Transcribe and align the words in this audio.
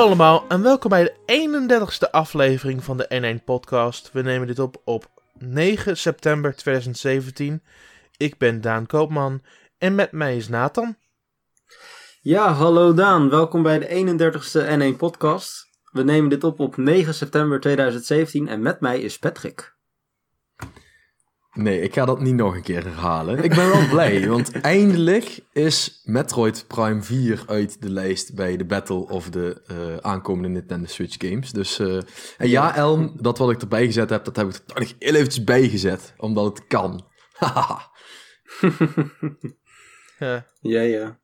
Hallo 0.00 0.14
allemaal 0.14 0.44
en 0.48 0.62
welkom 0.62 0.90
bij 0.90 1.04
de 1.04 1.14
31ste 1.26 2.10
aflevering 2.10 2.84
van 2.84 2.96
de 2.96 3.38
N1 3.38 3.44
podcast. 3.44 4.12
We 4.12 4.22
nemen 4.22 4.46
dit 4.46 4.58
op 4.58 4.82
op 4.84 5.08
9 5.38 5.96
september 5.96 6.56
2017. 6.56 7.62
Ik 8.16 8.38
ben 8.38 8.60
Daan 8.60 8.86
Koopman 8.86 9.42
en 9.78 9.94
met 9.94 10.12
mij 10.12 10.36
is 10.36 10.48
Nathan. 10.48 10.96
Ja, 12.20 12.52
hallo 12.52 12.94
Daan. 12.94 13.30
Welkom 13.30 13.62
bij 13.62 13.78
de 13.78 13.86
31ste 13.86 14.94
N1 14.94 14.96
podcast. 14.96 15.68
We 15.92 16.02
nemen 16.02 16.30
dit 16.30 16.44
op 16.44 16.60
op 16.60 16.76
9 16.76 17.14
september 17.14 17.60
2017 17.60 18.48
en 18.48 18.62
met 18.62 18.80
mij 18.80 19.00
is 19.00 19.18
Patrick. 19.18 19.74
Nee, 21.62 21.80
ik 21.80 21.94
ga 21.94 22.04
dat 22.04 22.20
niet 22.20 22.34
nog 22.34 22.54
een 22.54 22.62
keer 22.62 22.84
herhalen. 22.84 23.44
Ik 23.44 23.54
ben 23.54 23.68
wel 23.68 23.88
blij, 23.88 24.28
want 24.28 24.60
eindelijk 24.60 25.40
is 25.52 26.00
Metroid 26.04 26.64
Prime 26.68 27.02
4 27.02 27.42
uit 27.46 27.82
de 27.82 27.90
lijst 27.90 28.34
bij 28.34 28.56
de 28.56 28.64
Battle 28.64 29.08
of 29.08 29.30
de 29.30 29.62
uh, 29.70 29.96
aankomende 29.96 30.48
Nintendo 30.48 30.86
Switch 30.86 31.16
games. 31.18 31.50
Dus, 31.52 31.78
uh, 31.78 32.00
en 32.38 32.48
ja, 32.48 32.76
Elm, 32.76 33.16
dat 33.20 33.38
wat 33.38 33.50
ik 33.50 33.60
erbij 33.60 33.86
gezet 33.86 34.10
heb, 34.10 34.24
dat 34.24 34.36
heb 34.36 34.46
ik 34.46 34.52
er 34.52 34.64
toch 34.64 34.78
nog 34.78 34.94
heel 34.98 35.14
eventjes 35.14 35.44
bijgezet, 35.44 36.14
omdat 36.16 36.44
het 36.44 36.66
kan. 36.66 37.06
ja. 40.18 40.46
ja, 40.60 40.80
ja. 40.80 41.18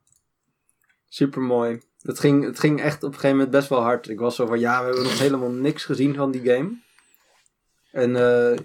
Super 1.07 1.41
mooi. 1.41 1.81
Het 2.01 2.19
ging, 2.19 2.45
het 2.45 2.59
ging 2.59 2.81
echt 2.81 3.03
op 3.03 3.09
een 3.09 3.13
gegeven 3.13 3.37
moment 3.37 3.51
best 3.51 3.69
wel 3.69 3.81
hard. 3.81 4.09
Ik 4.09 4.19
was 4.19 4.35
zo 4.35 4.45
van, 4.45 4.59
ja, 4.59 4.79
we 4.79 4.85
hebben 4.85 5.03
nog 5.03 5.19
helemaal 5.19 5.51
niks 5.51 5.85
gezien 5.85 6.15
van 6.15 6.31
die 6.31 6.43
game. 6.43 6.85
En 7.91 8.09
uh, 8.09 8.57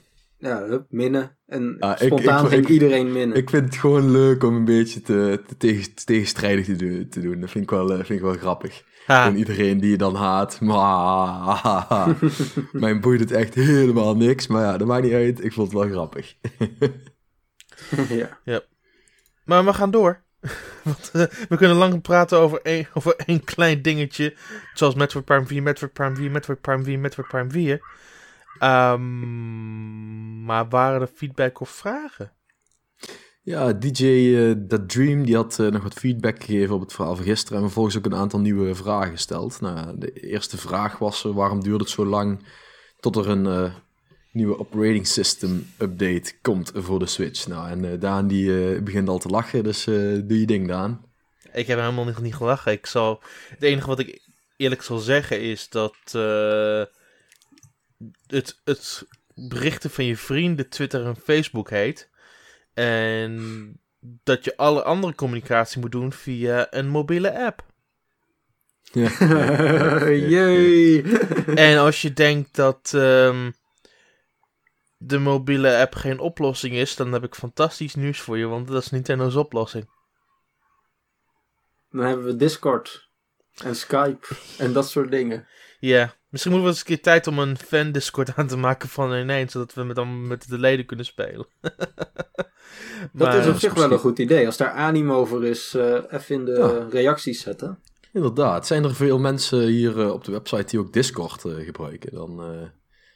ja, 0.43 0.65
hup, 0.65 0.87
minnen. 0.89 1.37
En 1.47 1.77
ah, 1.79 1.97
spontaan 1.99 2.45
ik, 2.45 2.51
ging 2.51 2.67
iedereen 2.67 3.13
minnen. 3.13 3.37
Ik 3.37 3.51
vind 3.51 3.65
het 3.65 3.77
gewoon 3.77 4.11
leuk 4.11 4.43
om 4.43 4.55
een 4.55 4.65
beetje 4.65 5.01
te, 5.01 5.43
te 5.47 5.57
tegen, 5.57 5.95
tegenstrijdig 6.05 6.65
te 6.65 6.77
doen, 6.77 7.09
te 7.09 7.21
doen. 7.21 7.41
Dat 7.41 7.51
vind 7.51 7.65
ik 7.65 7.71
wel, 7.71 7.91
eh, 7.91 7.97
vind 7.97 8.09
ik 8.09 8.21
wel 8.21 8.35
grappig. 8.35 8.83
En 9.07 9.37
iedereen 9.37 9.81
die 9.81 9.91
je 9.91 9.97
dan 9.97 10.15
haat. 10.15 10.61
Maar, 10.61 12.17
mijn 12.73 13.01
boeit 13.01 13.21
het 13.21 13.31
echt 13.31 13.55
helemaal 13.55 14.17
niks. 14.17 14.47
Maar 14.47 14.63
ja, 14.63 14.77
dat 14.77 14.87
maakt 14.87 15.03
niet 15.03 15.13
uit. 15.13 15.45
Ik 15.45 15.53
vond 15.53 15.73
het 15.73 15.81
wel 15.81 15.91
grappig. 15.91 16.35
ja. 18.19 18.39
ja. 18.45 18.61
Maar 19.45 19.65
we 19.65 19.73
gaan 19.73 19.91
door. 19.91 20.23
Want, 20.83 21.11
uh, 21.13 21.23
we 21.49 21.57
kunnen 21.57 21.77
lang 21.77 22.03
praten 22.03 22.39
over 22.39 22.61
één, 22.63 22.87
over 22.95 23.17
één 23.17 23.45
klein 23.45 23.83
dingetje. 23.83 24.37
Zoals 24.75 24.95
Metroid 24.95 25.25
Prime 25.25 25.47
4, 25.47 25.63
Metroid 25.63 25.93
Prime 25.93 26.15
4, 26.15 26.31
Metroid 26.31 26.61
Prime 26.61 26.85
4, 26.85 26.99
Metroid 26.99 27.29
Prime 27.29 27.51
4. 27.51 27.81
Um, 28.61 30.45
maar 30.45 30.69
waren 30.69 31.01
er 31.01 31.07
feedback 31.07 31.61
of 31.61 31.71
vragen? 31.71 32.33
Ja, 33.43 33.73
DJ 33.73 34.05
uh, 34.05 34.51
eh, 34.51 34.57
The 34.69 34.87
Dream 34.87 35.25
die 35.25 35.37
had 35.37 35.59
uh, 35.61 35.71
nog 35.71 35.83
wat 35.83 35.95
feedback 35.95 36.45
gegeven 36.45 36.75
op 36.75 36.81
het 36.81 36.93
verhaal 36.93 37.17
van 37.17 37.25
gisteren. 37.25 37.57
En 37.57 37.65
vervolgens 37.65 37.97
ook 37.97 38.05
een 38.05 38.15
aantal 38.15 38.41
nieuwe 38.41 38.75
vragen 38.75 39.11
gesteld. 39.11 39.61
Nou, 39.61 39.99
de 39.99 40.13
eerste 40.13 40.57
vraag 40.57 40.99
was: 40.99 41.25
uh, 41.25 41.35
waarom 41.35 41.63
duurde 41.63 41.85
het 41.85 41.93
zo 41.93 42.07
lang 42.07 42.47
tot 43.01 43.17
er 43.17 43.29
een 43.29 43.73
nieuwe 44.33 44.59
operating 44.59 45.07
system 45.07 45.67
update 45.79 46.33
komt 46.43 46.73
voor 46.75 46.99
de 46.99 47.07
Switch? 47.07 47.47
Nou, 47.47 47.69
en 47.69 47.99
Daan 47.99 48.27
die 48.27 48.83
begint 48.83 49.09
al 49.09 49.19
te 49.19 49.29
lachen, 49.29 49.65
dus 49.65 49.85
doe 49.85 50.41
je 50.41 50.47
ding, 50.47 50.69
Daan. 50.69 51.05
Ik 51.53 51.67
heb 51.67 51.79
helemaal 51.79 52.05
niet, 52.05 52.21
niet 52.21 52.35
gelachen. 52.35 52.73
Ik 52.73 52.87
zal, 52.87 53.23
het 53.49 53.63
enige 53.63 53.87
wat 53.87 53.99
ik 53.99 54.21
eerlijk 54.57 54.83
zal 54.83 54.99
zeggen 54.99 55.41
is 55.41 55.69
dat 55.69 55.97
het, 58.27 58.61
het 58.65 59.07
berichten 59.35 59.91
van 59.91 60.05
je 60.05 60.17
vrienden 60.17 60.69
Twitter 60.69 61.07
en 61.07 61.17
Facebook 61.17 61.71
heet. 61.71 62.11
En 62.75 63.81
dat 64.01 64.45
je 64.45 64.57
alle 64.57 64.83
andere 64.83 65.15
communicatie 65.15 65.81
moet 65.81 65.93
doen 65.93 66.13
via 66.13 66.67
een 66.71 66.89
mobiele 66.89 67.45
app. 67.45 67.65
Ja. 68.93 70.09
Jee. 70.35 71.03
en 71.55 71.79
als 71.79 72.03
je 72.03 72.13
denkt 72.13 72.55
dat 72.55 72.93
ehm, 72.95 73.51
de 74.99 75.19
mobiele 75.19 75.77
app 75.77 75.95
geen 75.95 76.19
oplossing 76.19 76.75
is, 76.75 76.97
dan 76.97 77.13
heb 77.13 77.25
ik 77.25 77.35
fantastisch 77.35 77.95
nieuws 77.95 78.21
voor 78.21 78.39
je, 78.39 78.47
want 78.47 78.69
dat 78.69 78.83
is 78.83 78.91
Nintendo's 78.91 79.35
oplossing. 79.35 79.89
Dan 81.91 82.05
hebben 82.05 82.25
we 82.25 82.37
Discord 82.37 83.09
en 83.65 83.77
Skype 83.77 84.27
en 84.59 84.73
dat 84.73 84.89
soort 84.89 85.11
dingen. 85.11 85.47
Ja, 85.83 86.15
misschien 86.29 86.53
moeten 86.53 86.71
we 86.71 86.77
eens 86.77 86.79
een 86.79 86.95
keer 86.95 87.03
tijd 87.03 87.27
om 87.27 87.39
een 87.39 87.59
fan 87.59 87.93
Discord 87.93 88.37
aan 88.37 88.47
te 88.47 88.57
maken 88.57 88.89
van 88.89 89.15
ineens, 89.15 89.53
zodat 89.53 89.75
we 89.75 89.83
met, 89.83 89.97
dan 89.97 90.27
met 90.27 90.49
de 90.49 90.59
leden 90.59 90.87
kunnen 90.87 91.07
spelen. 91.07 91.47
dat 93.13 93.35
is 93.35 93.47
op 93.47 93.57
zich 93.57 93.75
wel 93.75 93.93
een 93.93 93.99
goed 93.99 94.19
idee. 94.19 94.47
Als 94.47 94.57
daar 94.57 94.71
animo 94.71 95.15
over 95.15 95.45
is, 95.45 95.75
uh, 95.75 95.99
even 96.11 96.35
in 96.35 96.45
de 96.45 96.89
reacties 96.89 97.41
zetten. 97.41 97.79
Inderdaad, 98.13 98.67
zijn 98.67 98.85
er 98.85 98.95
veel 98.95 99.19
mensen 99.19 99.67
hier 99.67 99.99
uh, 99.99 100.11
op 100.11 100.25
de 100.25 100.33
website 100.33 100.65
die 100.65 100.81
ook 100.81 100.93
Discord 100.93 101.45
uh, 101.45 101.65
gebruiken, 101.65 102.13
dan 102.13 102.43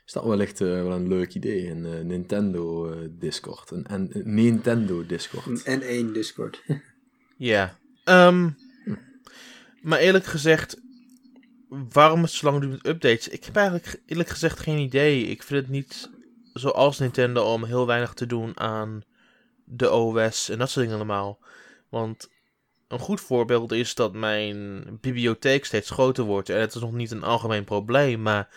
is 0.07 0.13
dat 0.13 0.25
wellicht 0.25 0.59
wel 0.59 0.93
een 0.93 1.09
leuk 1.09 1.35
idee. 1.35 1.71
Een 1.71 2.07
Nintendo 2.07 2.95
Discord, 3.11 3.71
een, 3.71 3.85
een, 3.89 4.11
Nintendo 4.25 5.07
Discord. 5.07 5.67
Een 5.67 6.09
N1 6.09 6.13
Discord. 6.13 6.63
ja, 7.37 7.79
um, 8.05 8.57
maar 9.81 9.99
eerlijk 9.99 10.25
gezegd, 10.25 10.85
waarom 11.93 12.23
het 12.23 12.31
zo 12.31 12.47
lang 12.47 12.61
duurt 12.61 12.73
met 12.73 12.87
updates? 12.87 13.29
Ik 13.29 13.45
heb 13.45 13.57
eigenlijk 13.57 14.03
eerlijk 14.07 14.29
gezegd 14.29 14.61
geen 14.61 14.79
idee. 14.79 15.27
Ik 15.27 15.43
vind 15.43 15.61
het 15.61 15.71
niet 15.71 16.11
zoals 16.53 16.99
Nintendo 16.99 17.53
om 17.53 17.65
heel 17.65 17.87
weinig 17.87 18.13
te 18.13 18.27
doen 18.27 18.61
aan 18.61 19.05
de 19.65 19.91
OS 19.91 20.49
en 20.49 20.59
dat 20.59 20.71
soort 20.71 20.85
dingen 20.85 21.01
allemaal. 21.01 21.39
Want 21.89 22.31
een 22.89 22.99
goed 22.99 23.21
voorbeeld 23.21 23.73
is 23.73 23.95
dat 23.95 24.13
mijn 24.13 24.85
bibliotheek 25.01 25.65
steeds 25.65 25.91
groter 25.91 26.25
wordt. 26.25 26.49
En 26.49 26.61
het 26.61 26.75
is 26.75 26.81
nog 26.81 26.93
niet 26.93 27.11
een 27.11 27.23
algemeen 27.23 27.65
probleem, 27.65 28.23
maar 28.23 28.49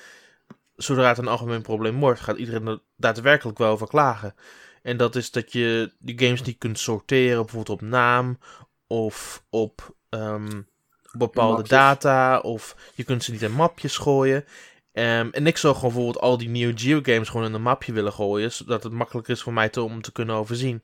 zodra 0.75 1.07
het 1.07 1.17
een 1.17 1.27
algemeen 1.27 1.61
probleem 1.61 1.99
wordt, 1.99 2.19
gaat 2.19 2.37
iedereen 2.37 2.67
er 2.67 2.79
daadwerkelijk 2.95 3.57
wel 3.57 3.71
over 3.71 3.87
klagen. 3.87 4.35
En 4.81 4.97
dat 4.97 5.15
is 5.15 5.31
dat 5.31 5.51
je 5.51 5.91
die 5.99 6.19
games 6.19 6.41
niet 6.41 6.57
kunt 6.57 6.79
sorteren, 6.79 7.45
bijvoorbeeld 7.45 7.81
op 7.81 7.87
naam 7.87 8.39
of 8.87 9.43
op 9.49 9.95
um, 10.09 10.68
bepaalde 11.17 11.63
data 11.67 12.39
of 12.39 12.75
je 12.95 13.03
kunt 13.03 13.23
ze 13.23 13.31
niet 13.31 13.41
in 13.41 13.51
mapjes 13.51 13.97
gooien. 13.97 14.45
Um, 14.93 15.29
en 15.31 15.47
ik 15.47 15.57
zou 15.57 15.75
gewoon 15.75 15.91
bijvoorbeeld 15.91 16.23
al 16.23 16.37
die 16.37 16.49
nieuwe 16.49 16.73
Geo 16.75 16.99
games 17.03 17.29
gewoon 17.29 17.45
in 17.45 17.53
een 17.53 17.61
mapje 17.61 17.93
willen 17.93 18.13
gooien, 18.13 18.51
zodat 18.51 18.83
het 18.83 18.91
makkelijker 18.91 19.33
is 19.33 19.41
voor 19.41 19.53
mij 19.53 19.69
te, 19.69 19.81
om 19.81 20.01
te 20.01 20.11
kunnen 20.11 20.35
overzien. 20.35 20.81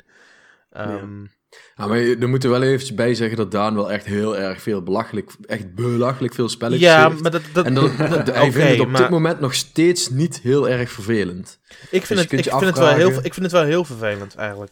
Um, 0.78 1.32
ja. 1.76 1.88
maar 1.88 2.00
er 2.00 2.30
moeten 2.30 2.50
wel 2.50 2.62
eventjes 2.62 2.94
bij 2.94 3.14
zeggen 3.14 3.38
dat 3.38 3.52
Daan 3.52 3.76
wel 3.76 3.92
echt 3.92 4.06
heel 4.06 4.38
erg 4.38 4.62
veel 4.62 4.82
belachelijk, 4.82 5.32
echt 5.46 5.76
belachelijk 5.76 6.34
veel 6.34 6.50
spelletjes 6.50 6.90
ja, 6.90 7.10
heeft. 7.10 7.22
Maar 7.22 7.32
dat, 7.32 7.42
dat, 7.54 7.66
en 7.66 7.74
dat, 7.74 7.98
dat, 7.98 8.28
hij 8.36 8.52
vindt 8.52 8.70
het 8.70 8.80
op 8.80 8.96
dit 8.96 9.10
moment 9.10 9.40
nog 9.40 9.54
steeds 9.54 10.10
niet 10.10 10.40
heel 10.40 10.70
erg 10.70 10.92
vervelend. 10.92 11.60
Ik 11.70 12.06
vind, 12.06 12.08
dus 12.08 12.32
het, 12.32 12.46
ik, 12.46 12.52
vind 12.52 12.62
het 12.62 12.78
wel 12.78 12.94
heel, 12.94 13.10
ik 13.10 13.34
vind 13.34 13.36
het 13.36 13.52
wel 13.52 13.64
heel 13.64 13.86
vervelend 13.86 14.36
eigenlijk. 14.36 14.72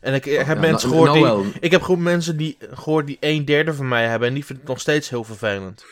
En 0.00 0.14
ik 0.14 0.24
heb 0.24 0.58
mensen 0.58 0.88
gehoord 0.88 1.12
die. 1.12 1.52
Ik 1.60 1.70
heb 1.70 1.82
gewoon 1.82 2.02
mensen 2.02 2.36
die 2.36 2.56
gehoord 2.70 3.06
die 3.06 3.16
een 3.20 3.44
derde 3.44 3.74
van 3.74 3.88
mij 3.88 4.06
hebben. 4.06 4.28
En 4.28 4.34
die 4.34 4.44
vinden 4.44 4.64
het 4.64 4.72
nog 4.72 4.80
steeds 4.80 5.08
heel 5.08 5.24
vervelend. 5.24 5.84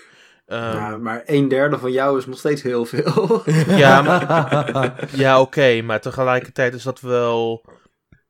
Um, 0.49 0.59
ja, 0.59 0.97
maar 0.97 1.23
een 1.27 1.49
derde 1.49 1.79
van 1.79 1.93
jou 1.93 2.19
is 2.19 2.27
nog 2.27 2.39
steeds 2.39 2.63
heel 2.63 2.85
veel. 2.85 3.43
ja, 3.83 4.03
maar, 4.03 5.09
ja 5.25 5.41
oké. 5.41 5.83
maar 5.83 6.01
tegelijkertijd 6.01 6.75
is 6.75 6.83
dat 6.83 7.01
wel 7.01 7.65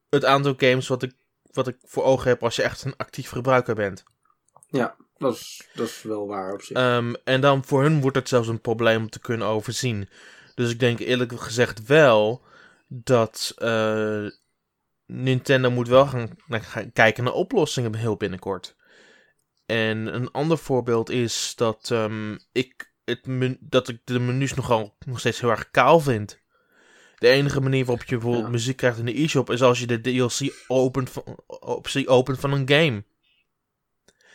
het 0.08 0.25
aantal 0.25 0.55
games 0.56 0.88
wat 0.88 1.02
ik, 1.02 1.12
wat 1.52 1.69
ik 1.69 1.76
voor 1.84 2.05
ogen 2.05 2.29
heb 2.29 2.43
als 2.43 2.56
je 2.56 2.62
echt 2.62 2.84
een 2.84 2.96
actief 2.96 3.31
gebruiker 3.31 3.75
bent. 3.75 4.05
Ja, 4.69 4.94
dat 5.19 5.34
is, 5.34 5.69
dat 5.75 5.87
is 5.87 6.02
wel 6.02 6.26
waar 6.26 6.52
op 6.52 6.62
zich. 6.62 6.76
Um, 6.76 7.17
en 7.25 7.40
dan 7.40 7.64
voor 7.64 7.82
hun 7.82 8.00
wordt 8.00 8.17
het 8.17 8.29
zelfs 8.29 8.49
een 8.49 8.61
probleem 8.61 9.02
om 9.02 9.11
te 9.11 9.20
kunnen 9.20 9.46
overzien. 9.46 10.08
Dus 10.55 10.70
ik 10.70 10.81
denk 10.81 10.99
eerlijk 10.99 11.40
gezegd 11.40 11.87
wel 11.87 12.43
dat 12.88 13.55
uh, 13.58 14.26
Nintendo 15.06 15.70
moet 15.70 15.88
wel 15.88 16.06
gaan, 16.06 16.29
gaan, 16.49 16.93
kijken 16.93 17.25
naar 17.25 17.32
oplossingen 17.32 17.94
heel 17.94 18.17
binnenkort. 18.17 18.76
En 19.67 20.14
een 20.14 20.31
ander 20.31 20.58
voorbeeld 20.58 21.11
is 21.11 21.53
dat, 21.56 21.91
um, 21.93 22.38
ik, 22.53 22.93
het 23.05 23.56
dat 23.61 23.88
ik 23.88 24.00
de 24.05 24.19
menus 24.19 24.55
nogal 24.55 24.97
nog 25.06 25.19
steeds 25.19 25.41
heel 25.41 25.50
erg 25.50 25.70
kaal 25.70 26.00
vind. 26.00 26.44
De 27.19 27.29
enige 27.29 27.61
manier 27.61 27.85
waarop 27.85 28.05
je 28.05 28.17
bijvoorbeeld 28.17 28.50
muziek 28.50 28.76
krijgt 28.76 28.99
in 28.99 29.05
de 29.05 29.23
e-shop 29.23 29.50
is 29.50 29.62
als 29.62 29.81
je 29.81 29.87
de 29.87 30.00
DLC 30.00 30.64
opent 30.67 31.11
van, 31.11 31.38
optie 31.47 32.08
opent 32.08 32.41
van 32.41 32.53
een 32.53 32.69
game. 32.69 33.05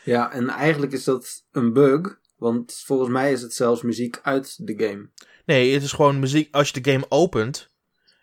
Ja, 0.04 0.32
en 0.32 0.50
eigenlijk 0.50 0.92
is 0.92 1.04
dat 1.04 1.46
een 1.52 1.74
bug, 1.74 2.20
want 2.38 2.82
volgens 2.86 3.10
mij 3.10 3.32
is 3.32 3.42
het 3.42 3.54
zelfs 3.54 3.82
muziek 3.82 4.20
uit 4.24 4.68
de 4.68 4.88
game. 4.88 5.10
Nee, 5.46 5.74
het 5.74 5.84
is 5.84 5.92
gewoon 5.92 6.20
muziek 6.20 6.56
als 6.56 6.70
je 6.70 6.82
de 6.82 6.92
game 6.92 7.06
opent 7.10 7.71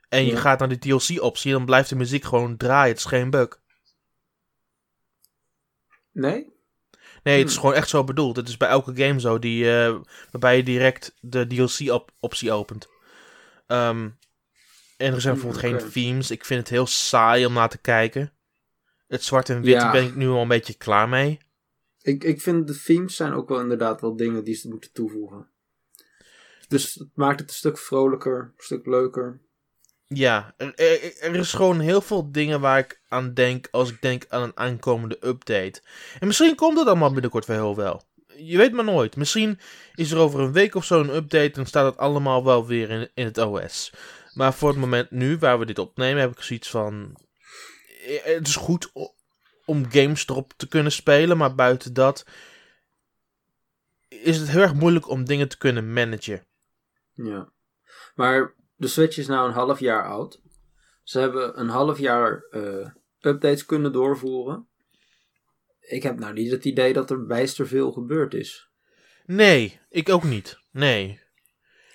en 0.09 0.25
je 0.25 0.37
gaat 0.37 0.59
naar 0.59 0.69
de 0.69 0.79
DLC-optie, 0.79 1.53
dan 1.53 1.65
blijft 1.65 1.89
de 1.89 1.97
muziek 1.97 2.25
gewoon 2.25 2.57
draaien. 2.57 2.89
Het 2.89 2.99
is 2.99 3.05
geen 3.05 3.31
bug. 3.31 3.61
Nee? 6.13 6.57
Nee, 7.23 7.39
het 7.39 7.49
is 7.49 7.55
hm. 7.55 7.61
gewoon 7.61 7.75
echt 7.75 7.89
zo 7.89 8.05
bedoeld. 8.05 8.37
Het 8.37 8.49
is 8.49 8.57
bij 8.57 8.69
elke 8.69 8.97
game 8.97 9.21
zo, 9.21 9.39
die, 9.39 9.65
uh, 9.65 9.97
waarbij 10.31 10.57
je 10.57 10.63
direct 10.63 11.15
de 11.21 11.47
DLC-optie 11.47 12.53
opent. 12.53 12.89
Um, 13.67 14.19
en 14.97 15.15
er 15.15 15.21
zijn 15.21 15.35
hm, 15.35 15.41
bijvoorbeeld 15.41 15.81
geen 15.81 15.91
themes. 15.91 16.31
Ik 16.31 16.45
vind 16.45 16.61
het 16.61 16.69
heel 16.69 16.87
saai 16.87 17.47
om 17.47 17.53
naar 17.53 17.69
te 17.69 17.79
kijken. 17.79 18.33
Het 19.07 19.23
zwart 19.23 19.49
en 19.49 19.63
wit 19.63 19.91
ben 19.93 20.05
ik 20.05 20.15
nu 20.15 20.29
al 20.29 20.43
een 20.43 20.49
beetje 20.49 20.75
klaar 20.75 21.09
mee. 21.09 21.39
Ik, 22.03 22.25
ik 22.25 22.41
vind 22.41 22.67
de 22.67 22.83
themes 22.85 23.17
zijn 23.17 23.33
ook 23.33 23.49
wel 23.49 23.61
inderdaad 23.61 24.01
wel 24.01 24.17
dingen 24.17 24.45
die 24.45 24.55
ze 24.55 24.69
moeten 24.69 24.93
toevoegen. 24.93 25.49
Dus 26.69 26.95
het 26.95 27.09
maakt 27.15 27.41
het 27.41 27.49
een 27.49 27.55
stuk 27.55 27.79
vrolijker, 27.79 28.41
een 28.41 28.65
stuk 28.65 28.87
leuker. 28.87 29.41
Ja, 30.09 30.55
er, 30.57 31.35
is 31.35 31.53
gewoon 31.53 31.81
heel 31.81 32.01
veel 32.01 32.33
dingen 32.33 32.61
waar 32.61 32.79
ik 32.79 33.01
aan 33.09 33.35
denk 33.35 33.69
als 33.71 33.91
ik 33.91 34.01
denk 34.01 34.25
aan 34.29 34.43
een 34.43 34.57
aankomende 34.57 35.19
update. 35.27 35.83
En 36.21 36.27
misschien 36.27 36.55
komt 36.55 36.79
het 36.79 36.87
allemaal 36.87 37.13
binnenkort 37.13 37.47
wel 37.47 37.57
heel 37.57 37.77
wel. 37.77 38.03
Je 38.37 38.57
weet 38.57 38.73
maar 38.73 38.85
nooit. 38.85 39.17
Misschien 39.17 39.61
is 39.95 40.11
er 40.11 40.19
over 40.19 40.41
een 40.41 40.53
week 40.53 40.75
of 40.75 40.85
zo 40.85 41.01
een 41.01 41.15
update 41.15 41.61
en 41.61 41.67
staat 41.67 41.85
het 41.85 41.97
allemaal 41.97 42.45
wel 42.45 42.67
weer 42.67 42.91
in, 42.91 43.11
in 43.15 43.25
het 43.25 43.39
OS. 43.39 43.93
Maar 44.35 44.55
voor 44.55 44.69
het 44.69 44.79
moment 44.79 45.11
nu, 45.11 45.39
waar 45.39 45.59
we 45.59 45.67
dit 45.67 45.79
opnemen, 45.79 46.21
heb 46.21 46.31
ik 46.31 46.43
zoiets 46.43 46.71
van... 46.71 47.17
Eh, 48.07 48.23
het 48.23 48.47
is 48.47 48.57
goed 48.57 48.91
om 49.65 49.91
games 49.91 50.29
erop 50.29 50.53
te 50.57 50.69
kunnen 50.69 50.93
spelen, 50.93 51.37
maar 51.37 51.55
buiten 51.55 51.93
dat 51.93 52.25
is 54.09 54.37
het 54.37 54.49
heel 54.49 54.63
erg 54.63 54.75
moeilijk 54.75 55.09
om 55.09 55.25
dingen 55.25 55.49
te 55.49 55.59
kunnen 55.59 55.93
managen. 55.93 56.47
Ja. 57.13 57.49
Maar 58.15 58.55
de 58.79 58.89
Switch 58.89 59.19
is 59.19 59.27
nou 59.27 59.49
een 59.49 59.55
half 59.55 59.81
jaar 59.81 60.05
oud. 60.05 60.41
Ze 61.03 61.19
hebben 61.19 61.61
een 61.61 61.69
half 61.69 61.99
jaar 61.99 62.47
uh, 62.51 62.91
updates 63.21 63.65
kunnen 63.65 63.93
doorvoeren. 63.93 64.69
Ik 65.81 66.03
heb 66.03 66.19
nou 66.19 66.33
niet 66.33 66.51
het 66.51 66.65
idee 66.65 66.93
dat 66.93 67.11
er 67.11 67.27
bijster 67.27 67.67
veel 67.67 67.93
gebeurd 67.93 68.35
is. 68.35 68.71
Nee, 69.27 69.81
ik 69.89 70.09
ook 70.09 70.25
niet. 70.25 70.59
Nee. 70.71 71.21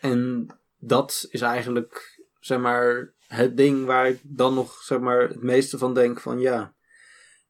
En 0.01 0.47
dat 0.77 1.27
is 1.29 1.41
eigenlijk, 1.41 2.23
zeg 2.39 2.59
maar, 2.59 3.13
het 3.27 3.57
ding 3.57 3.85
waar 3.85 4.07
ik 4.07 4.19
dan 4.23 4.53
nog, 4.53 4.81
zeg 4.81 4.99
maar, 4.99 5.21
het 5.21 5.43
meeste 5.43 5.77
van 5.77 5.93
denk 5.93 6.19
van 6.19 6.39
ja. 6.39 6.75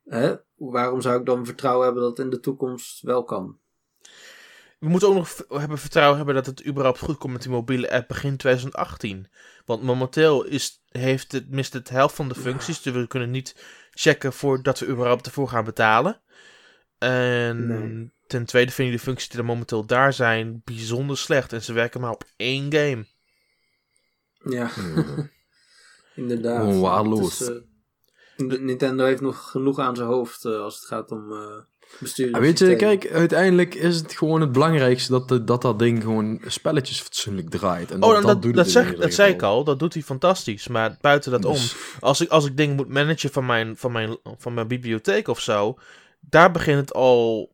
Hè, 0.04 0.36
waarom 0.56 1.02
zou 1.02 1.20
ik 1.20 1.26
dan 1.26 1.46
vertrouwen 1.46 1.86
hebben 1.86 2.04
dat 2.04 2.18
het 2.18 2.26
in 2.26 2.32
de 2.32 2.40
toekomst 2.40 3.02
wel 3.02 3.24
kan? 3.24 3.60
We 4.84 4.90
moeten 4.90 5.08
ook 5.08 5.16
nog 5.16 5.60
hebben 5.60 5.78
vertrouwen 5.78 6.18
hebben 6.18 6.36
dat 6.36 6.46
het 6.46 6.66
überhaupt 6.66 7.00
goed 7.00 7.18
komt 7.18 7.34
met 7.34 7.42
die 7.42 7.52
mobiele 7.52 7.92
app 7.92 8.08
begin 8.08 8.38
2018. 8.38 9.28
Want 9.66 9.84
momenteel 9.84 10.44
is, 10.44 10.84
heeft 10.90 11.32
het, 11.32 11.50
mist 11.50 11.74
het 11.74 11.90
helft 11.90 12.16
van 12.16 12.28
de 12.28 12.36
functies. 12.36 12.82
Dus 12.82 12.94
we 12.94 13.08
kunnen 13.08 13.32
niet 13.32 13.56
checken 13.92 14.34
voordat 14.34 14.80
we 14.80 14.88
überhaupt 14.88 15.26
ervoor 15.26 15.48
gaan 15.48 15.64
betalen. 15.64 16.22
En 16.98 18.14
ten 18.28 18.46
tweede 18.46 18.72
vind 18.72 18.90
je 18.90 18.96
de 18.96 19.04
functies 19.04 19.30
die 19.30 19.40
er 19.40 19.46
momenteel 19.46 19.86
daar 19.86 20.14
zijn 20.14 20.62
bijzonder 20.64 21.18
slecht. 21.18 21.54
En 21.54 21.62
ze 21.64 21.74
werken 21.74 22.02
maar 22.02 22.12
op 22.12 22.24
één 22.36 22.74
game. 22.74 23.06
Ja, 24.44 24.70
inderdaad. 26.16 26.60
Gewoon 26.60 26.82
waardeloos. 26.82 27.52
Nintendo 28.48 29.06
heeft 29.06 29.22
nog 29.22 29.50
genoeg 29.52 29.80
aan 29.80 29.96
zijn 29.96 30.08
hoofd 30.08 30.46
uh, 30.46 30.62
als 30.62 30.76
het 30.76 30.86
gaat 30.86 31.12
om... 31.12 31.32
Uh, 31.32 31.40
ja, 32.16 32.40
weet 32.40 32.60
je, 32.60 32.76
kijk, 32.76 33.12
uiteindelijk 33.12 33.76
is 33.76 33.98
het 33.98 34.14
gewoon 34.14 34.42
het 34.42 34.52
belangrijkste 34.52 35.12
dat 35.12 35.28
de, 35.28 35.44
dat, 35.44 35.62
dat 35.62 35.80
ding 35.80 36.02
gewoon 36.02 36.42
spelletjes 36.46 37.02
fatsoenlijk 37.02 37.50
draait. 37.50 37.92
En 37.92 38.04
oh, 38.04 38.14
dat, 38.14 38.24
dat, 38.24 38.42
doet 38.42 38.56
dat, 38.56 38.70
zeg, 38.70 38.96
dat 38.96 39.14
zei 39.14 39.34
ik 39.34 39.42
al, 39.42 39.64
dat 39.64 39.80
doet 39.80 39.94
hij 39.94 40.04
fantastisch. 40.04 40.68
Maar 40.68 40.98
buiten 41.02 41.32
dat 41.32 41.46
om, 41.46 41.54
dus- 41.54 41.76
als 42.00 42.22
ik, 42.22 42.30
als 42.30 42.46
ik 42.46 42.58
dingen 42.58 42.76
moet 42.76 42.88
managen 42.88 43.30
van 43.30 43.46
mijn, 43.46 43.78
van, 43.78 43.92
mijn, 43.92 44.18
van 44.38 44.54
mijn 44.54 44.68
bibliotheek 44.68 45.28
of 45.28 45.40
zo, 45.40 45.78
daar 46.20 46.52
begint 46.52 46.80
het 46.80 46.94
al 46.94 47.52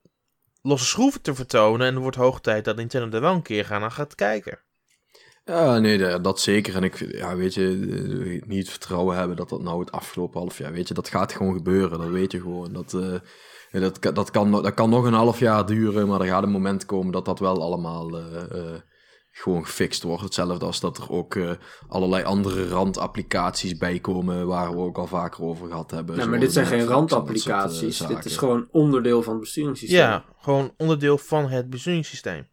losse 0.62 0.86
schroeven 0.86 1.22
te 1.22 1.36
vertonen. 1.36 1.88
En 1.88 1.96
er 1.96 2.02
wordt 2.02 2.18
hoog 2.18 2.42
tijd 2.42 2.66
dat 2.66 2.76
Nintendo 2.76 3.16
er 3.16 3.22
wel 3.22 3.34
een 3.34 3.42
keer 3.42 3.66
gaan 3.66 3.82
naar 3.82 3.92
gaat 3.92 4.16
kijken. 4.16 4.60
Ja, 5.50 5.80
nee, 5.80 6.22
dat 6.22 6.40
zeker. 6.40 6.76
En 6.76 6.84
ik, 6.84 7.12
ja, 7.12 7.36
weet 7.36 7.54
je, 7.54 7.88
eh, 8.24 8.48
niet 8.48 8.70
vertrouwen 8.70 9.18
hebben 9.18 9.36
dat 9.36 9.50
dat 9.50 9.62
nou 9.62 9.80
het 9.80 9.92
afgelopen 9.92 10.40
half 10.40 10.58
jaar, 10.58 10.72
weet 10.72 10.88
je, 10.88 10.94
dat 10.94 11.10
gaat 11.10 11.34
gewoon 11.34 11.54
gebeuren. 11.54 12.00
Dat 12.00 12.10
weet 12.10 12.32
je 12.32 12.42
gewoon. 12.42 12.74
Dat, 12.74 12.94
uh, 12.94 13.82
dat, 13.82 14.16
dat, 14.16 14.32
kan, 14.32 14.52
dat 14.52 14.74
kan 14.74 14.90
nog 14.90 15.06
een 15.06 15.14
half 15.14 15.40
jaar 15.40 15.66
duren, 15.66 16.08
maar 16.08 16.22
er 16.22 16.28
gaat 16.28 16.44
een 16.44 16.52
moment 16.52 16.86
komen 16.86 17.12
dat 17.12 17.26
dat 17.26 17.40
wel 17.40 17.62
allemaal 17.62 18.18
uh, 18.18 18.26
uh, 18.56 18.62
gewoon 19.32 19.66
gefixt 19.66 20.04
wordt. 20.04 20.24
Hetzelfde 20.24 20.66
als 20.66 20.80
dat 20.80 20.98
er 20.98 21.10
ook 21.12 21.36
uh, 21.36 21.52
allerlei 21.88 22.24
andere 22.24 22.68
randapplicaties 22.68 23.78
bij 23.78 24.00
komen, 24.00 24.48
waar 24.48 24.72
we 24.72 24.78
ook 24.78 24.98
al 24.98 25.08
vaker 25.08 25.44
over 25.44 25.68
gehad 25.68 25.92
hebben. 25.92 26.18
Nee, 26.18 26.26
maar 26.26 26.40
dit 26.40 26.54
zijn 26.54 26.66
geen 26.66 26.86
randapplicaties. 26.86 27.98
dit 27.98 28.26
is 28.26 28.38
gewoon 28.38 28.68
onderdeel 28.72 29.24
van 29.24 29.34
het 29.34 29.42
besturingssysteem. 29.42 30.00
Ja, 30.00 30.26
gewoon 30.38 30.74
onderdeel 30.78 31.18
van 31.18 31.48
het 31.50 31.70
besturingssysteem. 31.70 32.48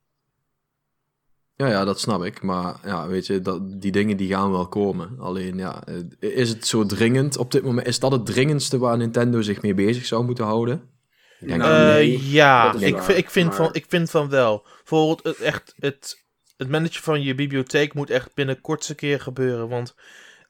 Ja, 1.56 1.66
ja, 1.66 1.84
dat 1.84 2.00
snap 2.00 2.24
ik. 2.24 2.42
Maar 2.42 2.74
ja, 2.84 3.08
weet 3.08 3.26
je, 3.26 3.40
dat, 3.40 3.80
die 3.80 3.92
dingen 3.92 4.16
die 4.16 4.28
gaan 4.28 4.50
wel 4.50 4.68
komen. 4.68 5.16
Alleen 5.18 5.56
ja, 5.56 5.84
is 6.18 6.48
het 6.48 6.66
zo 6.66 6.86
dringend 6.86 7.36
op 7.36 7.50
dit 7.50 7.62
moment? 7.62 7.86
Is 7.86 7.98
dat 7.98 8.12
het 8.12 8.26
dringendste 8.26 8.78
waar 8.78 8.96
Nintendo 8.96 9.40
zich 9.40 9.62
mee 9.62 9.74
bezig 9.74 10.06
zou 10.06 10.24
moeten 10.24 10.44
houden? 10.44 10.90
Uh, 11.40 12.32
ja, 12.32 12.74
ik, 12.74 13.06
ik, 13.06 13.30
vind 13.30 13.54
van, 13.54 13.68
ik 13.72 13.84
vind 13.88 14.10
van 14.10 14.28
wel. 14.28 14.66
Bijvoorbeeld 14.76 15.22
het, 15.22 15.40
echt, 15.40 15.74
het, 15.78 16.24
het 16.56 16.68
managen 16.68 17.02
van 17.02 17.22
je 17.22 17.34
bibliotheek 17.34 17.94
moet 17.94 18.10
echt 18.10 18.34
binnen 18.34 18.60
kortste 18.60 18.94
keer 18.94 19.20
gebeuren. 19.20 19.68
Want 19.68 19.94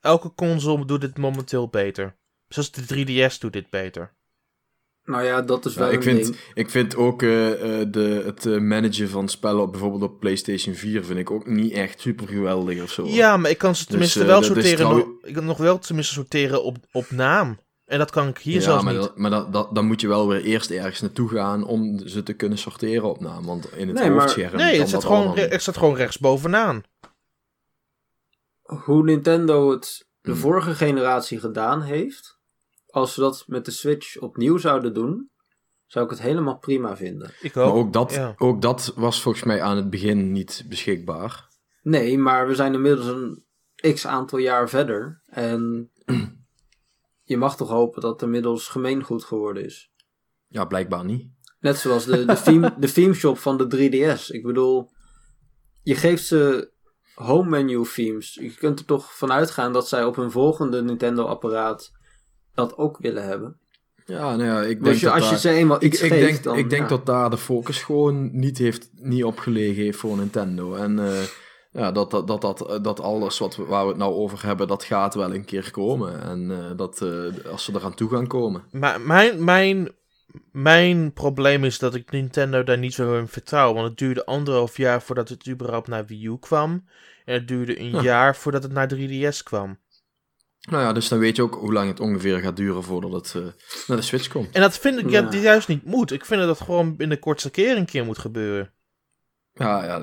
elke 0.01 0.35
console 0.35 0.85
doet 0.85 1.01
dit 1.01 1.19
momenteel 1.19 1.69
beter. 1.69 2.17
Zoals 2.49 2.71
de 2.71 2.83
3DS 2.83 3.39
doet 3.39 3.53
dit 3.53 3.71
beter. 3.71 4.15
Nou 5.07 5.25
ja, 5.25 5.43
dat 5.43 5.65
is 5.65 5.75
wel 5.75 5.89
ja, 5.89 5.93
ik 5.93 6.03
vind, 6.03 6.37
Ik 6.55 6.71
vind 6.71 6.97
ook 6.97 7.23
uh, 7.23 7.31
de, 7.89 8.23
het 8.25 8.61
managen 8.61 9.09
van 9.09 9.29
spellen 9.29 9.63
op, 9.63 9.71
bijvoorbeeld 9.71 10.03
op 10.03 10.21
PlayStation 10.21 10.75
4 10.75 11.05
vind 11.05 11.19
ik 11.19 11.31
ook 11.31 11.47
niet 11.47 11.73
echt 11.73 12.01
super 12.01 12.29
geweldig 12.29 12.83
of 12.83 12.91
zo. 12.91 13.07
Ja, 13.07 13.37
maar 13.37 13.51
ik 13.51 13.59
kan 13.59 13.75
ze 13.75 13.81
dus, 13.81 13.91
tenminste 13.91 14.19
dus, 14.19 14.29
wel 14.29 14.43
sorteren. 14.43 14.77
Trouw... 14.77 15.19
Ik 15.23 15.35
kan 15.35 15.45
nog 15.45 15.59
wel 15.59 15.79
tenminste 15.79 16.15
sorteren 16.15 16.65
op, 16.65 16.77
op 16.93 17.11
naam. 17.11 17.59
En 17.85 17.99
dat 17.99 18.11
kan 18.11 18.29
ik 18.29 18.39
hier 18.39 18.55
ja, 18.55 18.61
zelfs 18.61 18.85
maar 18.85 18.93
niet. 18.93 19.03
Dat, 19.03 19.17
maar 19.17 19.31
dat, 19.31 19.53
dat, 19.53 19.75
dan 19.75 19.87
moet 19.87 20.01
je 20.01 20.09
wel 20.09 20.29
weer 20.29 20.43
eerst 20.43 20.71
ergens 20.71 21.01
naartoe 21.01 21.29
gaan 21.29 21.65
om 21.65 22.09
ze 22.09 22.23
te 22.23 22.33
kunnen 22.33 22.59
sorteren 22.59 23.09
op 23.09 23.21
naam. 23.21 23.45
Want 23.45 23.73
in 23.73 23.89
het 23.89 23.99
nee, 23.99 24.11
hoofdscherm 24.11 24.57
Nee, 24.57 24.79
het 24.79 24.89
staat, 24.89 25.05
gewoon, 25.05 25.39
het 25.39 25.63
staat 25.63 25.77
gewoon 25.77 25.97
rechtsbovenaan. 25.97 26.83
Hoe 28.63 29.05
Nintendo 29.05 29.71
het 29.71 30.07
de 30.21 30.31
hmm. 30.31 30.41
vorige 30.41 30.75
generatie 30.75 31.41
gedaan 31.41 31.83
heeft... 31.83 32.36
als 32.97 33.15
ze 33.15 33.21
dat 33.21 33.45
met 33.47 33.65
de 33.65 33.71
Switch 33.71 34.19
opnieuw 34.19 34.57
zouden 34.57 34.95
doen... 34.95 35.31
zou 35.87 36.05
ik 36.05 36.11
het 36.11 36.21
helemaal 36.21 36.59
prima 36.59 36.97
vinden. 36.97 37.31
Ik 37.41 37.57
ook. 37.57 37.67
Maar 37.67 37.75
ook 37.75 37.93
dat, 37.93 38.35
ook 38.37 38.63
dat 38.63 38.93
was 38.97 39.23
volgens 39.23 39.45
mij 39.45 39.63
aan 39.63 39.77
het 39.77 39.91
begin 39.91 40.33
niet 40.33 40.65
beschikbaar. 40.69 41.49
Nee, 41.83 42.19
maar 42.19 42.49
we 42.49 42.55
zijn 42.55 42.75
inmiddels 42.75 43.07
een 43.07 43.45
x 43.95 44.07
aantal 44.07 44.39
jaar 44.39 44.69
verder. 44.69 45.23
En 45.27 45.91
je 47.31 47.37
mag 47.37 47.57
toch 47.57 47.69
hopen 47.69 48.01
dat 48.01 48.13
het 48.13 48.23
inmiddels 48.23 48.69
gemeengoed 48.69 49.25
geworden 49.25 49.65
is. 49.65 49.93
Ja, 50.47 50.65
blijkbaar 50.65 51.05
niet. 51.05 51.31
Net 51.61 51.77
zoals 51.77 52.05
de, 52.05 52.25
de, 52.25 52.43
theme, 52.43 52.75
de 52.79 52.93
theme 52.93 53.15
shop 53.15 53.39
van 53.39 53.57
de 53.57 53.91
3DS. 53.91 54.27
Ik 54.27 54.43
bedoel, 54.43 54.91
je 55.83 55.95
geeft 55.95 56.25
ze 56.25 56.73
home 57.15 57.49
menu 57.49 57.85
themes. 57.95 58.35
Je 58.35 58.55
kunt 58.55 58.79
er 58.79 58.85
toch 58.85 59.13
vanuit 59.13 59.51
gaan 59.51 59.73
dat 59.73 59.89
zij 59.89 60.05
op 60.05 60.17
hun 60.17 60.31
volgende 60.31 60.83
Nintendo-apparaat 60.83 61.96
dat 62.57 62.77
ook 62.77 62.99
willen 62.99 63.27
hebben. 63.27 63.59
Ja, 64.07 64.37
nou 64.37 64.45
ja, 64.45 64.63
ik 64.63 64.85
denk 64.85 64.97
je, 64.97 65.11
als 65.11 65.31
je 65.31 65.39
ze 65.39 65.51
eenmaal 65.51 65.83
iets 65.83 66.03
ik, 66.03 66.13
geeft, 66.13 66.27
denk, 66.27 66.43
dan, 66.43 66.57
ik 66.57 66.71
denk 66.71 66.89
dat 66.89 67.07
daar 67.07 67.31
de 67.31 67.39
focus 67.39 67.83
gewoon 67.83 68.39
niet, 68.39 68.59
heeft, 68.59 68.91
niet 68.95 69.25
op 69.25 69.39
gelegen 69.39 69.83
heeft 69.83 69.99
voor 69.99 70.17
Nintendo. 70.17 70.75
En 70.75 70.99
uh, 70.99 71.23
ja, 71.73 71.93
dat, 71.93 72.11
dat, 72.11 72.27
dat, 72.27 72.41
dat, 72.41 72.79
dat 72.83 73.01
alles 73.01 73.39
wat 73.39 73.57
we, 73.57 73.65
waar 73.65 73.83
we 73.83 73.89
het 73.89 73.99
nou 73.99 74.15
over 74.15 74.47
hebben, 74.47 74.69
dat 74.69 74.85
gaat 74.85 75.15
wel 75.15 75.35
een 75.35 75.45
keer 75.45 75.71
komen. 75.71 76.23
En 76.23 76.51
uh, 76.51 76.71
dat 76.77 77.01
uh, 77.03 77.51
als 77.51 77.65
ze 77.65 77.73
eraan 77.75 77.95
toe 77.95 78.11
gaan 78.11 78.27
komen. 78.27 78.65
Maar 78.71 79.01
mijn, 79.01 79.45
mijn, 79.45 79.89
mijn 80.53 81.13
probleem 81.13 81.65
is 81.65 81.79
dat 81.79 81.95
ik 81.95 82.11
Nintendo 82.11 82.65
daar 82.65 82.79
niet 82.79 82.95
zo 82.95 83.19
in 83.19 83.29
vertrouw. 83.29 83.75
Want 83.75 83.89
het 83.89 83.99
duurde 83.99 84.25
anderhalf 84.25 84.77
jaar 84.77 85.03
voordat 85.03 85.29
het 85.29 85.49
überhaupt 85.49 85.89
naar 85.89 86.07
Wii 86.07 86.27
U 86.27 86.39
kwam. 86.39 86.85
En 87.25 87.35
het 87.35 87.49
duurde 87.49 87.81
een 87.81 88.03
jaar 88.03 88.37
voordat 88.37 88.63
het 88.63 88.73
naar 88.73 88.95
3DS 88.95 89.43
kwam. 89.43 89.79
Nou 90.67 90.83
ja, 90.83 90.93
dus 90.93 91.09
dan 91.09 91.19
weet 91.19 91.37
je 91.37 91.43
ook 91.43 91.55
hoe 91.55 91.73
lang 91.73 91.89
het 91.89 92.01
ongeveer 92.01 92.39
gaat 92.39 92.57
duren 92.57 92.83
voordat 92.83 93.13
het 93.13 93.35
uh, 93.37 93.43
naar 93.87 93.97
de 93.97 94.03
Switch 94.03 94.29
komt. 94.29 94.55
En 94.55 94.61
dat 94.61 94.79
vind 94.79 94.99
ik 94.99 95.11
ja. 95.11 95.31
juist 95.31 95.69
niet 95.69 95.85
moet. 95.85 96.13
Ik 96.13 96.25
vind 96.25 96.41
dat 96.41 96.59
het 96.59 96.67
gewoon 96.67 96.97
binnen 96.97 97.17
de 97.17 97.23
kortste 97.23 97.51
keer 97.51 97.77
een 97.77 97.87
keer 97.87 98.05
moet 98.05 98.19
gebeuren. 98.19 98.71
Ja, 99.53 99.85
ja 99.85 100.01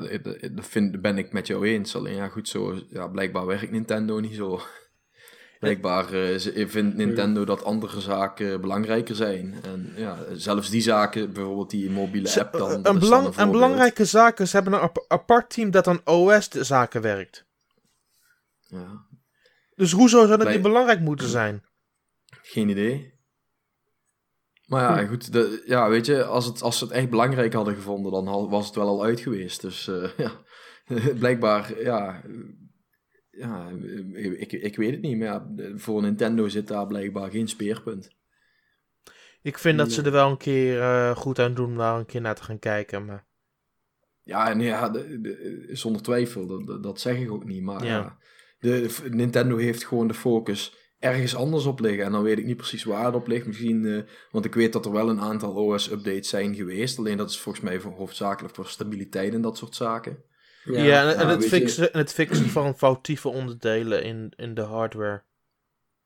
dat 0.51 0.67
vind, 0.67 1.01
ben 1.01 1.17
ik 1.17 1.34
met 1.34 1.48
jou 1.48 1.67
eens. 1.67 1.96
Alleen 1.96 2.15
ja, 2.15 2.27
goed 2.27 2.48
zo. 2.48 2.79
Ja, 2.89 3.08
blijkbaar 3.08 3.46
werkt 3.46 3.72
Nintendo 3.72 4.20
niet 4.20 4.36
zo. 4.36 4.62
Blijkbaar 5.60 6.13
uh, 6.13 6.67
vindt 6.67 6.96
Nintendo 6.96 7.46
dat 7.46 7.63
andere 7.63 8.01
zaken 8.01 8.62
belangrijker 8.62 9.15
zijn. 9.15 9.55
En 9.63 9.93
ja, 9.96 10.17
zelfs 10.34 10.70
die 10.70 10.82
zaken, 10.82 11.34
bijvoorbeeld 11.34 11.70
die 11.70 11.89
mobiele 11.89 12.39
app 12.39 12.58
dan. 12.58 12.86
Een, 12.88 13.00
belang, 13.00 13.38
een 13.38 13.51
belangrijke 13.51 14.05
zaken, 14.05 14.48
ze 14.48 14.55
hebben 14.55 14.82
een 14.82 14.89
apart 15.08 15.50
team 15.50 15.72
dat 15.72 15.88
aan 15.88 16.01
OS-zaken 16.05 17.01
werkt. 17.01 17.46
Ja. 18.67 19.05
Dus 19.75 19.91
hoezo 19.91 20.25
zou 20.25 20.37
dat 20.37 20.49
niet 20.49 20.61
belangrijk 20.61 20.99
moeten 20.99 21.27
zijn? 21.27 21.63
Geen 22.41 22.69
idee. 22.69 23.13
Maar 24.65 24.81
ja, 24.81 25.03
hm. 25.03 25.09
goed, 25.09 25.31
de, 25.33 25.63
ja, 25.65 25.89
weet 25.89 26.05
je, 26.05 26.23
als, 26.23 26.45
het, 26.45 26.61
als 26.61 26.77
ze 26.77 26.83
het 26.83 26.93
echt 26.93 27.09
belangrijk 27.09 27.53
hadden 27.53 27.75
gevonden, 27.75 28.11
dan 28.11 28.49
was 28.49 28.65
het 28.65 28.75
wel 28.75 28.87
al 28.87 29.03
uit 29.03 29.19
geweest. 29.19 29.61
Dus 29.61 29.87
uh, 29.87 30.09
ja, 30.17 30.31
blijkbaar, 31.19 31.81
ja, 31.81 32.23
ja 33.31 33.69
ik, 34.13 34.51
ik 34.51 34.75
weet 34.75 34.91
het 34.91 35.01
niet, 35.01 35.17
maar 35.17 35.27
ja, 35.27 35.47
voor 35.75 36.01
Nintendo 36.01 36.47
zit 36.47 36.67
daar 36.67 36.87
blijkbaar 36.87 37.31
geen 37.31 37.47
speerpunt. 37.47 38.15
Ik 39.41 39.57
vind 39.57 39.77
dat 39.77 39.91
ze 39.91 40.01
er 40.01 40.11
wel 40.11 40.29
een 40.29 40.37
keer 40.37 40.77
uh, 40.77 41.15
goed 41.15 41.39
aan 41.39 41.53
doen 41.53 41.65
om 41.65 41.77
daar 41.77 41.99
een 41.99 42.05
keer 42.05 42.21
naar 42.21 42.35
te 42.35 42.43
gaan 42.43 42.59
kijken. 42.59 43.05
Maar... 43.05 43.25
Ja, 44.23 44.53
nee, 44.53 44.67
ja 44.67 44.89
de, 44.89 45.21
de, 45.21 45.69
zonder 45.71 46.01
twijfel, 46.01 46.65
dat, 46.65 46.83
dat, 46.83 46.99
zeg 46.99 47.17
ik 47.17 47.31
ook 47.31 47.45
niet. 47.45 47.61
Maar 47.61 47.85
ja. 47.85 48.17
De, 48.63 48.96
Nintendo 49.10 49.58
heeft 49.58 49.86
gewoon 49.86 50.08
de 50.08 50.13
focus 50.13 50.75
ergens 51.00 51.36
anders 51.36 51.65
op 51.65 51.79
liggen. 51.79 52.05
En 52.05 52.12
dan 52.12 52.24
weet 52.24 52.38
ik 52.38 52.46
niet 52.46 52.58
precies 52.58 52.84
waar 52.84 53.05
het 53.05 53.15
op 53.15 53.27
ligt. 53.27 53.46
Misschien, 53.46 53.84
uh, 53.84 54.01
want 54.32 54.46
ik 54.46 54.53
weet 54.55 54.74
dat 54.74 54.86
er 54.86 54.91
wel 54.91 55.10
een 55.10 55.22
aantal 55.22 55.53
OS-updates 55.53 56.29
zijn 56.29 56.55
geweest. 56.55 56.98
Alleen 56.98 57.17
dat 57.17 57.29
is 57.29 57.39
volgens 57.39 57.63
mij 57.63 57.79
voor, 57.79 57.91
hoofdzakelijk 57.91 58.55
voor 58.55 58.67
stabiliteit 58.67 59.34
en 59.34 59.41
dat 59.41 59.58
soort 59.58 59.75
zaken. 59.75 60.24
Ja, 60.63 60.84
ja 60.84 61.13
en, 61.13 61.27
het 61.27 61.46
fixen, 61.46 61.93
en 61.93 62.00
het 62.00 62.13
fixen 62.13 62.50
van 62.50 62.77
foutieve 62.77 63.29
onderdelen 63.29 64.03
in, 64.03 64.34
in 64.36 64.53
de 64.53 64.62
hardware. 64.62 65.24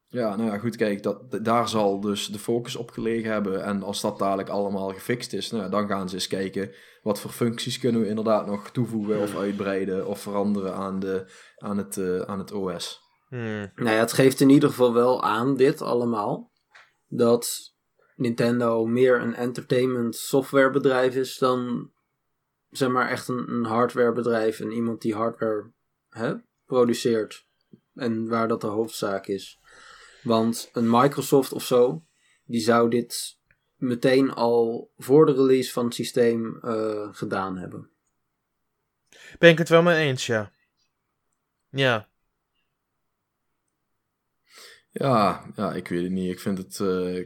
Ja, 0.10 0.36
nou 0.36 0.50
ja, 0.52 0.58
goed, 0.58 0.76
kijk, 0.76 1.04
dat, 1.04 1.46
daar 1.46 1.70
zal 1.70 2.00
dus 2.00 2.28
de 2.28 2.40
focus 2.40 2.76
op 2.76 2.92
gelegen 2.92 3.32
hebben. 3.32 3.64
En 3.64 3.84
als 3.84 4.02
dat 4.02 4.20
dadelijk 4.20 4.50
allemaal 4.50 4.90
gefixt 4.94 5.34
is, 5.34 5.52
nou, 5.52 5.70
dan 5.70 5.88
gaan 5.88 6.10
ze 6.10 6.16
eens 6.16 6.28
kijken 6.28 6.72
wat 7.08 7.20
voor 7.20 7.32
functies 7.32 7.80
kunnen 7.80 8.02
we 8.02 8.08
inderdaad 8.08 8.46
nog 8.46 8.70
toevoegen 8.70 9.20
of 9.20 9.36
uitbreiden 9.36 10.08
of 10.08 10.22
veranderen 10.22 10.74
aan, 10.74 11.00
de, 11.00 11.32
aan, 11.58 11.78
het, 11.78 11.96
uh, 11.96 12.22
aan 12.22 12.40
het 12.40 12.52
OS. 12.52 13.02
Hmm. 13.28 13.72
Nou 13.76 13.90
ja, 13.90 14.00
het 14.00 14.14
geeft 14.14 14.40
in 14.40 14.50
ieder 14.50 14.70
geval 14.70 14.94
wel 14.94 15.24
aan, 15.24 15.56
dit 15.56 15.82
allemaal, 15.82 16.52
dat 17.08 17.74
Nintendo 18.16 18.86
meer 18.86 19.22
een 19.22 19.36
entertainment 19.36 20.16
softwarebedrijf 20.16 21.16
is 21.16 21.38
dan, 21.38 21.92
zeg 22.70 22.90
maar, 22.90 23.10
echt 23.10 23.28
een, 23.28 23.50
een 23.50 23.66
hardwarebedrijf 23.66 24.60
en 24.60 24.72
iemand 24.72 25.02
die 25.02 25.16
hardware 25.16 25.72
hè, 26.10 26.34
produceert. 26.66 27.46
En 27.94 28.28
waar 28.28 28.48
dat 28.48 28.62
de 28.62 28.68
hoofdzaak 28.68 29.28
is. 29.28 29.60
Want 30.24 30.70
een 30.74 30.90
Microsoft 30.90 31.54
of 31.54 31.66
zo, 31.66 32.04
die 32.46 32.62
zou 32.62 32.90
dit 32.90 33.37
meteen 33.78 34.34
al 34.34 34.92
voor 34.98 35.26
de 35.26 35.34
release 35.34 35.72
van 35.72 35.86
het 35.86 35.94
systeem 35.94 36.60
uh, 36.64 37.08
gedaan 37.12 37.58
hebben. 37.58 37.90
Ben 39.40 39.50
ik 39.50 39.58
het 39.58 39.70
wel 39.70 39.82
mee 39.82 40.08
eens, 40.08 40.26
ja. 40.26 40.52
Ja. 41.70 42.08
Ja, 44.92 45.46
ja, 45.56 45.74
ik 45.74 45.88
weet 45.88 46.04
het 46.04 46.12
niet. 46.12 46.32
Ik 46.32 46.40
vind 46.40 46.58
het. 46.58 46.80
Uh, 46.80 47.26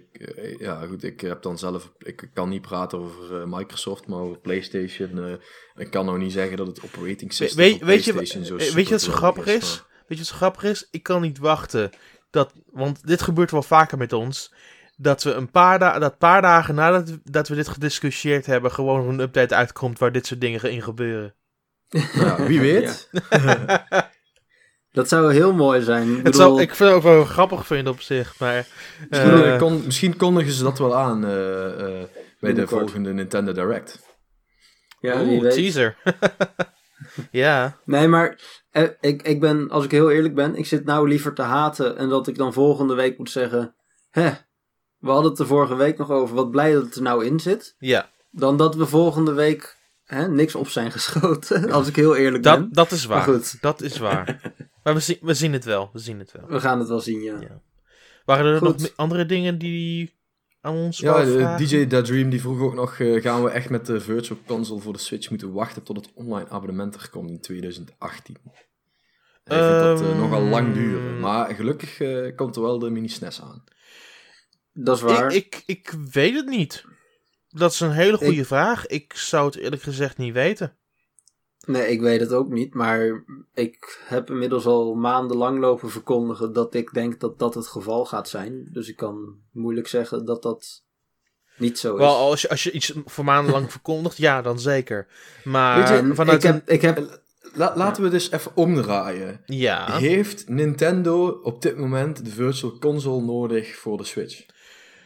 ja, 0.59 0.85
goed. 0.85 1.03
Ik 1.03 1.21
heb 1.21 1.41
dan 1.41 1.57
zelf. 1.57 1.91
Ik 1.97 2.29
kan 2.33 2.49
niet 2.49 2.61
praten 2.61 2.99
over 2.99 3.41
uh, 3.41 3.45
Microsoft, 3.45 4.07
maar 4.07 4.19
over 4.19 4.39
PlayStation. 4.39 5.17
Uh, 5.17 5.33
ik 5.75 5.91
kan 5.91 6.05
nou 6.05 6.17
niet 6.17 6.31
zeggen 6.31 6.57
dat 6.57 6.67
het 6.67 6.83
operating 6.83 7.33
system. 7.33 7.57
We, 7.57 7.63
weet, 7.63 7.79
weet 7.81 8.03
je, 8.03 8.45
zo 8.45 8.55
weet 8.55 8.73
je 8.73 8.89
wat 8.89 9.01
zo 9.01 9.11
grappig 9.11 9.45
is? 9.45 9.55
is? 9.55 9.83
Weet 10.07 10.17
je 10.17 10.17
wat 10.17 10.25
zo 10.25 10.35
grappig 10.35 10.63
is? 10.63 10.87
Ik 10.91 11.03
kan 11.03 11.21
niet 11.21 11.37
wachten 11.37 11.91
dat, 12.29 12.53
want 12.71 13.07
dit 13.07 13.21
gebeurt 13.21 13.51
wel 13.51 13.63
vaker 13.63 13.97
met 13.97 14.13
ons, 14.13 14.53
dat 15.01 15.23
we 15.23 15.33
een 15.33 15.51
paar, 15.51 15.79
da 15.79 15.99
dat 15.99 16.17
paar 16.17 16.41
dagen 16.41 16.75
nadat 16.75 17.17
dat 17.23 17.47
we 17.47 17.55
dit 17.55 17.67
gediscussieerd 17.67 18.45
hebben, 18.45 18.71
gewoon 18.71 19.09
een 19.09 19.19
update 19.19 19.55
uitkomt 19.55 19.99
waar 19.99 20.11
dit 20.11 20.25
soort 20.25 20.41
dingen 20.41 20.71
in 20.71 20.81
gebeuren. 20.81 21.35
Nou, 22.13 22.47
wie 22.47 22.59
weet. 22.59 23.09
Dat 24.91 25.07
zou 25.07 25.33
heel 25.33 25.53
mooi 25.53 25.81
zijn. 25.81 26.25
Ik, 26.25 26.33
zou, 26.33 26.61
ik 26.61 26.75
vind 26.75 26.89
het 26.89 26.97
ook 26.97 27.03
wel 27.03 27.25
grappig 27.25 27.65
vinden 27.65 27.93
op 27.93 28.01
zich, 28.01 28.39
maar... 28.39 28.67
Misschien, 29.09 29.31
uh, 29.31 29.57
kon, 29.57 29.81
misschien 29.85 30.17
kondigen 30.17 30.51
ze 30.51 30.63
dat 30.63 30.79
wel 30.79 30.95
aan 30.95 31.25
uh, 31.25 31.31
uh, 31.31 32.03
bij 32.39 32.53
de 32.53 32.67
volgende 32.67 33.13
Nintendo 33.13 33.51
Direct. 33.51 33.99
Ja, 34.99 35.21
Oeh, 35.21 35.49
teaser. 35.49 35.97
ja. 37.31 37.77
Nee, 37.85 38.07
maar 38.07 38.39
eh, 38.71 38.87
ik, 38.99 39.21
ik 39.21 39.39
ben, 39.39 39.69
als 39.69 39.85
ik 39.85 39.91
heel 39.91 40.11
eerlijk 40.11 40.35
ben, 40.35 40.55
ik 40.55 40.65
zit 40.65 40.85
nou 40.85 41.07
liever 41.07 41.33
te 41.33 41.41
haten 41.41 41.97
en 41.97 42.09
dat 42.09 42.27
ik 42.27 42.37
dan 42.37 42.53
volgende 42.53 42.93
week 42.93 43.17
moet 43.17 43.29
zeggen: 43.29 43.75
hè, 44.09 44.31
we 45.01 45.09
hadden 45.09 45.31
het 45.31 45.39
er 45.39 45.47
vorige 45.47 45.75
week 45.75 45.97
nog 45.97 46.09
over, 46.09 46.35
wat 46.35 46.51
blij 46.51 46.73
dat 46.73 46.83
het 46.83 46.95
er 46.95 47.01
nou 47.01 47.25
in 47.25 47.39
zit. 47.39 47.75
Ja. 47.79 48.09
Dan 48.31 48.57
dat 48.57 48.75
we 48.75 48.85
volgende 48.85 49.33
week 49.33 49.77
hè, 50.03 50.27
niks 50.27 50.55
op 50.55 50.67
zijn 50.67 50.91
geschoten, 50.91 51.71
als 51.71 51.87
ik 51.87 51.95
heel 51.95 52.15
eerlijk 52.15 52.43
ben. 52.43 52.69
Dat 52.71 52.91
is 52.91 53.05
waar. 53.05 53.23
goed. 53.23 53.61
Dat 53.61 53.81
is 53.81 53.97
waar. 53.97 54.53
maar 54.83 54.93
we 54.93 54.99
zien, 54.99 55.17
we 55.21 55.33
zien 55.33 55.53
het 55.53 55.65
wel. 55.65 55.89
We 55.93 55.99
zien 55.99 56.19
het 56.19 56.31
wel. 56.31 56.47
We 56.47 56.59
gaan 56.59 56.79
het 56.79 56.87
wel 56.87 56.99
zien, 56.99 57.21
ja. 57.21 57.39
ja. 57.39 57.61
Waren 58.25 58.55
er 58.55 58.63
nog 58.63 58.75
andere 58.95 59.25
dingen 59.25 59.57
die 59.57 60.19
aan 60.61 60.75
ons 60.75 60.97
Ja, 60.99 61.23
de, 61.23 61.55
DJ 61.57 62.01
Dream 62.01 62.29
die 62.29 62.41
vroeg 62.41 62.61
ook 62.61 62.73
nog, 62.73 62.99
uh, 62.99 63.21
gaan 63.21 63.43
we 63.43 63.49
echt 63.49 63.69
met 63.69 63.85
de 63.85 63.99
Virtual 63.99 64.39
Console 64.45 64.81
voor 64.81 64.93
de 64.93 64.99
Switch 64.99 65.29
moeten 65.29 65.51
wachten 65.51 65.83
tot 65.83 65.95
het 65.95 66.11
online 66.13 66.49
abonnement 66.49 66.95
er 66.95 67.09
komt 67.09 67.29
in 67.29 67.41
2018? 67.41 68.37
Hij 69.43 69.59
um, 69.59 69.67
vindt 69.67 70.01
dat 70.01 70.11
uh, 70.11 70.19
nogal 70.19 70.41
lang 70.41 70.73
duren, 70.73 71.19
maar 71.19 71.55
gelukkig 71.55 71.99
uh, 71.99 72.35
komt 72.35 72.55
er 72.55 72.61
wel 72.61 72.79
de 72.79 72.89
mini 72.89 73.07
SNES 73.07 73.41
aan. 73.41 73.63
Dat 74.73 74.95
is 74.95 75.01
waar. 75.01 75.33
Ik, 75.33 75.55
ik, 75.55 75.63
ik 75.65 75.93
weet 76.11 76.35
het 76.35 76.45
niet. 76.45 76.85
Dat 77.49 77.71
is 77.71 77.79
een 77.79 77.91
hele 77.91 78.17
goede 78.17 78.45
vraag. 78.45 78.87
Ik 78.87 79.13
zou 79.13 79.45
het 79.45 79.55
eerlijk 79.55 79.81
gezegd 79.81 80.17
niet 80.17 80.33
weten. 80.33 80.75
Nee, 81.65 81.87
ik 81.87 82.01
weet 82.01 82.19
het 82.19 82.33
ook 82.33 82.49
niet, 82.49 82.73
maar 82.73 83.23
ik 83.53 83.99
heb 84.05 84.29
inmiddels 84.29 84.65
al 84.65 84.95
maandenlang 84.95 85.59
lopen 85.59 85.89
verkondigen 85.89 86.53
dat 86.53 86.73
ik 86.73 86.93
denk 86.93 87.19
dat 87.19 87.39
dat 87.39 87.53
het 87.53 87.67
geval 87.67 88.05
gaat 88.05 88.29
zijn. 88.29 88.69
Dus 88.71 88.89
ik 88.89 88.95
kan 88.95 89.35
moeilijk 89.51 89.87
zeggen 89.87 90.25
dat 90.25 90.41
dat 90.41 90.83
niet 91.57 91.79
zo 91.79 91.93
is. 91.93 91.99
Wel, 91.99 92.15
als 92.15 92.41
je, 92.41 92.49
als 92.49 92.63
je 92.63 92.71
iets 92.71 92.93
voor 93.05 93.23
maandenlang 93.23 93.71
verkondigt, 93.77 94.17
ja, 94.17 94.41
dan 94.41 94.59
zeker. 94.59 95.07
Maar 95.43 96.05
je, 96.05 96.15
vanuit 96.15 96.43
ik 96.43 96.51
heb, 96.51 96.69
ik 96.69 96.81
heb 96.81 97.21
laten 97.53 98.03
we 98.03 98.09
dus 98.09 98.31
even 98.31 98.51
omdraaien. 98.55 99.41
Ja. 99.45 99.97
Heeft 99.97 100.49
Nintendo 100.49 101.27
op 101.27 101.61
dit 101.61 101.77
moment 101.77 102.25
de 102.25 102.31
Virtual 102.31 102.77
Console 102.79 103.21
nodig 103.21 103.75
voor 103.75 103.97
de 103.97 104.03
Switch? 104.03 104.45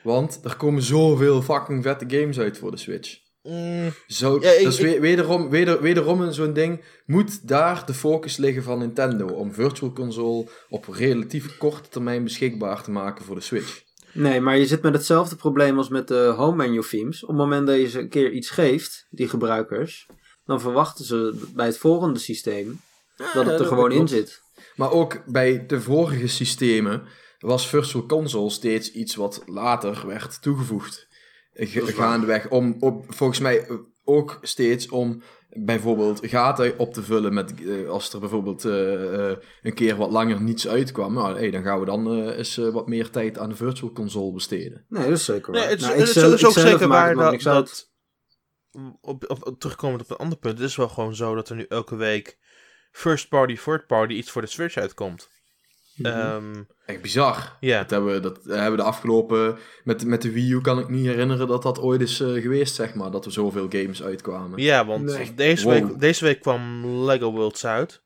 Want 0.05 0.39
er 0.43 0.55
komen 0.55 0.81
zoveel 0.81 1.41
fucking 1.41 1.83
vette 1.83 2.05
games 2.07 2.39
uit 2.39 2.57
voor 2.57 2.71
de 2.71 2.77
Switch. 2.77 3.17
Mm. 3.43 3.91
Zo, 4.07 4.37
ja, 4.41 4.51
ik, 4.51 4.99
wederom, 4.99 5.49
weder, 5.49 5.81
wederom 5.81 6.31
zo'n 6.31 6.53
ding. 6.53 6.83
Moet 7.05 7.47
daar 7.47 7.85
de 7.85 7.93
focus 7.93 8.37
liggen 8.37 8.63
van 8.63 8.79
Nintendo 8.79 9.27
om 9.27 9.53
Virtual 9.53 9.93
Console 9.93 10.47
op 10.69 10.87
relatief 10.87 11.57
korte 11.57 11.89
termijn 11.89 12.23
beschikbaar 12.23 12.83
te 12.83 12.91
maken 12.91 13.25
voor 13.25 13.35
de 13.35 13.41
Switch? 13.41 13.83
Nee, 14.13 14.41
maar 14.41 14.57
je 14.57 14.65
zit 14.65 14.81
met 14.81 14.93
hetzelfde 14.93 15.35
probleem 15.35 15.77
als 15.77 15.89
met 15.89 16.07
de 16.07 16.33
home 16.37 16.55
menu 16.55 16.81
themes. 16.89 17.23
Op 17.23 17.29
het 17.29 17.37
moment 17.37 17.67
dat 17.67 17.75
je 17.75 17.89
ze 17.89 17.99
een 17.99 18.09
keer 18.09 18.31
iets 18.31 18.49
geeft, 18.49 19.07
die 19.09 19.29
gebruikers, 19.29 20.07
dan 20.45 20.61
verwachten 20.61 21.05
ze 21.05 21.47
bij 21.55 21.65
het 21.65 21.77
volgende 21.77 22.19
systeem 22.19 22.81
dat 23.33 23.45
het 23.45 23.59
er 23.59 23.65
gewoon 23.65 23.91
in 23.91 24.07
zit. 24.07 24.41
Maar 24.75 24.91
ook 24.91 25.21
bij 25.25 25.65
de 25.65 25.81
vorige 25.81 26.27
systemen 26.27 27.03
was 27.45 27.69
Virtual 27.69 28.05
Console 28.05 28.49
steeds 28.49 28.91
iets 28.91 29.15
wat 29.15 29.43
later 29.45 30.07
werd 30.07 30.41
toegevoegd 30.41 31.07
gaandeweg 31.53 32.49
om 32.49 32.75
op, 32.79 33.05
volgens 33.07 33.39
mij 33.39 33.67
ook 34.03 34.39
steeds 34.41 34.89
om 34.89 35.21
bijvoorbeeld 35.49 36.19
gaten 36.27 36.79
op 36.79 36.93
te 36.93 37.03
vullen 37.03 37.33
met 37.33 37.59
uh, 37.59 37.89
als 37.89 38.13
er 38.13 38.19
bijvoorbeeld 38.19 38.65
uh, 38.65 39.35
een 39.61 39.73
keer 39.73 39.95
wat 39.95 40.11
langer 40.11 40.41
niets 40.41 40.67
uitkwam, 40.67 41.13
nou, 41.13 41.37
hey, 41.37 41.51
dan 41.51 41.63
gaan 41.63 41.79
we 41.79 41.85
dan 41.85 42.29
eens 42.29 42.55
wat 42.55 42.87
meer 42.87 43.09
tijd 43.09 43.37
aan 43.37 43.49
de 43.49 43.55
virtual 43.55 43.91
console 43.91 44.33
besteden. 44.33 44.85
Nee, 44.89 45.03
dat 45.03 45.17
is 45.17 45.25
zeker 45.25 45.51
waar. 45.51 45.61
Nee, 45.61 45.69
het, 45.69 45.79
nou, 45.79 45.93
het, 45.93 46.15
is 46.15 46.45
ook 46.45 46.51
zeker 46.51 46.87
waar 46.87 47.15
dat, 47.15 47.41
dat 47.41 47.91
op, 49.01 49.29
op, 49.29 49.55
terugkomend 49.59 50.01
op 50.01 50.09
een 50.09 50.17
ander 50.17 50.37
punt, 50.37 50.57
het 50.57 50.67
is 50.67 50.75
wel 50.75 50.89
gewoon 50.89 51.15
zo 51.15 51.35
dat 51.35 51.49
er 51.49 51.55
nu 51.55 51.65
elke 51.67 51.95
week 51.95 52.37
first 52.91 53.29
party, 53.29 53.55
third 53.55 53.87
party 53.87 54.13
iets 54.13 54.31
voor 54.31 54.41
de 54.41 54.47
Switch 54.47 54.75
uitkomt. 54.75 55.29
Mm 55.95 56.67
Echt 56.85 57.01
bizar. 57.01 57.57
Ja. 57.59 57.79
Dat 57.79 57.89
hebben 57.89 58.13
we, 58.13 58.19
dat 58.19 58.43
hebben 58.43 58.71
we 58.71 58.77
de 58.77 58.83
afgelopen... 58.83 59.57
Met, 59.83 60.05
met 60.05 60.21
de 60.21 60.31
Wii 60.31 60.51
U 60.51 60.61
kan 60.61 60.79
ik 60.79 60.89
niet 60.89 61.05
herinneren 61.05 61.47
dat 61.47 61.61
dat 61.61 61.79
ooit 61.79 62.01
is 62.01 62.21
uh, 62.21 62.41
geweest, 62.41 62.75
zeg 62.75 62.93
maar. 62.93 63.11
Dat 63.11 63.25
er 63.25 63.31
zoveel 63.31 63.65
games 63.69 64.03
uitkwamen. 64.03 64.61
Ja, 64.61 64.85
want 64.85 65.17
deze, 65.35 65.69
week, 65.69 65.99
deze 65.99 66.23
week 66.23 66.41
kwam 66.41 66.85
Lego 66.85 67.31
Worlds 67.31 67.65
uit. 67.65 68.01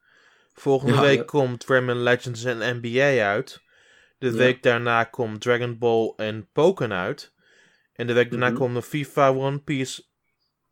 Volgende 0.54 1.00
week 1.00 1.28
komt 1.28 1.66
Rayman 1.66 2.04
Legends 2.04 2.44
en 2.44 2.80
NBA 2.82 3.26
uit. 3.26 3.62
De 4.18 4.32
week 4.32 4.64
daarna 4.64 5.04
komt 5.04 5.42
Dragon 5.42 5.78
Ball 5.78 6.14
en 6.16 6.50
Pokémon 6.54 6.98
uit. 6.98 7.34
En 7.94 8.08
de 8.08 8.14
week 8.14 8.30
daarna 8.30 8.50
mm 8.50 8.56
komt 8.56 8.76
de 8.76 8.82
FIFA 8.82 9.34
One 9.34 9.60
Piece. 9.60 10.04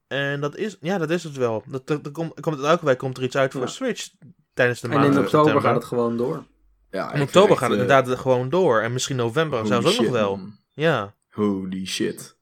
En 0.08 0.42
dat 0.42 0.56
is, 0.56 0.78
ja, 0.82 0.98
dat 0.98 1.10
is 1.10 1.24
het 1.24 1.36
wel. 1.38 1.64
Dat, 1.66 1.88
dat, 1.88 2.12
komt, 2.12 2.40
komt, 2.40 2.62
elke 2.62 2.86
week 2.86 2.98
komt 2.98 3.18
er 3.18 3.24
iets 3.24 3.38
uit 3.38 3.52
voor 3.52 3.70
Switch 3.70 4.10
tijdens 4.54 4.82
de 4.82 4.88
maand. 4.88 5.06
En 5.06 5.12
in 5.12 5.20
oktober 5.20 5.62
gaat 5.62 5.76
het 5.76 5.86
gewoon 5.86 6.18
door. 6.18 6.44
Ja, 6.92 7.14
in 7.14 7.22
oktober 7.22 7.58
gaat 7.58 7.70
het 7.70 7.80
uh, 7.80 7.84
inderdaad 7.84 8.20
gewoon 8.20 8.50
door. 8.50 8.82
En 8.82 8.94
misschien 8.94 9.16
november 9.16 9.68
zelfs 9.68 9.88
ook 9.88 10.04
nog 10.04 10.12
wel. 10.12 10.40
Ja. 10.74 11.16
Holy 11.30 11.86
shit. 11.86 12.38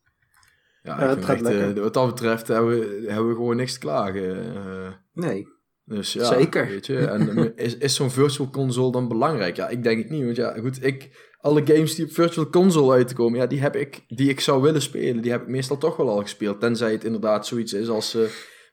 Ja, 0.83 0.99
ja 0.99 1.09
het 1.09 1.25
gaat 1.25 1.41
echt, 1.41 1.75
uh, 1.77 1.83
wat 1.83 1.93
dat 1.93 2.07
betreft 2.07 2.47
hebben 2.47 2.79
we, 2.79 3.03
hebben 3.07 3.29
we 3.29 3.35
gewoon 3.35 3.55
niks 3.55 3.73
te 3.73 3.79
klagen. 3.79 4.55
Uh, 4.55 4.87
nee. 5.13 5.47
Dus 5.85 6.13
ja, 6.13 6.25
Zeker. 6.25 6.67
Weet 6.67 6.85
je, 6.85 6.97
en 6.97 7.55
is, 7.55 7.77
is 7.77 7.95
zo'n 7.95 8.11
virtual 8.11 8.49
console 8.49 8.91
dan 8.91 9.07
belangrijk? 9.07 9.55
Ja, 9.55 9.67
ik 9.67 9.83
denk 9.83 9.97
het 9.97 10.09
niet. 10.09 10.23
Want 10.23 10.35
ja, 10.35 10.55
goed, 10.59 10.85
ik, 10.85 11.09
alle 11.39 11.61
games 11.65 11.95
die 11.95 12.05
op 12.05 12.11
virtual 12.11 12.49
console 12.49 12.93
uitkomen, 12.93 13.39
ja, 13.39 13.45
die 13.45 13.61
heb 13.61 13.75
ik, 13.75 14.03
die 14.07 14.29
ik 14.29 14.39
zou 14.39 14.61
willen 14.61 14.81
spelen, 14.81 15.21
die 15.21 15.31
heb 15.31 15.41
ik 15.41 15.47
meestal 15.47 15.77
toch 15.77 15.97
wel 15.97 16.09
al 16.09 16.21
gespeeld. 16.21 16.59
Tenzij 16.59 16.91
het 16.91 17.03
inderdaad 17.03 17.47
zoiets 17.47 17.73
is 17.73 17.89
als 17.89 18.17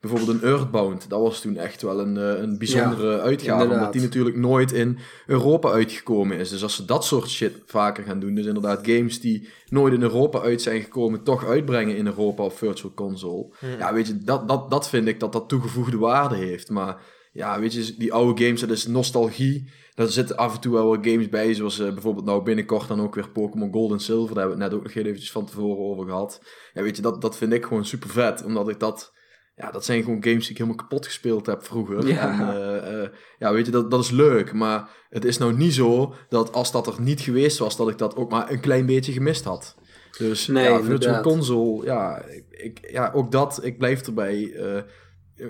bijvoorbeeld 0.03 0.43
een 0.43 0.49
Earthbound, 0.49 1.09
dat 1.09 1.21
was 1.21 1.41
toen 1.41 1.57
echt 1.57 1.83
wel 1.83 2.01
een, 2.01 2.17
eh, 2.17 2.43
een 2.43 2.59
bijzondere 2.59 3.21
uitgave. 3.21 3.73
Omdat 3.73 3.93
die 3.93 4.03
natuurlijk 4.03 4.37
nooit 4.37 4.73
in 4.73 4.99
Europa 5.27 5.71
uitgekomen 5.71 6.37
is. 6.37 6.49
Dus 6.51 6.63
als 6.63 6.77
ze 6.77 6.85
dat 6.85 7.05
soort 7.05 7.29
shit 7.29 7.63
vaker 7.67 8.05
gaan 8.05 8.21
doen, 8.21 8.35
dus 8.35 8.47
inderdaad 8.47 8.87
games 8.87 9.21
die 9.21 9.49
nooit 9.69 9.95
in 9.95 10.03
Europa 10.03 10.41
uit 10.41 10.63
zijn 10.63 10.83
gekomen, 10.83 11.23
toch 11.23 11.45
uitbrengen 11.45 11.97
in 11.97 12.07
Europa 12.07 12.43
op 12.43 12.57
Virtual 12.57 12.95
Console. 12.95 13.47
Hmm. 13.59 13.79
Ja, 13.79 13.93
weet 13.93 14.07
je, 14.07 14.19
dat, 14.19 14.49
dat, 14.49 14.71
dat 14.71 14.89
vind 14.89 15.09
ik 15.09 15.21
dat 15.21 15.33
dat 15.33 15.49
toegevoegde 15.49 15.99
waarde 15.99 16.37
heeft. 16.37 16.71
Maar 16.71 17.03
ja, 17.33 17.61
weet 17.61 17.73
je, 17.73 17.95
die 17.99 18.13
oude 18.13 18.45
games, 18.45 18.61
dat 18.61 18.71
is 18.71 18.87
nostalgie. 18.87 19.71
Er 19.95 20.11
zitten 20.11 20.37
af 20.37 20.55
en 20.55 20.61
toe 20.61 20.73
wel 20.73 20.87
wat 20.87 21.07
games 21.07 21.29
bij, 21.29 21.55
zoals 21.55 21.79
uh, 21.79 21.93
bijvoorbeeld 21.93 22.27
nou 22.27 22.43
binnenkort 22.43 22.89
dan 22.89 23.01
ook 23.01 23.15
weer 23.15 23.31
Pokémon 23.31 23.73
Gold 23.73 23.93
en 23.93 24.01
Silver. 24.01 24.35
Daar 24.35 24.39
hebben 24.39 24.59
we 24.59 24.63
het 24.63 24.73
net 24.73 24.81
ook 24.81 24.87
nog 24.87 24.95
heel 24.95 25.05
eventjes 25.05 25.33
van 25.33 25.47
tevoren 25.47 25.85
over 25.85 26.07
gehad. 26.07 26.41
Ja, 26.73 26.83
weet 26.83 26.97
je, 26.97 27.03
dat, 27.03 27.21
dat 27.21 27.37
vind 27.37 27.53
ik 27.53 27.65
gewoon 27.65 27.85
super 27.85 28.11
vet, 28.11 28.45
omdat 28.45 28.69
ik 28.69 28.81
dat... 28.81 29.13
Ja, 29.55 29.71
dat 29.71 29.85
zijn 29.85 30.03
gewoon 30.03 30.23
games 30.25 30.43
die 30.43 30.51
ik 30.51 30.57
helemaal 30.57 30.77
kapot 30.77 31.07
gespeeld 31.07 31.47
heb 31.47 31.65
vroeger. 31.65 32.07
Ja, 32.07 32.31
en, 32.31 32.93
uh, 32.95 33.03
uh, 33.03 33.09
ja 33.39 33.53
weet 33.53 33.67
je, 33.67 33.73
dat, 33.73 33.91
dat 33.91 34.01
is 34.05 34.11
leuk. 34.11 34.53
Maar 34.53 34.89
het 35.09 35.25
is 35.25 35.39
nou 35.39 35.57
niet 35.57 35.75
zo 35.75 36.15
dat 36.29 36.53
als 36.53 36.73
dat 36.73 36.87
er 36.87 37.01
niet 37.01 37.21
geweest 37.21 37.59
was, 37.59 37.77
dat 37.77 37.89
ik 37.89 37.99
dat 37.99 38.17
ook 38.17 38.31
maar 38.31 38.51
een 38.51 38.61
klein 38.61 38.87
beetje 38.87 39.13
gemist 39.13 39.45
had. 39.45 39.77
Dus 40.19 40.47
nee, 40.47 40.65
ja, 40.65 40.83
Virtual 40.83 41.23
Console, 41.23 41.85
ja, 41.85 42.25
ik, 42.51 42.91
ja, 42.91 43.11
ook 43.15 43.33
dat, 43.33 43.65
ik 43.65 43.79
blijf 43.79 44.07
erbij 44.07 44.55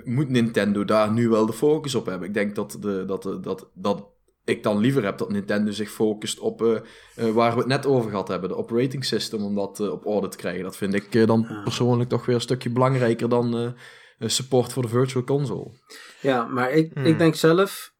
moet 0.03 0.29
Nintendo 0.29 0.85
daar 0.85 1.11
nu 1.11 1.29
wel 1.29 1.45
de 1.45 1.53
focus 1.53 1.95
op 1.95 2.05
hebben. 2.05 2.27
Ik 2.27 2.33
denk 2.33 2.55
dat, 2.55 2.77
de, 2.79 3.03
dat, 3.05 3.23
de, 3.23 3.39
dat, 3.39 3.69
dat 3.73 4.12
ik 4.45 4.63
dan 4.63 4.77
liever 4.77 5.03
heb 5.03 5.17
dat 5.17 5.29
Nintendo 5.29 5.71
zich 5.71 5.91
focust 5.91 6.39
op 6.39 6.61
uh, 6.61 6.79
uh, 7.19 7.31
waar 7.31 7.51
we 7.51 7.57
het 7.57 7.67
net 7.67 7.85
over 7.85 8.09
gehad 8.09 8.27
hebben, 8.27 8.49
de 8.49 8.55
operating 8.55 9.05
system, 9.05 9.43
om 9.43 9.55
dat 9.55 9.79
uh, 9.79 9.91
op 9.91 10.05
orde 10.05 10.27
te 10.27 10.37
krijgen. 10.37 10.63
Dat 10.63 10.77
vind 10.77 10.93
ik 10.93 11.27
dan 11.27 11.61
persoonlijk 11.63 12.09
toch 12.09 12.25
weer 12.25 12.35
een 12.35 12.41
stukje 12.41 12.69
belangrijker 12.69 13.29
dan 13.29 13.75
support 14.19 14.73
voor 14.73 14.83
de 14.83 14.89
Virtual 14.89 15.23
Console. 15.23 15.71
Ja, 16.21 16.45
maar 16.45 16.71
ik, 16.71 16.93
hmm. 16.93 17.05
ik 17.05 17.17
denk 17.17 17.35
zelf, 17.35 17.93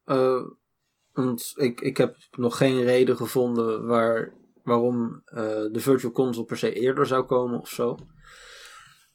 want 1.12 1.54
ik, 1.56 1.82
ik 1.82 1.98
heb 1.98 2.16
nog 2.32 2.58
geen 2.58 2.84
reden 2.84 3.18
gevonden 3.18 3.86
waar, 3.86 4.34
waarom 4.64 5.22
de 5.72 5.80
Virtual 5.80 6.12
Console 6.12 6.46
per 6.46 6.58
se 6.58 6.74
eerder 6.74 7.06
zou 7.06 7.24
komen 7.24 7.60
of 7.60 7.70
zo, 7.70 7.98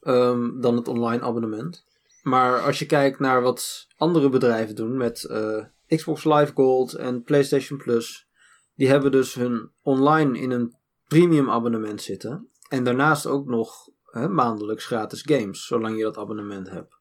um, 0.01 0.61
dan 0.61 0.75
het 0.75 0.87
online 0.87 1.21
abonnement. 1.21 1.85
Maar 2.21 2.59
als 2.59 2.79
je 2.79 2.85
kijkt 2.85 3.19
naar 3.19 3.41
wat 3.41 3.87
andere 3.97 4.29
bedrijven 4.29 4.75
doen 4.75 4.97
met 4.97 5.27
uh, 5.31 5.63
Xbox 5.95 6.23
Live 6.23 6.51
Gold 6.53 6.93
en 6.93 7.23
PlayStation 7.23 7.77
Plus, 7.77 8.27
die 8.75 8.87
hebben 8.87 9.11
dus 9.11 9.33
hun 9.33 9.71
online 9.81 10.39
in 10.39 10.51
een 10.51 10.75
premium 11.07 11.49
abonnement 11.49 12.01
zitten. 12.01 12.49
En 12.69 12.83
daarnaast 12.83 13.25
ook 13.25 13.47
nog 13.47 13.89
hè, 14.03 14.27
maandelijks 14.27 14.85
gratis 14.85 15.21
games, 15.21 15.65
zolang 15.65 15.97
je 15.97 16.03
dat 16.03 16.17
abonnement 16.17 16.69
hebt. 16.69 16.97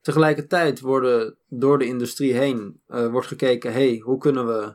Tegelijkertijd 0.00 0.80
worden 0.80 1.36
door 1.48 1.78
de 1.78 1.86
industrie 1.86 2.32
heen 2.32 2.80
uh, 2.88 3.10
wordt 3.10 3.26
gekeken, 3.26 3.72
hey, 3.72 4.00
hoe 4.04 4.18
kunnen 4.18 4.46
we 4.46 4.74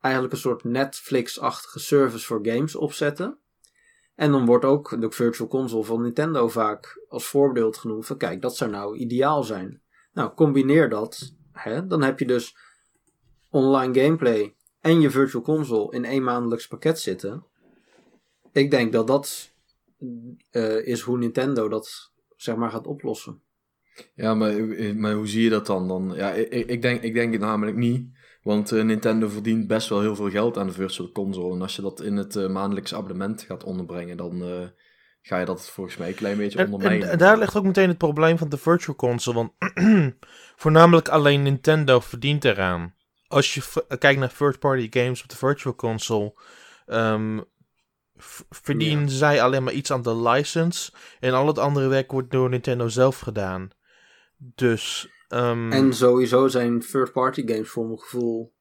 eigenlijk 0.00 0.34
een 0.34 0.40
soort 0.40 0.64
Netflix-achtige 0.64 1.78
service 1.78 2.26
voor 2.26 2.40
games 2.42 2.76
opzetten? 2.76 3.38
En 4.14 4.30
dan 4.30 4.46
wordt 4.46 4.64
ook 4.64 5.00
de 5.00 5.10
Virtual 5.10 5.48
Console 5.48 5.84
van 5.84 6.02
Nintendo 6.02 6.48
vaak 6.48 7.04
als 7.08 7.26
voorbeeld 7.26 7.76
genoemd 7.76 8.06
van 8.06 8.16
kijk, 8.16 8.42
dat 8.42 8.56
zou 8.56 8.70
nou 8.70 8.96
ideaal 8.96 9.42
zijn. 9.42 9.82
Nou, 10.12 10.34
combineer 10.34 10.88
dat. 10.88 11.34
Hè? 11.58 11.86
Dan 11.86 12.02
heb 12.02 12.18
je 12.18 12.26
dus 12.26 12.56
online 13.50 14.00
gameplay 14.00 14.54
en 14.80 15.00
je 15.00 15.10
Virtual 15.10 15.42
Console 15.42 15.96
in 15.96 16.04
één 16.04 16.22
maandelijks 16.22 16.66
pakket 16.66 17.00
zitten. 17.00 17.44
Ik 18.52 18.70
denk 18.70 18.92
dat 18.92 19.06
dat 19.06 19.52
uh, 20.50 20.86
is 20.86 21.00
hoe 21.00 21.18
Nintendo 21.18 21.68
dat 21.68 22.12
zeg 22.36 22.56
maar 22.56 22.70
gaat 22.70 22.86
oplossen. 22.86 23.40
Ja, 24.14 24.34
maar, 24.34 24.64
maar 24.96 25.14
hoe 25.14 25.28
zie 25.28 25.42
je 25.42 25.50
dat 25.50 25.66
dan? 25.66 25.88
dan? 25.88 26.12
Ja, 26.14 26.32
ik, 26.32 26.66
ik, 26.66 26.82
denk, 26.82 27.02
ik 27.02 27.14
denk 27.14 27.32
het 27.32 27.40
namelijk 27.40 27.76
niet. 27.76 28.08
Want 28.42 28.72
uh, 28.72 28.84
Nintendo 28.84 29.28
verdient 29.28 29.66
best 29.66 29.88
wel 29.88 30.00
heel 30.00 30.16
veel 30.16 30.30
geld 30.30 30.58
aan 30.58 30.66
de 30.66 30.72
Virtual 30.72 31.12
Console. 31.12 31.54
En 31.54 31.62
als 31.62 31.76
je 31.76 31.82
dat 31.82 32.00
in 32.00 32.16
het 32.16 32.48
maandelijks 32.48 32.94
abonnement 32.94 33.42
gaat 33.42 33.64
onderbrengen, 33.64 34.16
dan 34.16 34.42
ga 35.26 35.38
je 35.38 35.44
dat 35.44 35.70
volgens 35.70 35.96
mij 35.96 36.08
een 36.08 36.14
klein 36.14 36.36
beetje 36.36 36.64
ondermijnen. 36.64 37.10
En, 37.10 37.18
daar 37.18 37.38
ligt 37.38 37.56
ook 37.56 37.64
meteen 37.64 37.88
het 37.88 37.98
probleem 37.98 38.38
van 38.38 38.48
de 38.48 38.56
Virtual 38.56 38.96
Console. 38.96 39.34
Want 39.34 39.52
voornamelijk 40.62 41.08
alleen 41.08 41.42
Nintendo 41.42 42.00
verdient 42.00 42.44
eraan. 42.44 42.94
Als 43.28 43.54
je 43.54 43.62
kijkt 43.98 44.20
naar 44.20 44.34
third-party 44.36 44.86
games 44.90 45.22
op 45.22 45.28
de 45.28 45.36
Virtual 45.36 45.74
Console, 45.74 46.34
um, 46.86 47.44
verdienen 48.50 49.08
zij 49.08 49.42
alleen 49.42 49.62
maar 49.62 49.72
iets 49.72 49.90
aan 49.90 50.02
de 50.02 50.16
license. 50.16 50.92
En 51.20 51.32
al 51.32 51.46
het 51.46 51.58
andere 51.58 51.88
werk 51.88 52.12
wordt 52.12 52.30
door 52.30 52.48
Nintendo 52.48 52.88
zelf 52.88 53.18
gedaan. 53.18 53.70
Dus 54.36 55.08
Um, 55.28 55.72
en 55.72 55.94
sowieso 55.94 56.48
zijn 56.48 56.80
third-party 56.80 57.46
games 57.46 57.68
voor 57.68 57.86
mijn 57.86 57.98
gevoel 57.98 58.54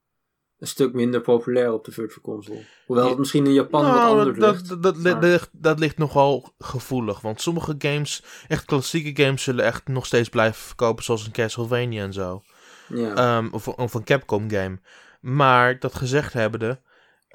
een 0.65 0.71
stuk 0.71 0.93
minder 0.93 1.21
populair 1.21 1.73
op 1.73 1.85
de 1.85 1.91
Virtual 1.91 2.21
Console. 2.21 2.65
Hoewel 2.85 3.09
het 3.09 3.17
misschien 3.17 3.45
in 3.45 3.53
Japan 3.53 3.83
wat 3.83 3.93
nou, 3.93 4.19
anders 4.19 4.37
dat, 4.37 4.53
ligt. 4.55 4.83
Dat, 4.83 5.03
dat, 5.03 5.23
ligt. 5.23 5.49
dat 5.51 5.79
ligt 5.79 5.97
nogal 5.97 6.53
gevoelig. 6.59 7.21
Want 7.21 7.41
sommige 7.41 7.75
games, 7.77 8.23
echt 8.47 8.65
klassieke 8.65 9.23
games, 9.23 9.43
zullen 9.43 9.65
echt 9.65 9.87
nog 9.87 10.05
steeds 10.05 10.29
blijven 10.29 10.61
verkopen. 10.61 11.03
Zoals 11.03 11.25
een 11.25 11.31
Castlevania 11.31 12.03
en 12.03 12.13
zo. 12.13 12.41
Ja. 12.87 13.37
Um, 13.37 13.53
of, 13.53 13.67
of, 13.67 13.93
een 13.93 14.03
Capcom 14.03 14.49
game. 14.49 14.79
Maar 15.21 15.79
dat 15.79 15.95
gezegd 15.95 16.33
hebbende... 16.33 16.81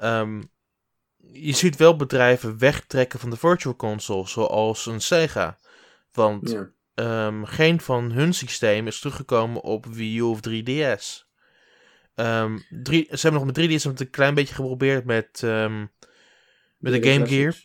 Um, 0.03 0.49
je 1.33 1.53
ziet 1.53 1.75
wel 1.75 1.95
bedrijven 1.95 2.57
wegtrekken 2.57 3.19
van 3.19 3.29
de 3.29 3.37
Virtual 3.37 3.75
Console. 3.75 4.27
Zoals 4.27 4.85
een 4.85 5.01
Sega. 5.01 5.57
Want... 6.11 6.49
Ja 6.49 6.71
um, 6.95 7.45
geen 7.45 7.81
van 7.81 8.11
hun 8.11 8.33
systeem 8.33 8.87
is 8.87 8.99
teruggekomen 8.99 9.61
op 9.61 9.85
Wii 9.85 10.17
U 10.17 10.21
of 10.21 10.39
3DS. 10.49 11.29
Um, 12.15 12.25
ehm, 12.25 12.57
drie, 12.83 13.07
ze 13.09 13.27
hebben 13.27 13.45
nog 13.45 13.55
met 13.55 13.81
3DS 13.81 13.83
het 13.83 13.99
een 13.99 14.09
klein 14.09 14.33
beetje 14.33 14.55
geprobeerd 14.55 15.05
met, 15.05 15.41
um, 15.43 15.91
met 16.77 17.03
de 17.03 17.11
Game 17.11 17.27
Gear. 17.27 17.55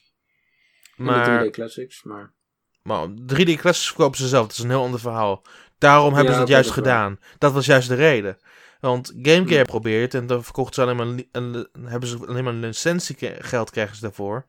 Maar, 0.97 1.47
3D 1.47 1.51
Classics, 1.51 2.03
maar... 2.03 2.35
Maar 2.83 3.09
3D 3.09 3.57
Classics 3.57 3.87
verkopen 3.87 4.19
ze 4.19 4.29
zelf, 4.29 4.47
dat 4.47 4.57
is 4.57 4.63
een 4.63 4.71
heel 4.71 4.83
ander 4.83 5.01
verhaal. 5.01 5.43
Daarom 5.79 6.15
hebben 6.15 6.35
ze 6.35 6.41
het 6.41 6.49
juist 6.49 6.71
gedaan. 6.71 7.19
Dat 7.39 7.53
was 7.53 7.67
juist 7.67 7.89
de 7.89 7.95
reden. 7.95 8.39
Want 8.81 9.13
Game 9.23 9.47
Gear 9.47 9.65
probeert 9.65 10.15
en 10.15 10.27
dan 10.27 10.45
verkochten 10.45 10.75
ze 10.75 10.81
alleen 10.81 10.97
maar, 10.97 11.25
en, 11.33 11.69
hebben 11.83 12.09
ze 12.09 12.27
alleen 12.27 12.45
maar 12.45 12.53
een 12.53 12.61
licentiegeld 12.61 13.71
krijgen 13.71 13.97
ze 13.97 14.03
daarvoor 14.03 14.47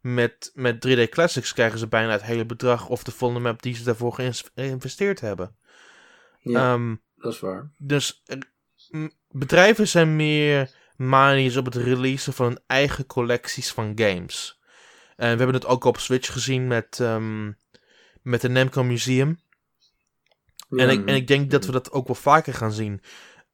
met, 0.00 0.50
met 0.54 0.88
3D 0.88 1.08
Classics 1.08 1.52
krijgen 1.52 1.78
ze 1.78 1.88
bijna 1.88 2.12
het 2.12 2.22
hele 2.22 2.46
bedrag 2.46 2.88
of 2.88 3.02
de 3.02 3.10
volle 3.10 3.40
map 3.40 3.62
die 3.62 3.74
ze 3.74 3.84
daarvoor 3.84 4.12
geïnvesteerd 4.54 5.20
hebben. 5.20 5.56
Ja, 6.38 6.72
ehm, 6.72 6.94
dat 7.16 7.32
is 7.32 7.40
waar. 7.40 7.70
Dus 7.78 8.22
bedrijven 9.28 9.88
zijn 9.88 10.16
meer 10.16 10.70
manisch 10.96 11.56
op 11.56 11.64
het 11.64 11.74
releasen 11.74 12.32
van 12.32 12.46
hun 12.46 12.60
eigen 12.66 13.06
collecties 13.06 13.72
van 13.72 13.92
games. 13.94 14.60
En 15.16 15.30
we 15.30 15.36
hebben 15.36 15.54
het 15.54 15.66
ook 15.66 15.84
op 15.84 15.98
Switch 15.98 16.32
gezien 16.32 16.66
met, 16.66 16.98
um, 16.98 17.56
met 18.22 18.40
de 18.40 18.48
Namco 18.48 18.84
Museum. 18.84 19.40
en, 20.70 20.88
ik, 20.90 21.06
en 21.06 21.14
ik 21.14 21.26
denk 21.26 21.50
dat 21.50 21.66
we 21.66 21.72
dat 21.72 21.92
ook 21.92 22.06
wel 22.06 22.16
vaker 22.16 22.54
gaan 22.54 22.72
zien. 22.72 23.02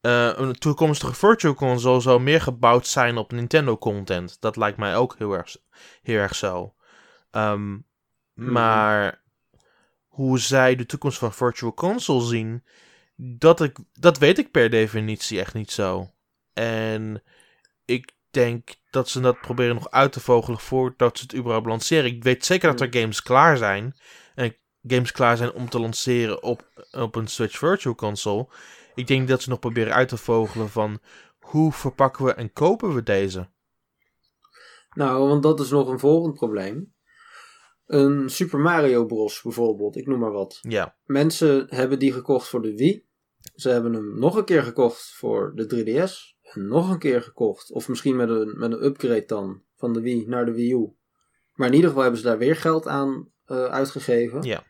Uh, 0.01 0.31
een 0.35 0.53
toekomstige 0.53 1.13
Virtual 1.13 1.53
Console 1.53 2.01
zou 2.01 2.21
meer 2.21 2.41
gebouwd 2.41 2.87
zijn 2.87 3.17
op 3.17 3.31
Nintendo 3.31 3.77
content. 3.77 4.37
Dat 4.39 4.55
lijkt 4.55 4.77
mij 4.77 4.95
ook 4.95 5.15
heel 5.17 5.33
erg, 5.33 5.57
heel 6.01 6.19
erg 6.19 6.35
zo. 6.35 6.75
Um, 7.31 7.85
Maar 8.33 9.23
hoe 10.07 10.39
zij 10.39 10.75
de 10.75 10.85
toekomst 10.85 11.17
van 11.17 11.33
Virtual 11.33 11.73
Console 11.73 12.25
zien, 12.25 12.63
dat, 13.15 13.61
ik, 13.61 13.77
dat 13.93 14.17
weet 14.17 14.37
ik 14.37 14.51
per 14.51 14.69
definitie 14.69 15.39
echt 15.39 15.53
niet 15.53 15.71
zo. 15.71 16.11
En 16.53 17.23
ik 17.85 18.11
denk 18.29 18.75
dat 18.89 19.09
ze 19.09 19.19
dat 19.19 19.41
proberen 19.41 19.75
nog 19.75 19.91
uit 19.91 20.11
te 20.11 20.19
vogelen 20.19 20.59
voordat 20.59 21.17
ze 21.17 21.23
het 21.23 21.35
überhaupt 21.35 21.67
lanceren. 21.67 22.05
Ik 22.05 22.23
weet 22.23 22.45
zeker 22.45 22.69
dat 22.69 22.81
er 22.81 22.99
games 22.99 23.21
klaar 23.21 23.57
zijn. 23.57 23.95
En 24.35 24.55
games 24.87 25.11
klaar 25.11 25.37
zijn 25.37 25.53
om 25.53 25.69
te 25.69 25.79
lanceren 25.79 26.43
op, 26.43 26.87
op 26.91 27.15
een 27.15 27.27
Switch 27.27 27.57
Virtual 27.57 27.95
Console. 27.95 28.47
Ik 28.95 29.07
denk 29.07 29.27
dat 29.27 29.41
ze 29.41 29.49
nog 29.49 29.59
proberen 29.59 29.93
uit 29.93 30.09
te 30.09 30.17
vogelen 30.17 30.69
van 30.69 30.99
hoe 31.39 31.71
verpakken 31.71 32.25
we 32.25 32.33
en 32.33 32.53
kopen 32.53 32.93
we 32.93 33.03
deze? 33.03 33.49
Nou, 34.93 35.27
want 35.27 35.43
dat 35.43 35.59
is 35.59 35.69
nog 35.69 35.87
een 35.87 35.99
volgend 35.99 36.33
probleem. 36.33 36.94
Een 37.85 38.29
Super 38.29 38.59
Mario 38.59 39.05
Bros. 39.05 39.41
bijvoorbeeld, 39.41 39.95
ik 39.95 40.07
noem 40.07 40.19
maar 40.19 40.31
wat. 40.31 40.59
Ja. 40.61 40.95
Mensen 41.05 41.65
hebben 41.69 41.99
die 41.99 42.13
gekocht 42.13 42.47
voor 42.47 42.61
de 42.61 42.75
Wii. 42.75 43.05
Ze 43.55 43.69
hebben 43.69 43.93
hem 43.93 44.19
nog 44.19 44.35
een 44.35 44.45
keer 44.45 44.63
gekocht 44.63 45.13
voor 45.15 45.51
de 45.55 45.65
3DS. 45.65 46.35
En 46.41 46.67
nog 46.67 46.89
een 46.89 46.99
keer 46.99 47.21
gekocht. 47.21 47.71
Of 47.71 47.87
misschien 47.87 48.15
met 48.15 48.29
een, 48.29 48.53
met 48.57 48.71
een 48.71 48.85
upgrade 48.85 49.25
dan. 49.25 49.61
Van 49.75 49.93
de 49.93 50.01
Wii 50.01 50.27
naar 50.27 50.45
de 50.45 50.51
Wii 50.51 50.73
U. 50.73 50.93
Maar 51.53 51.67
in 51.67 51.73
ieder 51.73 51.87
geval 51.87 52.03
hebben 52.03 52.21
ze 52.21 52.27
daar 52.27 52.37
weer 52.37 52.55
geld 52.55 52.87
aan 52.87 53.29
uh, 53.47 53.65
uitgegeven. 53.65 54.41
Ja. 54.41 54.63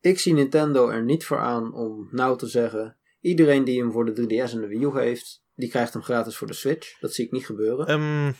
Ik 0.00 0.18
zie 0.18 0.34
Nintendo 0.34 0.88
er 0.88 1.04
niet 1.04 1.24
voor 1.24 1.38
aan 1.38 1.74
om 1.74 2.08
nou 2.10 2.38
te 2.38 2.46
zeggen: 2.46 2.96
Iedereen 3.20 3.64
die 3.64 3.80
hem 3.80 3.92
voor 3.92 4.04
de 4.04 4.22
3DS 4.22 4.52
en 4.52 4.60
de 4.60 4.66
Wii 4.66 4.84
U 4.84 4.98
heeft, 4.98 5.44
die 5.54 5.68
krijgt 5.68 5.92
hem 5.92 6.02
gratis 6.02 6.36
voor 6.36 6.46
de 6.46 6.52
Switch. 6.52 6.98
Dat 7.00 7.14
zie 7.14 7.24
ik 7.24 7.32
niet 7.32 7.46
gebeuren. 7.46 7.90
Um, 7.90 8.34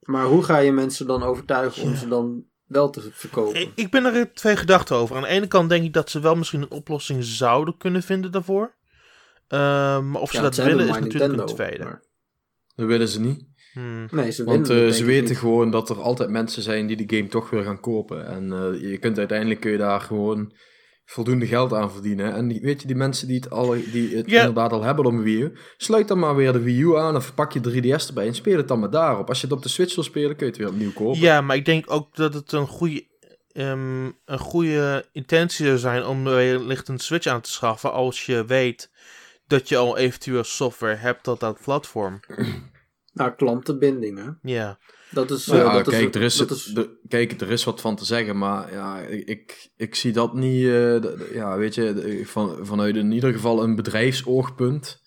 maar 0.00 0.24
hoe 0.24 0.42
ga 0.42 0.58
je 0.58 0.72
mensen 0.72 1.06
dan 1.06 1.22
overtuigen 1.22 1.82
om 1.82 1.94
ze 1.94 2.08
dan 2.08 2.44
wel 2.70 2.90
te 2.90 3.08
verkopen. 3.12 3.72
Ik 3.74 3.90
ben 3.90 4.04
er 4.04 4.32
twee 4.32 4.56
gedachten 4.56 4.96
over. 4.96 5.16
Aan 5.16 5.22
de 5.22 5.28
ene 5.28 5.46
kant 5.46 5.68
denk 5.68 5.84
ik 5.84 5.92
dat 5.92 6.10
ze 6.10 6.20
wel 6.20 6.34
misschien 6.34 6.62
een 6.62 6.70
oplossing 6.70 7.24
zouden 7.24 7.76
kunnen 7.76 8.02
vinden 8.02 8.32
daarvoor. 8.32 8.74
Ehm, 9.48 10.10
maar 10.10 10.20
of 10.20 10.30
ze 10.30 10.40
dat 10.40 10.56
willen 10.56 10.88
is 10.88 10.98
natuurlijk 10.98 11.40
een 11.40 11.46
tweede. 11.46 11.84
Maar... 11.84 12.02
Dat 12.74 12.86
willen 12.86 13.08
ze 13.08 13.20
niet. 13.20 13.44
Hmm. 13.72 14.08
Nee, 14.10 14.30
ze 14.30 14.44
Want 14.44 14.70
uh, 14.70 14.88
ze 14.88 15.04
weten 15.04 15.36
gewoon 15.36 15.70
dat 15.70 15.90
er 15.90 16.00
altijd 16.00 16.30
mensen 16.30 16.62
zijn 16.62 16.86
die 16.86 17.06
de 17.06 17.16
game 17.16 17.28
toch 17.28 17.50
weer 17.50 17.62
gaan 17.62 17.80
kopen. 17.80 18.26
En 18.26 18.44
uh, 18.44 18.90
je 18.90 18.98
kunt 18.98 19.18
uiteindelijk 19.18 19.60
kun 19.60 19.70
je 19.70 19.78
daar 19.78 20.00
gewoon 20.00 20.52
voldoende 21.10 21.46
geld 21.46 21.72
aan 21.72 21.92
verdienen. 21.92 22.34
En 22.34 22.48
die, 22.48 22.60
weet 22.60 22.80
je, 22.80 22.86
die 22.86 22.96
mensen 22.96 23.26
die 23.26 23.36
het, 23.36 23.50
al, 23.50 23.70
die 23.70 24.16
het 24.16 24.26
inderdaad 24.26 24.72
al 24.72 24.82
hebben 24.82 25.06
op 25.06 25.12
een 25.12 25.22
Wii 25.22 25.42
U, 25.42 25.52
sluit 25.76 26.08
dan 26.08 26.18
maar 26.18 26.36
weer 26.36 26.52
de 26.52 26.60
Wii 26.60 26.80
U 26.80 26.96
aan 26.96 27.16
of 27.16 27.34
pak 27.34 27.52
je 27.52 27.60
3DS 27.60 28.06
erbij 28.06 28.26
en 28.26 28.34
speel 28.34 28.56
het 28.56 28.68
dan 28.68 28.80
maar 28.80 28.90
daarop. 28.90 29.28
Als 29.28 29.40
je 29.40 29.46
het 29.46 29.56
op 29.56 29.62
de 29.62 29.68
Switch 29.68 29.94
wil 29.94 30.04
spelen, 30.04 30.36
kun 30.36 30.46
je 30.46 30.52
het 30.52 30.60
weer 30.60 30.70
opnieuw 30.70 30.92
kopen. 30.92 31.20
Ja, 31.20 31.40
maar 31.40 31.56
ik 31.56 31.64
denk 31.64 31.90
ook 31.90 32.16
dat 32.16 32.34
het 32.34 32.52
een 32.52 32.66
goede, 32.66 33.06
um, 33.52 34.18
een 34.24 34.38
goede 34.38 35.04
intentie 35.12 35.66
zou 35.66 35.78
zijn 35.78 36.04
om 36.04 36.24
wellicht 36.24 36.88
een 36.88 36.98
Switch 36.98 37.26
aan 37.26 37.40
te 37.40 37.50
schaffen 37.50 37.92
als 37.92 38.26
je 38.26 38.44
weet 38.44 38.90
dat 39.46 39.68
je 39.68 39.76
al 39.76 39.96
eventueel 39.96 40.44
software 40.44 40.96
hebt 40.96 41.22
tot 41.22 41.40
dat 41.40 41.60
platform. 41.62 42.20
Nou, 43.12 43.30
klantenbindingen. 43.30 44.38
Ja. 44.42 44.78
Dat 45.10 45.30
is, 45.30 45.46
nou 45.46 45.58
ja, 45.60 45.72
dat 45.72 45.88
kijk, 45.88 46.14
is, 46.14 46.40
er 46.40 46.50
is, 46.50 46.74
kijk, 47.08 47.40
er 47.40 47.50
is 47.50 47.64
wat 47.64 47.80
van 47.80 47.96
te 47.96 48.04
zeggen, 48.04 48.38
maar 48.38 48.72
ja, 48.72 48.98
ik, 49.00 49.70
ik, 49.76 49.94
zie 49.94 50.12
dat 50.12 50.34
niet, 50.34 50.62
uh, 50.62 50.96
ja, 51.32 51.56
weet 51.56 51.74
je, 51.74 52.22
van, 52.24 52.58
vanuit 52.66 52.96
in 52.96 53.12
ieder 53.12 53.32
geval 53.32 53.62
een 53.62 53.76
bedrijfsoogpunt 53.76 55.00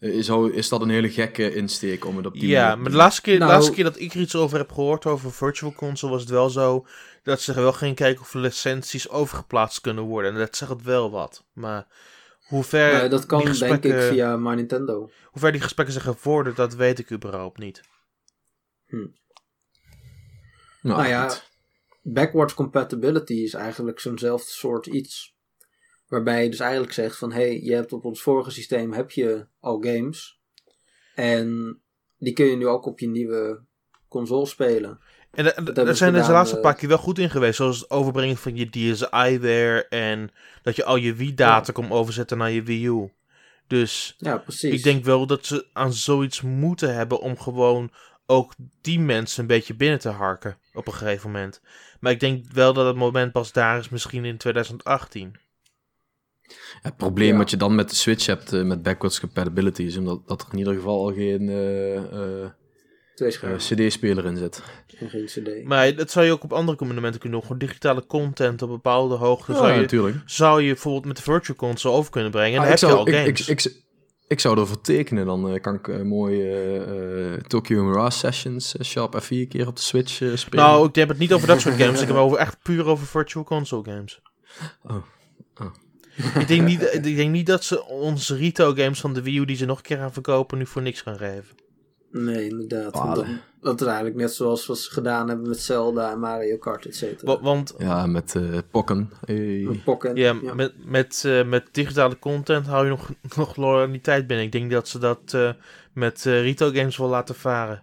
uh, 0.00 0.14
is, 0.14 0.28
is 0.28 0.68
dat 0.68 0.80
een 0.80 0.90
hele 0.90 1.10
gekke 1.10 1.54
insteek 1.54 2.04
om 2.04 2.16
het 2.16 2.26
op 2.26 2.32
die 2.32 2.48
Ja, 2.48 2.76
maar 2.76 2.90
de 2.90 2.96
laatste, 2.96 3.22
keer, 3.22 3.32
de 3.32 3.38
nou- 3.38 3.52
laatste 3.52 3.72
keer 3.72 3.84
dat 3.84 3.98
ik 3.98 4.14
er 4.14 4.20
iets 4.20 4.36
over 4.36 4.58
heb 4.58 4.72
gehoord 4.72 5.06
over 5.06 5.32
Virtual 5.32 5.72
Console 5.72 6.12
was 6.12 6.20
het 6.20 6.30
wel 6.30 6.50
zo 6.50 6.86
dat 7.22 7.40
ze 7.40 7.54
wel 7.54 7.72
gingen 7.72 7.94
kijken 7.94 8.22
of 8.22 8.34
licenties 8.34 9.08
overgeplaatst 9.08 9.80
kunnen 9.80 10.04
worden. 10.04 10.32
En 10.32 10.38
dat 10.38 10.56
zegt 10.56 10.70
het 10.70 10.82
wel 10.82 11.10
wat, 11.10 11.44
maar 11.52 11.86
hoe 12.40 12.64
ver 12.64 13.10
dat 13.10 13.26
kan 13.26 13.52
denk 13.52 13.84
ik 13.84 14.00
via 14.00 14.36
My 14.36 14.54
Nintendo. 14.54 15.10
Hoe 15.24 15.40
ver 15.40 15.52
die 15.52 15.60
gesprekken 15.60 15.94
zijn 15.94 16.14
gevorderd, 16.14 16.56
dat 16.56 16.74
weet 16.74 16.98
ik 16.98 17.12
überhaupt 17.12 17.58
niet. 17.58 17.80
Hm. 18.86 19.06
Nou, 20.82 20.98
nou 20.98 21.08
ja, 21.08 21.34
backwards 22.02 22.54
compatibility 22.54 23.34
is 23.34 23.54
eigenlijk 23.54 24.00
zo'nzelfde 24.00 24.50
soort 24.50 24.86
iets. 24.86 25.38
Waarbij 26.08 26.42
je 26.42 26.50
dus 26.50 26.60
eigenlijk 26.60 26.92
zegt 26.92 27.16
van, 27.16 27.32
hé, 27.32 27.40
hey, 27.40 27.60
je 27.62 27.74
hebt 27.74 27.92
op 27.92 28.04
ons 28.04 28.22
vorige 28.22 28.50
systeem 28.50 28.92
heb 28.92 29.10
je 29.10 29.46
al 29.60 29.80
games. 29.80 30.40
En 31.14 31.78
die 32.18 32.32
kun 32.32 32.46
je 32.46 32.56
nu 32.56 32.66
ook 32.66 32.86
op 32.86 32.98
je 32.98 33.08
nieuwe 33.08 33.60
console 34.08 34.46
spelen. 34.46 35.00
En 35.30 35.64
daar 35.74 35.96
zijn 35.96 36.12
deze 36.12 36.32
laatste 36.32 36.56
uh, 36.56 36.62
paar 36.62 36.74
keer 36.74 36.88
wel 36.88 36.98
goed 36.98 37.18
in 37.18 37.30
geweest. 37.30 37.56
Zoals 37.56 37.80
het 37.80 37.90
overbrengen 37.90 38.36
van 38.36 38.56
je 38.56 38.70
DSi-ware. 38.70 39.86
En 39.88 40.30
dat 40.62 40.76
je 40.76 40.84
al 40.84 40.96
je 40.96 41.14
Wii-data 41.14 41.64
ja. 41.66 41.72
kon 41.72 41.90
overzetten 41.90 42.38
naar 42.38 42.50
je 42.50 42.62
Wii 42.62 42.86
U. 42.86 43.12
Dus 43.66 44.14
ja, 44.18 44.38
precies. 44.38 44.74
ik 44.74 44.82
denk 44.82 45.04
wel 45.04 45.26
dat 45.26 45.46
ze 45.46 45.66
aan 45.72 45.92
zoiets 45.92 46.40
moeten 46.40 46.94
hebben 46.94 47.20
om 47.20 47.38
gewoon 47.38 47.90
ook 48.30 48.54
die 48.80 49.00
mensen 49.00 49.40
een 49.40 49.46
beetje 49.46 49.74
binnen 49.74 49.98
te 49.98 50.08
harken 50.08 50.56
op 50.72 50.86
een 50.86 50.92
gegeven 50.92 51.30
moment. 51.30 51.60
Maar 52.00 52.12
ik 52.12 52.20
denk 52.20 52.44
wel 52.52 52.72
dat 52.72 52.86
het 52.86 52.96
moment 52.96 53.32
pas 53.32 53.52
daar 53.52 53.78
is, 53.78 53.88
misschien 53.88 54.24
in 54.24 54.36
2018. 54.36 55.36
het 56.82 56.96
probleem 56.96 57.36
wat 57.36 57.50
je 57.50 57.56
dan 57.56 57.74
met 57.74 57.90
de 57.90 57.94
Switch 57.94 58.26
hebt, 58.26 58.52
uh, 58.52 58.62
met 58.64 58.82
backwards 58.82 59.20
compatibility, 59.20 59.82
is 59.82 59.96
omdat 59.96 60.28
dat 60.28 60.42
er 60.42 60.48
in 60.52 60.58
ieder 60.58 60.74
geval 60.74 61.06
al 61.06 61.12
geen 61.14 61.42
uh, 61.42 61.94
uh, 61.94 63.56
CD-speler 63.56 64.24
in 64.24 64.36
zit. 64.36 64.62
geen 64.86 65.24
CD. 65.24 65.64
Maar 65.64 65.94
dat 65.94 66.10
zou 66.10 66.26
je 66.26 66.32
ook 66.32 66.44
op 66.44 66.52
andere 66.52 66.78
componenten 66.78 67.20
kunnen 67.20 67.38
doen. 67.38 67.48
Gewoon 67.48 67.66
digitale 67.66 68.06
content 68.06 68.62
op 68.62 68.68
bepaalde 68.68 69.14
hoogte. 69.14 69.52
Ja, 69.52 69.58
zou, 69.58 69.72
je, 69.72 69.80
natuurlijk. 69.80 70.16
zou 70.24 70.62
je 70.62 70.72
bijvoorbeeld 70.72 71.04
met 71.04 71.16
de 71.16 71.22
Virtual 71.22 71.56
Console 71.56 71.94
over 71.94 72.10
kunnen 72.10 72.30
brengen. 72.30 72.52
En 72.52 72.58
ah, 72.58 72.62
dan 72.62 72.70
heb 72.70 72.78
zou, 72.78 72.92
je 72.92 72.98
al 72.98 73.08
ik, 73.08 73.14
games. 73.14 73.48
Ik, 73.48 73.64
ik, 73.64 73.82
ik 74.30 74.40
zou 74.40 74.58
ervoor 74.58 74.80
tekenen. 74.80 75.26
Dan 75.26 75.52
uh, 75.52 75.60
kan 75.60 75.74
ik 75.74 75.86
uh, 75.86 76.02
mooi 76.02 76.36
uh, 77.32 77.36
Tokyo 77.36 77.84
Mirage 77.84 78.18
Sessions, 78.18 78.74
Sharp 78.82 79.22
F4 79.22 79.48
keer 79.48 79.66
op 79.66 79.76
de 79.76 79.82
Switch 79.82 80.12
spelen. 80.34 80.64
Nou, 80.64 80.88
ik 80.88 80.94
heb 80.94 81.08
het 81.08 81.18
niet 81.18 81.32
over 81.32 81.46
dat 81.46 81.60
soort 81.60 81.74
games. 81.74 82.00
ik 82.00 82.06
heb 82.06 82.08
het 82.16 82.24
over 82.24 82.38
echt 82.38 82.62
puur 82.62 82.86
over 82.86 83.06
Virtual 83.06 83.44
Console 83.44 83.84
games. 83.84 84.20
Oh. 84.82 84.96
oh. 85.60 85.74
ik, 86.34 86.48
denk 86.48 86.62
niet, 86.62 86.82
ik 86.92 87.16
denk 87.16 87.30
niet 87.30 87.46
dat 87.46 87.64
ze 87.64 87.84
onze 87.84 88.36
retail 88.36 88.74
games 88.74 89.00
van 89.00 89.14
de 89.14 89.22
Wii 89.22 89.38
U 89.38 89.44
die 89.44 89.56
ze 89.56 89.64
nog 89.64 89.76
een 89.76 89.84
keer 89.84 89.96
gaan 89.96 90.12
verkopen 90.12 90.58
nu 90.58 90.66
voor 90.66 90.82
niks 90.82 91.00
gaan 91.00 91.16
geven. 91.16 91.56
Nee, 92.10 92.48
inderdaad. 92.48 92.92
Dat, 92.92 93.26
dat, 93.60 93.80
is 93.80 93.86
eigenlijk 93.86 94.16
net 94.16 94.32
zoals 94.32 94.66
wat 94.66 94.78
ze 94.78 94.90
gedaan 94.90 95.28
hebben 95.28 95.48
met 95.48 95.60
Zelda 95.60 96.10
en 96.10 96.20
Mario 96.20 96.56
Kart, 96.58 96.86
et 96.86 96.96
cetera. 96.96 97.40
Want, 97.40 97.74
ja, 97.78 98.06
met 98.06 98.34
uh, 98.34 98.58
Pokken. 98.70 99.10
Hey. 99.24 99.64
Met 99.68 99.84
Pokken. 99.84 100.16
Ja, 100.16 100.36
ja, 100.42 100.54
met, 100.54 100.84
met, 100.84 101.22
uh, 101.26 101.44
met 101.44 101.68
digitale 101.72 102.18
content 102.18 102.66
hou 102.66 102.84
je 102.84 102.90
nog, 102.90 103.10
nog 103.36 103.56
loyaliteit 103.56 104.26
binnen. 104.26 104.46
Ik 104.46 104.52
denk 104.52 104.70
dat 104.70 104.88
ze 104.88 104.98
dat 104.98 105.32
uh, 105.34 105.52
met 105.92 106.22
retail 106.22 106.72
games 106.72 106.96
wel 106.96 107.08
laten 107.08 107.34
varen. 107.34 107.82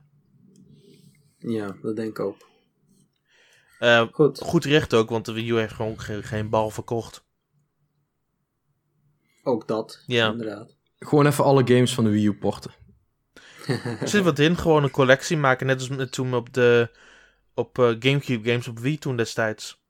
Ja, 1.38 1.76
dat 1.82 1.96
denk 1.96 2.10
ik 2.10 2.20
ook. 2.20 2.38
goed. 4.12 4.40
goed 4.40 4.66
recht 4.66 4.94
ook, 4.94 5.10
want 5.10 5.26
de 5.26 5.34
Wii 5.34 5.50
U 5.50 5.58
heeft 5.58 5.74
gewoon 5.74 6.00
geen, 6.00 6.24
geen 6.24 6.50
bal 6.50 6.70
verkocht. 6.70 7.26
Ook 9.44 9.68
dat, 9.68 10.04
ja. 10.06 10.32
inderdaad. 10.32 10.76
Gewoon 11.00 11.26
even 11.26 11.44
alle 11.44 11.68
games 11.68 11.94
van 11.94 12.04
de 12.04 12.10
Wii 12.10 12.26
U 12.26 12.34
porten. 12.34 12.72
Er 14.00 14.08
zit 14.08 14.24
wat 14.24 14.40
in, 14.40 14.58
gewoon 14.58 14.84
een 14.84 14.92
collectie 14.92 15.38
maken. 15.38 15.68
Net 15.68 15.90
als 15.90 16.10
toen 16.10 16.34
op 16.34 16.54
de 16.54 16.90
op 17.54 17.78
uh, 17.78 17.86
Gamecube 17.86 18.50
games 18.50 18.68
op 18.68 18.80
Wii 18.80 18.98
toen 18.98 19.18
destijds. 19.18 19.82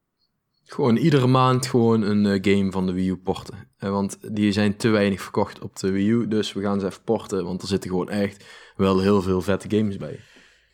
Gewoon 0.66 0.96
iedere 0.96 1.28
maand 1.28 1.68
gewoon 1.68 2.02
een 2.02 2.26
uh, 2.26 2.56
game 2.56 2.72
van 2.72 2.86
de 2.86 2.94
Wii 2.94 3.10
U 3.10 3.18
porten. 3.18 3.70
Uh, 3.80 3.90
want 3.90 4.18
die 4.36 4.52
zijn 4.52 4.78
te 4.78 4.90
weinig 4.90 5.22
verkocht 5.22 5.60
op 5.60 5.80
de 5.80 5.92
Wii 5.92 6.10
U. 6.10 6.28
Dus 6.28 6.54
we 6.54 6.62
gaan 6.62 6.80
ze 6.80 6.86
even 6.86 7.04
porten. 7.04 7.44
Want 7.44 7.62
er 7.62 7.68
zitten 7.68 7.90
gewoon 7.90 8.10
echt 8.10 8.46
wel 8.76 9.00
heel 9.00 9.22
veel 9.22 9.42
vette 9.42 9.78
games 9.78 9.98
bij. 9.98 10.20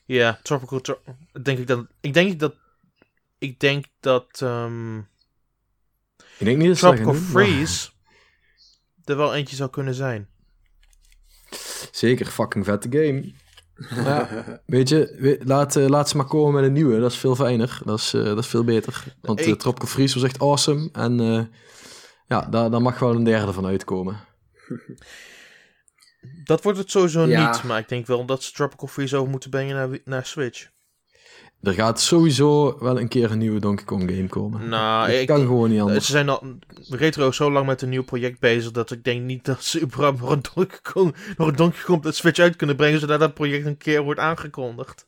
Ja, 0.06 0.40
Tropical... 0.44 0.82
Tro 0.82 1.00
denk 1.42 1.60
ik 1.60 1.68
dat... 1.68 1.86
Ik 2.02 2.14
denk 2.14 2.40
dat... 2.40 2.56
Ik 3.38 3.60
denk 3.60 3.86
dat... 4.00 4.42
Um, 4.44 4.98
ik 6.38 6.46
denk 6.46 6.58
niet 6.58 6.68
dat 6.68 6.78
Tropical 6.78 7.14
Freeze... 7.14 7.90
er 9.04 9.18
wel 9.18 9.36
eentje 9.36 9.56
zou 9.56 9.70
kunnen 9.70 9.94
zijn. 9.94 10.28
Zeker, 11.96 12.26
fucking 12.26 12.66
vette 12.66 12.88
game. 12.92 13.32
Ja, 14.06 14.62
weet 14.66 14.90
je, 14.90 15.40
laat, 15.44 15.76
uh, 15.76 15.88
laat 15.88 16.10
ze 16.10 16.18
maar 16.18 16.26
komen 16.26 16.54
met 16.54 16.64
een 16.64 16.74
nieuwe. 16.74 17.00
Dat 17.00 17.12
is 17.12 17.18
veel 17.18 17.36
fijner. 17.36 17.82
Dat 17.86 18.00
is, 18.00 18.14
uh, 18.14 18.24
dat 18.24 18.38
is 18.38 18.48
veel 18.48 18.64
beter. 18.64 19.04
Want 19.22 19.48
uh, 19.48 19.54
Tropical 19.54 19.88
Freeze 19.88 20.14
was 20.14 20.24
echt 20.24 20.40
awesome. 20.40 20.90
En 20.92 21.18
ja, 22.28 22.42
daar, 22.42 22.72
daar 22.72 22.82
mag 22.82 23.00
wel 23.00 23.16
een 23.16 23.24
derde 23.24 23.54
van 23.54 23.66
uitkomen. 23.66 24.20
Dat 26.44 26.64
wordt 26.64 26.78
het 26.78 26.92
sowieso 26.92 27.26
ja. 27.26 27.52
niet. 27.52 27.64
Maar 27.64 27.80
ik 27.80 27.90
denk 27.90 28.08
wel 28.08 28.26
dat 28.26 28.44
ze 28.44 28.52
Tropical 28.52 28.88
Freeze 28.88 29.18
over 29.18 29.30
moeten 29.30 29.50
brengen 29.50 29.76
naar, 29.76 30.00
naar 30.04 30.26
Switch. 30.26 30.70
Er 31.64 31.74
gaat 31.74 32.02
sowieso 32.02 32.78
wel 32.80 33.00
een 33.00 33.08
keer 33.08 33.32
een 33.32 33.38
nieuwe 33.38 33.60
Donkey 33.60 33.86
Kong 33.86 34.10
game 34.10 34.28
komen. 34.28 34.70
Nou, 34.70 35.12
ik, 35.12 35.28
kan 35.28 35.40
gewoon 35.40 35.70
niet 35.70 35.80
anders. 35.80 36.06
Ze 36.06 36.12
zijn 36.12 36.30
al 36.30 36.44
retro 36.90 37.32
zo 37.32 37.52
lang 37.52 37.66
met 37.66 37.82
een 37.82 37.90
nieuw 37.90 38.04
project 38.04 38.40
bezig 38.40 38.72
dat 38.72 38.92
ik 38.92 39.04
denk 39.04 39.22
niet 39.22 39.46
dat 39.46 39.64
ze 39.64 39.82
überhaupt 39.82 40.20
nog 40.20 40.30
een 40.30 40.42
Donkey 40.54 40.80
Kong, 40.94 41.16
nog 41.38 41.48
een 41.48 41.56
Donkey 41.56 41.84
Kong 41.84 42.06
op 42.06 42.14
Switch 42.14 42.40
uit 42.40 42.56
kunnen 42.56 42.76
brengen 42.76 43.00
zodat 43.00 43.20
dat 43.20 43.34
project 43.34 43.66
een 43.66 43.78
keer 43.78 44.02
wordt 44.02 44.20
aangekondigd. 44.20 45.08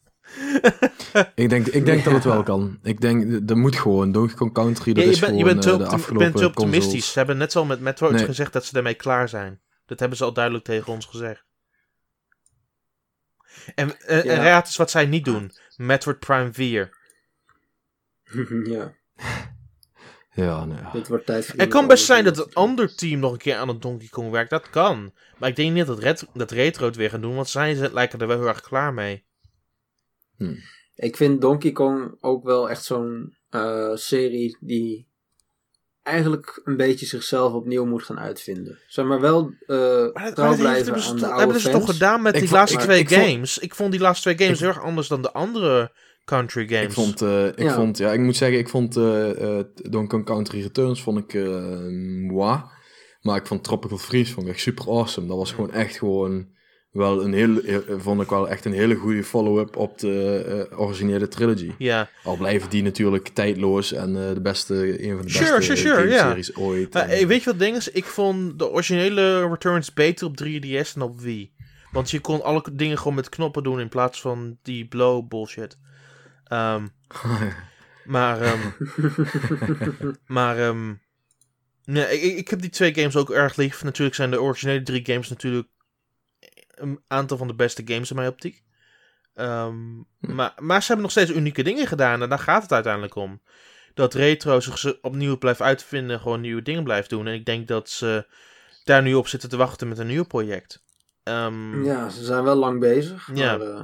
ik 1.35 1.49
denk, 1.49 1.67
ik 1.67 1.85
denk 1.85 1.97
ja. 1.97 2.03
dat 2.03 2.13
het 2.13 2.23
wel 2.23 2.43
kan. 2.43 2.79
Ik 2.83 3.01
denk, 3.01 3.49
er 3.49 3.57
moet 3.57 3.75
gewoon 3.75 4.11
Donkey 4.11 4.35
Kong 4.35 4.53
Country. 4.53 4.93
Dat 4.93 5.03
ja, 5.03 5.09
je, 5.11 5.19
ben, 5.19 5.37
je 5.37 5.43
bent 5.43 5.61
te, 5.61 5.77
de 5.77 5.97
je 6.07 6.17
bent 6.17 6.37
te 6.37 6.45
optimistisch. 6.45 6.81
Consoles. 6.81 7.11
Ze 7.11 7.17
hebben 7.17 7.37
net 7.37 7.51
zo 7.51 7.65
met 7.65 7.79
Metroid 7.79 8.13
nee. 8.13 8.25
gezegd 8.25 8.53
dat 8.53 8.65
ze 8.65 8.73
daarmee 8.73 8.93
klaar 8.93 9.29
zijn. 9.29 9.59
Dat 9.85 9.99
hebben 9.99 10.17
ze 10.17 10.23
al 10.23 10.33
duidelijk 10.33 10.63
tegen 10.63 10.93
ons 10.93 11.05
gezegd. 11.05 11.45
En, 13.75 13.87
uh, 13.87 14.23
ja. 14.23 14.31
en 14.31 14.43
raad 14.43 14.65
eens 14.65 14.77
wat 14.77 14.91
zij 14.91 15.05
niet 15.05 15.25
doen. 15.25 15.51
Metroid 15.77 16.19
Prime 16.19 16.53
4. 16.53 16.97
ja. 18.73 18.95
Ja, 20.35 20.65
nou 20.65 20.81
ja. 20.81 20.91
Het 20.91 21.07
wordt 21.07 21.25
tijd 21.25 21.53
Het 21.57 21.69
kan 21.69 21.87
best 21.87 22.05
zijn 22.05 22.23
dat 22.23 22.37
een 22.37 22.53
ander 22.53 22.95
team 22.95 23.19
nog 23.19 23.31
een 23.31 23.37
keer 23.37 23.55
aan 23.55 23.67
het 23.67 23.81
Donkey 23.81 24.07
Kong 24.07 24.31
werkt. 24.31 24.49
Dat 24.49 24.69
kan. 24.69 25.13
Maar 25.37 25.49
ik 25.49 25.55
denk 25.55 25.73
niet 25.73 25.85
dat, 25.85 25.99
ret 25.99 26.27
dat 26.33 26.51
Retro 26.51 26.85
het 26.85 26.95
weer 26.95 27.09
gaan 27.09 27.21
doen, 27.21 27.35
want 27.35 27.49
zij 27.49 27.91
lijken 27.91 28.19
er 28.19 28.27
wel 28.27 28.37
heel 28.39 28.47
erg 28.47 28.61
klaar 28.61 28.93
mee. 28.93 29.25
Hm. 30.37 30.55
Ik 30.95 31.17
vind 31.17 31.41
Donkey 31.41 31.71
Kong 31.71 32.17
ook 32.19 32.43
wel 32.43 32.69
echt 32.69 32.83
zo'n 32.83 33.37
uh, 33.49 33.95
serie 33.95 34.57
die 34.59 35.07
eigenlijk 36.05 36.61
een 36.63 36.77
beetje 36.77 37.05
zichzelf 37.05 37.53
opnieuw 37.53 37.85
moet 37.85 38.03
gaan 38.03 38.19
uitvinden. 38.19 38.79
Zeg 38.87 39.05
maar 39.05 39.21
wel 39.21 39.51
uh, 39.67 40.13
maar 40.35 40.55
blijven 40.55 40.93
dus, 40.93 41.09
aan 41.09 41.17
de 41.17 41.25
oude 41.25 41.39
hebben 41.39 41.61
ze 41.61 41.69
toch 41.69 41.85
gedaan 41.85 42.21
met 42.21 42.33
ik 42.33 42.39
die 42.39 42.49
vond, 42.49 42.59
laatste 42.59 42.77
twee 42.77 42.99
ik 42.99 43.09
games? 43.09 43.53
Vond, 43.53 43.65
ik 43.65 43.75
vond 43.75 43.91
die 43.91 44.01
laatste 44.01 44.33
twee 44.33 44.47
games 44.47 44.59
heel 44.59 44.69
erg 44.69 44.81
anders 44.81 45.07
dan 45.07 45.21
de 45.21 45.31
andere 45.31 45.91
country 46.25 46.67
games. 46.67 46.85
Ik 46.85 46.91
vond, 46.91 47.21
uh, 47.21 47.47
ik 47.47 47.59
ja. 47.59 47.73
vond, 47.73 47.97
ja, 47.97 48.11
ik 48.11 48.19
moet 48.19 48.35
zeggen, 48.35 48.57
ik 48.57 48.69
vond 48.69 48.97
uh, 48.97 49.29
uh, 49.29 49.59
Donkey 49.73 50.07
Kong 50.07 50.25
Country 50.25 50.61
Returns 50.61 51.01
vond 51.01 51.17
ik 51.17 51.33
moi. 52.31 52.61
Maar 53.21 53.37
ik 53.37 53.47
vond 53.47 53.63
Tropical 53.63 53.97
Freeze 53.97 54.33
vond 54.33 54.47
ik 54.47 54.53
echt 54.53 54.61
super 54.61 54.87
awesome. 54.87 55.27
Dat 55.27 55.37
was 55.37 55.51
gewoon 55.51 55.71
echt 55.71 55.97
gewoon 55.97 56.47
wel 56.95 57.23
een 57.23 57.33
heel, 57.33 57.61
vond 57.97 58.21
ik 58.21 58.29
wel 58.29 58.49
echt 58.49 58.65
een 58.65 58.73
hele 58.73 58.95
goede 58.95 59.23
follow-up 59.23 59.75
op 59.75 59.99
de 59.99 60.67
originele 60.75 61.27
trilogy. 61.27 61.71
Ja. 61.77 62.09
Al 62.23 62.37
blijven 62.37 62.69
die 62.69 62.83
natuurlijk 62.83 63.27
tijdloos 63.27 63.93
en 63.93 64.13
de 64.13 64.41
beste, 64.41 65.03
een 65.07 65.15
van 65.15 65.25
de 65.25 65.31
sure, 65.31 65.57
beste 65.57 65.75
sure, 65.75 66.11
series 66.11 66.47
yeah. 66.47 66.67
ooit. 66.67 66.93
Maar, 66.93 67.07
Weet 67.07 67.43
je 67.43 67.49
wat 67.49 67.59
ding 67.59 67.75
is? 67.75 67.91
Ik 67.91 68.05
vond 68.05 68.59
de 68.59 68.69
originele 68.69 69.47
Returns 69.47 69.93
beter 69.93 70.27
op 70.27 70.43
3DS 70.43 70.93
dan 70.93 71.01
op 71.01 71.19
Wii. 71.19 71.53
Want 71.91 72.11
je 72.11 72.19
kon 72.19 72.43
alle 72.43 72.63
dingen 72.73 72.97
gewoon 72.97 73.13
met 73.13 73.29
knoppen 73.29 73.63
doen 73.63 73.79
in 73.79 73.89
plaats 73.89 74.21
van 74.21 74.57
die 74.61 74.87
blow 74.87 75.27
bullshit. 75.27 75.77
Um, 76.53 76.91
maar, 78.05 78.53
um, 78.53 78.73
maar, 80.27 80.59
um, 80.59 81.01
nee, 81.85 82.21
ik, 82.21 82.37
ik 82.37 82.49
heb 82.49 82.61
die 82.61 82.69
twee 82.69 82.93
games 82.93 83.15
ook 83.15 83.31
erg 83.31 83.55
lief. 83.55 83.83
Natuurlijk 83.83 84.15
zijn 84.15 84.31
de 84.31 84.41
originele 84.41 84.83
drie 84.83 85.05
games 85.05 85.29
natuurlijk 85.29 85.67
een 86.75 86.99
aantal 87.07 87.37
van 87.37 87.47
de 87.47 87.55
beste 87.55 87.81
games 87.85 88.09
in 88.09 88.15
mijn 88.15 88.29
optiek. 88.29 88.63
Um, 89.35 90.07
maar, 90.19 90.53
maar 90.57 90.81
ze 90.81 90.87
hebben 90.87 91.03
nog 91.03 91.11
steeds 91.11 91.31
unieke 91.31 91.63
dingen 91.63 91.87
gedaan 91.87 92.21
en 92.21 92.29
daar 92.29 92.39
gaat 92.39 92.61
het 92.61 92.71
uiteindelijk 92.71 93.15
om. 93.15 93.41
Dat 93.93 94.13
retro 94.13 94.59
zich 94.59 95.01
opnieuw 95.01 95.37
blijft 95.37 95.61
uitvinden, 95.61 96.19
gewoon 96.19 96.41
nieuwe 96.41 96.61
dingen 96.61 96.83
blijft 96.83 97.09
doen. 97.09 97.27
En 97.27 97.33
ik 97.33 97.45
denk 97.45 97.67
dat 97.67 97.89
ze 97.89 98.25
daar 98.83 99.01
nu 99.01 99.13
op 99.13 99.27
zitten 99.27 99.49
te 99.49 99.57
wachten 99.57 99.87
met 99.87 99.97
een 99.97 100.07
nieuw 100.07 100.25
project. 100.25 100.83
Um, 101.23 101.83
ja, 101.83 102.09
ze 102.09 102.23
zijn 102.23 102.43
wel 102.43 102.55
lang 102.55 102.79
bezig. 102.79 103.27
Maar, 103.27 103.37
ja. 103.37 103.57
Uh, 103.57 103.79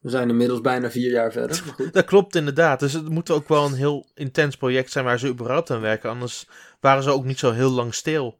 we 0.00 0.10
zijn 0.10 0.28
inmiddels 0.28 0.60
bijna 0.60 0.90
vier 0.90 1.10
jaar 1.10 1.32
verder. 1.32 1.62
Maar 1.64 1.74
goed. 1.74 1.92
dat 1.98 2.04
klopt 2.04 2.34
inderdaad. 2.34 2.80
Dus 2.80 2.92
het 2.92 3.08
moet 3.08 3.30
ook 3.30 3.48
wel 3.48 3.64
een 3.64 3.74
heel 3.74 4.06
intens 4.14 4.56
project 4.56 4.90
zijn 4.90 5.04
waar 5.04 5.18
ze 5.18 5.28
überhaupt 5.28 5.70
aan 5.70 5.80
werken. 5.80 6.10
Anders 6.10 6.46
waren 6.80 7.02
ze 7.02 7.10
ook 7.10 7.24
niet 7.24 7.38
zo 7.38 7.50
heel 7.50 7.70
lang 7.70 7.94
stil. 7.94 8.38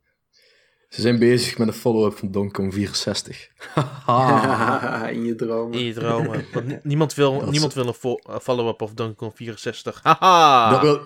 Ze 0.88 1.00
zijn 1.00 1.18
bezig 1.18 1.58
met 1.58 1.68
een 1.68 1.74
follow-up 1.74 2.18
van 2.18 2.30
Donkey 2.30 2.52
Kong 2.52 2.74
64. 2.74 3.48
in 5.16 5.24
je 5.24 5.34
dromen. 5.36 5.78
In 5.78 5.84
je 5.84 5.92
dromen. 5.92 6.44
Want 6.52 6.84
niemand 6.84 7.14
wil, 7.14 7.42
niemand 7.50 7.74
wil 7.74 7.86
een 7.86 8.40
follow-up 8.40 8.82
of 8.82 8.92
Donkey 8.92 9.14
Kong 9.14 9.32
64. 9.34 10.00
Haha. 10.02 10.70
Dat 10.70 10.80
wil, 10.80 11.00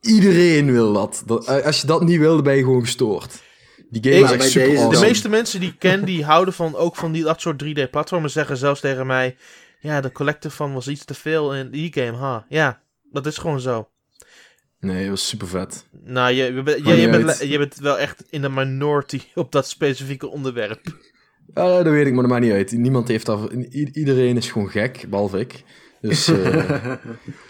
iedereen 0.00 0.72
wil 0.72 0.92
dat. 0.92 1.22
dat. 1.26 1.64
Als 1.64 1.80
je 1.80 1.86
dat 1.86 2.02
niet 2.02 2.18
wil, 2.18 2.34
dan 2.34 2.44
ben 2.44 2.56
je 2.56 2.62
gewoon 2.62 2.82
gestoord. 2.82 3.42
Die 3.90 4.12
game 4.12 4.24
is 4.24 4.30
echt 4.30 4.50
super 4.50 4.68
deze 4.68 4.88
De 4.88 5.00
meeste 5.00 5.28
mensen 5.28 5.60
die 5.60 5.68
ik 5.68 5.78
ken, 5.78 6.04
die 6.04 6.24
houden 6.24 6.54
van, 6.54 6.76
ook 6.76 6.96
van 6.96 7.12
die, 7.12 7.22
dat 7.22 7.40
soort 7.40 7.64
3D-platformen, 7.64 8.30
zeggen 8.30 8.56
zelfs 8.56 8.80
tegen 8.80 9.06
mij... 9.06 9.36
Ja, 9.80 10.00
de 10.00 10.12
collector 10.12 10.50
van 10.50 10.72
was 10.72 10.88
iets 10.88 11.04
te 11.04 11.14
veel 11.14 11.54
in 11.54 11.70
die 11.70 11.92
game, 11.92 12.16
ha. 12.16 12.46
Ja, 12.48 12.80
dat 13.10 13.26
is 13.26 13.38
gewoon 13.38 13.60
zo. 13.60 13.88
Nee, 14.84 15.00
het 15.00 15.08
was 15.08 15.28
super 15.28 15.48
vet. 15.48 15.86
Nou, 16.04 16.32
je, 16.32 16.44
je, 16.44 16.80
je, 16.84 17.00
je 17.00 17.08
bent, 17.08 17.38
je 17.38 17.58
bent 17.58 17.76
wel 17.76 17.98
echt 17.98 18.24
in 18.30 18.42
de 18.42 18.48
minority 18.48 19.20
op 19.34 19.52
dat 19.52 19.68
specifieke 19.68 20.26
onderwerp. 20.26 20.80
Ja, 21.54 21.82
dat 21.82 21.92
weet 21.92 22.06
ik, 22.06 22.12
maar 22.12 22.22
dat 22.22 22.30
maakt 22.30 22.44
niet 22.44 22.52
uit. 22.52 22.72
Niemand 22.72 23.08
heeft 23.08 23.26
dat... 23.26 23.52
Iedereen 23.92 24.36
is 24.36 24.50
gewoon 24.50 24.70
gek, 24.70 25.04
behalve 25.08 25.38
ik. 25.38 25.64
Dus, 26.00 26.28
uh... 26.28 26.94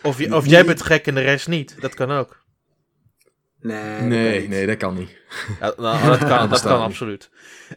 of, 0.03 0.19
je, 0.19 0.35
of 0.35 0.47
jij 0.55 0.65
bent 0.65 0.83
gek 0.83 1.07
en 1.07 1.15
de 1.15 1.21
rest 1.21 1.49
niet. 1.49 1.77
Dat 1.81 1.95
kan 1.95 2.11
ook. 2.11 2.44
Nee, 3.65 4.01
nee, 4.01 4.49
nee, 4.49 4.67
dat 4.67 4.77
kan 4.77 4.95
niet. 4.95 5.11
Ja, 5.61 5.73
nou, 5.77 6.07
dat 6.07 6.19
kan, 6.19 6.49
dat 6.49 6.63
kan 6.63 6.81
absoluut. 6.81 7.31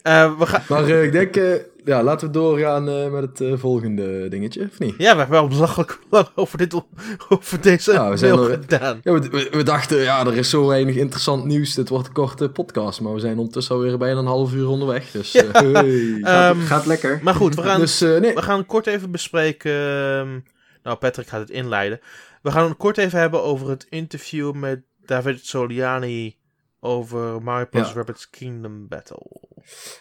Uh, 0.03 0.37
we 0.39 0.45
gaan... 0.45 0.61
Maar 0.67 0.89
uh, 0.89 1.03
ik 1.03 1.11
denk, 1.11 1.35
uh, 1.35 1.55
ja, 1.85 2.03
laten 2.03 2.27
we 2.27 2.33
doorgaan 2.33 3.11
met 3.11 3.39
het 3.39 3.59
volgende 3.59 4.27
dingetje, 4.29 4.67
of 4.71 4.79
niet? 4.79 4.93
Ja, 4.97 5.11
we 5.11 5.17
hebben 5.17 5.39
wel 5.39 5.47
belachelijk 5.47 5.99
lang 6.09 6.27
over, 6.35 6.57
dit, 6.57 6.81
over 7.29 7.61
deze 7.61 7.91
ja, 7.91 8.09
we 8.09 8.17
zijn 8.17 8.39
er, 8.39 8.49
gedaan. 8.49 8.99
Ja, 9.03 9.19
we, 9.19 9.47
we, 9.51 9.63
dachten, 9.63 9.97
ja, 9.97 10.25
er 10.25 10.37
is 10.37 10.49
zo 10.49 10.67
weinig 10.67 10.95
interessant 10.95 11.45
nieuws. 11.45 11.73
Dit 11.73 11.89
wordt 11.89 12.07
een 12.07 12.13
korte 12.13 12.49
podcast, 12.49 13.01
maar 13.01 13.13
we 13.13 13.19
zijn 13.19 13.37
ondertussen 13.37 13.75
alweer 13.75 13.97
bijna 13.97 14.19
een 14.19 14.25
half 14.25 14.53
uur 14.53 14.67
onderweg. 14.67 15.11
Dus 15.11 15.31
ja. 15.31 15.43
hey. 15.51 16.17
gaat, 16.21 16.55
um, 16.55 16.61
gaat, 16.61 16.85
lekker. 16.85 17.19
Maar 17.23 17.35
goed, 17.35 17.55
we 17.55 17.61
gaan, 17.61 17.79
dus, 17.79 17.99
nee. 17.99 18.33
we 18.33 18.41
gaan 18.41 18.65
kort 18.65 18.87
even 18.87 19.11
bespreken. 19.11 19.71
Um, 19.71 20.43
nou, 20.83 20.97
Patrick 20.97 21.27
gaat 21.27 21.39
het 21.39 21.49
inleiden. 21.49 21.99
We 22.41 22.51
gaan 22.51 22.63
het 22.63 22.77
kort 22.77 22.97
even 22.97 23.19
hebben 23.19 23.43
over 23.43 23.69
het 23.69 23.85
interview 23.89 24.53
met 24.53 24.81
David 25.07 25.45
Soliani 25.45 26.37
over 26.79 27.41
Mario 27.41 27.65
Plus 27.69 27.87
ja. 27.87 27.93
Rabbids 27.93 28.29
Kingdom 28.29 28.87
Battle. 28.87 29.45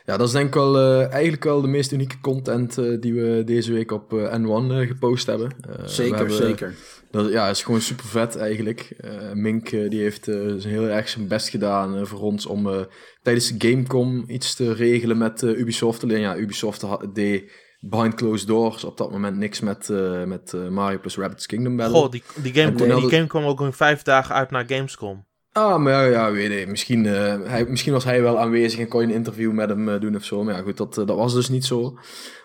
Ja, 0.05 0.17
dat 0.17 0.27
is 0.27 0.33
denk 0.33 0.47
ik 0.47 0.55
wel 0.55 0.77
uh, 0.77 1.13
eigenlijk 1.13 1.45
wel 1.45 1.61
de 1.61 1.69
meest 1.69 1.93
unieke 1.93 2.21
content 2.21 2.79
uh, 2.79 3.01
die 3.01 3.15
we 3.15 3.43
deze 3.45 3.73
week 3.73 3.91
op 3.91 4.13
uh, 4.13 4.35
N1 4.35 4.89
gepost 4.89 5.27
hebben. 5.27 5.51
zeker, 5.85 6.17
hebben, 6.17 6.37
zeker. 6.37 6.75
Dat, 7.11 7.31
ja, 7.31 7.49
is 7.49 7.63
gewoon 7.63 7.81
super 7.81 8.05
vet 8.05 8.37
eigenlijk. 8.37 8.97
Mink 9.35 9.71
die 9.71 10.01
heeft 10.01 10.27
heel 10.27 10.89
erg 10.89 11.09
zijn 11.09 11.29
best 11.29 11.49
gedaan 11.49 12.07
voor 12.07 12.21
ons 12.21 12.47
om 12.47 12.87
tijdens 13.23 13.53
de 13.53 13.69
Gamecom 13.69 14.25
iets 14.27 14.55
te 14.55 14.73
regelen 14.73 15.19
met 15.19 15.43
Ubisoft. 15.43 16.03
Alleen 16.03 16.21
ja, 16.21 16.37
Ubisoft 16.37 16.85
deed 17.15 17.51
behind 17.81 18.15
closed 18.15 18.47
doors 18.47 18.85
op 18.85 18.97
dat 18.97 19.11
moment 19.11 19.37
niks 19.37 19.61
met, 19.61 19.89
met 20.27 20.53
Mario 20.71 20.99
plus 20.99 21.17
Rabbids 21.17 21.47
Kingdom 21.47 21.77
Battle. 21.77 21.99
Goh, 21.99 22.11
die, 22.11 22.23
die, 22.43 22.53
game, 22.55 22.73
die 22.73 23.09
game 23.09 23.27
kwam 23.27 23.45
ook 23.45 23.61
in 23.61 23.73
vijf 23.73 24.03
dagen 24.03 24.35
uit 24.35 24.51
naar 24.51 24.65
Gamescom. 24.67 25.27
Ah, 25.53 25.79
maar 25.79 26.11
ja, 26.11 26.33
weet 26.33 26.51
ik. 26.51 26.69
Misschien, 26.69 27.05
uh, 27.05 27.37
hij, 27.45 27.67
misschien 27.69 27.93
was 27.93 28.05
hij 28.05 28.23
wel 28.23 28.39
aanwezig 28.39 28.81
en 28.81 28.89
kon 28.89 29.01
je 29.01 29.07
een 29.07 29.15
interview 29.15 29.53
met 29.53 29.69
hem 29.69 30.01
doen 30.01 30.17
of 30.17 30.25
zo. 30.25 30.45
Maar 30.45 30.55
ja, 30.55 30.63
goed, 30.63 30.77
dat, 30.77 30.95
dat 30.95 31.17
was 31.17 31.35
dus 31.35 31.49
niet 31.49 31.65
zo. 31.65 31.99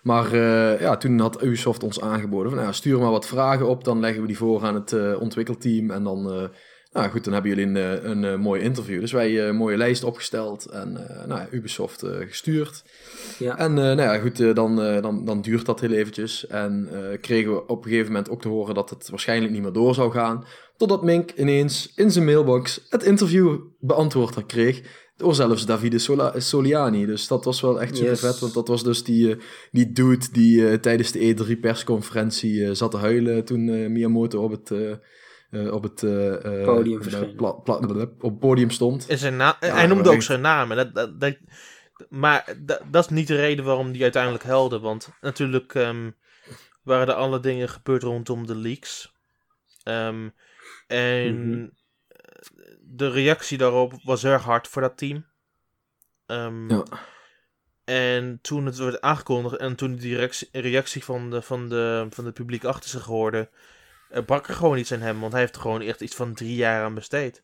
Maar 0.04 0.36
ja, 0.82 0.98
toen 0.98 1.20
had 1.20 1.44
Ubisoft 1.44 1.84
ons 1.84 2.02
aangeboden 2.02 2.52
van, 2.52 2.64
ja, 2.64 2.72
stuur 2.72 3.00
maar 3.00 3.12
wat 3.12 3.28
vragen 3.28 3.68
op. 3.68 3.84
Dan 3.84 4.00
leggen 4.00 4.22
we 4.22 4.28
die 4.28 4.38
voor 4.38 4.64
aan 4.64 4.76
het 4.76 5.18
ontwikkelteam. 5.20 5.92
En 5.92 6.04
dan, 6.04 6.50
nou 6.92 7.10
goed, 7.10 7.24
dan 7.24 7.34
hebben 7.34 7.56
jullie 7.56 7.80
een, 7.80 8.24
een 8.24 8.40
mooi 8.40 8.62
interview. 8.62 9.00
Dus 9.00 9.12
wij 9.12 9.48
een 9.48 9.56
mooie 9.56 9.78
lijst 9.78 10.04
opgesteld 10.04 10.66
en 10.66 11.08
nou, 11.28 11.48
Ubisoft 11.52 12.04
gestuurd. 12.06 12.84
Ja. 13.38 13.58
En 13.58 13.74
nou 13.74 14.02
ja, 14.02 14.20
goed, 14.20 14.56
dan, 14.56 14.76
dan, 14.76 15.26
dan 15.26 15.42
duurt 15.42 15.66
dat 15.66 15.80
heel 15.80 15.92
eventjes. 15.92 16.48
En 16.48 16.90
kregen 17.22 17.54
we 17.54 17.68
op 17.68 17.84
een 17.84 17.90
gegeven 17.90 18.12
moment 18.12 18.30
ook 18.30 18.42
te 18.42 18.48
horen 18.48 18.76
dat 18.76 18.90
het 18.90 19.10
waarschijnlijk 19.10 19.54
niet 19.54 19.62
meer 19.62 19.72
door 19.72 19.94
zou 19.94 20.12
gaan. 20.12 20.46
Totdat 20.82 21.04
Mink 21.04 21.32
ineens 21.32 21.92
in 21.96 22.12
zijn 22.12 22.26
mailbox 22.26 22.86
het 22.90 23.04
interview 23.04 23.60
beantwoord 23.80 24.46
kreeg. 24.46 24.82
Door 25.16 25.36
zelfs 25.36 25.66
Davide 25.66 26.00
Sola 26.00 26.40
Soliani. 26.40 27.06
Dus 27.06 27.28
dat 27.28 27.46
was 27.46 27.62
wel 27.62 27.82
echt 27.82 27.98
super 27.98 28.18
vet. 28.18 28.40
Want 28.40 28.54
dat 28.54 28.68
was 28.68 28.84
dus 28.84 29.04
die, 29.04 29.28
uh, 29.28 29.36
die 29.72 29.92
dude 29.92 30.26
die 30.32 30.58
uh, 30.58 30.74
tijdens 30.74 31.12
de 31.12 31.36
E3 31.36 31.60
persconferentie 31.60 32.54
uh, 32.54 32.72
zat 32.72 32.92
te 32.92 32.98
huilen. 32.98 33.46
Toen 33.46 33.92
Miyamoto 33.92 34.44
op 34.44 34.52
het, 34.52 34.72
op 35.52 35.84
het 35.84 36.00
podium, 36.64 37.02
op 38.20 38.40
podium 38.40 38.70
stond. 38.70 39.06
zijn 39.18 39.36
ja, 39.36 39.58
hij 39.60 39.88
noemde 39.88 40.10
ook 40.10 40.22
zijn 40.22 40.42
naam. 40.42 40.70
dat, 40.70 40.96
dat, 40.96 41.20
dat, 41.20 41.38
maar 42.10 42.56
dat 42.90 43.04
is 43.04 43.10
niet 43.10 43.28
de 43.28 43.36
reden 43.36 43.66
waarom 43.66 43.92
die 43.92 44.04
uiteindelijk 44.04 44.44
helde. 44.44 44.80
Want 44.80 45.10
natuurlijk 45.22 45.74
um, 45.74 46.16
waren 46.84 47.08
er 47.08 47.14
alle 47.14 47.40
dingen 47.40 47.70
gebeurd 47.70 48.04
rondom 48.04 48.48
de 48.48 48.56
leaks. 48.56 49.14
Um, 49.84 50.34
en 50.88 51.50
mhm. 51.50 51.68
de 52.82 53.10
reactie 53.10 53.58
daarop 53.58 53.94
was 54.04 54.24
erg 54.24 54.44
hard 54.44 54.68
voor 54.68 54.82
dat 54.82 54.98
team. 54.98 55.26
Um, 56.26 56.70
ja. 56.70 56.84
En 57.84 58.40
toen 58.42 58.66
het 58.66 58.78
werd 58.78 59.02
aangekondigd 59.02 59.56
en 59.56 59.76
toen 59.76 59.96
die 59.96 60.16
reactie, 60.16 60.50
reactie 60.52 61.04
van, 61.04 61.30
de, 61.30 61.42
van, 61.42 61.70
de, 61.70 62.08
van 62.10 62.26
het 62.26 62.34
publiek 62.34 62.64
achter 62.64 62.90
zich 62.90 63.06
hoorde, 63.06 63.50
uh, 64.14 64.26
brak 64.26 64.48
er 64.48 64.54
gewoon 64.54 64.78
iets 64.78 64.94
aan 64.94 65.00
hem. 65.00 65.20
Want 65.20 65.32
hij 65.32 65.42
heeft 65.42 65.56
er 65.56 65.62
gewoon 65.62 65.82
echt 65.82 66.02
iets 66.02 66.16
van 66.16 66.34
drie 66.34 66.56
jaar 66.56 66.84
aan 66.84 66.94
besteed. 66.94 67.44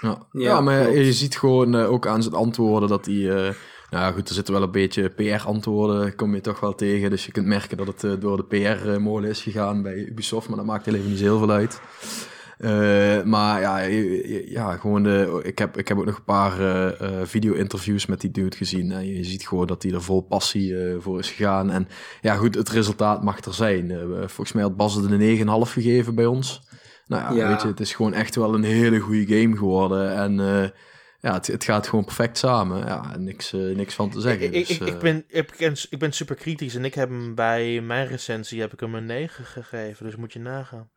Ja, 0.00 0.26
ja, 0.32 0.60
maar 0.60 0.90
je 0.90 1.12
ziet 1.12 1.38
gewoon 1.38 1.76
uh, 1.76 1.90
ook 1.90 2.06
aan 2.06 2.22
zijn 2.22 2.34
antwoorden 2.34 2.88
dat 2.88 3.06
hij... 3.06 3.14
Uh, 3.14 3.54
nou 3.90 4.14
goed, 4.14 4.28
er 4.28 4.34
zitten 4.34 4.54
wel 4.54 4.62
een 4.62 4.70
beetje 4.70 5.08
PR-antwoorden, 5.08 6.14
kom 6.14 6.34
je 6.34 6.40
toch 6.40 6.60
wel 6.60 6.74
tegen. 6.74 7.10
Dus 7.10 7.26
je 7.26 7.32
kunt 7.32 7.46
merken 7.46 7.76
dat 7.76 8.02
het 8.02 8.20
door 8.20 8.36
de 8.36 8.44
PR-molen 8.44 9.30
is 9.30 9.42
gegaan 9.42 9.82
bij 9.82 9.94
Ubisoft, 9.94 10.48
maar 10.48 10.56
dat 10.56 10.66
maakt 10.66 10.84
heel 10.84 10.94
even 10.94 11.08
niet 11.08 11.18
zo 11.18 11.24
heel 11.24 11.38
veel 11.38 11.50
uit. 11.50 11.80
Uh, 12.60 13.22
maar 13.22 13.60
ja, 13.60 13.78
ja 14.46 14.76
gewoon 14.76 15.02
de, 15.02 15.40
ik, 15.42 15.58
heb, 15.58 15.78
ik 15.78 15.88
heb 15.88 15.98
ook 15.98 16.04
nog 16.04 16.16
een 16.16 16.24
paar 16.24 16.60
uh, 16.60 16.90
video-interviews 17.22 18.06
met 18.06 18.20
die 18.20 18.30
dude 18.30 18.56
gezien. 18.56 18.92
En 18.92 19.06
je 19.06 19.24
ziet 19.24 19.46
gewoon 19.46 19.66
dat 19.66 19.82
hij 19.82 19.92
er 19.92 20.02
vol 20.02 20.20
passie 20.20 20.76
voor 20.98 21.18
is 21.18 21.30
gegaan. 21.30 21.70
En 21.70 21.88
ja, 22.20 22.34
goed, 22.34 22.54
het 22.54 22.68
resultaat 22.68 23.22
mag 23.22 23.44
er 23.44 23.54
zijn. 23.54 23.98
volgens 24.18 24.52
mij 24.52 24.62
had 24.62 24.76
Bas 24.76 24.94
het 24.94 25.10
een 25.10 25.66
9,5 25.66 25.72
gegeven 25.72 26.14
bij 26.14 26.26
ons. 26.26 26.68
Nou 27.06 27.36
ja, 27.36 27.48
weet 27.48 27.62
je, 27.62 27.68
het 27.68 27.80
is 27.80 27.94
gewoon 27.94 28.12
echt 28.12 28.34
wel 28.34 28.54
een 28.54 28.62
hele 28.62 28.98
goede 28.98 29.40
game 29.40 29.56
geworden. 29.56 30.14
En 30.14 30.34
ja, 31.20 31.32
het, 31.32 31.46
het, 31.46 31.64
gaat 31.64 31.88
gewoon 31.88 32.04
perfect 32.04 32.38
samen. 32.38 32.86
Ja, 32.86 33.16
niks, 33.16 33.52
niks 33.52 33.94
van 33.94 34.10
te 34.10 34.20
zeggen. 34.20 34.46
Ik, 34.46 34.52
dus, 34.52 34.78
ik, 34.78 34.86
ik, 34.86 34.98
ben, 34.98 35.24
ik, 35.28 35.54
ben, 35.58 35.76
ik 35.90 35.98
ben 35.98 36.12
super 36.12 36.36
kritisch 36.36 36.74
en 36.74 36.84
ik 36.84 36.94
heb 36.94 37.08
hem 37.08 37.34
bij 37.34 37.80
mijn 37.80 38.06
recensie 38.06 38.60
heb 38.60 38.72
ik 38.72 38.80
hem 38.80 38.94
een 38.94 39.06
9 39.06 39.44
gegeven. 39.44 40.04
Dus 40.04 40.16
moet 40.16 40.32
je 40.32 40.38
nagaan. 40.38 40.90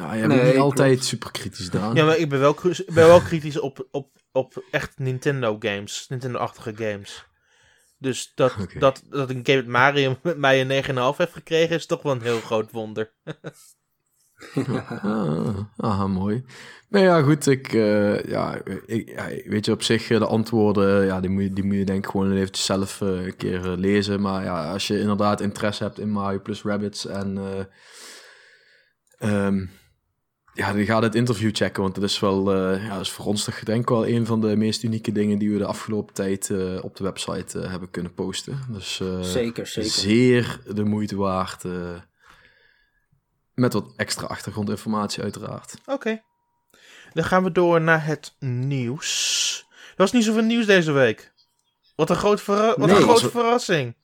Ja, 0.00 0.16
jij 0.16 0.28
bent 0.28 0.42
niet 0.42 0.56
altijd 0.56 1.04
super 1.04 1.30
kritisch, 1.30 1.64
gedaan. 1.64 1.94
Ja, 1.94 2.04
maar 2.04 2.16
ik 2.16 2.28
ben 2.28 2.40
wel, 2.40 2.56
ben 2.86 3.06
wel 3.06 3.20
kritisch 3.20 3.60
op, 3.60 3.86
op, 3.90 4.08
op 4.32 4.64
echt 4.70 4.98
Nintendo 4.98 5.56
games. 5.58 6.06
Nintendo-achtige 6.08 6.76
games. 6.76 7.24
Dus 7.98 8.32
dat, 8.34 8.56
dat, 8.78 9.02
dat 9.08 9.30
een 9.30 9.40
game 9.42 9.56
met 9.58 9.66
Mario 9.66 10.16
met 10.22 10.38
mij 10.38 10.60
een 10.60 10.84
9,5 10.84 11.16
heeft 11.16 11.32
gekregen, 11.32 11.76
is 11.76 11.86
toch 11.86 12.02
wel 12.02 12.12
een 12.12 12.22
heel 12.22 12.40
groot 12.40 12.70
wonder. 12.70 13.12
ah, 15.02 15.58
aha, 15.76 16.06
mooi. 16.06 16.44
Maar 16.88 17.00
ja, 17.02 17.22
goed, 17.22 17.46
ik, 17.46 17.72
uh, 17.72 18.22
ja, 18.24 18.60
ik, 18.86 19.08
ja, 19.08 19.26
weet 19.44 19.64
je, 19.64 19.72
op 19.72 19.82
zich, 19.82 20.06
de 20.06 20.26
antwoorden, 20.26 21.04
ja, 21.04 21.20
die 21.20 21.30
moet 21.30 21.42
je, 21.42 21.52
die 21.52 21.64
moet 21.64 21.76
je 21.76 21.84
denk 21.84 22.04
ik 22.04 22.10
gewoon 22.10 22.32
even 22.32 22.56
zelf 22.56 23.00
uh, 23.00 23.24
een 23.24 23.36
keer 23.36 23.60
lezen. 23.60 24.20
Maar 24.20 24.44
ja, 24.44 24.72
als 24.72 24.86
je 24.86 25.00
inderdaad 25.00 25.40
interesse 25.40 25.82
hebt 25.82 25.98
in 25.98 26.10
Mario 26.10 26.40
plus 26.40 26.62
Rabbits 26.62 27.06
en... 27.06 27.38
Um, 29.22 29.70
ja, 30.54 30.72
die 30.72 30.86
gaat 30.86 31.02
het 31.02 31.14
interview 31.14 31.50
checken, 31.54 31.82
want 31.82 31.94
dat 31.94 32.04
is 32.04 32.20
wel, 32.20 32.56
uh, 32.56 32.86
ja, 32.86 32.98
is 32.98 33.10
voor 33.10 33.24
ons 33.24 33.44
toch 33.44 33.62
denk 33.64 33.82
ik 33.82 33.88
wel 33.88 34.06
een 34.06 34.26
van 34.26 34.40
de 34.40 34.56
meest 34.56 34.82
unieke 34.82 35.12
dingen 35.12 35.38
die 35.38 35.50
we 35.52 35.58
de 35.58 35.66
afgelopen 35.66 36.14
tijd 36.14 36.48
uh, 36.48 36.84
op 36.84 36.96
de 36.96 37.04
website 37.04 37.58
uh, 37.58 37.70
hebben 37.70 37.90
kunnen 37.90 38.14
posten. 38.14 38.60
Dus 38.68 39.02
zeker, 39.20 39.66
zeker. 39.66 39.90
zeer 39.90 40.60
de 40.74 40.84
moeite 40.84 41.16
waard. 41.16 41.64
met 43.54 43.72
wat 43.72 43.92
extra 43.96 44.26
achtergrondinformatie 44.26 45.22
uiteraard. 45.22 45.74
Oké. 45.86 46.22
Dan 47.12 47.24
gaan 47.24 47.44
we 47.44 47.52
door 47.52 47.80
naar 47.80 48.06
het 48.06 48.34
nieuws. 48.38 49.66
Er 49.70 49.96
was 49.96 50.12
niet 50.12 50.24
zoveel 50.24 50.42
nieuws 50.42 50.66
deze 50.66 50.92
week. 50.92 51.32
Wat 51.96 52.10
een, 52.10 52.16
groot 52.16 52.40
verra 52.40 52.74
wat 52.76 52.90
een 52.90 52.96
grote 52.96 53.30
verrassing. 53.30 53.94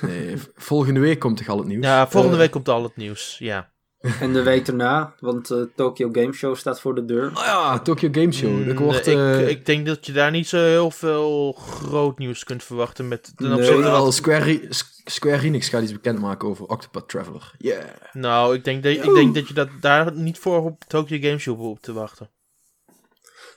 Nee, 0.00 0.36
volgende 0.54 1.00
week 1.00 1.18
komt 1.18 1.36
toch 1.36 1.48
al 1.48 1.58
het 1.58 1.66
nieuws? 1.66 1.84
Ja, 1.84 2.08
volgende 2.08 2.36
week 2.36 2.50
komt 2.50 2.68
al 2.68 2.82
het 2.82 2.96
nieuws, 2.96 3.36
ja. 3.38 3.72
En 4.20 4.32
de 4.32 4.42
week 4.42 4.68
erna, 4.68 5.14
want 5.20 5.50
uh, 5.50 5.62
Tokyo 5.74 6.08
Game 6.12 6.32
Show 6.32 6.56
staat 6.56 6.80
voor 6.80 6.94
de 6.94 7.04
deur. 7.04 7.26
Oh 7.26 7.44
ja, 7.44 7.78
Tokyo 7.78 8.08
Game 8.12 8.32
Show. 8.32 8.50
Mm, 8.50 8.70
ik, 8.70 9.06
uh... 9.06 9.48
ik, 9.48 9.66
denk 9.66 9.86
dat 9.86 10.06
je 10.06 10.12
daar 10.12 10.30
niet 10.30 10.48
zo 10.48 10.58
heel 10.58 10.90
veel 10.90 11.52
groot 11.52 12.18
nieuws 12.18 12.44
kunt 12.44 12.62
verwachten. 12.64 13.08
Met 13.08 13.32
nee, 13.36 13.76
wel 13.76 14.12
Square, 14.12 14.66
Square 15.04 15.42
Enix 15.42 15.68
gaat 15.68 15.82
iets 15.82 15.92
bekendmaken 15.92 16.48
over 16.48 16.66
Octopath 16.66 17.08
Traveler. 17.08 17.52
Yeah. 17.58 17.84
Nou, 18.12 18.54
ik 18.54 18.64
denk, 18.64 18.82
dat, 18.82 18.92
ik 18.92 19.14
denk 19.14 19.34
dat 19.34 19.48
je 19.48 19.54
dat 19.54 19.68
daar 19.80 20.12
niet 20.12 20.38
voor 20.38 20.64
op 20.64 20.84
Tokyo 20.86 21.18
Game 21.20 21.38
Show 21.38 21.56
hoeft 21.56 21.82
te 21.82 21.92
wachten. 21.92 22.30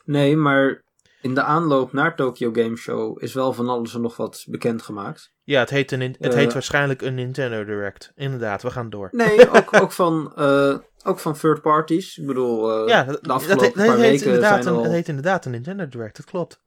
Nee, 0.06 0.36
maar 0.36 0.84
in 1.22 1.34
de 1.34 1.42
aanloop 1.42 1.94
naar 1.94 2.16
Tokyo 2.16 2.52
Game 2.54 2.76
Show 2.76 3.24
is 3.24 3.34
wel 3.34 3.54
van 3.54 3.70
alles 3.70 3.94
en 3.94 4.02
nog 4.02 4.18
wat 4.18 4.46
bekendgemaakt. 4.48 5.32
Ja, 5.44 5.60
het 5.60 5.70
heet, 5.70 5.92
een, 5.92 6.16
het 6.20 6.34
heet 6.34 6.48
eh. 6.48 6.54
waarschijnlijk 6.54 7.02
een 7.02 7.16
Nintendo 7.16 7.66
Direct. 7.66 8.12
Inderdaad, 8.16 8.62
we 8.62 8.72
gaan 8.72 8.90
door. 8.90 9.10
Nee, 9.12 9.50
ook, 9.58 9.82
ook, 9.82 9.92
van, 9.92 10.34
uh, 10.38 10.78
ook 11.04 11.20
van 11.20 11.34
third 11.34 11.62
parties. 11.62 12.18
Ik 12.18 12.26
bedoel, 12.26 12.84
uh, 12.84 12.88
ja, 12.88 13.04
de 13.04 13.20
afgelopen 13.28 13.64
dat, 13.64 13.74
paar 13.74 13.98
heet 13.98 14.24
weken 14.24 14.42
zijn 14.42 14.68
een, 14.68 14.74
al... 14.74 14.84
Het 14.84 14.92
heet 14.92 15.08
inderdaad 15.08 15.46
een 15.46 15.52
Nintendo 15.52 15.88
Direct, 15.88 16.18
dat 16.18 16.26
klopt. 16.26 16.62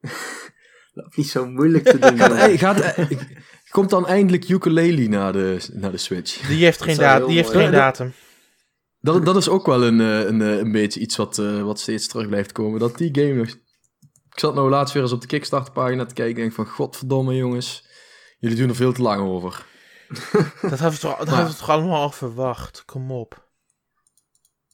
dat 0.94 1.16
niet 1.16 1.28
zo 1.28 1.46
moeilijk 1.46 1.84
te 1.84 1.98
doen. 1.98 2.18
gaat, 2.58 2.58
gaat, 2.58 2.94
komt 3.70 3.90
dan 3.90 4.06
eindelijk 4.06 4.48
Ukulele 4.48 5.08
naar 5.08 5.32
de, 5.32 5.68
naar 5.72 5.90
de 5.90 5.96
Switch? 5.96 6.46
Die 6.46 6.64
heeft 6.64 6.82
geen, 6.82 6.96
da 6.96 7.20
die 7.20 7.36
heeft 7.36 7.50
geen 7.50 7.72
datum. 7.72 8.12
Dat, 9.00 9.24
dat 9.24 9.36
is 9.36 9.48
ook 9.48 9.66
wel 9.66 9.84
een, 9.84 9.98
een, 9.98 10.40
een 10.40 10.72
beetje 10.72 11.00
iets 11.00 11.16
wat, 11.16 11.36
wat 11.36 11.80
steeds 11.80 12.08
terug 12.08 12.28
blijft 12.28 12.52
komen. 12.52 12.80
Dat 12.80 12.98
die 12.98 13.10
game 13.12 13.34
nog... 13.34 13.48
Ik 14.30 14.38
zat 14.38 14.54
nou 14.54 14.70
laatst 14.70 14.94
weer 14.94 15.02
eens 15.02 15.12
op 15.12 15.20
de 15.20 15.26
Kickstarter 15.26 15.72
pagina 15.72 16.06
te 16.06 16.14
kijken 16.14 16.34
en 16.34 16.40
denk 16.40 16.52
van... 16.52 16.66
Godverdomme 16.66 17.36
jongens 17.36 17.88
Jullie 18.40 18.56
doen 18.56 18.68
er 18.68 18.74
veel 18.74 18.92
te 18.92 19.02
lang 19.02 19.20
over. 19.20 19.66
dat 20.62 20.78
hebben 20.78 20.90
we 20.90 20.98
toch, 20.98 21.18
dat 21.24 21.68
allemaal 21.68 22.02
al 22.02 22.10
verwacht. 22.10 22.84
Kom 22.84 23.10
op. 23.10 23.48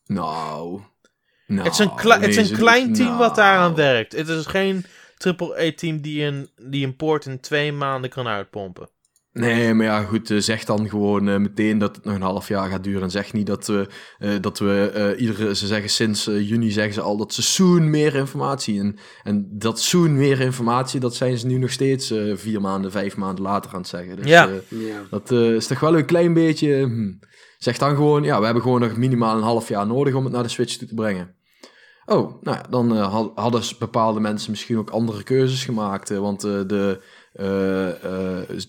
Nou. 0.04 0.80
nou 1.46 1.62
het 1.62 1.72
is 1.72 1.78
een, 1.78 1.92
nou, 1.94 2.20
het 2.20 2.36
is 2.36 2.50
een 2.50 2.56
klein 2.56 2.92
team 2.92 3.08
nou. 3.08 3.18
wat 3.18 3.34
daaraan 3.34 3.74
werkt. 3.74 4.12
Het 4.12 4.28
is 4.28 4.46
geen 4.46 4.84
triple-A-team 5.16 6.00
die 6.00 6.24
een, 6.24 6.50
die 6.56 6.86
een 6.86 6.96
poort 6.96 7.26
in 7.26 7.40
twee 7.40 7.72
maanden 7.72 8.10
kan 8.10 8.26
uitpompen. 8.26 8.88
Nee, 9.36 9.74
maar 9.74 9.86
ja, 9.86 10.02
goed, 10.02 10.30
uh, 10.30 10.40
zeg 10.40 10.64
dan 10.64 10.88
gewoon 10.88 11.28
uh, 11.28 11.36
meteen 11.36 11.78
dat 11.78 11.96
het 11.96 12.04
nog 12.04 12.14
een 12.14 12.22
half 12.22 12.48
jaar 12.48 12.70
gaat 12.70 12.84
duren. 12.84 13.02
En 13.02 13.10
zeg 13.10 13.32
niet 13.32 13.46
dat 13.46 13.66
we, 13.66 13.88
uh, 14.18 14.30
dat 14.40 14.58
we 14.58 15.14
iedere, 15.18 15.54
ze 15.54 15.66
zeggen 15.66 15.90
sinds 15.90 16.24
juni 16.24 16.70
zeggen 16.70 16.94
ze 16.94 17.00
al 17.00 17.16
dat 17.16 17.34
ze 17.34 17.42
soon 17.42 17.90
meer 17.90 18.14
informatie. 18.14 18.80
En, 18.80 18.96
en 19.22 19.48
dat 19.50 19.80
soon 19.80 20.16
meer 20.16 20.40
informatie, 20.40 21.00
dat 21.00 21.14
zijn 21.14 21.38
ze 21.38 21.46
nu 21.46 21.58
nog 21.58 21.70
steeds 21.70 22.14
vier 22.34 22.60
maanden, 22.60 22.90
vijf 22.90 23.16
maanden 23.16 23.44
later 23.44 23.70
aan 23.72 23.80
het 23.80 23.88
zeggen. 23.88 24.16
Dus 24.16 24.26
ja. 24.26 24.48
ja. 24.68 25.02
dat 25.10 25.30
is 25.30 25.66
toch 25.66 25.80
wel 25.80 25.96
een 25.98 26.06
klein 26.06 26.34
beetje, 26.34 26.82
hm. 26.84 27.12
zeg 27.58 27.78
dan 27.78 27.94
gewoon, 27.94 28.22
ja, 28.22 28.38
we 28.38 28.44
hebben 28.44 28.62
gewoon 28.62 28.80
nog 28.80 28.96
minimaal 28.96 29.36
een 29.36 29.42
half 29.42 29.68
jaar 29.68 29.86
nodig 29.86 30.14
om 30.14 30.24
het 30.24 30.32
naar 30.32 30.42
de 30.42 30.48
Switch 30.48 30.76
toe 30.76 30.88
te 30.88 30.94
brengen. 30.94 31.34
Oh, 32.06 32.42
nou 32.42 32.56
ja, 32.56 32.66
dan 32.70 32.96
hadden 33.34 33.62
bepaalde 33.78 34.20
mensen 34.20 34.50
misschien 34.50 34.78
ook 34.78 34.90
andere 34.90 35.22
keuzes 35.22 35.64
gemaakt. 35.64 36.08
want 36.08 36.40
de 36.40 37.00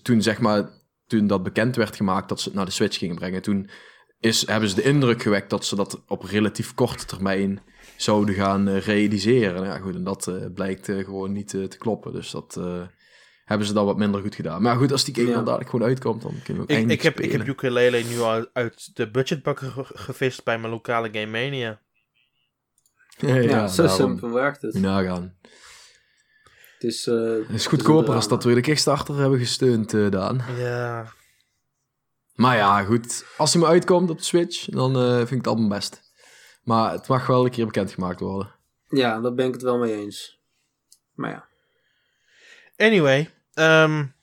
toen, 0.02 0.22
zeg 0.22 0.40
maar, 0.40 0.70
toen 1.06 1.26
dat 1.26 1.42
bekend 1.42 1.76
werd 1.76 1.96
gemaakt 1.96 2.28
dat 2.28 2.40
ze 2.40 2.48
het 2.48 2.56
naar 2.56 2.66
de 2.66 2.70
Switch 2.70 2.98
gingen 2.98 3.16
brengen, 3.16 3.42
toen 3.42 3.70
is, 4.20 4.46
hebben 4.46 4.68
ze 4.68 4.74
de 4.74 4.82
indruk 4.82 5.22
gewekt 5.22 5.50
dat 5.50 5.64
ze 5.64 5.76
dat 5.76 6.02
op 6.06 6.22
relatief 6.22 6.74
korte 6.74 7.04
termijn 7.04 7.60
zouden 7.96 8.34
gaan 8.34 8.68
uh, 8.68 8.80
realiseren. 8.80 9.64
Ja, 9.64 9.78
goed, 9.78 9.94
en 9.94 10.04
dat 10.04 10.32
blijkt 10.54 10.86
gewoon 10.86 11.32
niet 11.32 11.48
te 11.48 11.76
kloppen. 11.78 12.12
Dus 12.12 12.30
dat 12.30 12.60
hebben 13.48 13.66
ze 13.66 13.72
dan 13.72 13.84
wat 13.86 13.96
minder 13.96 14.20
goed 14.20 14.34
gedaan. 14.34 14.62
Maar 14.62 14.76
goed, 14.76 14.92
als 14.92 15.04
die 15.04 15.14
game 15.14 15.32
dan 15.32 15.44
dadelijk 15.44 15.70
gewoon 15.70 15.88
uitkomt, 15.88 16.22
dan 16.22 16.34
kunnen 16.44 16.66
we 16.66 16.72
ook 16.72 16.78
ik, 16.78 16.90
ik 16.90 17.02
heb, 17.02 17.20
ik 17.20 17.32
heb 17.32 17.46
Ukulele 17.46 18.02
nu 18.02 18.20
al 18.20 18.46
uit 18.52 18.96
de 18.96 19.10
budgetbakken 19.10 19.72
gevist 19.76 20.44
bij 20.44 20.58
mijn 20.58 20.72
lokale 20.72 21.08
Game 21.12 21.26
Mania. 21.26 21.80
Ja, 23.20 23.34
ja, 23.34 23.66
zo 23.66 23.86
simpel 23.86 24.30
werkt 24.30 24.62
het. 24.62 24.74
Nagaan. 24.74 25.34
Het 26.78 26.90
is, 26.90 27.06
uh, 27.06 27.32
het 27.32 27.54
is 27.54 27.66
goedkoper 27.66 28.14
als 28.14 28.28
dat 28.28 28.44
we 28.44 28.54
de 28.54 28.60
Kickstarter 28.60 29.16
hebben 29.16 29.38
gesteund, 29.38 29.92
uh, 29.92 30.10
Daan. 30.10 30.42
Ja. 30.56 31.12
Maar 32.34 32.56
ja, 32.56 32.82
goed. 32.82 33.24
Als 33.36 33.52
hij 33.52 33.62
me 33.62 33.68
uitkomt 33.68 34.10
op 34.10 34.18
de 34.18 34.24
Switch, 34.24 34.64
dan 34.64 34.96
uh, 34.96 35.16
vind 35.16 35.30
ik 35.30 35.36
het 35.36 35.46
allemaal 35.46 35.68
best. 35.68 36.02
Maar 36.62 36.92
het 36.92 37.08
mag 37.08 37.26
wel 37.26 37.44
een 37.44 37.50
keer 37.50 37.64
bekendgemaakt 37.64 38.20
worden. 38.20 38.54
Ja, 38.88 39.20
daar 39.20 39.34
ben 39.34 39.46
ik 39.46 39.52
het 39.52 39.62
wel 39.62 39.78
mee 39.78 39.94
eens. 39.94 40.38
Maar 41.14 41.30
ja. 41.30 41.48
Anyway, 42.76 43.30
um, 43.54 44.14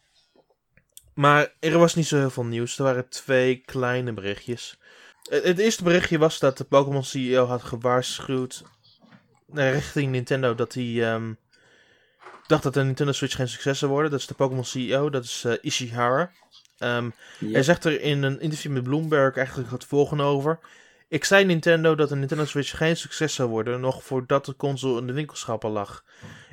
maar 1.13 1.54
er 1.60 1.78
was 1.78 1.96
niet 1.96 2.08
zo 2.08 2.18
heel 2.18 2.30
veel 2.30 2.46
nieuws. 2.46 2.78
Er 2.78 2.84
waren 2.84 3.10
twee 3.10 3.62
kleine 3.65 4.13
berichtjes. 4.13 4.80
Het, 5.30 5.60
eerste 5.60 5.84
berichtje 5.84 6.18
was 6.18 6.39
dat 6.39 6.58
de 6.58 6.63
Pokémon 6.63 7.04
CEO 7.04 7.46
had 7.46 7.63
gewaarschuwd 7.63 8.63
richting 9.54 10.12
Nintendo 10.12 10.56
dat 10.56 10.74
hij 10.74 11.13
um, 11.13 11.38
dacht 12.48 12.64
dat 12.64 12.74
de 12.74 12.84
Nintendo 12.84 13.12
Switch 13.12 13.36
geen 13.36 13.50
succes 13.50 13.80
zou 13.80 13.92
worden. 13.92 14.12
Dat 14.12 14.20
is 14.20 14.28
de 14.28 14.34
Pokémon 14.34 14.66
CEO, 14.66 15.10
dat 15.10 15.24
is 15.24 15.44
uh, 15.48 15.54
Ishihara. 15.62 16.32
Um, 16.80 17.14
Hij 17.40 17.64
zegt 17.64 17.86
er 17.86 18.02
in 18.02 18.24
een 18.24 18.40
interview 18.40 18.72
met 18.72 18.84
Bloomberg 18.84 19.36
eigenlijk 19.36 19.72
het 19.72 19.86
volgende 19.86 20.24
over. 20.24 20.60
Ik 21.08 21.24
zei 21.24 21.46
Nintendo 21.46 21.96
dat 21.96 22.10
de 22.10 22.16
Nintendo 22.16 22.46
Switch 22.46 22.78
geen 22.78 22.98
succes 22.98 23.36
zou 23.36 23.50
worden, 23.50 23.80
nog 23.80 24.04
voordat 24.04 24.46
de 24.46 24.56
console 24.56 25.00
in 25.00 25.08
de 25.08 25.14
winkelschappen 25.14 25.70
lag. 25.70 26.04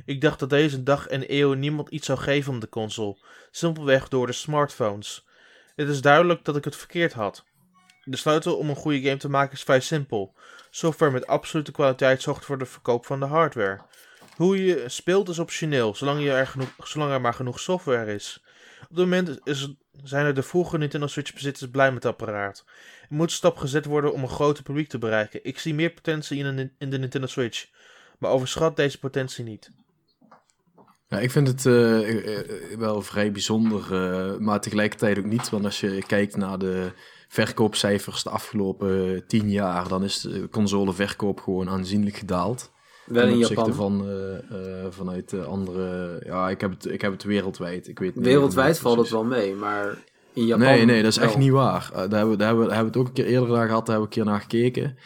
Ik 0.05 0.21
dacht 0.21 0.39
dat 0.39 0.51
deze 0.51 0.83
dag 0.83 1.07
en 1.07 1.25
eeuw 1.27 1.53
niemand 1.53 1.89
iets 1.89 2.07
zou 2.07 2.19
geven 2.19 2.53
om 2.53 2.61
de 2.61 2.69
console, 2.69 3.17
simpelweg 3.51 4.09
door 4.09 4.27
de 4.27 4.33
smartphones. 4.33 5.27
Het 5.77 5.89
is 5.89 6.01
duidelijk 6.01 6.45
dat 6.45 6.57
ik 6.57 6.65
het 6.65 6.77
verkeerd 6.77 7.13
had. 7.13 7.45
De 8.05 8.17
sleutel 8.17 8.57
om 8.57 8.69
een 8.69 8.77
goede 8.77 9.01
game 9.01 9.17
te 9.17 9.29
maken 9.29 9.53
is 9.53 9.63
vrij 9.63 9.81
simpel. 9.81 10.35
Software 10.71 11.13
met 11.13 11.27
absolute 11.27 11.73
kwaliteit 11.73 12.23
zorgt 12.23 12.45
voor 12.45 12.59
de 12.59 12.67
verkoop 12.67 13.07
van 13.07 13.21
de 13.21 13.27
hardware. 13.27 13.81
Hoe 14.37 14.64
je 14.64 14.85
speelt 14.87 15.29
is 15.29 15.38
optioneel, 15.38 15.95
zolang, 15.95 16.23
je 16.23 16.31
er, 16.31 16.47
genoeg, 16.47 16.68
zolang 16.85 17.12
er 17.12 17.21
maar 17.21 17.35
genoeg 17.35 17.61
software 17.61 18.14
is. 18.14 18.42
Op 18.83 18.97
dit 18.97 19.05
moment 19.05 19.38
is, 19.45 19.75
zijn 20.03 20.27
er 20.27 20.35
de 20.35 20.42
vroege 20.42 20.79
Nintendo 20.79 21.07
Switch 21.07 21.35
bezitters 21.35 21.71
blij 21.71 21.92
met 21.92 22.03
het 22.03 22.12
apparaat. 22.12 22.64
Er 23.09 23.16
moet 23.16 23.27
een 23.27 23.37
stap 23.37 23.57
gezet 23.57 23.85
worden 23.85 24.12
om 24.12 24.23
een 24.23 24.29
groter 24.29 24.62
publiek 24.62 24.88
te 24.88 24.99
bereiken. 24.99 25.40
Ik 25.42 25.59
zie 25.59 25.75
meer 25.75 25.90
potentie 25.90 26.38
in, 26.38 26.47
een, 26.47 26.73
in 26.79 26.90
de 26.90 26.99
Nintendo 26.99 27.27
Switch, 27.27 27.66
maar 28.18 28.31
overschat 28.31 28.77
deze 28.77 28.99
potentie 28.99 29.45
niet. 29.45 29.71
Ik 31.09 31.31
vind 31.31 31.48
het 31.48 31.65
uh, 31.65 32.77
wel 32.79 33.02
vrij 33.02 33.33
bijzonder, 33.33 33.83
maar 34.42 34.61
tegelijkertijd 34.61 35.19
ook 35.19 35.25
niet. 35.25 35.50
Want 35.50 35.65
als 35.65 35.81
je 35.81 36.02
kijkt 36.07 36.37
naar 36.37 36.59
de 36.59 36.92
verkoopcijfers 37.29 38.23
de 38.23 38.31
afgelopen 38.31 39.27
tien 39.27 39.50
jaar, 39.50 39.88
dan 39.88 40.04
is 40.04 40.21
de 40.21 40.48
consoleverkoop 40.48 41.40
gewoon 41.40 41.69
aanzienlijk 41.69 42.17
gedaald. 42.17 42.71
Wel 43.05 43.29
in 43.29 43.38
Japan. 43.38 43.75
van 43.75 44.09
uh, 44.09 44.13
uh, 44.13 44.87
vanuit 44.90 45.46
andere. 45.46 46.21
Ja, 46.25 46.50
ik 46.50 46.61
heb, 46.61 46.71
het, 46.71 46.87
ik 46.92 47.00
heb 47.00 47.13
het 47.13 47.23
wereldwijd. 47.23 47.88
Ik 47.88 47.98
weet 47.98 48.13
wereldwijd 48.15 48.79
valt 48.79 48.98
het 48.98 49.11
wel 49.11 49.25
mee, 49.25 49.55
maar 49.55 49.98
in 50.33 50.46
Japan. 50.46 50.67
Nee, 50.67 50.85
nee, 50.85 51.03
dat 51.03 51.11
is 51.11 51.19
echt 51.19 51.37
niet 51.37 51.50
waar. 51.50 51.90
Uh, 51.92 51.96
daar, 51.96 52.09
hebben, 52.09 52.31
we, 52.31 52.37
daar, 52.37 52.46
hebben, 52.46 52.67
daar 52.67 52.77
hebben 52.77 52.92
we 52.92 52.98
het 52.98 53.09
ook 53.09 53.17
een 53.17 53.25
keer 53.25 53.33
eerder 53.33 53.48
naar 53.48 53.67
gehad. 53.67 53.87
Daar 53.87 53.96
hebben 53.96 54.15
we 54.15 54.21
een 54.21 54.25
keer 54.25 54.33
naar 54.33 54.40
gekeken. 54.40 54.96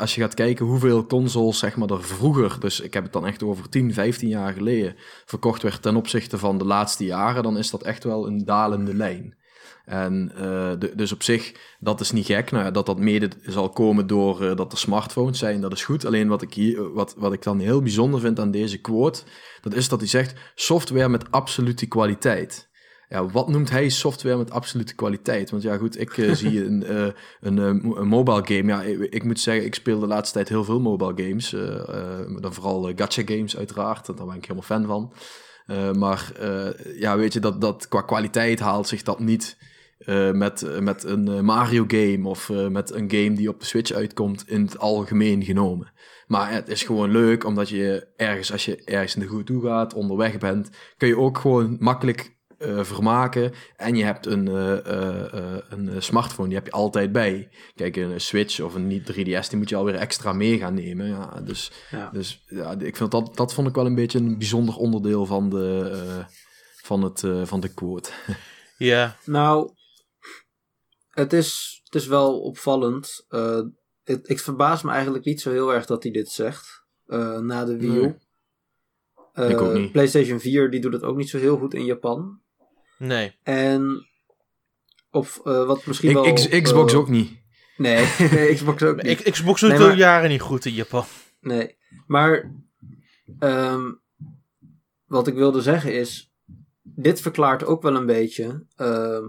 als 0.00 0.14
je 0.14 0.20
gaat 0.20 0.34
kijken 0.34 0.66
hoeveel 0.66 1.06
consoles 1.06 1.58
zeg 1.58 1.76
maar, 1.76 1.90
er 1.90 2.04
vroeger, 2.04 2.56
dus 2.60 2.80
ik 2.80 2.94
heb 2.94 3.02
het 3.02 3.12
dan 3.12 3.26
echt 3.26 3.42
over 3.42 3.68
10, 3.68 3.92
15 3.92 4.28
jaar 4.28 4.52
geleden, 4.52 4.94
verkocht 5.24 5.62
werd 5.62 5.82
ten 5.82 5.96
opzichte 5.96 6.38
van 6.38 6.58
de 6.58 6.64
laatste 6.64 7.04
jaren, 7.04 7.42
dan 7.42 7.58
is 7.58 7.70
dat 7.70 7.82
echt 7.82 8.04
wel 8.04 8.26
een 8.26 8.44
dalende 8.44 8.94
lijn. 8.94 9.40
En 9.84 10.32
uh, 10.34 10.40
de, 10.78 10.92
dus 10.94 11.12
op 11.12 11.22
zich, 11.22 11.52
dat 11.80 12.00
is 12.00 12.12
niet 12.12 12.26
gek. 12.26 12.50
Nou, 12.50 12.72
dat 12.72 12.86
dat 12.86 12.98
mede 12.98 13.28
zal 13.42 13.68
komen 13.68 14.06
door 14.06 14.42
uh, 14.42 14.56
dat 14.56 14.72
er 14.72 14.78
smartphones 14.78 15.38
zijn, 15.38 15.60
dat 15.60 15.72
is 15.72 15.84
goed. 15.84 16.04
Alleen 16.04 16.28
wat 16.28 16.42
ik, 16.42 16.54
hier, 16.54 16.92
wat, 16.92 17.14
wat 17.16 17.32
ik 17.32 17.42
dan 17.42 17.58
heel 17.58 17.82
bijzonder 17.82 18.20
vind 18.20 18.40
aan 18.40 18.50
deze 18.50 18.80
quote, 18.80 19.22
dat 19.60 19.74
is 19.74 19.88
dat 19.88 20.00
hij 20.00 20.08
zegt 20.08 20.34
software 20.54 21.08
met 21.08 21.30
absolute 21.30 21.86
kwaliteit. 21.86 22.70
ja, 23.08 23.26
wat 23.26 23.48
noemt 23.48 23.70
hij 23.70 23.88
software 23.88 24.36
met 24.36 24.50
absolute 24.50 24.94
kwaliteit? 24.94 25.50
Want 25.50 25.62
ja, 25.62 25.76
goed, 25.76 26.00
ik 26.00 26.16
uh, 26.16 26.34
zie 26.42 26.64
een, 26.64 26.84
uh, 26.90 27.06
een, 27.40 27.56
een, 27.56 28.08
mobile 28.08 28.42
game. 28.44 28.72
Ja, 28.72 28.82
ik, 28.82 29.00
ik, 29.00 29.24
moet 29.24 29.40
zeggen, 29.40 29.64
ik 29.64 29.74
speel 29.74 30.00
de 30.00 30.06
laatste 30.06 30.34
tijd 30.34 30.48
heel 30.48 30.64
veel 30.64 30.80
mobile 30.80 31.12
games. 31.16 31.50
dan 32.40 32.54
vooral 32.54 32.92
gacha 32.96 33.22
games 33.24 33.56
uiteraard, 33.56 34.06
daar 34.06 34.26
ben 34.26 34.36
ik 34.36 34.42
helemaal 34.42 34.62
fan 34.62 34.86
van. 34.86 35.12
maar 35.98 36.32
ja, 36.94 37.16
weet 37.16 37.32
je, 37.32 37.40
dat, 37.40 37.60
dat 37.60 37.88
qua 37.88 38.02
kwaliteit 38.02 38.60
haalt 38.60 38.88
zich 38.88 39.02
dat 39.02 39.18
niet 39.18 39.56
uh, 40.06 40.30
met, 40.30 40.80
met 40.80 41.04
een 41.04 41.44
Mario 41.44 41.84
game 41.86 42.28
of 42.28 42.48
uh, 42.48 42.66
met 42.66 42.92
een 42.92 43.10
game 43.10 43.32
die 43.32 43.48
op 43.48 43.60
de 43.60 43.66
Switch 43.66 43.92
uitkomt 43.92 44.44
in 44.48 44.62
het 44.62 44.78
algemeen 44.78 45.44
genomen. 45.44 45.92
Maar 46.26 46.52
het 46.52 46.68
is 46.68 46.82
gewoon 46.82 47.10
leuk 47.10 47.44
omdat 47.44 47.68
je 47.68 48.06
ergens, 48.16 48.52
als 48.52 48.64
je 48.64 48.84
ergens 48.84 49.14
in 49.14 49.20
de 49.20 49.26
goed 49.26 49.46
toe 49.46 49.62
gaat, 49.62 49.94
onderweg 49.94 50.38
bent, 50.38 50.70
kun 50.96 51.08
je 51.08 51.18
ook 51.18 51.38
gewoon 51.38 51.76
makkelijk 51.80 52.36
uh, 52.58 52.84
vermaken. 52.84 53.52
En 53.76 53.96
je 53.96 54.04
hebt 54.04 54.26
een, 54.26 54.46
een 55.68 56.02
smartphone, 56.02 56.48
die 56.48 56.56
heb 56.56 56.66
je 56.66 56.72
altijd 56.72 57.12
bij. 57.12 57.48
Kijk, 57.74 57.96
een 57.96 58.20
Switch 58.20 58.60
of 58.60 58.74
een 58.74 59.02
3DS, 59.02 59.48
die 59.48 59.56
moet 59.56 59.68
je 59.68 59.76
alweer 59.76 59.94
extra 59.94 60.32
mee 60.32 60.58
gaan 60.58 60.74
nemen. 60.74 61.06
Ja, 61.06 61.40
dus 61.44 61.72
ja. 61.90 62.10
dus 62.12 62.44
ja, 62.46 62.74
ik 62.78 62.96
vind 62.96 63.10
dat, 63.10 63.36
dat 63.36 63.54
vond 63.54 63.68
ik 63.68 63.74
wel 63.74 63.86
een 63.86 63.94
beetje 63.94 64.18
een 64.18 64.38
bijzonder 64.38 64.76
onderdeel 64.76 65.26
van 65.26 65.50
de, 65.50 66.24
van 66.82 67.02
het, 67.02 67.24
van 67.44 67.60
de 67.60 67.74
quote. 67.74 68.10
Ja. 68.82 69.16
Nou, 69.24 69.70
het 71.12 71.32
is, 71.32 71.80
het 71.84 71.94
is 71.94 72.06
wel 72.06 72.40
opvallend. 72.40 73.26
Uh, 73.30 73.60
het, 74.04 74.28
ik 74.28 74.38
verbaas 74.38 74.82
me 74.82 74.90
eigenlijk 74.90 75.24
niet 75.24 75.40
zo 75.40 75.50
heel 75.50 75.74
erg 75.74 75.86
dat 75.86 76.02
hij 76.02 76.12
dit 76.12 76.28
zegt. 76.28 76.84
Uh, 77.06 77.38
na 77.38 77.64
de 77.64 77.76
Wii 77.76 77.96
U. 77.96 78.16
Uh, 79.34 79.50
ik 79.50 79.60
ook 79.60 79.72
niet. 79.72 79.92
PlayStation 79.92 80.40
4 80.40 80.70
die 80.70 80.80
doet 80.80 80.92
het 80.92 81.02
ook 81.02 81.16
niet 81.16 81.28
zo 81.28 81.38
heel 81.38 81.56
goed 81.56 81.74
in 81.74 81.84
Japan. 81.84 82.40
Nee. 82.98 83.36
En 83.42 84.06
of 85.10 85.40
wat 85.42 85.86
misschien 85.86 86.14
wel... 86.14 86.32
X, 86.32 86.48
Xbox 86.48 86.94
ook 86.94 87.08
niet. 87.08 87.40
Nee, 87.76 88.06
Xbox 88.54 88.82
ook 88.82 89.02
niet. 89.02 89.30
Xbox 89.30 89.60
doet 89.60 89.70
nee, 89.70 89.80
al 89.80 89.92
jaren 89.92 90.30
niet 90.30 90.40
goed 90.40 90.64
in 90.64 90.72
Japan. 90.72 91.04
Nee, 91.40 91.76
maar 92.06 92.52
um, 93.38 94.02
wat 95.06 95.26
ik 95.26 95.34
wilde 95.34 95.60
zeggen 95.60 95.94
is, 95.94 96.32
dit 96.82 97.20
verklaart 97.20 97.64
ook 97.64 97.82
wel 97.82 97.94
een 97.94 98.06
beetje 98.06 98.66
uh, 98.76 99.26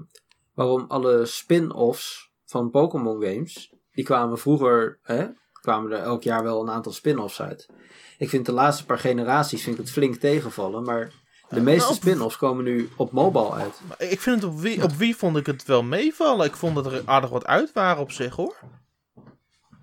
waarom 0.54 0.86
alle 0.88 1.26
spin-offs 1.26 2.32
van 2.46 2.70
Pokémon 2.70 3.22
games, 3.24 3.74
die 3.94 4.04
kwamen 4.04 4.40
vroeger, 4.40 5.00
hè, 5.02 5.28
kwamen 5.62 5.92
er 5.92 6.00
elk 6.00 6.24
jaar 6.24 6.44
wel 6.44 6.62
een 6.62 6.70
aantal 6.70 6.92
spin-offs 6.92 7.42
uit. 7.42 7.70
Ik 8.18 8.30
vind 8.30 8.46
de 8.46 8.52
laatste 8.52 8.86
paar 8.86 9.00
generaties 9.00 9.64
vind 9.64 9.76
ik 9.76 9.82
het 9.82 9.92
flink 9.92 10.16
tegenvallen, 10.16 10.84
maar 10.84 11.12
de 11.50 11.62
meeste 11.62 11.88
nou, 11.88 11.96
spin-offs 11.96 12.38
komen 12.38 12.64
nu 12.64 12.90
op 12.96 13.12
mobile 13.12 13.52
uit. 13.52 13.82
Ik 13.98 14.22
vind 14.22 14.42
het 14.42 14.52
op 14.52 14.60
wie, 14.60 14.84
op 14.84 14.92
wie 14.92 15.16
vond 15.16 15.38
ik 15.38 15.46
het 15.46 15.66
wel 15.66 15.84
meevallen. 15.84 16.46
Ik 16.46 16.56
vond 16.56 16.76
dat 16.76 16.86
er 16.86 17.02
aardig 17.06 17.30
wat 17.30 17.46
uit 17.46 17.72
waren 17.74 18.02
op 18.02 18.12
zich 18.12 18.36
hoor. 18.36 18.56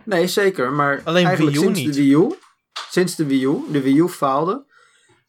Nee, 0.04 0.26
zeker, 0.26 0.72
maar 0.72 1.00
Alleen 1.04 1.26
eigenlijk 1.26 1.56
Wii 1.56 1.68
U 1.68 1.74
sinds 1.74 1.80
niet. 1.80 1.94
de 1.94 2.00
Wii 2.00 2.14
U, 2.14 2.34
sinds 2.90 3.16
de 3.16 3.26
Wii 3.26 3.44
U, 3.44 3.62
de 3.70 3.80
Wii 3.80 3.98
U 3.98 4.08
faalde, 4.08 4.64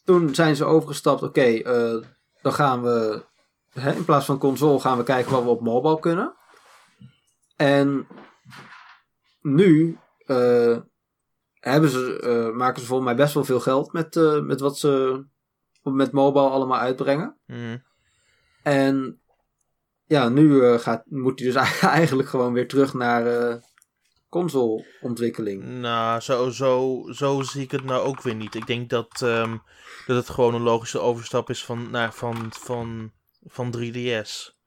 toen 0.03 0.35
zijn 0.35 0.55
ze 0.55 0.65
overgestapt, 0.65 1.23
oké, 1.23 1.47
uh, 1.47 2.03
dan 2.41 2.53
gaan 2.53 2.81
we 2.81 3.25
hè, 3.73 3.93
in 3.93 4.05
plaats 4.05 4.25
van 4.25 4.37
console 4.37 4.79
gaan 4.79 4.97
we 4.97 5.03
kijken 5.03 5.31
wat 5.31 5.43
we 5.43 5.49
op 5.49 5.61
mobile 5.61 5.99
kunnen. 5.99 6.33
En 7.55 8.07
nu 9.41 9.97
uh, 10.25 10.77
hebben 11.53 11.89
ze, 11.89 12.21
uh, 12.23 12.57
maken 12.57 12.81
ze 12.81 12.87
volgens 12.87 13.07
mij 13.09 13.17
best 13.17 13.33
wel 13.33 13.43
veel 13.43 13.59
geld 13.59 13.93
met, 13.93 14.15
uh, 14.15 14.41
met 14.41 14.59
wat 14.59 14.77
ze 14.77 15.23
met 15.83 16.11
mobile 16.11 16.49
allemaal 16.49 16.79
uitbrengen. 16.79 17.37
Mm. 17.45 17.83
En 18.63 19.21
ja, 20.05 20.29
nu 20.29 20.77
gaat, 20.77 21.03
moet 21.05 21.39
hij 21.39 21.51
dus 21.51 21.81
eigenlijk 21.81 22.29
gewoon 22.29 22.53
weer 22.53 22.67
terug 22.67 22.93
naar 22.93 23.59
console-ontwikkeling. 24.29 25.63
Nou, 25.63 26.19
zo, 26.19 26.49
zo, 26.49 27.03
zo 27.11 27.41
zie 27.41 27.61
ik 27.61 27.71
het 27.71 27.83
nou 27.83 28.05
ook 28.05 28.21
weer 28.21 28.35
niet. 28.35 28.55
Ik 28.55 28.67
denk 28.67 28.89
dat, 28.89 29.21
um, 29.23 29.61
dat 30.05 30.15
het 30.17 30.29
gewoon 30.29 30.53
een 30.53 30.61
logische 30.61 30.99
overstap 30.99 31.49
is 31.49 31.65
van, 31.65 31.91
naar, 31.91 32.13
van, 32.13 32.47
van 32.49 33.11
van 33.43 33.75
3DS. 33.77 34.59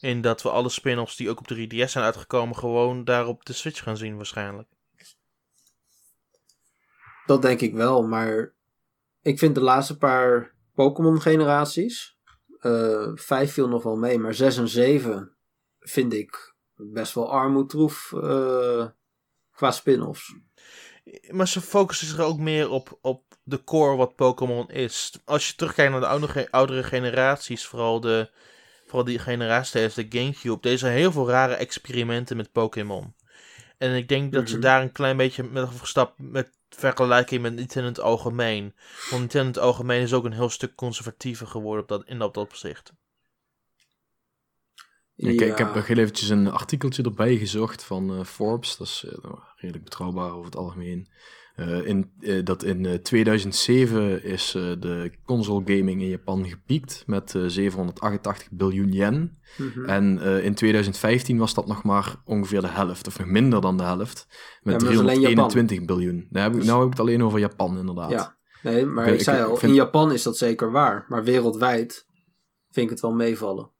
In 0.00 0.20
dat 0.20 0.42
we 0.42 0.50
alle 0.50 0.68
spin-offs 0.68 1.16
die 1.16 1.30
ook 1.30 1.38
op 1.38 1.52
3DS 1.54 1.90
zijn 1.90 2.04
uitgekomen, 2.04 2.56
gewoon 2.56 3.04
daar 3.04 3.26
op 3.26 3.44
de 3.44 3.52
Switch 3.52 3.82
gaan 3.82 3.96
zien 3.96 4.16
waarschijnlijk. 4.16 4.68
Dat 7.26 7.42
denk 7.42 7.60
ik 7.60 7.74
wel, 7.74 8.02
maar 8.02 8.54
ik 9.22 9.38
vind 9.38 9.54
de 9.54 9.60
laatste 9.60 9.98
paar 9.98 10.54
Pokémon 10.74 11.20
generaties, 11.20 12.18
uh, 12.60 13.10
5 13.14 13.52
viel 13.52 13.68
nog 13.68 13.82
wel 13.82 13.96
mee, 13.96 14.18
maar 14.18 14.34
6 14.34 14.56
en 14.56 14.68
7 14.68 15.36
vind 15.78 16.12
ik 16.12 16.54
best 16.74 17.14
wel 17.14 17.32
armoedroef 17.32 18.12
uh, 18.14 18.86
qua 19.52 19.70
spin-offs. 19.70 20.34
Maar 21.30 21.48
ze 21.48 21.60
focussen 21.60 22.06
zich 22.06 22.18
ook 22.18 22.38
meer 22.38 22.70
op, 22.70 22.98
op 23.00 23.22
de 23.42 23.64
core 23.64 23.96
wat 23.96 24.14
Pokémon 24.16 24.70
is. 24.70 25.12
Als 25.24 25.48
je 25.48 25.54
terugkijkt 25.54 25.90
naar 25.92 26.00
de 26.00 26.06
oudere, 26.06 26.50
oudere 26.50 26.82
generaties, 26.82 27.66
vooral, 27.66 28.00
de, 28.00 28.30
vooral 28.84 29.04
die 29.04 29.18
generatie 29.18 29.72
tijdens 29.72 29.94
de 29.94 30.06
Gamecube, 30.08 30.60
deze 30.60 30.86
heel 30.86 31.12
veel 31.12 31.28
rare 31.28 31.54
experimenten 31.54 32.36
met 32.36 32.52
Pokémon. 32.52 33.14
En 33.78 33.94
ik 33.94 34.08
denk 34.08 34.32
dat 34.32 34.48
ze 34.48 34.54
Mhm. 34.54 34.62
daar 34.62 34.82
een 34.82 34.92
klein 34.92 35.16
beetje 35.16 35.42
met 35.42 35.68
gestapt 35.68 36.18
met 36.18 36.50
vergelijking 36.68 37.42
met 37.42 37.54
Nintendo 37.54 37.88
in 37.88 37.94
het 37.94 38.00
algemeen. 38.04 38.74
Want 39.10 39.20
Nintendo 39.20 39.40
in 39.48 39.54
het 39.54 39.62
algemeen 39.62 40.02
is 40.02 40.12
ook 40.12 40.24
een 40.24 40.32
heel 40.32 40.50
stuk 40.50 40.74
conservatiever 40.74 41.46
geworden 41.46 41.82
op 41.82 41.88
dat, 41.88 42.02
in 42.06 42.18
dat 42.18 42.36
opzicht. 42.36 42.92
Ik, 45.16 45.40
Ja. 45.40 45.46
ik 45.46 45.58
heb 45.58 45.74
nog 45.74 45.86
heel 45.86 45.96
eventjes 45.98 46.28
een 46.28 46.50
artikeltje 46.50 47.02
erbij 47.02 47.36
gezocht 47.36 47.84
van 47.84 48.18
eh, 48.18 48.24
Forbes. 48.24 48.76
Dat 48.76 48.86
is 48.86 49.04
eh, 49.08 49.30
redelijk 49.64 49.84
betrouwbaar 49.84 50.30
over 50.32 50.44
het 50.44 50.56
algemeen. 50.56 51.08
Eh, 51.54 51.86
in, 51.86 52.10
eh, 52.20 52.44
dat 52.44 52.62
in 52.62 52.86
eh, 52.86 52.94
2007 52.94 54.24
is 54.24 54.54
eh, 54.54 54.62
de 54.80 55.12
console 55.24 55.62
gaming 55.64 56.00
in 56.02 56.08
Japan 56.08 56.48
gepiekt 56.48 57.02
met 57.06 57.34
eh, 57.34 57.42
788 57.46 58.48
biljoen 58.50 58.92
yen. 58.92 59.38
Mhm. 59.56 59.84
En 59.84 60.18
in 60.42 60.54
2015 60.54 61.38
was 61.38 61.54
dat 61.54 61.66
nog 61.66 61.82
maar 61.82 62.16
ongeveer 62.24 62.60
de 62.60 62.68
helft, 62.68 63.06
of 63.06 63.18
nog 63.18 63.26
minder 63.28 63.60
dan 63.60 63.76
de 63.76 63.82
helft. 63.82 64.26
Met 64.28 64.36
maar 64.62 64.72
dat 64.84 64.92
is 64.92 64.98
alleen 64.98 65.14
321 65.20 65.84
biljoen. 65.84 66.26
Nou 66.30 66.44
heb, 66.44 66.52
ik, 66.52 66.58
Dus- 66.58 66.66
nou 66.66 66.78
heb 66.78 66.86
ik 66.92 66.98
het 66.98 67.06
alleen 67.08 67.22
over 67.22 67.38
Japan, 67.38 67.78
inderdaad. 67.78 68.10
Ja, 68.10 68.36
nee, 68.62 68.86
maar 68.86 69.08
Ik- 69.08 69.20
zei 69.20 69.42
al, 69.42 69.56
vind- 69.56 69.72
in 69.72 69.78
Japan 69.78 70.12
is 70.12 70.22
dat 70.22 70.36
zeker 70.36 70.70
waar. 70.70 71.04
Maar 71.08 71.24
wereldwijd 71.24 72.06
vind 72.70 72.84
ik 72.86 72.90
het 72.90 73.00
wel 73.00 73.14
meevallen. 73.14 73.70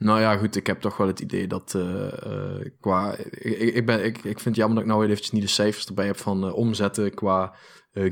Nou 0.00 0.20
ja, 0.20 0.36
goed, 0.36 0.56
ik 0.56 0.66
heb 0.66 0.80
toch 0.80 0.96
wel 0.96 1.06
het 1.06 1.20
idee 1.20 1.46
dat 1.46 1.74
eh, 1.74 2.06
eh, 2.26 2.66
qua... 2.80 3.16
Ik, 3.16 3.74
ik, 3.74 3.86
ben, 3.86 4.04
ik, 4.04 4.16
ik 4.16 4.22
vind 4.22 4.44
het 4.44 4.56
jammer 4.56 4.74
dat 4.76 4.84
ik 4.84 4.90
nou 4.90 5.04
eventjes 5.04 5.30
niet 5.30 5.42
de 5.42 5.48
cijfers 5.48 5.86
erbij 5.86 6.06
heb 6.06 6.16
van 6.16 6.46
eh, 6.46 6.54
omzetten 6.54 7.14
qua 7.14 7.54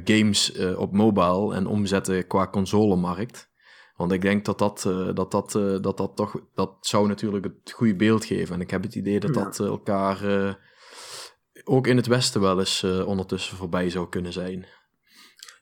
games 0.05 0.59
op 0.76 0.93
mobile 0.93 1.55
en 1.55 1.66
omzetten 1.66 2.26
qua 2.26 2.49
consolemarkt. 2.49 3.51
Want 3.97 4.12
ik 4.12 4.22
denk 4.22 4.45
dat 4.45 4.59
dat, 4.59 4.82
dat, 5.14 5.30
dat, 5.30 5.53
dat, 5.82 5.97
dat 5.97 6.16
toch... 6.16 6.41
Dat 6.55 6.76
zou 6.80 7.09
natuurlijk 7.09 7.45
het 7.45 7.72
goede 7.72 7.97
beeld 7.97 8.24
geven. 8.24 8.55
En 8.55 8.61
ik 8.61 8.70
heb 8.70 8.82
het 8.82 8.95
idee 8.95 9.20
dat 9.20 9.34
Ja. 9.34 9.43
dat 9.43 9.59
elkaar 9.59 10.18
ook 11.64 11.86
in 11.86 11.97
het 11.97 12.07
Westen 12.07 12.41
wel 12.41 12.59
eens 12.59 12.84
ondertussen 12.84 13.57
voorbij 13.57 13.91
zou 13.91 14.09
kunnen 14.09 14.32
zijn. 14.32 14.66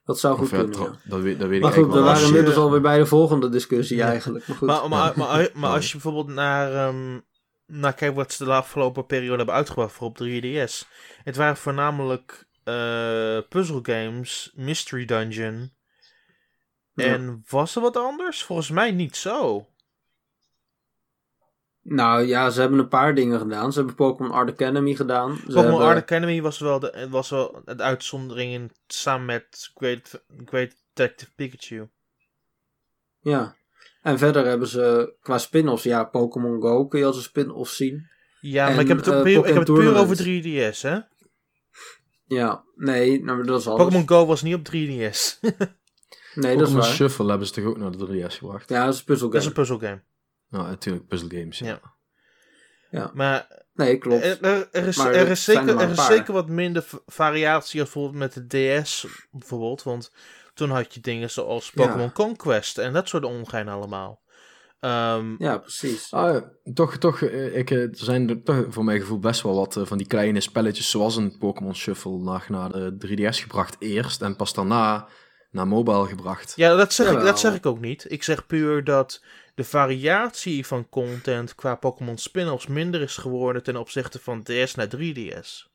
Dat 0.07 0.19
zou 0.21 0.39
goed 0.39 0.49
kunnen, 0.49 0.79
ja. 0.81 0.97
dat, 1.05 1.21
weet, 1.21 1.39
dat 1.39 1.49
weet 1.49 1.61
Maar 1.61 1.71
ik 1.71 1.77
goed, 1.77 1.85
eigenlijk 1.85 1.87
we 1.89 1.95
wel. 1.95 2.03
waren 2.05 2.21
je- 2.21 2.27
inmiddels 2.27 2.57
alweer 2.57 2.81
bij 2.81 2.99
de 2.99 3.07
volgende 3.07 3.49
discussie 3.49 3.97
Ja. 3.97 4.09
eigenlijk. 4.09 4.47
Maar 4.47 4.57
goed. 4.57 4.69
Maar, 4.69 4.89
maar, 4.89 5.13
maar, 5.17 5.49
maar, 5.55 5.71
Ja. 5.71 5.75
als 5.77 5.87
je 5.87 5.93
bijvoorbeeld 5.93 6.27
naar, 6.37 6.73
ehm 6.75 7.19
naar 7.67 7.95
kijkt 7.95 8.15
wat 8.15 8.33
ze 8.33 8.45
de 8.45 8.53
afgelopen 8.53 9.07
periode 9.07 9.37
hebben 9.37 9.55
uitgebracht 9.55 9.93
voor 9.93 10.07
op 10.07 10.17
3DS. 10.23 10.85
Het 11.25 11.37
waren 11.37 11.57
voornamelijk 11.57 12.47
eh 12.65 13.39
puzzle 13.49 13.79
games, 13.83 14.53
Mystery 14.55 15.05
Dungeon. 15.05 15.73
Ja. 16.95 17.05
En 17.05 17.45
was 17.49 17.77
er 17.77 17.83
wat 17.83 17.97
anders? 17.97 18.43
Volgens 18.43 18.71
mij 18.71 18.91
niet 18.91 19.17
zo. 19.17 19.67
Nou 21.89 22.27
ja, 22.27 22.51
ze 22.51 22.61
hebben 22.61 22.79
een 22.79 22.89
paar 22.89 23.15
dingen 23.15 23.39
gedaan. 23.39 23.73
Ze 23.73 23.79
hebben 23.79 23.97
Pokémon 23.97 24.33
Art 24.33 24.51
Academy 24.51 24.95
gedaan. 24.95 25.37
Ze 25.37 25.43
Pokémon 25.43 25.65
hebben- 25.65 25.87
Art 25.87 25.99
Academy 26.03 26.43
was 26.43 26.59
wel, 26.59 26.79
de, 26.79 27.07
was 27.11 27.31
wel 27.31 27.63
het 27.65 27.81
uitzondering 27.81 28.53
in, 28.53 28.71
samen 28.87 29.27
met 29.27 29.71
Great, 29.75 30.25
Great 30.45 30.75
Detective 30.93 31.31
Pikachu. 31.35 31.89
Ja. 33.21 33.55
En 34.03 34.19
verder 34.19 34.47
hebben 34.47 34.69
ze 34.69 35.15
qua 35.21 35.39
spin-offs, 35.39 35.83
ja, 35.83 36.05
Pokémon 36.05 36.61
Go 36.61 36.87
kun 36.87 36.99
je 36.99 37.05
als 37.05 37.17
een 37.17 37.23
spin-off 37.23 37.71
zien. 37.71 38.09
Ja, 38.41 38.67
En, 38.69 38.73
maar 38.73 38.83
ik 38.83 38.89
heb 38.89 38.97
het, 38.97 39.09
ook 39.09 39.15
eh, 39.15 39.23
puur, 39.23 39.39
ik 39.39 39.45
heb 39.45 39.57
het 39.57 39.65
puur 39.75 39.97
over 39.97 40.17
3DS, 40.17 40.81
hè? 40.81 40.99
Ja, 42.27 42.65
nee, 42.75 43.25
nou, 43.25 43.45
dat 43.45 43.61
is 43.61 43.67
alles. 43.67 43.83
Pokémon 43.83 44.09
Go 44.09 44.27
was 44.27 44.43
niet 44.43 44.55
op 44.55 44.69
3DS. 44.73 45.39
Nee, 46.35 46.57
dat 46.57 46.61
is 46.67 46.73
Pokémon 46.73 46.87
waar. 46.89 46.95
Shuffle 46.97 47.29
hebben 47.29 47.47
ze 47.47 47.53
toch 47.53 47.65
ook 47.65 47.79
naar 47.79 47.91
de 47.91 48.07
3DS 48.07 48.35
gebracht? 48.39 48.69
Ja, 48.69 48.85
dat 48.85 48.95
is 48.95 48.99
een 49.01 49.05
puzzelgame. 49.05 49.33
Dat 49.33 49.43
is 49.43 49.47
een 49.49 49.65
puzzelgame. 49.65 50.03
Nou, 50.49 50.67
natuurlijk, 50.67 51.07
puzzle 51.07 51.39
games. 51.39 51.59
Ja. 51.59 51.81
Ja. 52.91 53.11
Maar 53.15 53.65
Nee, 53.77 53.99
klopt. 53.99 54.25
Er, 54.25 54.43
er, 54.43 54.69
er 54.73 54.87
is, 54.87 54.97
Maar 54.97 55.13
er, 55.15 55.29
is 55.29 55.47
er 55.49 55.55
zeker, 55.55 55.81
er 55.81 55.91
is 55.91 56.07
zeker 56.07 56.33
wat 56.33 56.49
minder 56.49 56.85
variatie 57.07 57.81
bijvoorbeeld 57.81 58.17
met 58.17 58.49
de 58.49 58.81
DS 58.81 59.07
bijvoorbeeld. 59.31 59.83
Want 59.83 60.13
toen 60.55 60.71
had 60.71 60.95
je 60.95 61.01
dingen 61.01 61.31
zoals 61.31 61.71
Pokémon 61.71 62.01
Ja. 62.01 62.11
Conquest 62.11 62.79
en 62.79 62.93
dat 62.93 63.09
soort 63.09 63.25
ongein 63.25 63.69
allemaal. 63.69 64.21
Ehm, 64.81 65.35
Ja, 65.39 65.59
precies. 65.59 66.13
Ah, 66.13 66.43
toch, 66.75 66.97
toch, 66.97 67.23
eh, 67.23 67.57
ik, 67.57 67.71
eh, 67.71 67.83
er 67.83 67.89
zijn 67.93 68.29
er 68.29 68.43
toch 68.43 68.65
voor 68.69 68.85
mijn 68.85 69.01
gevoel 69.01 69.19
best 69.19 69.43
wel 69.43 69.55
wat 69.55 69.77
eh, 69.77 69.87
van 69.87 69.99
die 69.99 70.07
kleine 70.07 70.41
spelletjes 70.41 70.91
zoals 70.91 71.17
een 71.17 71.39
Pokémon 71.39 71.75
Shuffle 71.75 72.19
naar, 72.19 72.47
naar 72.49 72.73
de 72.73 72.97
3DS 72.99 73.41
gebracht 73.41 73.77
eerst 73.79 74.23
en 74.23 74.37
pas 74.37 74.55
daarna 74.55 75.09
naar 75.57 75.67
mobile 75.69 76.07
gebracht. 76.07 76.53
Ja, 76.57 76.77
dat 76.77 76.93
zeg, 76.93 77.11
ik, 77.13 77.21
dat 77.21 77.41
zeg 77.41 77.55
ik 77.55 77.67
ook 77.67 77.81
niet. 77.81 78.07
Ik 78.09 78.23
zeg 78.23 78.47
puur 78.47 78.85
dat 78.85 79.23
de 79.55 79.65
variatie 79.65 80.67
van 80.67 80.89
content 80.89 81.55
qua 81.55 81.75
Pokémon 81.75 82.19
spin-offs 82.19 82.67
minder 82.67 83.01
is 83.01 83.17
geworden 83.17 83.63
ten 83.63 83.77
opzichte 83.77 84.19
van 84.19 84.43
DS 84.43 84.75
naar 84.75 84.89
3DS. 84.97 85.75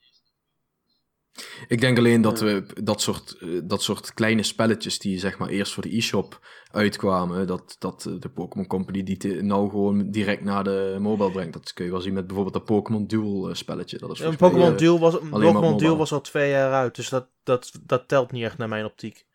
Ik 1.68 1.82
denk 1.82 1.98
alleen 1.98 2.22
dat 2.22 2.40
we 2.40 2.66
dat 2.84 3.02
soort, 3.02 3.38
eh, 3.40 3.48
dat 3.64 3.82
soort 3.84 4.14
kleine 4.14 4.44
spelletjes 4.44 5.00
die 5.00 5.20
zeg 5.20 5.38
maar 5.38 5.48
eerst 5.50 5.74
voor 5.74 5.84
de 5.84 5.96
e-shop 5.98 6.40
uitkwamen, 6.72 7.48
dat, 7.48 7.76
dat 7.80 8.06
eh, 8.06 8.14
de 8.20 8.30
Pokémon 8.30 8.68
Company 8.68 9.04
die 9.04 9.18
te- 9.18 9.42
nou 9.42 9.70
gewoon 9.70 10.12
direct 10.12 10.44
naar 10.44 10.64
de 10.64 10.98
mobile 11.00 11.32
brengt. 11.32 11.54
Dat 11.54 11.74
kun 11.74 11.86
je 11.86 11.92
wel 11.92 12.02
zien 12.02 12.14
met 12.14 12.26
bijvoorbeeld 12.26 12.56
dat 12.56 12.66
Pokémon 12.66 13.08
Duel 13.08 13.50
eh, 13.50 13.56
spelletje. 13.56 13.98
Dat 13.98 14.12
is 14.12 14.20
Een 14.20 14.36
Pokémon 14.36 14.78
Duel, 14.78 15.00
was, 15.00 15.14
Pokémon 15.30 15.78
Duel 15.78 15.98
was 15.98 16.12
al 16.12 16.22
twee 16.22 16.50
jaar 16.50 16.72
uit, 16.74 16.96
dus 16.96 17.10
dat, 17.10 17.28
dat, 17.44 17.72
dat 17.82 18.08
telt 18.08 18.32
niet 18.32 18.44
echt 18.44 18.58
naar 18.58 18.70
mijn 18.70 18.86
optiek. 18.86 19.26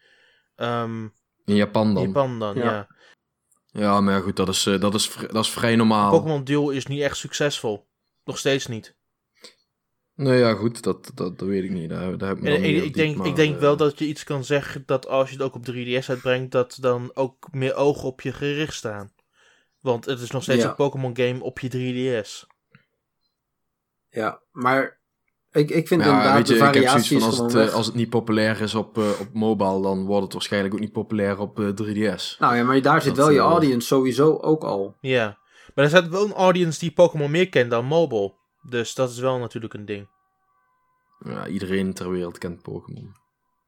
Ehm 0.57 1.07
in 1.45 1.55
Japan 1.55 1.95
dan. 1.95 2.07
Japan 2.07 2.39
dan, 2.39 2.57
ja. 2.57 2.65
Ja. 2.65 2.89
Ja, 3.67 4.01
maar 4.01 4.15
ja, 4.15 4.21
goed, 4.21 4.37
dat 4.37 4.49
is, 4.49 4.67
eh, 4.67 4.81
dat 4.81 4.95
is, 4.95 5.17
dat 5.17 5.45
is 5.45 5.51
vrij 5.51 5.77
normaal. 5.77 6.11
Pokémon 6.11 6.45
Duel 6.45 6.71
is 6.71 6.87
niet 6.87 7.01
echt 7.01 7.17
succesvol. 7.17 7.87
Nog 8.25 8.39
steeds 8.39 8.67
niet. 8.67 8.97
Nee, 10.15 10.39
ja, 10.39 10.55
goed, 10.55 10.83
dat, 10.83 11.11
dat, 11.15 11.39
dat 11.39 11.49
weet 11.49 11.65
ik 11.65 11.71
niet. 11.71 11.89
Daar, 11.89 12.19
daar 12.19 12.29
heb 12.29 12.37
ik 12.37 12.43
me 12.43 12.51
En, 12.51 12.63
denk, 12.63 12.95
diep, 12.95 13.17
maar, 13.17 13.27
ik 13.27 13.37
denk 13.37 13.55
eh, 13.55 13.61
wel 13.61 13.77
dat 13.77 13.99
je 13.99 14.07
iets 14.07 14.25
kan 14.25 14.45
zeggen 14.45 14.83
dat 14.87 15.07
als 15.07 15.29
je 15.31 15.37
het 15.37 15.45
ook 15.45 15.55
op 15.55 15.67
3DS 15.71 16.07
uitbrengt, 16.09 16.53
dat 16.53 16.79
dan 16.81 17.11
ook 17.15 17.49
meer 17.53 17.75
ogen 17.75 18.09
op 18.09 18.21
je 18.21 18.33
gericht 18.33 18.75
staan. 18.75 19.13
Want 19.81 20.05
het 20.05 20.21
is 20.21 20.31
nog 20.31 20.43
steeds 20.43 20.63
Ja. 20.63 20.69
een 20.69 20.75
Pokémon 20.75 21.17
game 21.17 21.43
op 21.43 21.59
je 21.59 21.69
3DS. 21.69 22.47
Ja, 24.09 24.41
maar 24.51 25.01
ik, 25.57 25.71
ik 25.71 25.89
vind 25.89 26.03
Ja, 26.03 26.09
inderdaad 26.09 26.37
weet 26.37 26.47
je, 26.47 26.53
de 26.53 26.59
ik 26.59 26.65
heb 26.65 26.75
variatie 26.75 27.19
zoiets 27.19 27.37
van 27.37 27.45
als 27.45 27.53
het, 27.53 27.61
eh, 27.61 27.67
weg. 27.67 27.75
als 27.75 27.87
het 27.87 27.95
niet 27.95 28.11
populair 28.11 28.61
is 28.61 28.75
op, 28.75 28.99
eh, 28.99 29.21
op 29.21 29.29
mobile, 29.33 29.83
dan 29.83 30.05
wordt 30.05 30.23
het 30.23 30.33
waarschijnlijk 30.33 30.75
ook 30.75 30.81
niet 30.81 30.93
populair 30.93 31.39
op 31.39 31.61
eh, 31.61 31.69
3DS. 31.69 32.37
Nou 32.39 32.57
ja, 32.57 32.65
maar 32.65 32.83
daar 32.83 33.03
zit 33.03 33.17
Dat, 33.17 33.27
wel 33.27 33.35
je 33.35 33.41
eh, 33.41 33.47
audience 33.47 33.87
sowieso 33.87 34.37
ook 34.37 34.65
al. 34.65 34.97
Ja. 35.01 35.39
Maar 35.75 35.85
er 35.85 35.91
staat 35.91 36.09
wel 36.09 36.25
een 36.25 36.33
audience 36.33 36.79
die 36.79 36.93
Pokémon 36.93 37.31
meer 37.31 37.49
kent 37.49 37.71
dan 37.71 37.85
mobile. 37.85 38.35
Dus 38.63 38.95
dat 38.95 39.11
is 39.11 39.19
wel 39.19 39.39
natuurlijk 39.39 39.75
een 39.75 39.85
ding. 39.85 40.09
Ja, 41.19 41.47
iedereen 41.47 41.95
ter 41.95 42.11
wereld 42.11 42.39
kent 42.39 42.63
Pokémon. 42.63 43.17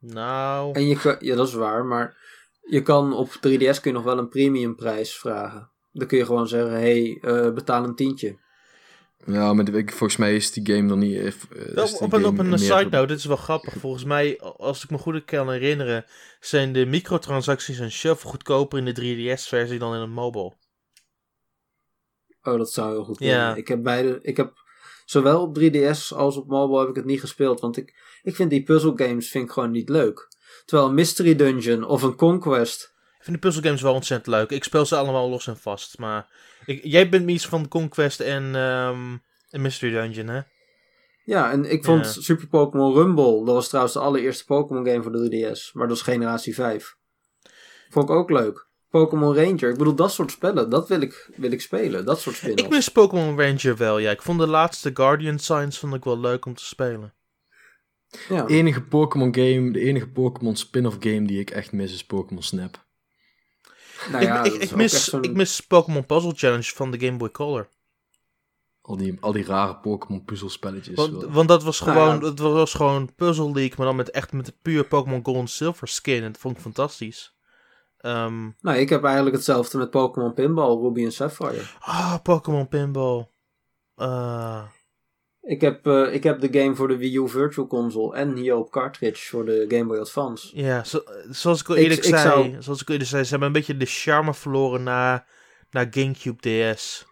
Nou. 0.01 0.73
En 0.73 0.87
je 0.87 0.97
kan, 0.97 1.17
ja, 1.21 1.37
dat 1.37 1.49
is 1.49 1.55
waar, 1.55 1.85
maar 1.85 2.17
je 2.63 2.83
kan 2.83 3.13
op 3.13 3.29
3DS 3.29 3.81
kun 3.81 3.91
je 3.91 3.93
nog 3.93 4.03
wel 4.03 4.19
een 4.19 4.29
premium 4.29 4.77
prijs 4.77 5.19
vragen. 5.19 5.71
Dan 5.93 6.07
kun 6.07 6.19
je 6.19 6.25
gewoon 6.25 6.49
zeggen, 6.49 6.73
hé, 6.73 6.79
hey, 6.79 7.19
eh, 7.21 7.53
betaal 7.53 7.85
een 7.85 7.95
tientje. 7.95 8.39
Ja, 9.33 9.53
maar 9.53 9.69
ik, 9.75 9.91
volgens 9.91 10.17
mij 10.19 10.35
is 10.35 10.53
die 10.53 10.75
game 10.75 10.89
dan 10.89 10.99
niet... 10.99 11.17
eh, 11.17 11.25
is 11.27 11.35
Wel, 11.75 11.87
die 11.87 12.01
op 12.01 12.13
een, 12.13 12.25
op 12.27 12.39
een 12.39 12.59
side 12.59 12.89
note, 12.91 13.07
dit 13.07 13.19
is 13.19 13.25
wel 13.25 13.37
grappig. 13.37 13.75
Volgens 13.79 14.05
mij, 14.05 14.41
als 14.41 14.85
ik 14.85 14.91
me 14.91 14.99
goed 14.99 15.25
kan 15.25 15.51
herinneren, 15.51 16.05
zijn 16.41 16.73
de 16.73 16.87
microtransacties 16.87 17.79
en 17.79 17.91
shuffle 17.91 18.31
goedkoper 18.31 18.79
in 18.79 18.85
de 18.85 18.95
3DS-versie 18.95 19.79
dan 19.79 19.95
in 19.95 20.01
het 20.01 20.11
mobile. 20.11 20.53
Oh, 22.43 22.59
dat 22.59 22.73
zou 22.73 22.91
heel 22.93 23.05
goed 23.05 23.19
Ja. 23.19 23.27
kunnen. 23.37 23.57
Ik 23.57 23.69
heb 23.69 23.83
beide, 23.83 24.19
ik 24.23 24.37
heb 24.37 24.53
zowel 25.05 25.43
op 25.43 25.59
3DS 25.61 26.09
als 26.17 26.37
op 26.37 26.49
mobile 26.49 26.79
heb 26.81 26.89
ik 26.89 26.97
het 26.97 27.05
niet 27.05 27.21
gespeeld, 27.21 27.61
want 27.61 27.77
ik, 27.77 27.95
ik 28.23 28.35
vind 28.37 28.51
die 28.51 28.63
puzzle 28.63 28.93
games 28.97 29.29
vind 29.29 29.45
ik 29.45 29.51
gewoon 29.51 29.71
niet 29.71 29.89
leuk. 29.89 30.29
Terwijl 30.65 30.89
een 30.89 30.95
Mystery 30.95 31.37
Dungeon 31.37 31.85
of 31.85 32.03
een 32.03 32.15
Conquest, 32.15 32.95
Ik 33.19 33.25
vind 33.25 33.37
de 33.37 33.49
puzzelgames 33.49 33.83
wel 33.83 33.95
ontzettend 33.95 34.35
leuk. 34.37 34.51
Ik 34.51 34.65
speel 34.65 34.87
ze 34.87 34.97
allemaal 34.97 35.29
los 35.29 35.47
en 35.47 35.57
vast. 35.59 35.99
Maar 35.99 36.33
ik, 36.69 36.85
jij 36.85 37.09
bent 37.09 37.31
iets 37.31 37.47
van 37.47 37.69
Conquest 37.69 38.21
en, 38.21 38.55
ehm 38.55 39.17
en 39.51 39.61
Mystery 39.61 39.93
Dungeon, 39.93 40.29
hè? 40.29 40.41
ja, 41.25 41.51
en 41.51 41.71
ik 41.71 41.85
vond 41.85 42.05
Ja. 42.05 42.21
Super 42.21 42.47
Pokémon 42.47 42.95
Rumble, 42.95 43.45
dat 43.45 43.55
was 43.55 43.69
trouwens 43.69 43.95
de 43.95 44.01
allereerste 44.01 44.45
Pokémon 44.45 44.87
game 44.87 45.03
voor 45.03 45.13
de 45.13 45.53
3DS, 45.55 45.73
maar 45.73 45.89
dat 45.89 45.97
is 45.97 46.03
generatie 46.03 46.55
5. 46.55 46.97
Vond 47.89 48.09
ik 48.09 48.15
ook 48.17 48.31
leuk. 48.31 48.67
Pokémon 48.89 49.35
Ranger, 49.35 49.71
ik 49.71 49.79
bedoel 49.79 49.95
dat 49.95 50.13
soort 50.13 50.31
spellen, 50.31 50.71
dat 50.71 50.89
wil 50.89 51.01
ik, 51.01 51.31
wil 51.37 51.53
ik 51.53 51.61
spelen, 51.61 52.05
dat 52.05 52.21
soort 52.21 52.37
spin 52.37 52.57
Ik 52.57 52.69
mis 52.69 52.89
Pokémon 52.89 53.41
Ranger 53.41 53.77
wel, 53.77 53.99
ja. 53.99 54.11
Ik 54.11 54.23
vond 54.23 54.39
de 54.39 54.47
laatste 54.47 54.91
Guardian 54.95 55.39
Signs 55.39 55.79
vond 55.79 55.95
ik 55.95 56.05
wel 56.05 56.21
leuk 56.21 56.47
om 56.47 56.55
te 56.55 56.65
spelen. 56.65 57.15
Ja. 58.29 58.43
De 58.43 58.55
enige 58.55 58.83
Pokémon 58.83 59.35
game, 59.35 59.71
de 59.71 59.81
enige 59.81 60.09
Pokémon 60.09 60.57
spin-off 60.57 60.97
game 61.01 61.27
die 61.27 61.41
ik 61.41 61.51
echt 61.51 61.73
mis 61.73 61.93
is 61.93 62.05
Pokémon 62.05 62.43
Snap. 62.43 62.87
Nou 64.11 64.25
ja, 64.25 64.45
ik, 64.45 64.75
mis, 64.75 65.09
ik 65.09 65.33
mis 65.33 65.61
Pokémon 65.61 66.07
Puzzle 66.07 66.33
Challenge 66.35 66.73
van 66.75 66.91
de 66.91 67.01
Game 67.01 67.17
Boy 67.17 67.31
Color. 67.31 67.69
Al 68.83 68.97
die, 68.97 69.17
al 69.21 69.33
die 69.33 69.45
rare 69.45 69.77
Pokémon 69.77 70.25
puzzelspelletjes. 70.25 70.97
Want, 70.97 71.25
want 71.25 71.49
dat 71.49 71.63
was 71.63 71.81
Nou 71.81 71.93
gewoon, 71.93 72.15
ja. 72.15 72.21
dat 72.21 72.53
was 72.53 72.75
gewoon 72.75 73.15
Puzzle 73.15 73.53
League, 73.53 73.75
maar 73.77 73.87
dan 73.87 73.97
met 73.97 74.11
echt 74.11 74.33
met 74.33 74.47
de 74.47 74.55
puur 74.63 74.85
Pokémon 74.85 75.25
Gold 75.25 75.37
en 75.37 75.49
Silver 75.49 75.89
skin. 75.89 76.23
En 76.23 76.33
dat 76.33 76.41
vond 76.41 76.57
ik 76.57 76.63
fantastisch. 76.63 77.37
Ehm 77.99 78.49
Nou, 78.61 78.77
ik 78.79 78.89
heb 78.89 79.05
eigenlijk 79.05 79.37
hetzelfde 79.37 79.79
met 79.79 79.91
Pokémon 79.91 80.35
Pinball, 80.35 80.81
Ruby 80.81 81.05
en 81.05 81.13
Sapphire. 81.13 81.63
ah, 81.81 82.15
Pokémon 82.23 82.69
Pinball. 82.69 83.29
Ah. 83.95 84.63
Ik 85.43 85.61
heb, 85.61 85.87
eh, 85.87 86.15
ik 86.15 86.23
heb 86.23 86.41
de 86.41 86.61
game 86.61 86.75
voor 86.75 86.89
de 86.89 86.97
Wii 86.97 87.17
U 87.17 87.29
Virtual 87.29 87.67
Console 87.67 88.17
en 88.17 88.37
hier 88.37 88.57
op 88.57 88.71
cartridge 88.71 89.29
voor 89.29 89.45
de 89.45 89.65
Game 89.69 89.85
Boy 89.85 89.99
Advance. 89.99 90.57
Ja, 90.61 90.85
zo- 90.85 91.03
zoals 91.31 91.61
ik 91.61 91.69
al 91.69 91.77
eerlijk 91.77 92.05
zei, 92.05 92.23
zou- 92.23 92.63
zoals 92.63 92.81
ik 92.81 92.87
al 92.89 92.93
eerlijk 92.93 93.11
zei, 93.11 93.23
ze 93.25 93.31
hebben 93.31 93.47
een 93.49 93.55
beetje 93.55 93.77
de 93.77 93.87
charme 93.87 94.35
verloren 94.35 94.83
na, 94.83 95.27
na 95.71 95.87
Gamecube 95.91 96.73
DS. 96.75 97.07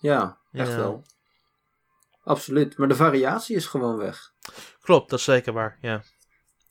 Ja, 0.00 0.38
echt 0.52 0.68
Ja. 0.70 0.76
wel. 0.76 1.02
Absoluut. 2.24 2.78
Maar 2.78 2.88
de 2.88 2.94
variatie 2.96 3.56
is 3.56 3.66
gewoon 3.66 3.96
weg. 3.96 4.32
Klopt, 4.80 5.10
dat 5.10 5.18
is 5.18 5.24
zeker 5.24 5.52
waar, 5.52 5.78
ja. 5.80 6.02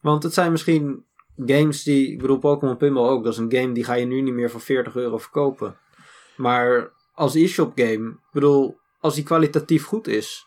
Want 0.02 0.24
het 0.24 0.34
zijn 0.34 0.52
misschien 0.52 1.06
games 1.46 1.84
die... 1.84 2.12
Ik 2.12 2.20
bedoel, 2.20 2.38
Pokémon 2.40 2.78
Pinball 2.78 3.10
ook. 3.10 3.24
Dat 3.24 3.34
is 3.34 3.40
een 3.40 3.52
game 3.54 3.72
die 3.74 3.84
ga 3.84 3.94
je 3.94 4.06
nu 4.06 4.22
niet 4.22 4.34
meer 4.34 4.50
voor 4.50 4.62
40 4.62 4.96
euro 4.96 5.18
verkopen. 5.18 5.78
Maar 6.38 6.92
als 7.14 7.36
e-shop 7.36 7.72
game... 7.76 8.10
Ik 8.10 8.32
bedoel, 8.32 8.78
als 9.00 9.16
die 9.16 9.24
kwalitatief 9.24 9.86
goed 9.86 10.08
is... 10.08 10.46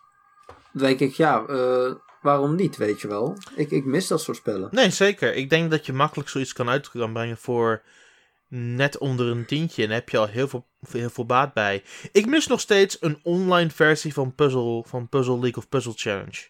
Denk 0.74 1.00
ik, 1.00 1.12
ja, 1.12 1.44
eh, 1.46 1.94
waarom 2.22 2.54
niet, 2.54 2.76
weet 2.76 3.00
je 3.00 3.08
wel? 3.08 3.38
Ik, 3.56 3.70
ik 3.70 3.84
mis 3.84 4.06
dat 4.06 4.20
soort 4.20 4.36
spellen. 4.36 4.68
Nee, 4.70 4.90
zeker. 4.90 5.34
Ik 5.34 5.50
denk 5.50 5.70
dat 5.70 5.86
je 5.86 5.92
makkelijk 5.92 6.28
zoiets 6.28 6.52
kan 6.52 6.68
uit 6.68 6.90
kan 6.90 7.12
brengen 7.12 7.36
voor 7.36 7.82
net 8.48 8.98
onder 8.98 9.26
een 9.26 9.46
tientje. 9.46 9.82
En 9.82 9.88
daar 9.88 9.98
heb 9.98 10.08
je 10.08 10.18
al 10.18 10.26
heel 10.26 10.48
veel, 10.48 10.66
heel 10.90 11.10
veel 11.10 11.26
baat 11.26 11.52
bij. 11.52 11.82
Ik 12.12 12.26
mis 12.26 12.46
nog 12.46 12.60
steeds 12.60 12.96
een 13.00 13.20
online 13.22 13.70
versie 13.70 14.12
van 14.12 14.34
Puzzle, 14.34 14.84
van 14.86 15.08
Puzzle 15.08 15.38
League 15.38 15.56
of 15.56 15.68
Puzzle 15.68 15.92
Challenge. 15.96 16.48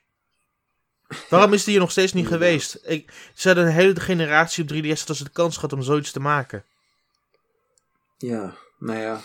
Waarom 1.29 1.53
is 1.53 1.64
die 1.64 1.72
hier 1.72 1.83
nog 1.83 1.91
steeds 1.91 2.12
niet 2.12 2.27
geweest? 2.27 2.79
Ik, 2.83 3.12
ze 3.35 3.49
hadden 3.49 3.66
een 3.66 3.72
hele 3.72 4.01
generatie 4.01 4.64
op 4.64 4.70
3DS 4.72 5.07
dat 5.07 5.16
ze 5.16 5.25
de 5.25 5.31
kans 5.31 5.55
gehad 5.55 5.72
om 5.72 5.83
zoiets 5.83 6.11
te 6.11 6.20
maken. 6.20 6.64
Ja, 8.18 8.55
nou 8.79 8.99
ja. 8.99 9.20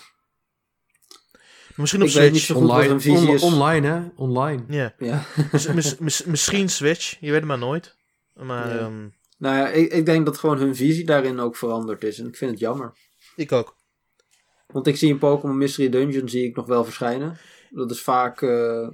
Misschien 1.80 2.02
op 2.02 2.08
Ik 2.08 2.14
weet 2.14 2.32
niet 2.32 2.42
Switch. 2.42 2.46
zo 2.46 2.54
goed 2.54 2.64
wat 2.64 2.72
online, 2.72 2.90
hun 2.92 3.02
visie 3.02 3.28
on- 3.28 3.34
is. 3.36 3.42
online, 3.44 3.88
hè? 3.88 4.02
Online. 4.16 4.64
Ja. 4.68 4.94
Ja. 4.98 5.24
Mis- 5.52 5.68
mis- 5.68 5.98
mis- 5.98 6.24
misschien 6.24 6.70
Switch, 6.70 7.18
je 7.20 7.26
weet 7.26 7.36
het 7.40 7.46
maar 7.46 7.58
nooit. 7.58 7.96
Maar 8.34 8.70
Ja. 8.70 8.78
ehm, 8.80 9.08
Nou 9.38 9.56
ja, 9.58 9.70
ik, 9.70 9.92
ik 9.94 10.06
denk 10.06 10.26
dat 10.26 10.38
gewoon 10.38 10.58
hun 10.58 10.76
visie 10.76 11.06
daarin 11.06 11.40
ook 11.40 11.56
veranderd 11.56 12.04
is. 12.04 12.20
En 12.20 12.28
ik 12.28 12.36
vind 12.36 12.52
het 12.52 12.60
jammer. 12.60 12.94
ik 13.36 13.52
ook. 13.52 13.76
Want 14.68 14.88
ik 14.88 14.96
zie 14.98 15.10
in 15.10 15.18
Pokémon 15.18 15.58
Mystery 15.58 15.90
Dungeon 15.90 16.30
zie 16.30 16.46
ik 16.46 16.56
nog 16.56 16.66
wel 16.66 16.84
verschijnen. 16.84 17.38
Dat 17.70 17.92
is 17.92 18.02
vaak 18.02 18.42
eh, 18.42 18.88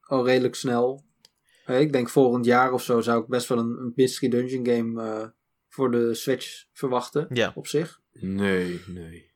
al 0.00 0.24
redelijk 0.26 0.54
snel. 0.54 1.04
Ik 1.66 1.92
denk 1.92 2.08
volgend 2.08 2.44
jaar 2.44 2.72
of 2.72 2.82
zo 2.82 3.00
zou 3.00 3.22
ik 3.22 3.28
best 3.28 3.48
wel 3.48 3.58
een, 3.58 3.76
een 3.80 3.92
Mystery 3.96 4.30
Dungeon 4.30 4.66
game 4.66 5.02
eh, 5.02 5.26
voor 5.68 5.90
de 5.90 6.14
Switch 6.14 6.64
verwachten. 6.72 7.26
Ja. 7.32 7.52
Op 7.54 7.66
zich. 7.66 8.00
Nee, 8.12 8.80
nee. 8.86 9.30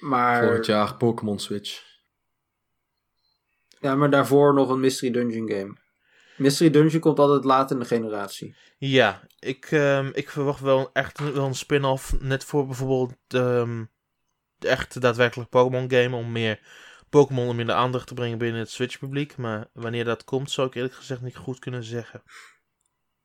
Maar, 0.00 0.42
Volgend 0.44 0.66
jaar 0.66 0.96
Pokémon 0.96 1.38
Switch. 1.38 1.82
Ja, 3.86 3.94
maar 3.94 4.10
daarvoor 4.10 4.54
nog 4.54 4.68
een 4.68 4.80
Mystery 4.80 5.12
Dungeon 5.12 5.50
game. 5.50 5.76
Mystery 6.36 6.70
Dungeon 6.70 7.00
komt 7.00 7.18
altijd 7.18 7.44
laat 7.44 7.70
in 7.70 7.78
de 7.78 7.84
generatie. 7.84 8.56
Ja, 8.78 9.26
ik, 9.38 9.64
ehm, 9.70 10.10
ik 10.12 10.30
verwacht 10.30 10.60
wel 10.60 10.90
echt 10.92 11.32
wel 11.32 11.46
een 11.46 11.54
spin-off. 11.54 12.20
Net 12.20 12.44
voor 12.44 12.66
bijvoorbeeld 12.66 13.16
ehm, 13.28 13.84
de 14.56 14.68
echte 14.68 15.00
daadwerkelijk 15.00 15.50
Pokémon 15.50 15.90
game. 15.90 16.16
Om 16.16 16.32
meer 16.32 16.60
Pokémon 17.08 17.48
om 17.48 17.60
in 17.60 17.66
de 17.66 17.72
aandacht 17.72 18.06
te 18.06 18.14
brengen 18.14 18.38
binnen 18.38 18.60
het 18.60 18.70
Switch 18.70 18.98
publiek. 18.98 19.36
Maar 19.36 19.70
wanneer 19.72 20.04
dat 20.04 20.24
komt 20.24 20.50
zou 20.50 20.66
ik 20.66 20.74
eerlijk 20.74 20.94
gezegd 20.94 21.22
niet 21.22 21.36
goed 21.36 21.58
kunnen 21.58 21.84
zeggen. 21.84 22.22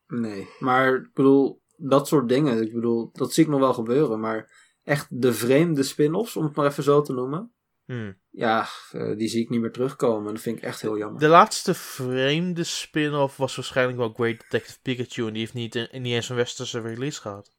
Nee, 0.07 0.47
maar 0.59 0.95
ik 0.95 1.14
bedoel, 1.14 1.62
dat 1.78 2.07
soort 2.07 2.30
dingen, 2.30 2.62
ik 2.62 2.74
bedoel, 2.74 3.09
dat 3.14 3.34
zie 3.34 3.43
ik 3.43 3.49
nog 3.49 3.59
wel 3.59 3.74
gebeuren. 3.74 4.20
Maar 4.20 4.51
echt 4.84 5.22
de 5.22 5.34
vreemde 5.34 5.84
spin-offs, 5.84 6.36
om 6.36 6.43
het 6.43 6.55
maar 6.55 6.66
even 6.66 6.84
zo 6.84 7.01
te 7.01 7.14
noemen. 7.14 7.53
Hmm. 7.91 8.17
Ja, 8.29 8.67
eh, 8.91 9.17
die 9.17 9.27
zie 9.27 9.41
ik 9.41 9.49
niet 9.49 9.61
meer 9.61 9.71
terugkomen. 9.71 10.27
En 10.27 10.33
dat 10.33 10.43
vind 10.43 10.57
ik 10.57 10.63
echt 10.63 10.81
heel 10.81 10.97
jammer. 10.97 11.19
De 11.19 11.27
laatste 11.27 11.73
vreemde 11.73 12.63
spin-off 12.63 13.37
was 13.37 13.55
waarschijnlijk 13.55 13.97
wel 13.97 14.13
Great 14.13 14.39
Detective 14.39 14.81
Pikachu. 14.81 15.27
En 15.27 15.33
die 15.33 15.39
heeft 15.41 15.53
niet, 15.53 15.91
niet 15.91 16.13
eens 16.13 16.29
een 16.29 16.35
westerse 16.35 16.81
release 16.81 17.21
gehad. 17.21 17.51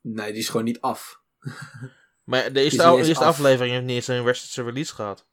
Nee, 0.00 0.32
die 0.32 0.40
is 0.40 0.48
gewoon 0.48 0.66
niet 0.66 0.80
af. 0.80 1.20
Maar 2.24 2.52
de 2.52 2.60
eerste, 2.60 2.82
al, 2.82 2.98
eerste 2.98 3.24
aflevering 3.24 3.74
heeft 3.74 3.86
niet 3.86 3.94
eens 3.94 4.06
een 4.06 4.24
westerse 4.24 4.62
release 4.62 4.94
gehad. 4.94 5.26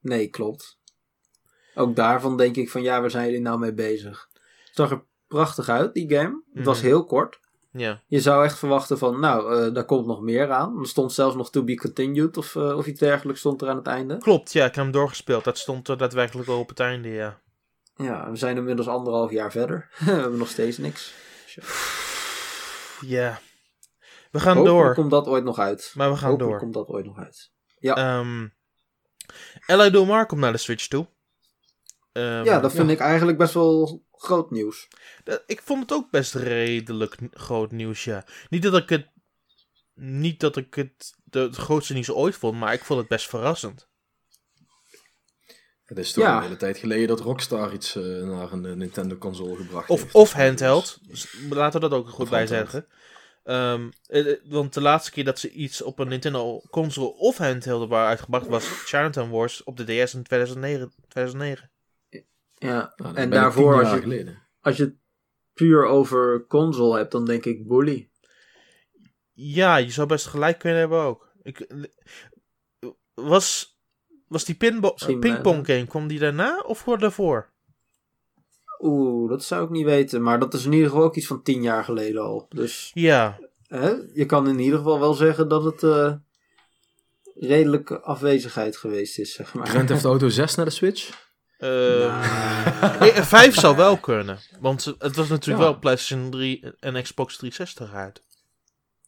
Nee, 0.00 0.28
klopt. 0.28 0.78
Ook 1.74 1.96
daarvan 1.96 2.36
denk 2.36 2.56
ik 2.56 2.70
van 2.70 2.82
ja, 2.82 3.00
waar 3.00 3.10
zijn 3.10 3.24
jullie 3.24 3.40
nou 3.40 3.58
mee 3.58 3.74
bezig? 3.74 4.28
Het 4.64 4.74
zag 4.74 4.90
er 4.90 5.04
prachtig 5.26 5.68
uit, 5.68 5.94
die 5.94 6.10
game. 6.10 6.42
Het 6.52 6.64
was 6.64 6.78
mhm. 6.78 6.86
heel 6.86 7.04
kort. 7.04 7.40
Ja. 7.70 8.02
Je 8.06 8.20
zou 8.20 8.44
echt 8.44 8.58
verwachten 8.58 8.98
van, 8.98 9.20
nou, 9.20 9.66
uh, 9.66 9.74
daar 9.74 9.84
komt 9.84 10.06
nog 10.06 10.20
meer 10.20 10.52
aan. 10.52 10.78
Er 10.80 10.86
stond 10.86 11.12
zelfs 11.12 11.36
nog 11.36 11.50
to 11.50 11.64
be 11.64 11.74
continued 11.76 12.36
of, 12.36 12.54
uh, 12.54 12.76
of 12.76 12.86
iets 12.86 13.00
dergelijks 13.00 13.40
stond 13.40 13.62
er 13.62 13.68
aan 13.68 13.76
het 13.76 13.86
einde. 13.86 14.18
Klopt, 14.18 14.52
ja, 14.52 14.64
ik 14.64 14.74
heb 14.74 14.84
hem 14.84 14.92
doorgespeeld. 14.92 15.44
Dat 15.44 15.58
stond 15.58 15.88
er 15.88 15.96
daadwerkelijk 15.96 16.48
al 16.48 16.58
op 16.58 16.68
het 16.68 16.80
einde, 16.80 17.08
ja. 17.08 17.40
Ja, 17.96 18.30
we 18.30 18.36
zijn 18.36 18.56
inmiddels 18.56 18.88
anderhalf 18.88 19.30
jaar 19.30 19.50
verder. 19.50 19.88
we 19.98 20.10
hebben 20.10 20.38
nog 20.38 20.48
steeds 20.48 20.78
niks. 20.78 21.14
Ja. 23.00 23.40
We 24.30 24.40
gaan 24.40 24.56
Hopelijk 24.56 24.84
door. 24.84 24.94
komt 24.94 25.10
dat 25.10 25.26
ooit 25.26 25.44
nog 25.44 25.58
uit. 25.58 25.92
Maar 25.94 26.10
we 26.10 26.16
gaan 26.16 26.30
Hopelijk 26.30 26.50
door. 26.50 26.60
komt 26.60 26.74
dat 26.74 26.88
ooit 26.88 27.04
nog 27.04 27.18
uit. 27.18 27.50
Ja. 27.78 28.18
Um, 28.18 28.52
L.A. 29.66 29.90
Domar 29.90 30.26
komt 30.26 30.40
naar 30.40 30.52
de 30.52 30.58
Switch 30.58 30.86
toe. 30.86 31.06
Um, 32.12 32.44
ja, 32.44 32.60
dat 32.60 32.72
vind 32.72 32.90
ik 32.90 32.98
eigenlijk 32.98 33.38
best 33.38 33.54
wel 33.54 34.02
groot 34.18 34.50
nieuws. 34.50 34.88
Ik 35.46 35.62
vond 35.62 35.80
het 35.80 35.92
ook 35.92 36.10
best 36.10 36.34
redelijk 36.34 37.16
groot 37.30 37.70
nieuws, 37.70 38.04
ja. 38.04 38.24
Niet 38.48 38.62
dat 38.62 38.76
ik 38.76 38.88
het, 38.88 39.08
niet 39.94 40.40
dat 40.40 40.56
ik 40.56 40.74
het 40.74 41.14
de, 41.24 41.40
het 41.40 41.56
grootste 41.56 41.92
nieuws 41.92 42.10
ooit 42.10 42.36
vond, 42.36 42.58
maar 42.58 42.72
ik 42.72 42.84
vond 42.84 42.98
het 42.98 43.08
best 43.08 43.28
verrassend. 43.28 43.88
Het 45.84 45.98
is 45.98 46.12
toch 46.12 46.24
een 46.24 46.42
hele 46.42 46.56
tijd 46.56 46.78
geleden 46.78 47.08
dat 47.08 47.20
Rockstar 47.20 47.72
iets 47.72 47.96
uh, 47.96 48.24
naar 48.24 48.52
een 48.52 48.64
uh, 48.64 48.72
Nintendo-console 48.72 49.56
gebracht 49.56 49.90
of, 49.90 50.02
heeft. 50.02 50.14
Of 50.14 50.32
handheld. 50.32 50.98
Dus 51.02 51.36
laten 51.50 51.80
we 51.80 51.88
dat 51.88 51.98
ook 51.98 52.08
goed 52.08 52.30
bij 52.30 52.46
zeggen. 52.46 52.86
Um, 53.44 53.92
want 54.44 54.74
de 54.74 54.80
laatste 54.80 55.10
keer 55.10 55.24
dat 55.24 55.38
ze 55.38 55.50
iets 55.50 55.82
op 55.82 55.98
een 55.98 56.08
Nintendo-console 56.08 57.12
of 57.12 57.36
handheld 57.36 57.80
hebben 57.80 57.98
uitgebracht 57.98 58.46
was 58.46 58.68
Chinatown 58.68 59.30
Wars 59.30 59.64
op 59.64 59.76
de 59.76 59.84
DS 59.84 60.14
in 60.14 60.22
2009. 60.22 60.92
2009. 61.08 61.70
Ja, 62.58 62.92
nou, 62.96 63.14
en 63.14 63.30
daarvoor 63.30 63.84
als 63.84 64.04
je, 64.04 64.36
als 64.60 64.76
je 64.76 64.82
het 64.82 64.96
puur 65.52 65.84
over 65.84 66.46
console 66.46 66.96
hebt, 66.96 67.12
dan 67.12 67.24
denk 67.24 67.44
ik 67.44 67.68
Bully. 67.68 68.10
Ja, 69.32 69.76
je 69.76 69.90
zou 69.90 70.06
best 70.06 70.26
gelijk 70.26 70.58
kunnen 70.58 70.78
hebben 70.78 71.00
ook. 71.00 71.32
Ik, 71.42 71.66
was, 73.14 73.78
was 74.26 74.44
die 74.44 74.56
pingpong 74.56 75.66
game, 75.66 75.86
kwam 75.86 76.06
die 76.06 76.18
daarna 76.18 76.60
of 76.60 76.78
voor 76.78 76.98
daarvoor? 76.98 77.50
Oeh, 78.78 79.30
dat 79.30 79.44
zou 79.44 79.64
ik 79.64 79.70
niet 79.70 79.84
weten. 79.84 80.22
Maar 80.22 80.38
dat 80.38 80.54
is 80.54 80.64
in 80.64 80.72
ieder 80.72 80.88
geval 80.88 81.04
ook 81.04 81.16
iets 81.16 81.26
van 81.26 81.42
tien 81.42 81.62
jaar 81.62 81.84
geleden 81.84 82.22
al. 82.22 82.46
Dus 82.48 82.90
ja. 82.94 83.38
Hè, 83.66 83.92
je 84.12 84.26
kan 84.26 84.48
in 84.48 84.58
ieder 84.58 84.78
geval 84.78 85.00
wel 85.00 85.14
zeggen 85.14 85.48
dat 85.48 85.64
het 85.64 85.82
uh, 85.82 86.14
redelijke 87.34 88.00
afwezigheid 88.00 88.76
geweest 88.76 89.18
is, 89.18 89.32
zeg 89.32 89.54
maar. 89.54 89.66
Grand 89.66 89.88
Theft 89.88 90.04
Auto 90.04 90.28
6 90.28 90.54
naar 90.54 90.64
de 90.64 90.70
Switch? 90.70 91.27
Uh, 91.58 91.68
nah. 91.70 93.22
5 93.22 93.54
zou 93.54 93.76
wel 93.76 93.96
kunnen. 93.96 94.38
Want 94.60 94.94
het 94.98 95.16
was 95.16 95.28
natuurlijk 95.28 95.64
wel 95.64 95.78
PlayStation 95.78 96.30
3 96.30 96.72
en 96.80 97.02
Xbox 97.02 97.36
360 97.36 97.94
uit. 97.94 98.22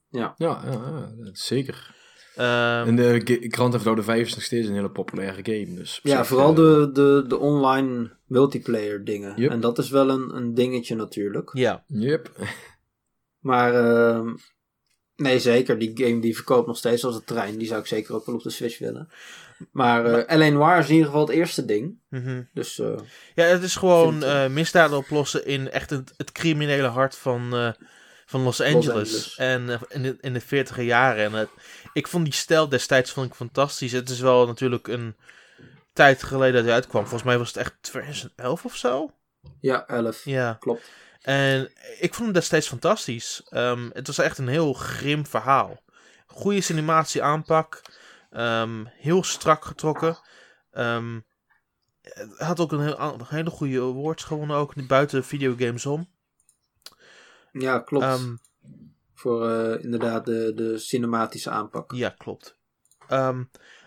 Ja, 0.08 0.34
ja, 0.36 0.62
ja, 0.64 1.10
zeker. 1.32 1.98
Um, 2.36 2.44
en 2.44 2.96
de 2.96 3.46
Grand 3.48 3.72
Theft 3.72 3.86
Auto 3.86 4.02
5 4.02 4.26
is 4.26 4.34
nog 4.34 4.44
steeds 4.44 4.68
een 4.68 4.74
hele 4.74 4.90
populaire 4.90 5.42
game. 5.42 5.74
Dus 5.74 6.00
ja, 6.02 6.24
vooral 6.24 6.54
de, 6.54 6.90
de, 6.92 7.24
de 7.28 7.38
online 7.38 8.16
multiplayer 8.26 9.04
dingen. 9.04 9.36
En 9.50 9.60
dat 9.60 9.78
is 9.78 9.90
wel 9.90 10.10
een, 10.10 10.36
een 10.36 10.54
dingetje 10.54 10.94
natuurlijk. 10.94 11.50
Ja. 11.52 11.84
Yep. 11.86 12.30
Maar 13.38 13.74
uh, 13.74 14.34
nee, 15.20 15.38
zeker. 15.38 15.78
Die 15.78 15.90
game 15.94 16.20
die 16.20 16.34
verkoopt 16.34 16.66
nog 16.66 16.76
steeds 16.76 17.04
als 17.04 17.14
een 17.14 17.24
trein. 17.24 17.58
Die 17.58 17.66
zou 17.66 17.80
ik 17.80 17.86
zeker 17.86 18.14
ook 18.14 18.26
wel 18.26 18.34
op 18.34 18.42
de 18.42 18.50
Switch 18.50 18.78
willen. 18.78 19.08
Maar, 19.72 20.06
uh. 20.06 20.38
L.A. 20.38 20.48
Noir 20.48 20.78
is 20.78 20.86
in 20.86 20.92
ieder 20.92 21.06
geval 21.06 21.26
het 21.26 21.36
eerste 21.36 21.64
ding. 21.64 21.98
Mm 22.08 22.48
Dus, 22.54 22.78
uh, 22.78 22.98
ja, 23.34 23.44
het 23.44 23.62
is 23.62 23.76
gewoon 23.76 24.24
uh, 24.24 24.46
misdaden 24.46 24.96
oplossen 24.96 25.46
in 25.46 25.70
echt 25.70 25.90
het, 25.90 26.14
het 26.16 26.32
criminele 26.32 26.86
hart 26.86 27.16
van, 27.16 27.74
van 28.26 28.40
Los 28.40 28.60
Angeles. 28.60 28.86
Los 28.86 28.94
Angeles. 28.94 29.36
En 29.36 29.80
in, 29.88 30.02
de, 30.02 30.16
in 30.20 30.32
de 30.32 30.40
40 30.40 30.82
jaren. 30.82 31.34
En 31.34 31.48
ik 31.92 32.08
vond 32.08 32.24
die 32.24 32.34
stijl 32.34 32.68
destijds 32.68 33.10
vond 33.10 33.26
ik 33.26 33.34
fantastisch. 33.34 33.92
Het 33.92 34.08
is 34.08 34.20
wel 34.20 34.46
natuurlijk 34.46 34.88
een 34.88 35.16
tijd 35.92 36.22
geleden 36.22 36.54
dat 36.54 36.64
hij 36.64 36.72
uitkwam. 36.72 37.02
Volgens 37.02 37.22
mij 37.22 37.38
was 37.38 37.48
het 37.48 37.56
echt 37.56 37.76
2011 37.80 38.64
of 38.64 38.76
zo. 38.76 39.10
Ja, 39.60 39.86
11. 39.86 40.24
Ja. 40.24 40.56
Klopt. 40.60 40.90
En 41.20 41.72
ik 41.98 42.14
vond 42.14 42.24
hem 42.24 42.32
destijds 42.32 42.68
fantastisch. 42.68 43.42
Um, 43.50 43.90
het 43.92 44.06
was 44.06 44.18
echt 44.18 44.38
een 44.38 44.48
heel 44.48 44.72
grim 44.72 45.26
verhaal. 45.26 45.82
Goede 46.26 46.60
cinematie 46.60 47.22
aanpak. 47.22 47.82
Um, 48.30 48.86
heel 48.86 49.22
strak 49.24 49.64
getrokken. 49.64 50.18
Um, 50.72 51.24
had 52.36 52.60
ook 52.60 52.72
een, 52.72 52.80
heel, 52.80 52.98
een 52.98 53.26
hele 53.26 53.50
goede 53.50 53.80
awards 53.80 54.24
gewonnen, 54.24 54.56
ook 54.56 54.86
buiten 54.86 55.24
videogames 55.24 55.86
om. 55.86 56.08
Ja, 57.52 57.78
klopt. 57.78 58.38
Voor 59.14 59.50
uh, 59.50 59.84
inderdaad 59.84 60.24
de, 60.24 60.52
de 60.54 60.78
cinematische 60.78 61.50
aanpak. 61.50 61.92
Ja, 61.92 62.08
klopt. 62.08 62.58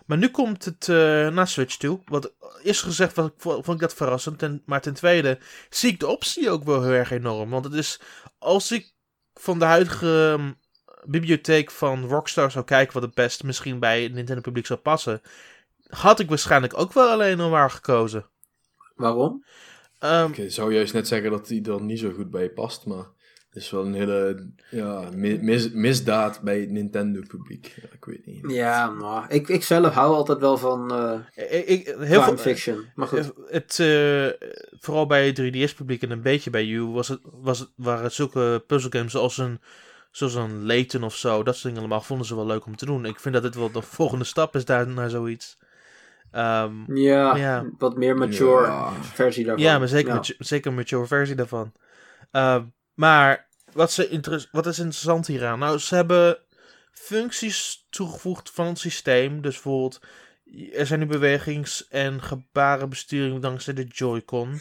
Maar 0.04 0.18
nu 0.18 0.28
komt 0.28 0.64
het 0.64 0.88
uh, 0.88 1.28
naar 1.28 1.48
Switch 1.48 1.76
toe. 1.76 2.00
Wat 2.04 2.32
eerst 2.62 2.82
gezegd 2.82 3.16
was, 3.16 3.30
vond 3.36 3.68
ik 3.68 3.78
dat 3.78 3.94
verrassend. 3.94 4.38
Ten, 4.38 4.62
maar 4.66 4.80
ten 4.80 4.94
tweede 4.94 5.38
zie 5.70 5.90
ik 5.90 6.00
de 6.00 6.06
optie 6.06 6.50
ook 6.50 6.64
wel 6.64 6.82
heel 6.82 6.92
erg 6.92 7.10
enorm. 7.10 7.50
Want 7.50 7.64
het 7.64 7.74
is, 7.74 8.00
als 8.38 8.72
ik 8.72 8.92
van 9.34 9.58
de 9.58 9.64
huidige 9.64 10.38
bibliotheek 11.04 11.70
van 11.70 12.04
Rockstar 12.04 12.50
zou 12.50 12.64
kijken 12.64 12.94
wat 12.94 13.02
het 13.02 13.14
best 13.14 13.42
misschien 13.42 13.78
bij 13.78 14.02
het 14.02 14.12
Nintendo 14.12 14.40
publiek 14.40 14.66
zou 14.66 14.78
passen, 14.78 15.22
had 15.88 16.20
ik 16.20 16.28
waarschijnlijk 16.28 16.78
ook 16.78 16.92
wel 16.92 17.08
alleen 17.08 17.36
nog 17.36 17.50
maar 17.50 17.70
gekozen. 17.70 18.26
Waarom? 18.94 19.44
Um, 20.00 20.32
ik 20.32 20.52
zou 20.52 20.74
juist 20.74 20.92
net 20.92 21.08
zeggen 21.08 21.30
dat 21.30 21.46
die 21.46 21.70
er 21.70 21.82
niet 21.82 21.98
zo 21.98 22.12
goed 22.12 22.30
bij 22.30 22.50
past, 22.50 22.86
maar 22.86 23.06
is 23.56 23.70
wel 23.70 23.84
een 23.86 23.94
hele 23.94 24.46
ja, 24.70 25.08
mis, 25.14 25.70
misdaad 25.72 26.40
bij 26.40 26.60
het 26.60 26.70
Nintendo-publiek. 26.70 27.74
Ja, 27.82 27.88
ik 27.92 28.04
weet 28.04 28.26
niet. 28.26 28.50
Ja, 28.50 28.90
maar 28.90 29.32
ik, 29.32 29.48
ik 29.48 29.62
zelf 29.62 29.94
hou 29.94 30.14
altijd 30.14 30.38
wel 30.38 30.56
van 30.56 30.92
uh, 30.92 31.44
ik, 31.50 31.66
ik, 31.66 31.94
heel 31.98 32.22
veel, 32.22 32.36
fiction. 32.36 32.84
Maar 32.94 33.06
goed. 33.06 33.32
Het, 33.46 33.78
uh, 33.80 34.28
vooral 34.78 35.06
bij 35.06 35.26
het 35.26 35.40
3DS-publiek 35.40 36.02
en 36.02 36.10
een 36.10 36.22
beetje 36.22 36.50
bij 36.50 36.64
You 36.64 36.86
was 36.86 37.08
het, 37.08 37.20
was 37.22 37.58
het, 37.58 37.68
waren 37.76 38.04
het 38.04 38.12
zulke 38.12 38.64
puzzelgames 38.66 39.12
zoals 39.12 39.38
een 39.38 39.60
zoals 40.10 40.34
een 40.34 40.66
Layton 40.66 41.02
of 41.02 41.16
zo, 41.16 41.42
dat 41.42 41.54
soort 41.54 41.64
dingen 41.64 41.78
allemaal, 41.78 42.00
vonden 42.00 42.26
ze 42.26 42.34
wel 42.34 42.46
leuk 42.46 42.66
om 42.66 42.76
te 42.76 42.86
doen. 42.86 43.04
Ik 43.04 43.20
vind 43.20 43.34
dat 43.34 43.42
dit 43.42 43.54
wel 43.54 43.70
de 43.70 43.82
volgende 43.82 44.24
stap 44.24 44.54
is 44.56 44.64
daar 44.64 44.88
naar 44.88 45.10
zoiets. 45.10 45.58
Um, 46.32 46.96
ja, 46.96 47.36
ja, 47.36 47.64
wat 47.78 47.96
meer 47.96 48.16
mature 48.16 48.90
versie 49.00 49.44
daarvan. 49.44 49.64
Ja, 49.64 49.78
maar 49.78 49.88
zeker, 49.88 50.08
ja. 50.08 50.14
Mature, 50.14 50.44
zeker 50.44 50.70
een 50.70 50.76
mature 50.76 51.06
versie 51.06 51.34
daarvan. 51.34 51.72
Uh, 52.32 52.56
maar 52.94 53.48
wat, 53.72 53.92
ze 53.92 54.48
wat 54.52 54.66
is 54.66 54.78
interessant 54.78 55.26
hieraan? 55.26 55.58
Nou, 55.58 55.78
ze 55.78 55.94
hebben 55.94 56.38
functies 56.90 57.86
toegevoegd 57.90 58.50
van 58.50 58.66
het 58.66 58.78
systeem. 58.78 59.40
Dus 59.40 59.52
bijvoorbeeld, 59.52 60.00
er 60.72 60.86
zijn 60.86 61.00
nu 61.00 61.06
bewegings- 61.06 61.88
en 61.88 62.22
gebarenbesturing 62.22 63.42
dankzij 63.42 63.74
de 63.74 63.84
Joy-Con. 63.84 64.60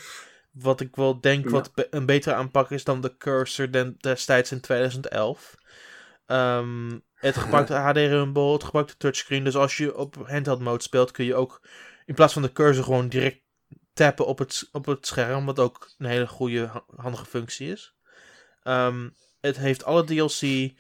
Wat 0.51 0.81
ik 0.81 0.95
wel 0.95 1.21
denk 1.21 1.49
wat 1.49 1.71
een 1.89 2.05
betere 2.05 2.35
aanpak 2.35 2.71
is 2.71 2.83
dan 2.83 3.01
de 3.01 3.17
cursor 3.17 3.95
destijds 3.97 4.51
in 4.51 4.61
2011. 4.61 5.55
Um, 6.27 7.03
het 7.13 7.37
gebruikt 7.43 7.69
HD 7.69 7.97
Rumble, 7.97 8.53
het 8.53 8.63
gebruikt 8.63 8.89
de 8.89 8.97
touchscreen. 8.97 9.43
Dus 9.43 9.55
als 9.55 9.77
je 9.77 9.97
op 9.97 10.15
handheld 10.27 10.59
mode 10.59 10.83
speelt, 10.83 11.11
kun 11.11 11.25
je 11.25 11.35
ook 11.35 11.61
in 12.05 12.15
plaats 12.15 12.33
van 12.33 12.41
de 12.41 12.51
cursor 12.51 12.83
gewoon 12.83 13.07
direct 13.07 13.41
tappen 13.93 14.25
op 14.25 14.39
het, 14.39 14.69
op 14.71 14.85
het 14.85 15.07
scherm. 15.07 15.45
Wat 15.45 15.59
ook 15.59 15.91
een 15.97 16.05
hele 16.05 16.27
goede, 16.27 16.83
handige 16.95 17.25
functie 17.25 17.71
is. 17.71 17.95
Um, 18.63 19.13
het 19.43 19.57
heeft 19.57 19.83
alle 19.83 20.03
DLC 20.03 20.71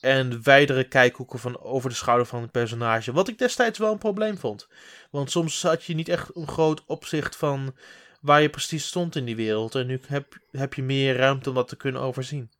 en 0.00 0.42
wijdere 0.42 0.88
kijkhoeken 0.88 1.38
van 1.38 1.60
over 1.60 1.90
de 1.90 1.96
schouder 1.96 2.26
van 2.26 2.42
het 2.42 2.50
personage. 2.50 3.12
Wat 3.12 3.28
ik 3.28 3.38
destijds 3.38 3.78
wel 3.78 3.92
een 3.92 3.98
probleem 3.98 4.38
vond. 4.38 4.68
Want 5.10 5.30
soms 5.30 5.62
had 5.62 5.84
je 5.84 5.94
niet 5.94 6.08
echt 6.08 6.36
een 6.36 6.48
groot 6.48 6.82
opzicht 6.86 7.36
van 7.36 7.74
waar 8.20 8.42
je 8.42 8.50
precies 8.50 8.86
stond 8.86 9.16
in 9.16 9.24
die 9.24 9.36
wereld. 9.36 9.74
En 9.74 9.86
nu 9.86 10.00
heb, 10.06 10.38
heb 10.50 10.74
je 10.74 10.82
meer 10.82 11.16
ruimte 11.16 11.48
om 11.48 11.54
dat 11.54 11.68
te 11.68 11.76
kunnen 11.76 12.00
overzien. 12.00 12.50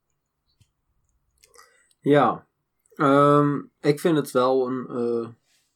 Ja, 2.01 2.47
um, 2.97 3.70
ik 3.80 4.01
vind 4.01 4.16
het 4.16 4.30
wel 4.30 4.66
een. 4.66 4.87
Uh, 4.91 5.28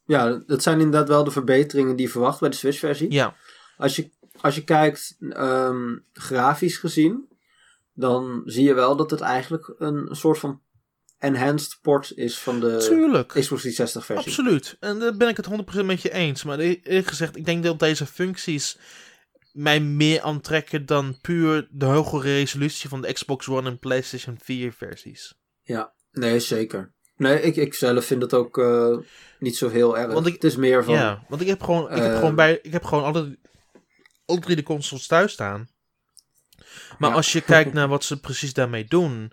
ja, 0.05 0.43
dat 0.47 0.63
zijn 0.63 0.81
inderdaad 0.81 1.09
wel 1.09 1.25
de 1.25 1.31
verbeteringen 1.31 1.97
die 1.97 2.07
je 2.07 2.13
verwacht 2.13 2.41
bij 2.41 2.49
de 2.49 2.57
Switch-versie. 2.57 3.11
Ja. 3.11 3.37
Als 3.77 3.97
je, 3.97 4.11
als 4.41 4.55
je 4.55 4.65
kijkt, 4.65 5.17
um, 5.21 6.05
grafisch 6.13 6.77
gezien, 6.77 7.29
dan 7.97 8.43
zie 8.45 8.65
je 8.65 8.75
wel 8.75 8.97
dat 8.97 9.11
het 9.11 9.21
eigenlijk 9.21 9.75
een 9.79 10.09
soort 10.11 10.39
van 10.39 10.61
enhanced 11.19 11.79
port 11.83 12.13
is 12.17 12.39
van 12.39 12.61
de 12.61 12.77
Tuurlijk. 12.77 13.29
Xbox 13.29 13.61
360 13.61 14.05
versie. 14.05 14.27
Absoluut. 14.27 14.77
En 14.81 14.99
daar 14.99 15.17
ben 15.17 15.29
ik 15.29 15.37
het 15.37 15.49
100% 15.83 15.85
met 15.85 16.03
je 16.03 16.13
eens. 16.13 16.45
Maar 16.45 16.59
eerlijk 16.59 17.07
gezegd, 17.07 17.37
ik 17.37 17.45
denk 17.45 17.63
dat 17.63 17.79
deze 17.79 18.07
functies 18.07 18.79
mij 19.53 19.81
meer 19.81 20.21
aantrekken 20.21 20.87
dan 20.87 21.19
puur 21.21 21.69
de 21.71 21.85
hogere 21.85 22.35
resolutie 22.35 22.89
van 22.89 23.01
de 23.01 23.13
Xbox 23.13 23.49
One 23.49 23.69
en 23.69 23.79
PlayStation 23.79 24.39
4 24.43 24.73
versies. 24.73 25.35
Ja, 25.63 25.93
nee, 26.11 26.41
zeker. 26.41 26.95
Nee, 27.17 27.41
ik, 27.41 27.57
ik 27.57 27.75
zelf 27.75 28.05
vind 28.05 28.23
het 28.23 28.35
ook 28.35 28.59
uh, 28.59 28.99
niet 29.39 29.57
zo 29.57 29.69
heel 29.69 29.99
erg. 29.99 30.13
Want 30.13 30.27
ik, 30.27 30.33
het 30.33 30.45
is 30.45 30.57
meer 30.57 30.85
van... 30.85 30.95
Ja, 30.95 31.25
want 31.29 31.41
ik 31.41 31.47
heb 31.47 31.63
gewoon, 31.63 31.91
ik 31.91 32.03
heb 32.03 32.15
gewoon, 32.15 32.35
bij, 32.35 32.59
ik 32.63 32.73
heb 32.73 32.85
gewoon 32.85 33.05
alle, 33.05 33.39
alle 34.27 34.41
drie 34.41 34.57
de 34.57 34.63
consoles 34.63 35.07
thuis 35.07 35.33
staan. 35.33 35.69
Maar 36.99 37.13
als 37.13 37.33
je 37.33 37.41
kijkt 37.41 37.73
naar 37.73 37.89
wat 37.89 38.05
ze 38.05 38.21
precies 38.21 38.53
daarmee 38.53 38.85
doen, 38.85 39.33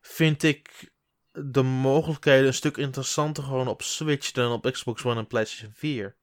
vind 0.00 0.42
ik 0.42 0.90
de 1.32 1.62
mogelijkheden 1.62 2.46
een 2.46 2.54
stuk 2.54 2.76
interessanter 2.76 3.42
gewoon 3.42 3.68
op 3.68 3.82
Switch 3.82 4.30
dan 4.30 4.52
op 4.52 4.70
Xbox 4.70 5.04
One 5.04 5.18
en 5.18 5.26
PlayStation 5.26 5.72
4. 5.74 6.16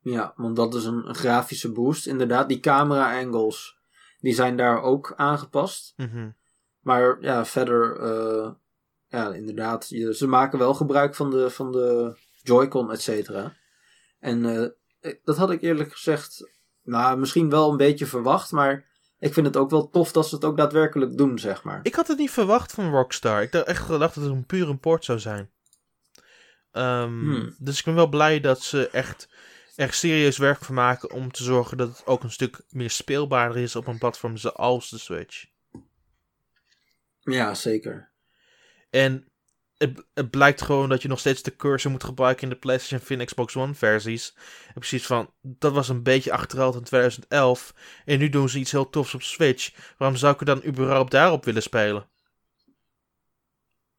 Ja, 0.00 0.32
want 0.36 0.56
dat 0.56 0.74
is 0.74 0.84
een, 0.84 1.14
grafische 1.14 1.72
boost. 1.72 2.06
Inderdaad, 2.06 2.48
die 2.48 2.60
camera 2.60 3.20
angles, 3.20 3.78
die 4.20 4.34
zijn 4.34 4.56
daar 4.56 4.82
ook 4.82 5.12
aangepast. 5.16 5.92
Mhm. 5.96 6.30
Maar 6.80 7.16
ja, 7.20 7.44
verder, 7.44 8.00
uh, 8.00 8.50
ja, 9.08 9.32
inderdaad, 9.32 9.84
ze 10.12 10.26
maken 10.26 10.58
wel 10.58 10.74
gebruik 10.74 11.14
van 11.14 11.30
de, 11.30 11.50
van 11.50 11.72
de 11.72 12.16
Joy-Con, 12.42 12.92
et 12.92 13.02
cetera. 13.02 13.56
En 14.18 14.44
uh, 14.44 15.14
dat 15.24 15.36
had 15.36 15.50
ik 15.50 15.62
eerlijk 15.62 15.92
gezegd, 15.92 16.50
nou, 16.82 17.18
misschien 17.18 17.50
wel 17.50 17.70
een 17.70 17.76
beetje 17.76 18.06
verwacht, 18.06 18.52
maar 18.52 18.84
ik 19.24 19.32
vind 19.32 19.46
het 19.46 19.56
ook 19.56 19.70
wel 19.70 19.90
tof 19.90 20.12
dat 20.12 20.28
ze 20.28 20.34
het 20.34 20.44
ook 20.44 20.56
daadwerkelijk 20.56 21.16
doen, 21.16 21.38
zeg 21.38 21.62
maar. 21.62 21.80
Ik 21.82 21.94
had 21.94 22.08
het 22.08 22.18
niet 22.18 22.30
verwacht 22.30 22.72
van 22.72 22.90
Rockstar. 22.90 23.42
Ik 23.42 23.52
dacht 23.52 23.66
echt 23.66 23.82
gedacht 23.84 24.14
dat 24.14 24.24
het 24.24 24.32
een 24.32 24.46
puur 24.46 24.68
import 24.68 25.04
zou 25.04 25.18
zijn. 25.18 25.50
Um, 26.72 27.54
Dus 27.58 27.78
ik 27.78 27.84
ben 27.84 27.94
wel 27.94 28.08
blij 28.08 28.40
dat 28.40 28.62
ze 28.62 28.88
echt, 28.88 29.28
echt 29.76 29.96
serieus 29.96 30.38
werk 30.38 30.64
van 30.64 30.74
maken 30.74 31.10
om 31.10 31.32
te 31.32 31.42
zorgen 31.42 31.76
dat 31.76 31.88
het 31.88 32.06
ook 32.06 32.22
een 32.22 32.30
stuk 32.30 32.62
meer 32.68 32.90
speelbaarder 32.90 33.62
is 33.62 33.76
op 33.76 33.86
een 33.86 33.98
platform 33.98 34.36
zoals 34.36 34.90
de 34.90 34.98
Switch. 34.98 35.46
Ja, 37.20 37.54
zeker. 37.54 38.10
En 38.90 39.28
het, 39.86 40.04
het, 40.14 40.30
blijkt 40.30 40.62
gewoon 40.62 40.88
dat 40.88 41.02
je 41.02 41.08
nog 41.08 41.18
steeds 41.18 41.42
de 41.42 41.56
cursor 41.56 41.90
moet 41.90 42.04
gebruiken 42.04 42.42
in 42.42 42.48
de 42.48 42.56
PlayStation 42.56 43.18
en 43.18 43.26
Xbox 43.26 43.56
One 43.56 43.74
versies. 43.74 44.34
En 44.66 44.74
precies 44.74 45.06
van, 45.06 45.30
dat 45.40 45.72
was 45.72 45.88
een 45.88 46.02
beetje 46.02 46.32
achterhaald 46.32 46.74
in 46.74 46.82
2011. 46.82 47.74
En 48.04 48.18
nu 48.18 48.28
doen 48.28 48.48
ze 48.48 48.58
iets 48.58 48.72
heel 48.72 48.90
tofs 48.90 49.14
op 49.14 49.22
Switch. 49.22 49.72
Waarom 49.98 50.16
zou 50.16 50.34
ik 50.34 50.40
er 50.40 50.46
dan 50.46 50.64
überhaupt 50.64 51.10
daarop 51.10 51.44
willen 51.44 51.62
spelen? 51.62 52.08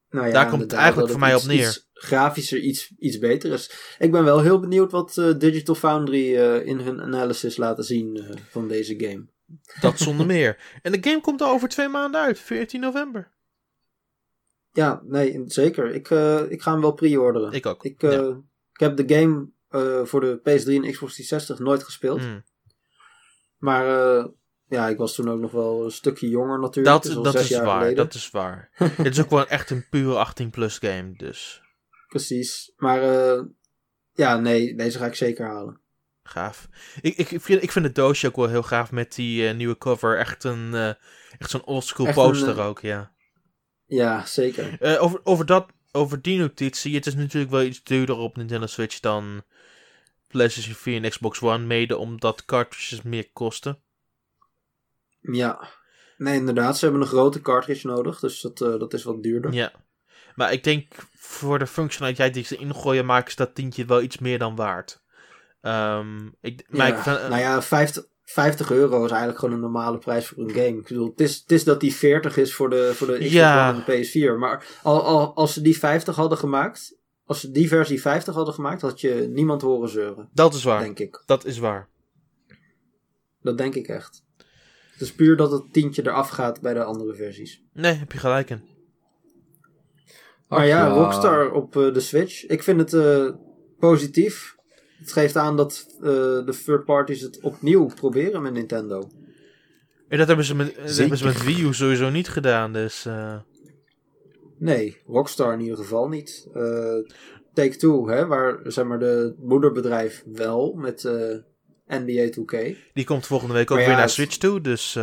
Nou 0.09 0.27
ja, 0.27 0.33
Daar 0.33 0.49
komt 0.49 0.61
het 0.61 0.73
eigenlijk 0.73 1.11
voor 1.11 1.19
mij 1.19 1.35
op 1.35 1.43
neer. 1.43 1.67
Iets 1.67 1.89
grafischer 1.93 2.59
iets, 2.59 2.93
iets 2.97 3.19
beter 3.19 3.53
is. 3.53 3.71
Ik 3.99 4.11
ben 4.11 4.23
wel 4.23 4.41
heel 4.41 4.59
benieuwd 4.59 4.91
wat 4.91 5.17
uh, 5.17 5.33
Digital 5.37 5.75
Foundry 5.75 6.35
uh, 6.35 6.65
in 6.65 6.79
hun 6.79 7.01
analysis 7.01 7.57
laten 7.57 7.83
zien 7.83 8.17
uh, 8.17 8.29
van 8.49 8.67
deze 8.67 8.95
game. 8.97 9.25
Dat 9.79 9.99
zonder 9.99 10.25
meer. 10.35 10.57
En 10.81 10.91
de 10.91 11.09
game 11.09 11.21
komt 11.21 11.41
al 11.41 11.51
over 11.51 11.69
twee 11.69 11.87
maanden 11.87 12.21
uit, 12.21 12.39
14 12.39 12.79
november. 12.79 13.34
Ja, 14.75 15.01
nee, 15.03 15.43
zeker. 15.45 15.93
Ik, 15.93 16.09
uh, 16.09 16.51
ik 16.51 16.61
ga 16.61 16.71
hem 16.71 16.81
wel 16.81 16.91
pre-orderen. 16.91 17.51
Ik 17.51 17.65
ook. 17.65 17.83
Ik, 17.85 18.03
uh, 18.03 18.27
ik 18.73 18.79
heb 18.79 18.97
de 18.97 19.15
game 19.15 19.47
uh, 19.71 20.05
voor 20.05 20.21
de 20.21 20.37
PS3 20.39 20.83
en 20.83 20.91
Xbox 20.91 21.13
360 21.13 21.59
nooit 21.59 21.83
gespeeld. 21.83 22.21
Mm. 22.21 22.43
Maar 23.57 23.85
ja, 24.67 24.87
ik 24.87 24.97
was 24.97 25.15
toen 25.15 25.29
ook 25.29 25.39
nog 25.39 25.51
wel 25.51 25.83
een 25.83 25.91
stukje 25.91 26.29
jonger 26.29 26.59
natuurlijk. 26.59 27.03
Dat, 27.03 27.23
dat 27.23 27.35
is 27.35 27.49
waar, 27.49 27.77
geleden. 27.77 27.95
dat 27.95 28.13
is 28.13 28.31
waar. 28.31 28.69
Het 29.03 29.05
is 29.05 29.21
ook 29.21 29.29
wel 29.29 29.47
echt 29.47 29.69
een 29.69 29.85
pure 29.89 30.27
18-plus 30.27 30.77
game, 30.77 31.13
dus. 31.17 31.61
Precies. 32.07 32.73
Maar 32.77 33.01
ja, 34.13 34.37
nee, 34.37 34.75
deze 34.75 34.97
ga 34.97 35.05
ik 35.05 35.15
zeker 35.15 35.45
halen. 35.45 35.79
Gaaf. 36.23 36.67
Ik, 37.01 37.17
ik, 37.17 37.41
vind, 37.41 37.63
ik 37.63 37.71
vind 37.71 37.85
het 37.85 37.95
doosje 37.95 38.27
ook 38.27 38.35
wel 38.35 38.49
heel 38.49 38.63
gaaf 38.63 38.91
met 38.91 39.15
die 39.15 39.53
nieuwe 39.53 39.77
cover. 39.77 40.17
Echt, 40.17 40.43
een, 40.43 40.95
echt 41.37 41.49
zo'n 41.49 41.65
oldschool 41.65 42.13
poster 42.13 42.61
ook, 42.61 42.79
ja. 42.79 43.13
Ja, 43.85 44.25
zeker. 44.25 44.77
Uh, 44.81 45.03
over, 45.03 45.19
over, 45.23 45.45
dat, 45.45 45.65
over 45.91 46.21
die 46.21 46.39
notitie, 46.39 46.95
het 46.95 47.05
is 47.05 47.15
natuurlijk 47.15 47.51
wel 47.51 47.63
iets 47.63 47.83
duurder 47.83 48.15
op 48.15 48.35
Nintendo 48.37 48.65
Switch 48.65 48.99
dan 48.99 49.43
PlayStation 50.27 50.75
4 50.75 51.03
en 51.03 51.09
Xbox 51.09 51.41
One, 51.41 51.65
mede 51.65 51.97
omdat 51.97 52.45
cartridges 52.45 53.01
meer 53.01 53.29
kosten. 53.33 53.79
Ja, 55.21 55.69
nee, 56.17 56.35
inderdaad, 56.35 56.77
ze 56.77 56.83
hebben 56.83 57.01
een 57.01 57.07
grote 57.07 57.41
cartridge 57.41 57.87
nodig, 57.87 58.19
dus 58.19 58.41
dat, 58.41 58.61
uh, 58.61 58.79
dat 58.79 58.93
is 58.93 59.03
wat 59.03 59.23
duurder. 59.23 59.53
Ja, 59.53 59.71
maar 60.35 60.53
ik 60.53 60.63
denk 60.63 60.93
voor 61.15 61.59
de 61.59 61.67
functionaliteit 61.67 62.33
die 62.33 62.43
ze 62.43 62.55
ingooien, 62.55 63.05
maken 63.05 63.31
ze 63.31 63.37
dat 63.37 63.55
tientje 63.55 63.85
wel 63.85 64.01
iets 64.01 64.17
meer 64.17 64.39
dan 64.39 64.55
waard. 64.55 65.03
Um, 65.61 66.35
ik, 66.41 66.65
ja, 66.69 66.87
ik, 66.87 66.97
uh, 66.97 67.05
nou 67.05 67.37
ja, 67.37 67.61
50, 67.61 68.05
50 68.25 68.71
euro 68.71 69.03
is 69.03 69.09
eigenlijk 69.09 69.39
gewoon 69.39 69.53
een 69.53 69.61
normale 69.61 69.97
prijs 69.97 70.27
voor 70.27 70.37
een 70.37 70.49
game. 70.49 70.77
Ik 70.77 70.87
bedoel, 70.87 71.09
het 71.09 71.19
is, 71.19 71.35
het 71.35 71.51
is 71.51 71.63
dat 71.63 71.79
die 71.79 71.93
40 71.93 72.37
is 72.37 72.53
voor 72.53 72.69
de, 72.69 72.91
voor 72.93 73.07
de 73.07 73.13
Xbox 73.13 73.31
ja. 73.31 73.73
En 73.73 73.83
de 73.85 74.35
PS4. 74.35 74.39
Maar 74.39 74.65
al, 74.83 75.03
al, 75.03 75.35
als 75.35 75.53
ze 75.53 75.61
die 75.61 75.77
50 75.77 76.15
hadden 76.15 76.37
gemaakt, 76.37 76.97
als 77.25 77.39
ze 77.39 77.51
die 77.51 77.67
versie 77.67 78.01
50 78.01 78.35
hadden 78.35 78.53
gemaakt, 78.53 78.81
had 78.81 79.01
je 79.01 79.29
niemand 79.33 79.61
horen 79.61 79.89
zeuren. 79.89 80.29
Dat 80.33 80.53
is 80.53 80.63
waar. 80.63 80.79
Denk 80.81 80.99
ik. 80.99 81.23
Dat 81.25 81.45
is 81.45 81.57
waar. 81.57 81.89
Dat 83.41 83.57
denk 83.57 83.75
ik 83.75 83.87
echt. 83.87 84.23
Het 84.91 85.01
is 85.01 85.13
puur 85.13 85.37
dat 85.37 85.51
het 85.51 85.73
tientje 85.73 86.01
eraf 86.01 86.29
gaat 86.29 86.61
bij 86.61 86.73
de 86.73 86.83
andere 86.83 87.15
versies. 87.15 87.63
Nee, 87.73 87.93
heb 87.93 88.11
je 88.11 88.17
gelijk 88.17 88.49
in. 88.49 88.63
Maar 90.47 90.65
ja, 90.65 90.85
ja, 90.85 90.93
Rockstar 90.93 91.51
op 91.51 91.75
uh, 91.75 91.93
de 91.93 91.99
Switch. 91.99 92.45
Ik 92.45 92.63
vind 92.63 92.79
het 92.79 92.93
uh, 92.93 93.31
positief. 93.79 94.54
Het 94.99 95.11
geeft 95.11 95.35
aan 95.35 95.57
dat 95.57 95.85
uh, 95.97 96.03
de 96.45 96.61
third 96.65 96.85
parties 96.85 97.21
het 97.21 97.39
opnieuw 97.39 97.85
proberen 97.85 98.41
met 98.41 98.53
Nintendo. 98.53 99.09
En 100.07 100.17
dat 100.17 100.27
hebben 100.27 100.45
ze 100.45 100.55
met, 100.55 100.75
dat 100.75 100.97
hebben 100.97 101.17
ze 101.17 101.25
met 101.25 101.43
Wii 101.43 101.61
U 101.61 101.73
sowieso 101.73 102.09
niet 102.09 102.29
gedaan, 102.29 102.73
dus... 102.73 103.05
Uh... 103.05 103.35
Nee, 104.57 104.97
Rockstar 105.07 105.53
in 105.53 105.59
ieder 105.59 105.77
geval 105.77 106.07
niet. 106.07 106.47
Uh, 106.55 107.09
Take-Two, 107.53 108.07
hè, 108.07 108.25
waar 108.25 108.59
zeg 108.63 108.85
maar 108.85 108.99
de 108.99 109.35
moederbedrijf 109.39 110.23
wel 110.25 110.73
met 110.73 111.03
NBA 111.87 112.29
2K. 112.29 112.75
Die 112.93 113.05
komt 113.05 113.27
volgende 113.27 113.53
week 113.53 113.71
ook 113.71 113.77
weer 113.77 113.87
naar 113.87 114.09
Switch 114.09 114.37
toe, 114.37 114.61
dus... 114.61 114.93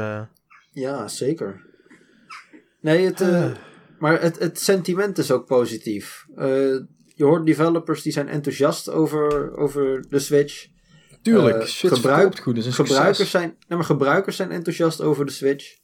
Ja, 0.72 1.09
zeker. 1.09 1.66
Nee, 2.80 3.05
het, 3.05 3.24
maar 3.99 4.20
het, 4.20 4.38
het 4.38 4.61
sentiment 4.61 5.18
is 5.18 5.30
ook 5.30 5.47
positief 5.47 6.26
je 7.23 7.29
hoort 7.29 7.47
developers 7.47 8.03
die 8.03 8.12
zijn 8.12 8.29
enthousiast 8.29 8.91
over, 8.91 9.57
over 9.57 10.05
de 10.09 10.18
Switch. 10.18 10.68
Tuurlijk, 11.23 11.57
uh, 11.57 11.66
shit 11.66 11.93
gebruik, 11.93 12.39
goed. 12.39 12.57
Is 12.57 12.75
gebruikers, 12.75 13.31
zijn, 13.31 13.57
nee, 13.68 13.79
maar 13.79 13.85
gebruikers 13.87 14.37
zijn 14.37 14.51
enthousiast 14.51 15.01
over 15.01 15.27
de 15.27 15.33
Switch. 15.33 15.79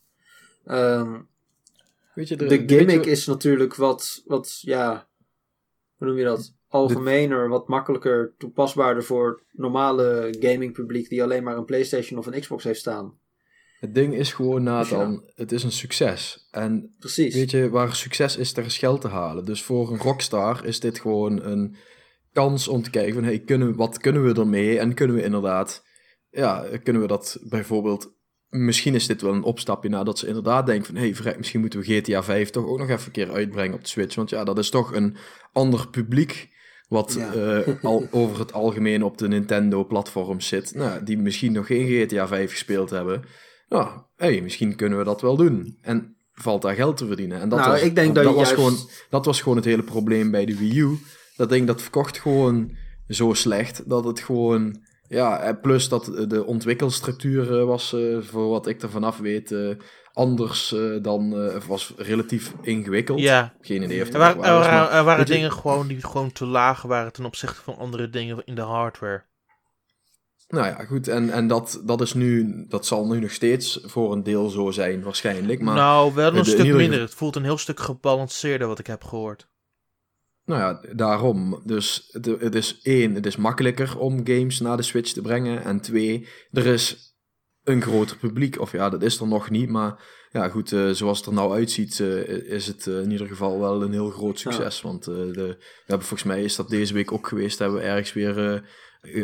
Um, 0.66 1.28
weet 2.14 2.28
je, 2.28 2.36
de, 2.36 2.46
de 2.46 2.62
gimmick 2.66 3.06
is 3.06 3.26
natuurlijk 3.26 3.74
wat, 3.74 4.22
wat, 4.26 4.58
ja, 4.60 5.08
hoe 5.96 6.06
noem 6.06 6.16
je 6.16 6.24
dat? 6.24 6.56
Algemener, 6.68 7.48
wat 7.48 7.68
makkelijker 7.68 8.34
toepasbaarder 8.38 9.04
voor 9.04 9.42
normale 9.52 10.36
gaming 10.40 10.72
publiek 10.72 11.08
die 11.08 11.22
alleen 11.22 11.42
maar 11.42 11.56
een 11.56 11.64
PlayStation 11.64 12.18
of 12.18 12.26
een 12.26 12.40
Xbox 12.40 12.64
heeft 12.64 12.80
staan. 12.80 13.17
Het 13.78 13.94
ding 13.94 14.14
is 14.14 14.32
gewoon, 14.32 14.62
Nathan, 14.62 15.22
het 15.34 15.52
is 15.52 15.62
een 15.62 15.72
succes. 15.72 16.48
En 16.50 16.94
Precies. 16.98 17.34
weet 17.34 17.50
je, 17.50 17.70
waar 17.70 17.94
succes 17.94 18.36
is, 18.36 18.56
er 18.56 18.64
is 18.64 18.78
geld 18.78 19.00
te 19.00 19.08
halen. 19.08 19.44
Dus 19.44 19.62
voor 19.62 19.92
een 19.92 19.98
rockstar 19.98 20.64
is 20.64 20.80
dit 20.80 21.00
gewoon 21.00 21.42
een 21.42 21.76
kans 22.32 22.68
om 22.68 22.82
te 22.82 22.90
kijken 22.90 23.14
van, 23.14 23.24
hey, 23.24 23.38
kunnen, 23.38 23.76
wat 23.76 23.98
kunnen 23.98 24.24
we 24.24 24.40
ermee? 24.40 24.78
En 24.78 24.94
kunnen 24.94 25.16
we 25.16 25.22
inderdaad, 25.22 25.84
ja, 26.30 26.66
kunnen 26.82 27.02
we 27.02 27.08
dat 27.08 27.38
bijvoorbeeld... 27.42 28.16
Misschien 28.48 28.94
is 28.94 29.06
dit 29.06 29.22
wel 29.22 29.32
een 29.32 29.42
opstapje 29.42 29.88
nadat 29.88 30.18
ze 30.18 30.26
inderdaad 30.26 30.66
denken 30.66 30.86
van... 30.86 30.94
hé, 30.94 31.12
hey, 31.12 31.34
misschien 31.36 31.60
moeten 31.60 31.80
we 31.80 31.86
GTA 31.86 32.22
5 32.22 32.50
toch 32.50 32.66
ook 32.66 32.78
nog 32.78 32.88
even 32.88 33.06
een 33.06 33.12
keer 33.12 33.32
uitbrengen 33.32 33.74
op 33.74 33.80
de 33.80 33.88
Switch. 33.88 34.14
Want 34.14 34.30
ja, 34.30 34.44
dat 34.44 34.58
is 34.58 34.70
toch 34.70 34.94
een 34.94 35.16
ander 35.52 35.88
publiek 35.88 36.48
wat 36.88 37.16
eh, 37.16 37.82
al, 37.82 38.08
over 38.10 38.38
het 38.38 38.52
algemeen 38.52 39.02
op 39.02 39.18
de 39.18 39.28
Nintendo-platform 39.28 40.40
zit. 40.40 40.74
Nou, 40.74 41.04
die 41.04 41.18
misschien 41.18 41.52
nog 41.52 41.66
geen 41.66 41.86
GTA 41.86 42.28
5 42.28 42.50
gespeeld 42.50 42.90
hebben 42.90 43.24
ja, 43.68 44.06
hey, 44.16 44.40
misschien 44.40 44.76
kunnen 44.76 44.98
we 44.98 45.04
dat 45.04 45.20
wel 45.20 45.36
doen. 45.36 45.78
En 45.82 46.16
valt 46.32 46.62
daar 46.62 46.74
geld 46.74 46.96
te 46.96 47.06
verdienen. 47.06 47.40
En 47.40 47.48
dat 47.48 47.58
nou, 47.58 47.70
was, 47.70 47.82
ik 47.82 47.94
denk 47.94 48.14
dat, 48.14 48.24
dat 48.24 48.34
was 48.34 48.48
juist... 48.48 48.62
gewoon, 48.62 48.88
dat 49.10 49.24
was 49.24 49.40
gewoon 49.40 49.56
het 49.56 49.66
hele 49.66 49.82
probleem 49.82 50.30
bij 50.30 50.44
de 50.44 50.58
Wii 50.58 50.78
U. 50.78 50.98
Dat 51.36 51.48
ding 51.48 51.66
dat 51.66 51.82
verkocht 51.82 52.18
gewoon 52.18 52.76
zo 53.08 53.32
slecht 53.32 53.88
dat 53.88 54.04
het 54.04 54.20
gewoon. 54.20 54.86
Ja, 55.08 55.58
plus 55.62 55.88
dat 55.88 56.04
de 56.28 56.44
ontwikkelstructuur 56.44 57.64
was, 57.64 57.92
uh, 57.92 58.22
voor 58.22 58.48
wat 58.48 58.66
ik 58.66 58.82
er 58.82 58.90
vanaf 58.90 59.18
weet, 59.18 59.50
uh, 59.50 59.74
anders 60.12 60.72
uh, 60.72 61.02
dan. 61.02 61.50
was 61.66 61.92
relatief 61.96 62.52
ingewikkeld. 62.62 63.20
Ja. 63.20 63.54
Geen 63.60 63.82
idee 63.82 64.02
of 64.02 64.08
er 64.08 64.20
er 64.20 64.92
er 64.92 65.04
waren 65.04 65.26
dingen 65.26 65.52
gewoon 65.52 65.86
die 65.86 66.02
gewoon 66.02 66.32
te 66.32 66.46
laag 66.46 66.82
waren 66.82 67.12
ten 67.12 67.24
opzichte 67.24 67.62
van 67.62 67.76
andere 67.76 68.10
dingen 68.10 68.42
in 68.44 68.54
de 68.54 68.60
hardware. 68.60 69.27
Nou 70.48 70.66
ja, 70.66 70.84
goed. 70.84 71.08
En, 71.08 71.30
en 71.30 71.46
dat, 71.46 71.80
dat 71.84 72.00
is 72.00 72.14
nu, 72.14 72.64
dat 72.68 72.86
zal 72.86 73.06
nu 73.06 73.20
nog 73.20 73.30
steeds 73.32 73.80
voor 73.82 74.12
een 74.12 74.22
deel 74.22 74.48
zo 74.48 74.70
zijn, 74.70 75.02
waarschijnlijk. 75.02 75.60
Maar 75.60 75.74
nou, 75.74 76.14
wel 76.14 76.34
een 76.34 76.44
stuk 76.44 76.74
minder. 76.74 77.00
Het 77.00 77.14
voelt 77.14 77.36
een 77.36 77.44
heel 77.44 77.58
stuk 77.58 77.80
gebalanceerder, 77.80 78.68
wat 78.68 78.78
ik 78.78 78.86
heb 78.86 79.04
gehoord. 79.04 79.48
Nou 80.44 80.60
ja, 80.60 80.94
daarom. 80.94 81.62
Dus 81.64 82.08
het, 82.10 82.26
het 82.26 82.54
is 82.54 82.80
één, 82.82 83.14
het 83.14 83.26
is 83.26 83.36
makkelijker 83.36 83.98
om 83.98 84.26
games 84.26 84.60
naar 84.60 84.76
de 84.76 84.82
Switch 84.82 85.12
te 85.12 85.20
brengen. 85.20 85.64
En 85.64 85.80
twee, 85.80 86.26
er 86.50 86.66
is 86.66 87.16
een 87.64 87.82
groter 87.82 88.16
publiek. 88.16 88.60
Of 88.60 88.72
ja, 88.72 88.88
dat 88.88 89.02
is 89.02 89.20
er 89.20 89.28
nog 89.28 89.50
niet, 89.50 89.68
maar 89.68 90.04
ja, 90.32 90.48
goed, 90.48 90.72
uh, 90.72 90.90
zoals 90.90 91.18
het 91.18 91.26
er 91.26 91.32
nou 91.32 91.54
uitziet, 91.54 91.98
uh, 91.98 92.28
is 92.28 92.66
het 92.66 92.86
uh, 92.86 93.00
in 93.00 93.10
ieder 93.10 93.26
geval 93.26 93.60
wel 93.60 93.82
een 93.82 93.92
heel 93.92 94.10
groot 94.10 94.38
succes. 94.38 94.80
Want 94.80 95.04
de, 95.04 95.32
we 95.32 95.56
hebben 95.86 96.06
volgens 96.06 96.28
mij 96.28 96.42
is 96.42 96.56
dat 96.56 96.68
deze 96.68 96.94
week 96.94 97.12
ook 97.12 97.28
geweest, 97.28 97.58
hebben 97.58 97.78
we 97.78 97.84
ergens 97.84 98.12
weer 98.12 98.62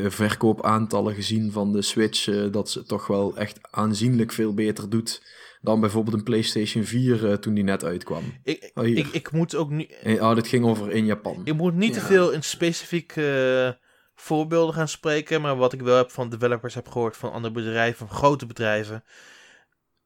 verkoopaantallen 0.07 1.15
gezien 1.15 1.53
van 1.53 1.73
de 1.73 1.83
Switch, 1.83 2.51
dat 2.51 2.71
ze 2.71 2.83
toch 2.83 3.07
wel 3.07 3.37
echt 3.37 3.59
aanzienlijk 3.71 4.33
veel 4.33 4.55
beter 4.55 4.91
doet 4.91 5.23
dan 5.65 5.81
bijvoorbeeld 5.81 6.17
een 6.17 6.23
PlayStation 6.23 6.85
4 6.85 7.39
toen 7.39 7.55
die 7.55 7.65
net 7.65 7.85
uitkwam. 7.85 8.23
Ik, 8.43 8.71
oh, 8.75 8.87
ik, 8.87 9.07
ik, 9.07 9.33
moet 9.33 9.55
ook 9.55 9.71
niet. 9.71 9.95
Oh, 10.05 10.35
dit 10.35 10.49
ging 10.49 10.65
over 10.65 10.91
in 10.91 11.05
Japan. 11.05 11.41
Ik 11.45 11.55
moet 11.55 11.75
niet 11.75 11.95
ja. 11.95 12.01
te 12.01 12.07
veel 12.07 12.31
in 12.31 12.43
specifieke 12.43 13.79
voorbeelden 14.15 14.75
gaan 14.75 14.89
spreken, 14.89 15.41
maar 15.41 15.57
wat 15.57 15.73
ik 15.73 15.81
wel 15.81 15.97
heb 15.97 16.11
van 16.11 16.29
developers 16.29 16.75
heb 16.75 16.89
gehoord 16.89 17.17
van 17.17 17.33
andere 17.33 17.55
bedrijven, 17.55 18.09
van 18.09 18.17
grote 18.17 18.47
bedrijven, 18.47 19.05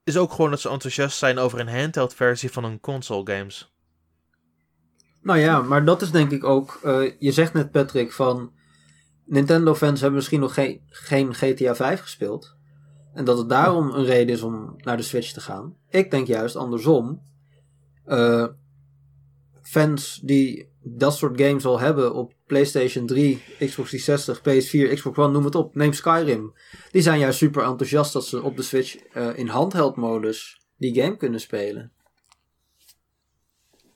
is 0.04 0.16
ook 0.16 0.32
gewoon 0.32 0.50
dat 0.50 0.60
ze 0.60 0.68
enthousiast 0.68 1.18
zijn 1.18 1.38
over 1.38 1.60
een 1.60 1.80
handheld 1.80 2.14
versie 2.14 2.50
van 2.50 2.64
hun 2.64 2.80
console 2.80 3.36
games. 3.36 3.72
Nou 5.22 5.38
ja, 5.38 5.62
maar 5.62 5.84
dat 5.84 6.02
is 6.02 6.10
denk 6.10 6.30
ik 6.30 6.44
ook. 6.44 6.80
Uh, 6.84 7.12
je 7.18 7.32
zegt 7.32 7.52
net, 7.52 7.70
Patrick, 7.70 8.12
van. 8.12 8.52
Nintendo 9.28 9.74
fans 9.74 10.00
hebben 10.00 10.18
misschien 10.18 10.40
nog 10.40 10.54
geen, 10.88 11.34
GTA 11.34 11.74
5 11.74 12.00
gespeeld. 12.00 12.56
En 13.14 13.24
dat 13.24 13.38
het 13.38 13.48
daarom 13.48 13.90
een 13.90 14.04
reden 14.04 14.34
is 14.34 14.42
om 14.42 14.74
naar 14.76 14.96
de 14.96 15.02
Switch 15.02 15.32
te 15.32 15.40
gaan. 15.40 15.76
Ik 15.90 16.10
denk 16.10 16.26
juist 16.26 16.56
andersom. 16.56 17.22
Uh, 18.06 18.46
fans 19.62 20.20
die 20.22 20.68
dat 20.82 21.16
soort 21.16 21.40
games 21.40 21.64
al 21.64 21.80
hebben 21.80 22.14
op 22.14 22.32
PlayStation 22.46 23.06
3, 23.06 23.42
Xbox 23.58 23.90
360, 23.90 24.38
PS4, 24.38 24.94
Xbox 24.94 25.18
One, 25.18 25.32
noem 25.32 25.44
het 25.44 25.54
op. 25.54 25.74
Neem 25.74 25.92
Skyrim. 25.92 26.52
Die 26.90 27.02
zijn 27.02 27.18
juist 27.18 27.38
super 27.38 27.62
enthousiast 27.62 28.12
dat 28.12 28.26
ze 28.26 28.42
op 28.42 28.56
de 28.56 28.62
Switch 28.62 28.96
uh, 29.16 29.38
in 29.38 29.48
handheld 29.48 29.96
modus 29.96 30.60
die 30.76 31.02
game 31.02 31.16
kunnen 31.16 31.40
spelen. 31.40 31.92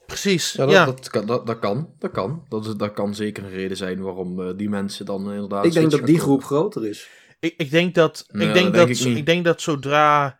Precies. 0.07 0.53
Ja, 0.53 0.65
dat, 0.65 0.75
ja. 0.75 0.85
Dat, 0.85 1.11
kan, 1.11 1.27
dat, 1.27 1.47
dat, 1.47 1.59
kan. 1.59 1.95
Dat 1.99 2.11
kan. 2.11 2.47
Dat, 2.49 2.67
is, 2.67 2.75
dat 2.75 2.93
kan 2.93 3.15
zeker 3.15 3.45
een 3.45 3.51
reden 3.51 3.77
zijn 3.77 4.03
waarom 4.03 4.41
uh, 4.41 4.51
die 4.57 4.69
mensen 4.69 5.07
dan 5.07 5.33
inderdaad. 5.33 5.65
Ik 5.65 5.73
denk 5.73 5.91
dat 5.91 6.07
die 6.07 6.21
groep 6.21 6.45
groter 6.45 6.87
is. 6.87 7.09
Ik, 7.41 7.55
ik 7.57 7.71
denk 7.71 7.95
dat. 7.95 8.25
Nee, 8.29 8.49
ik, 8.49 8.55
denk 8.55 8.75
dat, 8.75 8.87
denk 8.87 8.99
ik, 8.99 9.17
ik 9.17 9.27
denk 9.27 9.45
dat 9.45 9.61
zodra 9.61 10.39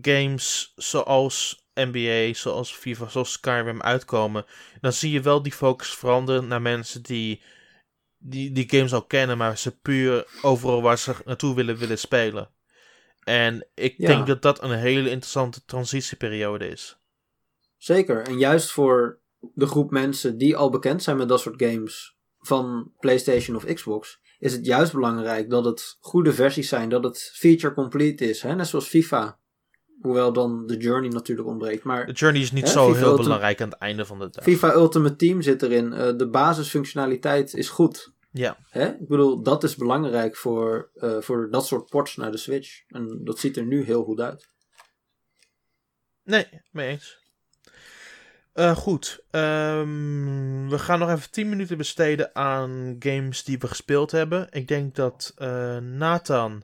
games 0.00 0.72
zoals 0.76 1.68
NBA, 1.74 2.34
zoals 2.34 2.72
FIFA, 2.72 3.08
zoals 3.08 3.32
Skyrim 3.32 3.82
uitkomen, 3.82 4.44
dan 4.80 4.92
zie 4.92 5.12
je 5.12 5.20
wel 5.20 5.42
die 5.42 5.52
focus 5.52 5.88
veranderen 5.88 6.46
naar 6.46 6.62
mensen 6.62 7.02
die 7.02 7.42
die, 8.20 8.52
die 8.52 8.68
games 8.70 8.92
al 8.92 9.06
kennen, 9.06 9.38
maar 9.38 9.58
ze 9.58 9.78
puur 9.78 10.26
overal 10.42 10.82
waar 10.82 10.98
ze 10.98 11.14
naartoe 11.24 11.54
willen, 11.54 11.76
willen 11.76 11.98
spelen. 11.98 12.50
En 13.20 13.66
ik 13.74 13.98
denk 13.98 14.26
dat 14.26 14.42
dat 14.42 14.62
een 14.62 14.78
hele 14.78 15.10
interessante 15.10 15.64
transitieperiode 15.64 16.68
is. 16.68 16.99
Zeker, 17.80 18.22
en 18.22 18.38
juist 18.38 18.70
voor 18.70 19.18
de 19.54 19.66
groep 19.66 19.90
mensen 19.90 20.38
die 20.38 20.56
al 20.56 20.70
bekend 20.70 21.02
zijn 21.02 21.16
met 21.16 21.28
dat 21.28 21.40
soort 21.40 21.62
games 21.62 22.16
van 22.38 22.92
PlayStation 22.98 23.56
of 23.56 23.64
Xbox, 23.64 24.20
is 24.38 24.52
het 24.52 24.66
juist 24.66 24.92
belangrijk 24.92 25.50
dat 25.50 25.64
het 25.64 25.96
goede 26.00 26.32
versies 26.32 26.68
zijn, 26.68 26.88
dat 26.88 27.04
het 27.04 27.30
feature 27.34 27.74
complete 27.74 28.28
is. 28.28 28.42
Hè? 28.42 28.54
Net 28.54 28.66
zoals 28.66 28.88
FIFA. 28.88 29.38
Hoewel 30.00 30.32
dan 30.32 30.66
de 30.66 30.76
journey 30.76 31.10
natuurlijk 31.10 31.48
ontbreekt. 31.48 31.84
Maar, 31.84 32.06
de 32.06 32.12
journey 32.12 32.42
is 32.42 32.52
niet 32.52 32.68
zo 32.68 32.92
heel 32.92 33.16
belangrijk 33.16 33.60
aan 33.60 33.68
het 33.68 33.78
einde 33.78 34.04
van 34.04 34.18
de 34.18 34.30
dag. 34.30 34.44
FIFA 34.44 34.72
Ultimate 34.72 35.16
Team 35.16 35.42
zit 35.42 35.62
erin. 35.62 35.92
Uh, 35.92 36.16
de 36.16 36.28
basisfunctionaliteit 36.28 37.54
is 37.54 37.68
goed. 37.68 38.12
Ja. 38.30 38.58
Hè? 38.68 38.88
Ik 38.88 39.08
bedoel, 39.08 39.42
dat 39.42 39.64
is 39.64 39.76
belangrijk 39.76 40.36
voor, 40.36 40.90
uh, 40.94 41.20
voor 41.20 41.50
dat 41.50 41.66
soort 41.66 41.88
ports 41.88 42.16
naar 42.16 42.30
de 42.30 42.38
Switch. 42.38 42.82
En 42.88 43.20
dat 43.24 43.38
ziet 43.38 43.56
er 43.56 43.64
nu 43.64 43.84
heel 43.84 44.04
goed 44.04 44.20
uit. 44.20 44.48
Nee, 46.24 46.46
mee 46.70 46.88
eens. 46.88 47.19
Uh, 48.54 48.76
goed, 48.76 49.24
um, 49.30 50.68
we 50.68 50.78
gaan 50.78 50.98
nog 50.98 51.10
even 51.10 51.30
10 51.30 51.48
minuten 51.48 51.76
besteden 51.76 52.34
aan 52.34 52.96
games 52.98 53.44
die 53.44 53.58
we 53.58 53.66
gespeeld 53.66 54.10
hebben. 54.10 54.46
Ik 54.50 54.68
denk 54.68 54.94
dat 54.94 55.34
Nathan. 55.80 56.62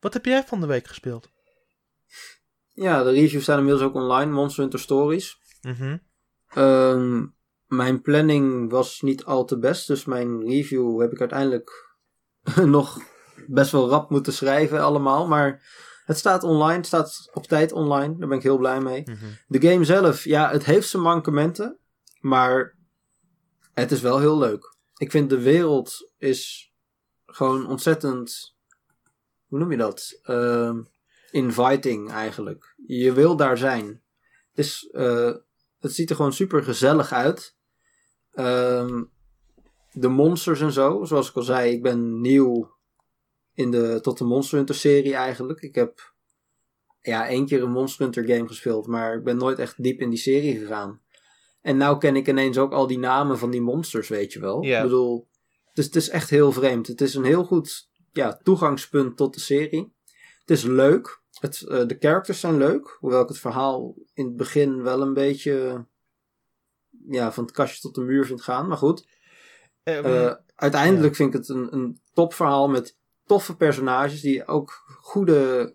Wat 0.00 0.12
heb 0.12 0.24
jij 0.24 0.44
van 0.44 0.60
de 0.60 0.66
week 0.66 0.86
gespeeld? 0.86 1.30
Ja, 2.72 3.02
de 3.02 3.10
reviews 3.10 3.42
staan 3.42 3.58
inmiddels 3.58 3.84
ook 3.84 3.94
online. 3.94 4.32
Monster 4.32 4.62
Hunter 4.62 4.80
Stories. 4.80 5.38
Mm 5.60 6.04
mijn 7.66 8.02
planning 8.02 8.70
was 8.70 9.00
niet 9.00 9.24
al 9.24 9.44
te 9.44 9.58
best. 9.58 9.86
Dus 9.86 10.04
mijn 10.04 10.40
review 10.46 11.00
heb 11.00 11.12
ik 11.12 11.20
uiteindelijk 11.20 11.96
nog 12.64 13.00
best 13.46 13.70
wel 13.70 13.88
rap 13.88 14.10
moeten 14.10 14.32
schrijven 14.32 14.80
allemaal. 14.80 15.26
Maar 15.26 15.62
het 16.06 16.18
staat 16.18 16.42
online. 16.42 16.76
Het 16.76 16.86
staat 16.86 17.30
op 17.32 17.46
tijd 17.46 17.72
online. 17.72 18.18
Daar 18.18 18.28
ben 18.28 18.36
ik 18.36 18.42
heel 18.42 18.58
blij 18.58 18.80
mee. 18.80 19.02
Mhm. 19.04 19.26
De 19.46 19.68
game 19.68 19.84
zelf, 19.84 20.24
ja, 20.24 20.50
het 20.50 20.64
heeft 20.64 20.88
zijn 20.88 21.02
mankementen. 21.02 21.78
Maar 22.20 22.76
het 23.74 23.92
is 23.92 24.00
wel 24.00 24.18
heel 24.18 24.38
leuk. 24.38 24.76
Ik 24.96 25.10
vind 25.10 25.30
de 25.30 25.40
wereld 25.40 26.10
is 26.18 26.72
gewoon 27.26 27.66
ontzettend... 27.66 28.56
Hoe 29.46 29.58
noem 29.58 29.70
je 29.70 29.76
dat? 29.76 30.20
Uh, 30.24 30.78
inviting 31.30 32.10
eigenlijk. 32.10 32.74
Je 32.86 33.12
wil 33.12 33.36
daar 33.36 33.58
zijn. 33.58 33.86
Het, 34.50 34.64
is, 34.64 34.88
uh, 34.92 35.34
het 35.78 35.94
ziet 35.94 36.10
er 36.10 36.16
gewoon 36.16 36.32
super 36.32 36.62
gezellig 36.62 37.12
uit. 37.12 37.56
Um, 38.34 39.10
de 39.92 40.08
monsters 40.08 40.60
en 40.60 40.72
zo, 40.72 41.04
zoals 41.04 41.28
ik 41.28 41.36
al 41.36 41.42
zei, 41.42 41.72
ik 41.72 41.82
ben 41.82 42.20
nieuw 42.20 42.75
in 43.56 43.70
de, 43.70 43.98
tot 44.00 44.18
de 44.18 44.24
Monster 44.24 44.56
Hunter 44.56 44.74
serie 44.74 45.14
eigenlijk. 45.14 45.60
Ik 45.60 45.74
heb 45.74 46.14
ja, 47.00 47.28
één 47.28 47.46
keer 47.46 47.62
een 47.62 47.70
Monster 47.70 48.02
Hunter 48.02 48.24
game 48.24 48.46
gespeeld, 48.46 48.86
maar 48.86 49.16
ik 49.16 49.24
ben 49.24 49.36
nooit 49.36 49.58
echt 49.58 49.82
diep 49.82 50.00
in 50.00 50.10
die 50.10 50.18
serie 50.18 50.58
gegaan. 50.58 51.00
En 51.60 51.76
nou 51.76 51.98
ken 51.98 52.16
ik 52.16 52.28
ineens 52.28 52.58
ook 52.58 52.72
al 52.72 52.86
die 52.86 52.98
namen 52.98 53.38
van 53.38 53.50
die 53.50 53.60
monsters, 53.60 54.08
weet 54.08 54.32
je 54.32 54.40
wel. 54.40 54.62
Yeah. 54.62 54.76
Ik 54.76 54.82
bedoel, 54.82 55.28
dus 55.72 55.84
het 55.84 55.96
is 55.96 56.08
echt 56.08 56.30
heel 56.30 56.52
vreemd. 56.52 56.86
Het 56.86 57.00
is 57.00 57.14
een 57.14 57.24
heel 57.24 57.44
goed 57.44 57.88
ja, 58.12 58.40
toegangspunt 58.42 59.16
tot 59.16 59.34
de 59.34 59.40
serie. 59.40 59.94
Het 60.40 60.50
is 60.50 60.62
leuk. 60.62 61.20
Het, 61.40 61.64
uh, 61.68 61.86
de 61.86 61.96
characters 61.98 62.40
zijn 62.40 62.56
leuk, 62.56 62.96
hoewel 63.00 63.22
ik 63.22 63.28
het 63.28 63.38
verhaal 63.38 63.94
in 64.14 64.24
het 64.24 64.36
begin 64.36 64.82
wel 64.82 65.02
een 65.02 65.14
beetje 65.14 65.86
ja, 67.08 67.32
van 67.32 67.44
het 67.44 67.52
kastje 67.52 67.80
tot 67.80 67.94
de 67.94 68.00
muur 68.00 68.26
vind 68.26 68.42
gaan. 68.42 68.68
Maar 68.68 68.76
goed, 68.76 69.06
um, 69.82 70.04
uh, 70.04 70.34
uiteindelijk 70.54 71.14
vind 71.14 71.34
ik 71.34 71.40
het 71.40 71.48
een, 71.48 71.74
een 71.74 72.00
topverhaal 72.12 72.68
met 72.68 72.96
toffe 73.26 73.56
personages 73.56 74.20
die 74.20 74.46
ook 74.46 74.84
goede 75.00 75.74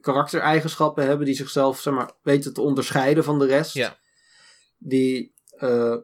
karaktereigenschappen 0.00 1.06
hebben, 1.06 1.26
die 1.26 1.34
zichzelf 1.34 1.80
zeg 1.80 1.94
maar, 1.94 2.12
weten 2.22 2.52
te 2.52 2.60
onderscheiden 2.60 3.24
van 3.24 3.38
de 3.38 3.46
rest. 3.46 3.74
Ja. 3.74 3.98
Die 4.78 5.34
uh, 5.58 5.96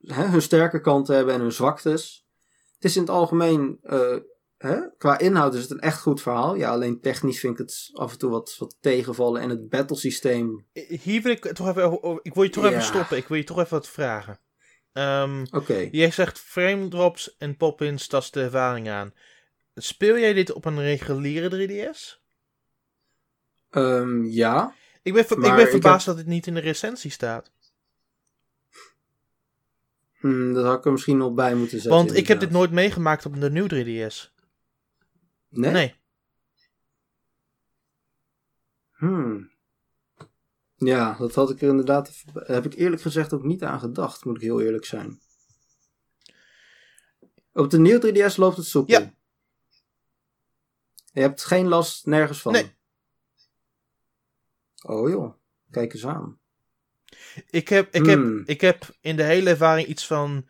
hè, 0.00 0.26
hun 0.26 0.42
sterke 0.42 0.80
kanten 0.80 1.14
hebben 1.16 1.34
en 1.34 1.40
hun 1.40 1.52
zwaktes. 1.52 2.26
Het 2.74 2.84
is 2.84 2.96
in 2.96 3.02
het 3.02 3.10
algemeen 3.10 3.78
uh, 3.82 4.16
Hè? 4.60 4.80
Qua 4.98 5.18
inhoud 5.18 5.54
is 5.54 5.62
het 5.62 5.70
een 5.70 5.80
echt 5.80 6.00
goed 6.00 6.22
verhaal. 6.22 6.54
Ja, 6.54 6.70
alleen 6.70 7.00
technisch 7.00 7.40
vind 7.40 7.52
ik 7.52 7.58
het 7.58 7.90
af 7.92 8.12
en 8.12 8.18
toe 8.18 8.30
wat, 8.30 8.56
wat 8.58 8.76
tegenvallen. 8.80 9.42
En 9.42 9.48
het 9.48 9.68
battlesysteem. 9.68 10.66
Hier 11.02 11.22
wil 11.22 11.32
ik 11.32 11.52
toch 11.52 11.68
even. 11.68 12.20
Ik 12.22 12.34
wil 12.34 12.42
je 12.42 12.50
toch 12.50 12.64
ja. 12.64 12.70
even 12.70 12.82
stoppen. 12.82 13.16
Ik 13.16 13.28
wil 13.28 13.36
je 13.36 13.44
toch 13.44 13.58
even 13.58 13.70
wat 13.70 13.88
vragen. 13.88 14.40
Um, 14.92 15.42
Oké. 15.42 15.56
Okay. 15.56 15.88
Jij 15.92 16.10
zegt 16.10 16.38
frame 16.38 16.88
drops 16.88 17.36
en 17.36 17.56
pop-ins, 17.56 18.08
dat 18.08 18.22
is 18.22 18.30
de 18.30 18.42
ervaring 18.42 18.88
aan. 18.88 19.14
Speel 19.82 20.18
jij 20.18 20.32
dit 20.32 20.52
op 20.52 20.64
een 20.64 20.80
reguliere 20.80 21.92
3DS? 21.92 22.18
Um, 23.70 24.26
ja. 24.26 24.74
Ik 25.02 25.12
ben, 25.12 25.22
ik 25.22 25.56
ben 25.56 25.68
verbaasd 25.68 26.06
heb... 26.06 26.14
dat 26.14 26.24
het 26.24 26.32
niet 26.32 26.46
in 26.46 26.54
de 26.54 26.60
recensie 26.60 27.10
staat. 27.10 27.52
Hmm, 30.20 30.54
dat 30.54 30.64
had 30.64 30.78
ik 30.78 30.84
er 30.84 30.92
misschien 30.92 31.16
nog 31.16 31.32
bij 31.32 31.54
moeten 31.54 31.80
zetten. 31.80 31.90
Want 31.90 32.14
ik 32.14 32.28
heb 32.28 32.40
dit 32.40 32.50
nooit 32.50 32.70
meegemaakt 32.70 33.26
op 33.26 33.40
de 33.40 33.50
nieuwe 33.50 33.68
3DS. 34.10 34.38
Nee? 35.48 35.70
Nee. 35.72 35.94
Hmm. 38.92 39.50
Ja, 40.76 41.16
dat 41.18 41.34
had 41.34 41.50
ik 41.50 41.62
er 41.62 41.68
inderdaad. 41.68 42.24
Heb 42.34 42.64
ik 42.64 42.74
eerlijk 42.74 43.02
gezegd 43.02 43.32
ook 43.32 43.42
niet 43.42 43.62
aan 43.62 43.80
gedacht, 43.80 44.24
moet 44.24 44.36
ik 44.36 44.42
heel 44.42 44.60
eerlijk 44.60 44.84
zijn. 44.84 45.20
Op 47.52 47.70
de 47.70 47.78
nieuwe 47.78 48.30
3DS 48.30 48.36
loopt 48.36 48.56
het 48.56 48.66
soepel. 48.66 49.00
Ja. 49.00 49.14
Je 51.10 51.20
hebt 51.20 51.44
geen 51.44 51.68
last 51.68 52.06
nergens 52.06 52.40
van. 52.40 52.52
Nee. 52.52 52.74
Oh 54.82 55.08
joh, 55.08 55.34
kijk 55.70 55.92
eens 55.92 56.06
aan. 56.06 56.38
Ik 57.50 57.68
heb, 57.68 57.94
ik, 57.94 58.06
hmm. 58.06 58.36
heb, 58.38 58.48
ik 58.48 58.60
heb 58.60 58.96
in 59.00 59.16
de 59.16 59.22
hele 59.22 59.50
ervaring 59.50 59.88
iets 59.88 60.06
van 60.06 60.48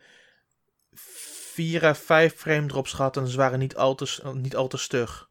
4 0.93 1.85
à 1.85 1.93
5 1.93 2.35
frame 2.35 2.67
drops 2.67 2.93
gehad 2.93 3.17
en 3.17 3.27
ze 3.27 3.37
waren 3.37 3.59
niet 3.59 3.75
al 3.75 3.95
te, 3.95 4.31
niet 4.33 4.55
al 4.55 4.67
te 4.67 4.77
stug. 4.77 5.29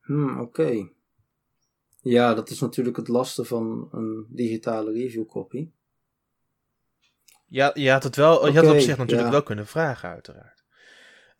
Hmm, 0.00 0.40
oké. 0.40 0.62
Okay. 0.62 0.92
Ja, 2.00 2.34
dat 2.34 2.50
is 2.50 2.60
natuurlijk 2.60 2.96
het 2.96 3.08
laste 3.08 3.44
van 3.44 3.88
een 3.92 4.26
digitale 4.28 4.92
review 4.92 5.26
copy. 5.26 5.70
Ja, 7.46 7.70
je 7.74 7.90
had 7.90 8.02
het 8.02 8.16
wel, 8.16 8.36
okay, 8.36 8.50
je 8.50 8.58
had 8.58 8.74
op 8.74 8.80
zich 8.80 8.96
natuurlijk 8.96 9.28
ja. 9.28 9.32
wel 9.32 9.42
kunnen 9.42 9.66
vragen, 9.66 10.08
uiteraard. 10.08 10.57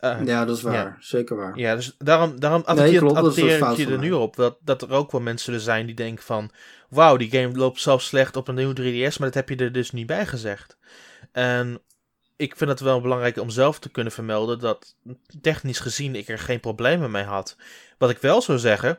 Uh, 0.01 0.21
ja, 0.25 0.45
dat 0.45 0.57
is 0.57 0.63
waar. 0.63 0.97
Zeker 1.01 1.37
waar. 1.37 1.59
Ja, 1.59 1.75
dus 1.75 1.95
daarom, 1.99 2.41
daarom 2.41 2.63
adverteer, 2.65 3.03
nee, 3.03 3.13
adverteer 3.13 3.71
ik 3.71 3.77
je 3.77 3.87
er 3.87 3.99
nu 3.99 4.13
op 4.13 4.37
dat, 4.37 4.59
dat 4.61 4.83
er 4.83 4.91
ook 4.91 5.13
wel 5.13 5.21
mensen 5.21 5.55
er 5.55 5.61
zijn 5.61 5.87
die 5.87 5.95
denken 5.95 6.25
van... 6.25 6.51
Wauw, 6.89 7.17
die 7.17 7.31
game 7.31 7.57
loopt 7.57 7.81
zelfs 7.81 8.07
slecht 8.07 8.37
op 8.37 8.49
een 8.49 8.55
nieuwe 8.55 8.75
3DS, 8.75 9.19
maar 9.19 9.29
dat 9.29 9.35
heb 9.35 9.49
je 9.49 9.57
er 9.57 9.73
dus 9.73 9.91
niet 9.91 10.07
bij 10.07 10.27
gezegd. 10.27 10.79
En 11.33 11.81
ik 12.37 12.57
vind 12.57 12.71
het 12.71 12.81
wel 12.81 13.01
belangrijk 13.01 13.37
om 13.37 13.51
zelf 13.51 13.79
te 13.79 13.91
kunnen 13.91 14.13
vermelden 14.13 14.59
dat 14.59 14.97
technisch 15.41 15.81
gezien 15.81 16.15
ik 16.15 16.29
er 16.29 16.39
geen 16.39 16.61
problemen 16.61 17.11
mee 17.11 17.25
had. 17.25 17.57
Wat 17.99 18.11
ik 18.11 18.19
wel 18.19 18.43
zou 18.43 18.59
zeggen, 18.59 18.99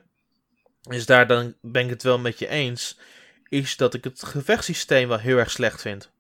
is 0.90 1.06
daar 1.06 1.28
dan 1.28 1.56
ben 1.62 1.84
ik 1.84 1.90
het 1.90 2.04
wel 2.04 2.20
met 2.20 2.40
je 2.40 2.48
eens, 2.48 3.00
is 3.50 3.78
dat 3.78 3.94
ik 3.94 4.04
het 4.04 4.24
gevechtssysteem 4.24 5.08
wel 5.08 5.18
heel 5.18 5.38
erg 5.38 5.52
slecht 5.52 5.82
vind. 5.82 6.12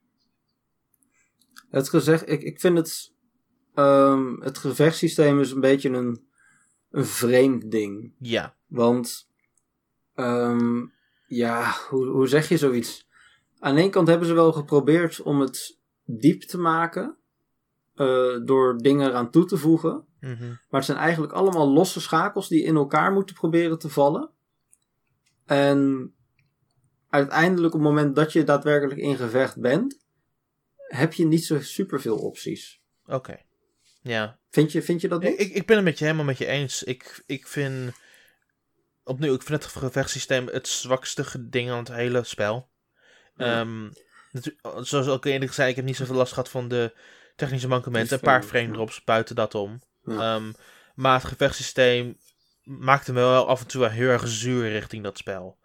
Het 1.69 1.89
gezegd, 1.89 2.29
ik, 2.29 2.41
ik 2.41 2.59
vind 2.59 2.77
het, 2.77 3.11
um, 3.75 4.41
het 4.41 4.57
gevechtssysteem 4.57 5.39
is 5.39 5.51
een 5.51 5.59
beetje 5.59 5.89
een, 5.89 6.27
een 6.91 7.05
vreemd 7.05 7.71
ding. 7.71 8.13
Ja. 8.19 8.55
Want, 8.67 9.29
um, 10.15 10.93
ja, 11.27 11.75
hoe, 11.89 12.05
hoe 12.05 12.27
zeg 12.27 12.49
je 12.49 12.57
zoiets? 12.57 13.07
Aan 13.59 13.75
de 13.75 13.81
ene 13.81 13.89
kant 13.89 14.07
hebben 14.07 14.27
ze 14.27 14.33
wel 14.33 14.51
geprobeerd 14.51 15.21
om 15.21 15.39
het 15.39 15.77
diep 16.05 16.41
te 16.41 16.57
maken. 16.57 17.17
Uh, 17.95 18.45
door 18.45 18.77
dingen 18.77 19.07
eraan 19.07 19.31
toe 19.31 19.45
te 19.45 19.57
voegen. 19.57 20.05
Mhm. 20.19 20.47
Maar 20.47 20.79
het 20.79 20.85
zijn 20.85 20.97
eigenlijk 20.97 21.33
allemaal 21.33 21.69
losse 21.69 22.01
schakels 22.01 22.47
die 22.47 22.63
in 22.63 22.75
elkaar 22.75 23.11
moeten 23.11 23.35
proberen 23.35 23.79
te 23.79 23.89
vallen. 23.89 24.29
En 25.45 26.13
uiteindelijk 27.09 27.73
op 27.73 27.79
het 27.79 27.89
moment 27.89 28.15
dat 28.15 28.33
je 28.33 28.43
daadwerkelijk 28.43 28.99
in 28.99 29.15
gevecht 29.15 29.59
bent, 29.59 29.99
heb 30.75 31.13
je 31.13 31.25
niet 31.25 31.45
zo 31.45 31.61
superveel 31.61 32.17
opties. 32.17 32.81
Oké. 33.05 33.39
Ja. 34.01 34.39
Vind 34.49 34.71
je, 34.71 34.81
vind 34.81 35.01
je 35.01 35.07
dat 35.07 35.21
niet? 35.21 35.39
Ik, 35.39 35.53
ik 35.53 35.65
ben 35.65 35.75
het 35.75 35.85
met 35.85 35.99
je 35.99 36.05
helemaal 36.05 36.25
met 36.25 36.37
je 36.37 36.45
eens. 36.45 36.83
Ik, 36.83 37.23
ik 37.25 37.47
vind. 37.47 37.91
Opnieuw, 39.03 39.33
ik 39.33 39.43
vind 39.43 39.63
het 39.63 39.71
gevechtssysteem 39.71 40.47
het 40.47 40.67
zwakste 40.67 41.49
ding 41.49 41.69
aan 41.69 41.77
het 41.77 41.87
hele 41.87 42.23
spel. 42.23 42.69
Ja. 43.35 43.59
Um, 43.59 43.93
zoals 44.81 45.07
ook 45.07 45.25
eerder 45.25 45.53
zei, 45.53 45.69
ik 45.69 45.75
heb 45.75 45.85
niet 45.85 45.95
zoveel 45.95 46.15
last 46.15 46.33
gehad 46.33 46.49
van 46.49 46.67
de 46.67 46.95
technische 47.35 47.67
mankementen. 47.67 48.13
Een 48.13 48.23
paar 48.23 48.43
frame 48.43 48.71
drops 48.71 49.03
buiten 49.03 49.35
dat 49.35 49.55
om. 49.55 49.81
Um, 50.05 50.53
maar 50.95 51.19
het 51.19 51.27
gevechtssysteem 51.27 52.17
maakte 52.63 53.13
me 53.13 53.19
wel 53.19 53.47
af 53.47 53.61
en 53.61 53.67
toe 53.67 53.87
heel 53.87 54.09
erg 54.09 54.27
zuur 54.27 54.69
richting 54.69 55.03
dat 55.03 55.17
spel. 55.17 55.57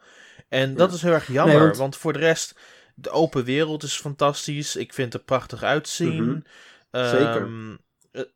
En 0.48 0.74
dat 0.74 0.92
is 0.92 1.02
heel 1.02 1.12
erg 1.12 1.26
jammer, 1.26 1.76
want... 1.76 1.96
voor 1.96 2.12
de 2.12 2.18
rest, 2.18 2.58
de 2.94 3.10
open 3.10 3.44
wereld 3.44 3.82
is 3.82 3.96
fantastisch. 3.96 4.76
Ik 4.76 4.92
vind 4.92 5.12
het 5.12 5.24
prachtig 5.24 5.62
uitzien. 5.62 6.24
Mm 6.24 6.44
Zeker. 6.90 7.48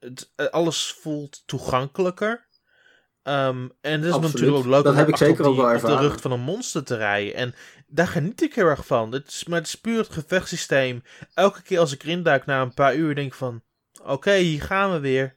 Het, 0.00 0.32
alles 0.50 0.96
voelt 1.00 1.42
toegankelijker. 1.46 2.46
Um, 3.22 3.72
en 3.80 4.02
het 4.02 4.14
is 4.14 4.18
natuurlijk 4.20 4.56
ook 4.56 4.64
leuk 4.64 4.84
dat 4.84 4.92
om 4.92 4.98
heb 4.98 5.08
ik 5.08 5.16
zeker 5.16 5.46
op, 5.46 5.56
de 5.80 5.96
rug 5.96 6.20
van 6.20 6.32
een 6.32 6.40
monster 6.40 6.84
te 6.84 6.96
rijden. 6.96 7.34
En 7.34 7.54
daar 7.86 8.06
geniet 8.08 8.42
ik 8.42 8.54
heel 8.54 8.66
erg 8.66 8.86
van. 8.86 9.12
Het 9.12 9.28
is, 9.28 9.44
maar 9.44 9.58
het 9.58 9.66
is 9.66 9.80
puur 9.80 9.98
het 9.98 10.12
gevechtssysteem. 10.12 11.02
Elke 11.34 11.62
keer 11.62 11.78
als 11.78 11.92
ik 11.92 12.02
erin 12.02 12.22
duik 12.22 12.46
na 12.46 12.62
een 12.62 12.74
paar 12.74 12.94
uur, 12.96 13.14
denk 13.14 13.26
ik 13.26 13.34
van... 13.34 13.62
Oké, 14.04 14.34
hier 14.34 14.62
gaan 14.62 14.92
we 14.92 14.98
weer. 15.00 15.36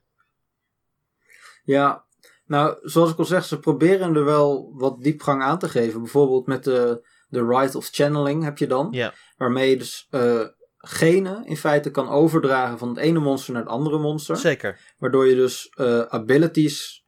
Ja, 1.64 2.06
nou, 2.46 2.78
zoals 2.82 3.12
ik 3.12 3.18
al 3.18 3.26
zeg, 3.26 3.46
ze 3.46 3.60
proberen 3.60 4.16
er 4.16 4.26
wel 4.26 4.72
wat 4.74 5.04
diepgang 5.04 5.42
aan 5.42 5.60
te 5.60 5.70
geven. 5.70 6.02
Bijvoorbeeld 6.02 6.48
met 6.48 6.64
de, 6.64 7.08
de 7.28 7.46
Rite 7.46 7.78
of 7.78 7.90
Channeling 7.92 8.44
heb 8.44 8.58
je 8.58 8.68
dan. 8.68 8.88
Ja. 8.92 9.14
Waarmee 9.38 9.70
je 9.70 9.78
dus 9.78 10.08
uh, 10.12 10.48
genen 10.82 11.46
in 11.46 11.58
feite 11.58 11.92
kan 11.92 12.10
overdragen 12.10 12.78
van 12.78 12.90
het 12.90 12.98
ene 12.98 13.20
monster 13.20 13.54
naar 13.54 13.62
het 13.62 13.72
andere 13.72 14.00
monster. 14.00 14.38
Zeker. 14.38 14.80
Waardoor 14.98 15.28
je 15.28 15.36
dus 15.36 15.74
uh, 15.76 16.02
abilities 16.02 17.06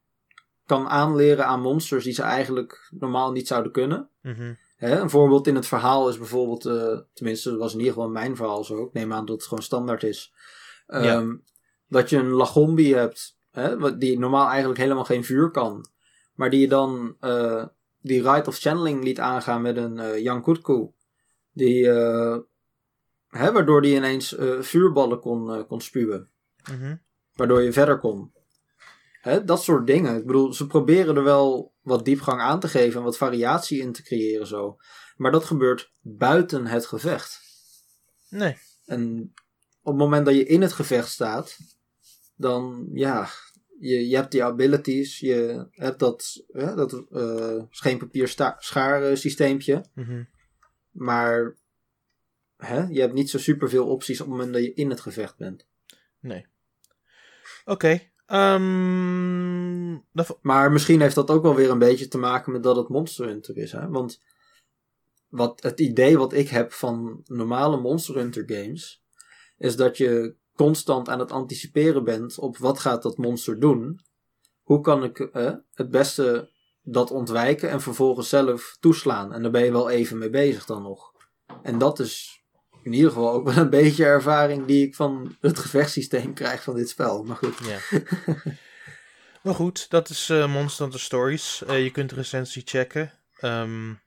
kan 0.65 0.88
aanleren 0.88 1.45
aan 1.45 1.61
monsters 1.61 2.03
die 2.03 2.13
ze 2.13 2.21
eigenlijk 2.21 2.88
normaal 2.99 3.32
niet 3.32 3.47
zouden 3.47 3.71
kunnen. 3.71 4.09
Mm 4.21 4.57
Hè, 4.76 4.99
een 4.99 5.09
voorbeeld 5.09 5.47
in 5.47 5.55
het 5.55 5.67
verhaal 5.67 6.09
is 6.09 6.17
bijvoorbeeld, 6.17 6.65
uh, 6.65 6.99
tenminste, 7.13 7.49
dat 7.49 7.59
was 7.59 7.74
in 7.74 7.80
ieder 7.80 7.93
geval 7.93 8.09
mijn 8.09 8.36
verhaal 8.36 8.63
zo. 8.63 8.84
Ik 8.86 8.93
neem 8.93 9.13
aan 9.13 9.26
dat 9.26 9.36
het 9.36 9.45
gewoon 9.47 9.63
standaard 9.63 10.03
is. 10.03 10.34
Um, 10.88 11.43
Dat 11.88 12.09
je 12.09 12.17
een 12.17 12.30
Lagombi 12.30 12.93
hebt, 12.93 13.38
hè, 13.51 13.97
die 13.97 14.19
normaal 14.19 14.47
eigenlijk 14.47 14.80
helemaal 14.80 15.05
geen 15.05 15.24
vuur 15.24 15.51
kan. 15.51 15.86
Maar 16.34 16.49
die 16.49 16.59
je 16.59 16.67
dan 16.67 17.15
uh, 17.21 17.65
die 18.01 18.32
Rite 18.32 18.49
of 18.49 18.57
Channeling 18.57 19.03
liet 19.03 19.19
aangaan 19.19 19.61
met 19.61 19.78
een 19.78 19.97
uh, 19.97 20.19
Jan 20.19 20.43
Kutku. 20.43 20.88
Die, 21.51 21.88
hè, 23.38 23.51
waardoor 23.51 23.81
die 23.81 23.95
ineens 23.95 24.36
vuurballen 24.59 25.19
kon, 25.19 25.67
kon 25.67 25.81
spuwen. 25.81 26.29
Mm 26.71 27.01
Waardoor 27.34 27.61
je 27.61 27.73
verder 27.73 27.99
kon. 27.99 28.31
Hè, 29.21 29.43
dat 29.43 29.63
soort 29.63 29.88
dingen. 29.88 30.15
Ik 30.15 30.25
bedoel, 30.25 30.53
ze 30.53 30.67
proberen 30.67 31.15
er 31.15 31.23
wel 31.23 31.73
wat 31.81 32.05
diepgang 32.05 32.41
aan 32.41 32.59
te 32.59 32.67
geven 32.67 32.99
en 32.99 33.05
wat 33.05 33.17
variatie 33.17 33.81
in 33.81 33.91
te 33.91 34.03
creëren 34.03 34.47
zo. 34.47 34.77
Maar 35.15 35.31
dat 35.31 35.43
gebeurt 35.43 35.93
buiten 36.01 36.65
het 36.65 36.86
gevecht. 36.86 37.41
Nee. 38.29 38.57
En 38.86 39.34
op 39.81 39.93
het 39.93 40.01
moment 40.01 40.25
dat 40.25 40.36
je 40.36 40.45
in 40.45 40.61
het 40.61 40.73
gevecht 40.73 41.09
staat, 41.09 41.57
dan 42.36 42.89
ja, 42.93 43.29
je, 43.79 44.07
je 44.07 44.15
hebt 44.15 44.31
die 44.31 44.43
abilities, 44.43 45.19
je 45.19 45.67
hebt 45.71 45.99
dat, 45.99 46.45
hè, 46.47 46.75
dat 46.75 47.05
uh, 47.11 47.63
scheenpapier 47.69 48.27
schaar 48.57 49.17
systeempje. 49.17 49.86
Mm 49.93 50.27
Maar 50.91 51.57
hè, 52.66 52.84
je 52.88 52.99
hebt 52.99 53.14
niet 53.14 53.30
zo 53.30 53.38
super 53.38 53.70
veel 53.70 53.88
opties 53.88 54.22
op 54.22 54.28
het 54.28 54.36
moment 54.36 54.53
dat 54.53 54.64
je 54.64 54.74
in 54.74 54.89
het 54.89 55.01
gevecht 55.01 55.38
bent. 55.38 55.68
Nee. 56.20 56.45
Oké, 57.66 57.99
Um, 58.34 60.05
Maar 60.41 60.72
misschien 60.72 61.01
heeft 61.01 61.16
dat 61.16 61.30
ook 61.30 61.41
wel 61.43 61.55
weer 61.55 61.70
een 61.70 61.80
beetje 61.80 62.07
te 62.07 62.18
maken 62.18 62.51
met 62.51 62.64
dat 62.64 62.76
het 62.76 62.89
Monster 62.89 63.26
Hunter 63.26 63.57
is. 63.57 63.72
Hè? 63.72 63.88
Want 63.88 64.22
wat, 65.30 65.64
het 65.64 65.80
idee 65.80 66.18
wat 66.18 66.34
ik 66.34 66.49
heb 66.49 66.72
van 66.72 67.22
normale 67.26 67.78
Monster 67.78 68.16
Hunter 68.16 68.43
games... 68.45 69.03
is 69.57 69.76
dat 69.76 69.97
je 69.97 70.36
constant 70.55 71.09
aan 71.09 71.20
het 71.20 71.32
anticiperen 71.32 72.03
bent 72.03 72.38
op 72.38 72.57
wat 72.57 72.80
gaat 72.80 73.03
dat 73.03 73.18
monster 73.18 73.59
doen. 73.59 73.99
Hoe 74.61 74.82
kan 74.82 75.03
ik 75.03 75.20
eh, 75.20 75.53
het 75.74 75.89
beste 75.89 76.51
dat 76.84 77.11
ontwijken 77.11 77.70
en 77.70 77.82
vervolgens 77.82 78.30
zelf 78.30 78.78
toeslaan. 78.80 79.34
En 79.34 79.41
daar 79.41 79.51
ben 79.51 79.64
je 79.64 79.72
wel 79.72 79.89
even 79.89 80.18
mee 80.18 80.30
bezig 80.30 80.66
dan 80.66 80.82
nog. 80.82 81.14
En 81.61 81.78
dat 81.78 81.99
is 81.99 82.43
in 82.84 82.93
ieder 82.93 83.11
geval 83.11 83.31
ook 83.31 83.45
wel 83.45 83.57
een 83.57 83.69
beetje 83.69 84.05
ervaring 84.05 84.65
die 84.65 84.88
ik 84.88 84.95
van 84.95 85.36
het 85.41 85.59
gevechtssysteem 85.59 86.34
krijg 86.34 86.63
van 86.63 86.75
dit 86.75 86.89
spel. 86.89 87.23
Maar 87.23 87.36
goed. 87.36 87.57
Ja. 87.65 87.99
maar 89.43 89.55
goed, 89.55 89.89
dat 89.89 90.09
is 90.09 90.29
uh, 90.29 90.53
Monster 90.53 90.81
Hunter 90.84 90.99
Stories. 90.99 91.63
Uh, 91.69 91.84
je 91.84 91.91
kunt 91.91 92.09
de 92.09 92.15
recensie 92.15 92.61
checken. 92.65 93.11
Um, 93.41 94.01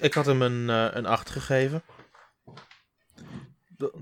ik 0.00 0.14
had 0.14 0.26
hem 0.26 0.42
een, 0.42 0.68
uh, 0.68 0.88
een 0.90 1.06
8 1.06 1.30
gegeven. 1.30 1.82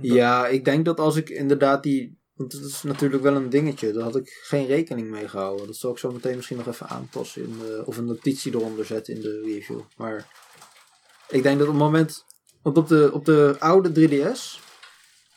Ja, 0.00 0.46
ik 0.46 0.64
denk 0.64 0.84
dat 0.84 1.00
als 1.00 1.16
ik 1.16 1.28
inderdaad 1.28 1.82
die. 1.82 2.16
Want 2.34 2.52
dat 2.52 2.64
is 2.64 2.82
natuurlijk 2.82 3.22
wel 3.22 3.34
een 3.34 3.50
dingetje. 3.50 3.92
Daar 3.92 4.02
had 4.02 4.16
ik 4.16 4.40
geen 4.42 4.66
rekening 4.66 5.10
mee 5.10 5.28
gehouden. 5.28 5.66
Dat 5.66 5.76
zal 5.76 5.90
ik 5.90 5.98
zo 5.98 6.12
meteen 6.12 6.36
misschien 6.36 6.56
nog 6.56 6.66
even 6.66 6.88
aanpassen. 6.88 7.42
In 7.42 7.58
de, 7.58 7.82
of 7.86 7.96
een 7.96 8.04
notitie 8.04 8.54
eronder 8.54 8.84
zetten 8.84 9.14
in 9.14 9.20
de 9.20 9.42
review. 9.44 9.80
Maar 9.96 10.28
ik 11.28 11.42
denk 11.42 11.58
dat 11.58 11.66
op 11.66 11.74
het 11.74 11.82
moment 11.82 12.24
want 12.72 12.76
op 12.76 12.88
de, 12.88 13.10
op 13.12 13.24
de 13.24 13.56
oude 13.58 14.08
3DS 14.08 14.60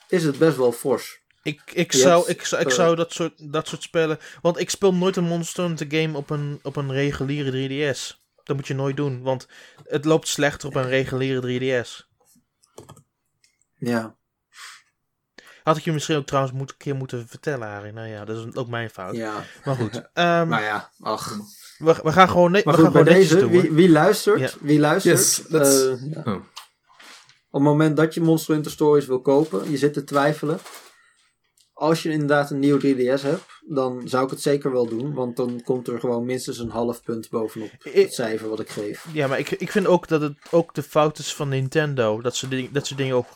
is 0.07 0.23
het 0.23 0.37
best 0.37 0.57
wel 0.57 0.71
fors. 0.71 1.19
Ik, 1.43 1.61
ik, 1.73 1.91
zou, 1.91 2.27
ik, 2.27 2.45
zou, 2.45 2.61
ik 2.61 2.67
uh, 2.67 2.73
zou 2.73 2.95
dat 2.95 3.13
soort, 3.13 3.51
dat 3.51 3.67
soort 3.67 3.83
spellen. 3.83 4.19
Want 4.41 4.59
ik 4.59 4.69
speel 4.69 4.93
nooit 4.93 5.15
een 5.15 5.23
Monster 5.23 5.63
Hunter 5.63 5.87
game 5.89 6.17
op 6.17 6.29
een, 6.29 6.59
op 6.63 6.75
een 6.75 6.91
reguliere 6.91 7.51
3DS. 7.51 8.19
Dat 8.43 8.55
moet 8.55 8.67
je 8.67 8.73
nooit 8.73 8.97
doen, 8.97 9.21
want 9.21 9.47
het 9.83 10.05
loopt 10.05 10.27
slechter 10.27 10.67
op 10.67 10.75
een 10.75 10.87
reguliere 10.87 11.81
3DS. 11.81 12.09
Ja. 13.75 14.15
Had 15.63 15.77
ik 15.77 15.83
je 15.83 15.91
misschien 15.91 16.15
ook 16.15 16.25
trouwens 16.25 16.53
moet, 16.53 16.69
een 16.69 16.77
keer 16.77 16.95
moeten 16.95 17.27
vertellen, 17.27 17.67
Harry. 17.67 17.89
Nou 17.89 18.07
ja, 18.07 18.25
dat 18.25 18.37
is 18.37 18.55
ook 18.55 18.67
mijn 18.67 18.89
fout. 18.89 19.15
Ja. 19.15 19.43
Maar 19.63 19.75
goed. 19.75 19.95
Um, 19.95 20.03
maar 20.47 20.63
ja, 20.63 20.91
ach. 20.99 21.37
We, 21.77 21.99
we 22.03 22.11
gaan 22.11 22.29
gewoon, 22.29 22.51
ne- 22.51 22.61
maar 22.65 22.75
we 22.75 22.81
goed, 22.81 22.93
gaan 22.93 23.03
bij 23.03 23.25
gewoon 23.25 23.47
deze, 23.47 23.49
wie, 23.49 23.71
wie, 23.71 23.89
luistert, 23.89 24.39
ja. 24.39 24.49
wie 24.59 24.79
luistert, 24.79 25.17
yes, 25.17 25.41
uh, 25.49 26.13
ja. 26.13 26.21
oh. 26.25 26.43
Op 27.51 27.59
het 27.59 27.69
moment 27.69 27.97
dat 27.97 28.13
je 28.13 28.21
Monster 28.21 28.53
Hunter 28.53 28.71
Stories 28.71 29.05
wil 29.05 29.21
kopen, 29.21 29.71
je 29.71 29.77
zit 29.77 29.93
te 29.93 30.03
twijfelen. 30.03 30.59
Als 31.73 32.03
je 32.03 32.09
inderdaad 32.09 32.51
een 32.51 32.59
nieuw 32.59 32.79
3DS 32.79 33.21
hebt, 33.21 33.45
dan 33.67 34.01
zou 34.05 34.23
ik 34.23 34.29
het 34.29 34.41
zeker 34.41 34.71
wel 34.71 34.87
doen. 34.87 35.13
Want 35.13 35.35
dan 35.35 35.61
komt 35.63 35.87
er 35.87 35.99
gewoon 35.99 36.25
minstens 36.25 36.57
een 36.59 36.69
half 36.69 37.03
punt 37.03 37.29
bovenop 37.29 37.69
het 37.79 38.13
cijfer 38.13 38.49
wat 38.49 38.59
ik 38.59 38.69
geef. 38.69 39.05
Ja, 39.13 39.27
maar 39.27 39.39
ik, 39.39 39.51
ik 39.51 39.71
vind 39.71 39.87
ook 39.87 40.07
dat 40.07 40.21
het 40.21 40.37
ook 40.51 40.73
de 40.73 40.83
fout 40.83 41.17
is 41.17 41.33
van 41.33 41.49
Nintendo. 41.49 42.21
Dat 42.21 42.35
ze, 42.35 42.47
die, 42.47 42.69
dat 42.71 42.87
ze 42.87 42.95
dingen 42.95 43.15
ook 43.15 43.27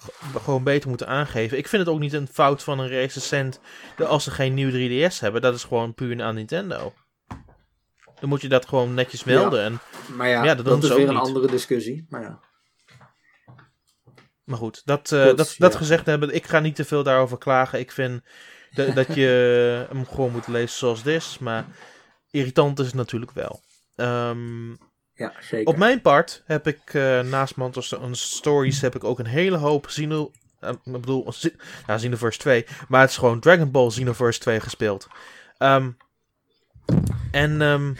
gewoon 0.43 0.63
beter 0.63 0.89
moeten 0.89 1.07
aangeven. 1.07 1.57
Ik 1.57 1.68
vind 1.68 1.86
het 1.86 1.91
ook 1.93 1.99
niet 1.99 2.13
een 2.13 2.28
fout 2.32 2.63
van 2.63 2.80
een 2.80 2.88
recensent 2.88 3.59
als 3.97 4.24
ze 4.24 4.32
geen 4.32 4.53
nieuw 4.53 4.72
3DS 5.09 5.20
hebben. 5.20 5.41
Dat 5.41 5.55
is 5.55 5.63
gewoon 5.63 5.93
puur 5.93 6.24
aan 6.24 6.36
Nintendo. 6.36 6.93
Dan 8.20 8.30
moet 8.30 8.41
je 8.41 8.49
dat 8.49 8.68
gewoon 8.68 8.93
netjes 8.93 9.24
melden. 9.24 9.59
Ja. 9.59 9.66
En, 9.66 9.80
maar 10.16 10.30
ja, 10.30 10.43
ja 10.43 10.55
dat, 10.55 10.66
dat 10.66 10.84
is 10.84 10.89
weer 10.89 10.99
niet. 10.99 11.09
een 11.09 11.16
andere 11.16 11.47
discussie. 11.47 12.05
Maar 12.09 12.22
ja. 12.22 12.39
Maar 14.45 14.57
goed, 14.57 14.81
dat, 14.85 15.11
uh, 15.11 15.27
goed, 15.27 15.37
dat, 15.37 15.55
dat 15.57 15.75
gezegd 15.75 16.05
hebben, 16.05 16.35
ik 16.35 16.45
ga 16.45 16.59
niet 16.59 16.75
te 16.75 16.85
veel 16.85 17.03
daarover 17.03 17.37
klagen. 17.37 17.79
Ik 17.79 17.91
vind 17.91 18.23
dat 18.95 19.15
je 19.15 19.85
hem 19.89 20.05
gewoon 20.05 20.31
moet 20.31 20.47
lezen 20.47 20.77
zoals 20.77 21.03
is. 21.03 21.37
Maar 21.39 21.65
irritant 22.31 22.79
is 22.79 22.85
het 22.85 22.95
natuurlijk 22.95 23.31
wel. 23.31 23.61
Um, 23.95 24.77
ja, 25.13 25.33
zeker. 25.39 25.67
Op 25.67 25.77
mijn 25.77 26.01
part 26.01 26.43
heb 26.45 26.67
ik 26.67 26.93
uh, 26.93 27.19
naast 27.19 27.55
Mantos 27.55 27.95
Stories 28.11 28.81
heb 28.81 28.95
ik 28.95 29.03
ook 29.03 29.19
een 29.19 29.25
hele 29.25 29.57
hoop 29.57 29.85
Xeno... 29.85 30.31
Uh, 30.61 30.69
ik 30.69 30.91
bedoel, 30.91 31.33
Xenoverse 31.87 32.39
2. 32.39 32.65
Maar 32.87 33.01
het 33.01 33.09
is 33.09 33.17
gewoon 33.17 33.39
Dragon 33.39 33.71
Ball 33.71 33.87
Xenoverse 33.87 34.39
2 34.39 34.59
gespeeld. 34.59 35.07
Um, 35.59 35.97
en 37.31 37.61
um, 37.61 37.97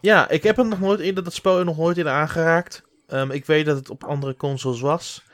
ja, 0.00 0.28
ik 0.28 0.42
heb 0.42 0.56
hem 0.56 0.68
nog 0.68 0.80
nooit 0.80 1.00
in 1.00 1.14
dat 1.14 1.34
spel 1.34 1.64
nog 1.64 1.76
nooit 1.76 1.98
in 1.98 2.08
aangeraakt. 2.08 2.82
Um, 3.08 3.30
ik 3.30 3.44
weet 3.46 3.66
dat 3.66 3.76
het 3.76 3.90
op 3.90 4.04
andere 4.04 4.36
consoles 4.36 4.80
was. 4.80 5.24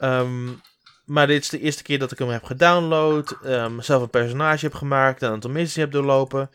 Um, 0.00 0.60
maar 1.04 1.26
dit 1.26 1.42
is 1.42 1.48
de 1.48 1.60
eerste 1.60 1.82
keer 1.82 1.98
dat 1.98 2.12
ik 2.12 2.18
hem 2.18 2.28
heb 2.28 2.44
gedownload. 2.44 3.36
Um, 3.44 3.82
zelf 3.82 4.02
een 4.02 4.10
personage 4.10 4.64
heb 4.64 4.74
gemaakt. 4.74 5.22
En 5.22 5.28
een 5.28 5.34
aantal 5.34 5.50
missies 5.50 5.76
heb 5.76 5.92
doorlopen. 5.92 6.50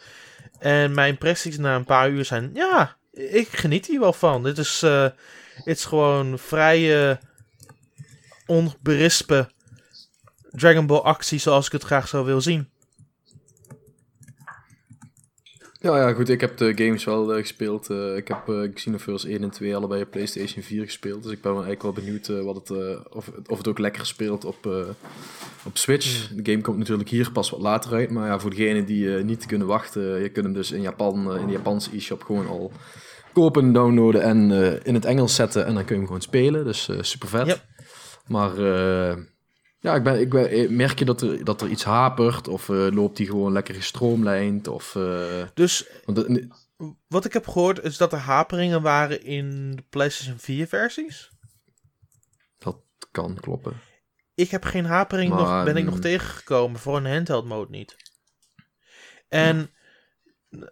En 0.60 0.94
mijn 0.94 1.12
impressies 1.12 1.58
na 1.58 1.76
een 1.76 1.86
paar 1.86 2.10
uur 2.10 2.26
zijn... 2.26 2.52
Ja, 2.54 2.96
ik 3.12 3.48
geniet 3.48 3.86
hier 3.86 4.00
wel 4.00 4.14
van. 4.14 4.44
Dit 4.44 4.58
is, 4.58 4.84
uh, 4.84 5.08
is 5.64 5.86
gewoon 5.86 6.40
vrije... 6.40 7.20
onberispen 8.46 9.50
Dragon 10.52 10.86
Ball 10.86 11.00
actie 11.00 11.40
zoals 11.40 11.66
ik 11.66 11.72
het 11.72 11.84
graag 11.84 12.08
zou 12.08 12.26
willen 12.26 12.42
zien. 12.42 12.70
Ja, 15.86 15.98
ja, 15.98 16.14
goed. 16.14 16.30
Ik 16.30 16.42
heb 16.42 16.58
de 16.58 16.72
games 16.76 17.04
wel 17.04 17.32
uh, 17.32 17.40
gespeeld. 17.40 17.90
Uh, 17.90 18.18
ik 18.18 18.28
heb 18.28 18.50
uh, 18.50 18.74
Xenoverse 18.74 19.28
1 19.28 19.44
en 19.44 19.50
2 19.50 19.76
allebei 19.76 20.02
op 20.02 20.12
PlayStation 20.12 20.64
4 20.64 20.84
gespeeld. 20.84 21.24
Dus 21.24 21.32
ik 21.32 21.42
ben 21.42 21.52
eigenlijk 21.52 21.82
wel 21.82 21.94
benieuwd 21.94 22.28
wat 22.28 22.56
het, 22.56 22.70
of, 23.10 23.32
of 23.48 23.58
het 23.58 23.68
ook 23.68 23.80
lekker 23.80 24.06
speelt 24.06 24.46
op, 24.46 24.66
op 25.66 25.78
Switch. 25.78 26.30
De 26.36 26.52
game 26.52 26.62
komt 26.62 26.78
natuurlijk 26.78 27.10
hier 27.10 27.32
pas 27.32 27.50
wat 27.50 27.60
later 27.60 27.94
uit. 27.94 28.12
Maar 28.12 28.28
ja, 28.28 28.40
voor 28.40 28.50
degenen 28.50 28.86
die 28.86 29.10
niet 29.10 29.46
kunnen 29.46 29.68
wachten, 29.68 30.22
je 30.22 30.30
kunt 30.30 30.46
hem 30.46 30.54
dus 30.54 30.72
in 30.72 30.82
Japan, 30.82 31.38
in 31.38 31.46
de 31.46 31.52
Japanse 31.52 31.96
e-shop 31.96 32.24
gewoon 32.24 32.48
al 32.48 32.72
kopen, 33.34 33.74
downloaden 33.74 34.22
en 34.22 34.52
in 34.84 34.94
het 34.94 35.06
Engels 35.06 35.36
zetten. 35.36 35.66
En 35.66 35.74
dan 35.74 35.84
kun 35.84 35.94
je 35.94 36.00
hem 36.00 36.06
gewoon 36.06 36.22
spelen. 36.22 36.66
Dus 36.66 36.90
super 37.00 37.28
vet. 37.28 37.48
Yep. 37.48 37.64
Maar 38.28 38.52
ja, 39.86 39.96
ik 39.96 40.04
ben, 40.04 40.20
ik 40.20 40.30
ben, 40.30 40.50
eh, 40.50 40.70
merk 40.70 41.00
je 41.00 41.06
dat 41.06 41.22
er, 41.22 41.44
dat 41.44 41.62
er 41.62 41.70
iets 41.70 41.84
hapert? 41.84 42.48
Of 42.48 42.68
uh, 42.68 42.88
loopt 42.92 43.18
die 43.18 43.28
gewoon 43.28 43.52
lekker 43.52 43.76
gestroomlijnd? 43.76 44.68
Of, 44.68 44.96
uh, 44.96 45.44
dus 45.54 45.88
want, 46.06 46.48
wat 47.08 47.26
ik 47.26 47.34
heb 47.34 47.48
gehoord 47.48 47.84
is 47.84 47.98
dat 47.98 48.14
er 48.14 48.20
haperingen 48.20 48.82
waren 48.82 49.24
in 49.24 49.76
de 49.76 49.84
PlayStation 49.90 50.40
4 50.40 50.68
versies. 50.68 51.32
Dat 52.58 52.78
kan 53.12 53.36
kloppen. 53.36 53.74
Ik 54.36 54.50
heb 54.50 54.64
geen 54.64 54.86
hapering 54.86 55.30
maar, 55.30 55.40
nog, 55.40 55.64
ben 55.64 55.78
ik 55.78 55.86
nog 55.86 56.00
tegengekomen. 56.00 56.80
Voor 56.80 56.98
een 56.98 57.12
handheld 57.12 57.46
mode 57.46 57.72
niet. 57.72 57.96
En 59.30 59.70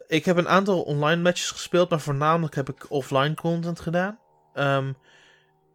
ik 0.07 0.26
heb 0.26 0.38
een 0.38 0.49
aantal 0.49 0.82
online 0.82 1.22
matches 1.22 1.51
gespeeld, 1.51 1.89
maar 1.89 1.99
voornamelijk 1.99 2.55
heb 2.55 2.70
ik 2.70 2.91
offline 2.91 3.34
content 3.34 3.80
gedaan. 3.80 4.20
Um, 4.53 4.97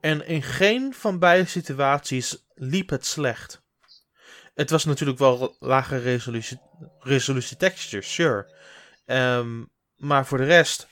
en 0.00 0.26
in 0.26 0.42
geen 0.42 0.94
van 0.94 1.18
beide 1.18 1.48
situaties 1.48 2.46
liep 2.54 2.90
het 2.90 3.06
slecht. 3.06 3.62
Het 4.54 4.70
was 4.70 4.84
natuurlijk 4.84 5.18
wel 5.18 5.56
lage 5.58 5.98
resolutie, 5.98 6.60
resolutie 6.98 7.56
texture, 7.56 8.02
sure. 8.02 8.56
Um, 9.06 9.70
maar 9.96 10.26
voor 10.26 10.38
de 10.38 10.44
rest, 10.44 10.88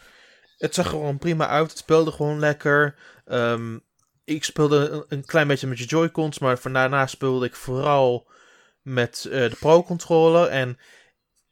het 0.59 0.74
zag 0.74 0.88
gewoon 0.88 1.18
prima 1.18 1.48
uit. 1.48 1.70
Het 1.70 1.78
speelde 1.78 2.12
gewoon 2.12 2.38
lekker. 2.38 2.98
Um, 3.26 3.84
ik 4.24 4.44
speelde 4.44 5.04
een, 5.09 5.24
klein 5.24 5.46
beetje 5.46 5.66
met 5.66 5.78
je 5.78 5.84
Joy-Cons, 5.84 6.38
maar 6.38 6.59
van 6.59 6.72
daarna 6.72 7.07
speelde 7.07 7.46
ik 7.46 7.54
vooral 7.54 8.30
met 8.82 9.24
uh, 9.28 9.32
de 9.50 9.57
Pro-controller. 9.59 10.48
En 10.48 10.78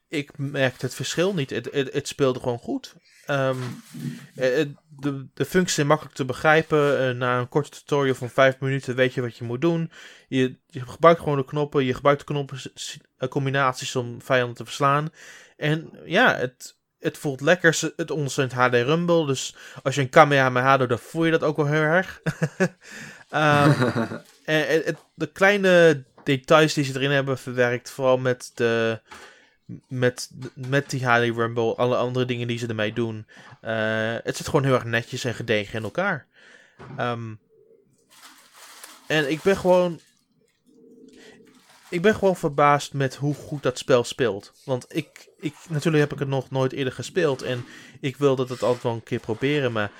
ik 0.09 0.39
merkte 0.39 0.87
het 0.87 0.95
verschil 0.95 1.35
niet. 1.35 1.51
Het 1.73 2.09
speelde 2.09 2.41
gewoon 2.41 2.59
goed. 2.59 2.95
Um, 3.31 3.83
de, 5.01 5.27
de 5.35 5.45
functies 5.45 5.75
zijn 5.75 5.87
makkelijk 5.87 6.15
te 6.15 6.25
begrijpen. 6.25 7.09
Uh, 7.09 7.17
na 7.19 7.39
een 7.39 7.49
korte 7.49 7.71
tutorial 7.71 8.15
van 8.15 8.31
5 8.31 8.61
minuten 8.61 8.95
weet 8.95 9.15
je 9.15 9.21
wat 9.21 9.37
je 9.37 9.45
moet 9.45 9.61
doen. 9.61 9.91
Je, 10.29 10.59
je 10.67 10.81
gebruikt 10.87 11.21
gewoon 11.21 11.37
de 11.37 11.45
knoppen. 11.45 11.85
Je 11.85 11.95
gebruikt 11.95 12.21
de 12.21 12.27
knoppen 12.27 12.59
combinaties 13.29 13.97
om 13.97 14.23
vijanden 14.23 14.57
te 14.57 14.65
verslaan. 14.65 15.11
En 15.57 15.91
ja, 16.05 16.37
het, 16.37 16.77
het 16.99 17.19
voelt 17.19 17.41
lekker. 17.41 17.93
Het 17.97 18.11
ondersteunt 18.11 18.53
HD 18.53 18.75
Rumble. 18.75 19.27
Dus 19.27 19.57
als 19.83 19.95
je 19.95 20.01
een 20.01 20.09
Kamehameha 20.09 20.77
doet, 20.77 20.89
dan 20.89 20.99
voel 20.99 21.25
je 21.25 21.31
dat 21.31 21.43
ook 21.43 21.57
wel 21.57 21.67
heel 21.67 21.81
erg. 21.81 22.21
um, 23.31 23.75
en, 24.45 24.97
de 25.15 25.27
kleine 25.33 26.05
details 26.25 26.75
die 26.75 26.85
ze 26.85 26.95
erin 26.95 27.11
hebben 27.11 27.39
verwerkt. 27.39 27.91
Vooral 27.91 28.19
met 28.19 28.51
de 28.55 29.01
met, 29.89 30.31
met 30.55 30.91
die 30.91 31.07
HD 31.07 31.37
Rumble, 31.37 31.75
alle 31.75 31.97
andere 31.97 32.25
dingen 32.25 32.47
die 32.47 32.59
ze 32.59 32.67
ermee 32.67 32.93
doen. 32.93 33.27
Uh, 33.63 34.17
het 34.23 34.37
zit 34.37 34.47
gewoon 34.47 34.65
heel 34.65 34.75
erg 34.75 34.85
netjes 34.85 35.25
en 35.25 35.35
gedegen 35.35 35.79
in 35.79 35.85
elkaar. 35.85 36.27
Um, 36.99 37.39
en 39.07 39.31
ik 39.31 39.43
ben 39.43 39.57
gewoon. 39.57 40.01
Ik 41.89 42.03
ben 42.03 42.15
gewoon 42.15 42.37
verbaasd 42.37 42.93
met 42.93 43.15
hoe 43.15 43.35
goed 43.35 43.63
dat 43.63 43.79
spel 43.79 44.05
speelt. 44.05 44.53
Want 44.65 44.87
ik, 44.89 45.29
ik, 45.39 45.55
natuurlijk 45.69 46.03
heb 46.03 46.13
ik 46.13 46.19
het 46.19 46.29
nog 46.29 46.51
nooit 46.51 46.73
eerder 46.73 46.93
gespeeld. 46.93 47.43
En 47.43 47.65
ik 48.01 48.17
wil 48.17 48.37
dat 48.37 48.49
het 48.49 48.63
altijd 48.63 48.83
wel 48.83 48.93
een 48.93 49.03
keer 49.03 49.21
proberen. 49.21 49.73
Maar 49.73 49.91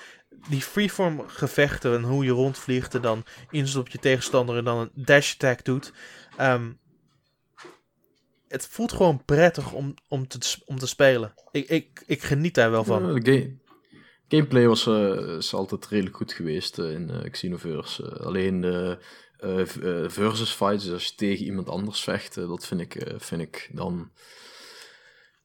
die 0.49 0.61
freeform 0.61 1.23
gevechten 1.27 1.93
en 1.93 2.03
hoe 2.03 2.25
je 2.25 2.31
rondvliegt 2.31 2.95
en 2.95 3.01
dan 3.01 3.25
inzet 3.49 3.81
op 3.81 3.89
je 3.89 3.97
tegenstander 3.97 4.57
en 4.57 4.63
dan 4.63 4.77
een 4.77 4.91
dash 4.93 5.33
attack 5.33 5.65
doet. 5.65 5.93
Um, 6.41 6.79
het 8.55 8.67
voelt 8.67 8.91
gewoon 8.91 9.25
prettig 9.25 9.71
om, 9.71 9.93
om, 10.07 10.27
te, 10.27 10.55
om 10.65 10.79
te 10.79 10.87
spelen. 10.87 11.33
Ik, 11.51 11.69
ik, 11.69 12.03
ik 12.05 12.23
geniet 12.23 12.55
daar 12.55 12.71
wel 12.71 12.83
van. 12.83 13.03
Ja, 13.03 13.19
game, 13.23 13.57
gameplay 14.27 14.67
was 14.67 14.85
uh, 14.85 15.37
is 15.37 15.53
altijd 15.53 15.87
redelijk 15.87 16.15
goed 16.15 16.33
geweest 16.33 16.77
uh, 16.77 16.91
in 16.91 17.09
uh, 17.11 17.31
Xenoverse. 17.31 18.19
alleen 18.19 18.61
de 18.61 18.97
versus 20.07 20.51
fights, 20.51 20.83
dus 20.83 20.93
als 20.93 21.05
je 21.05 21.15
tegen 21.15 21.45
iemand 21.45 21.69
anders 21.69 22.03
vecht, 22.03 22.35
dat 22.35 22.65
vind 22.67 22.81
ik, 22.81 23.13
vind 23.17 23.41
ik 23.41 23.69
dan... 23.73 24.11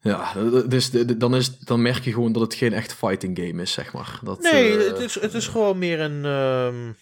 Ja, 0.01 0.35
dus 0.69 0.91
dan, 1.17 1.35
is, 1.35 1.59
dan 1.59 1.83
merk 1.83 2.05
je 2.05 2.13
gewoon 2.13 2.33
dat 2.33 2.43
het 2.43 2.55
geen 2.55 2.73
echt 2.73 2.93
fighting 2.93 3.39
game 3.39 3.63
is, 3.63 3.73
zeg 3.73 3.93
maar. 3.93 4.21
Dat, 4.23 4.41
nee, 4.41 4.79
het, 4.79 4.99
is, 4.99 5.21
het 5.21 5.35
is 5.35 5.49
gewoon 5.49 5.79
meer 5.79 6.01
een... 6.01 6.25
Um 6.25 6.97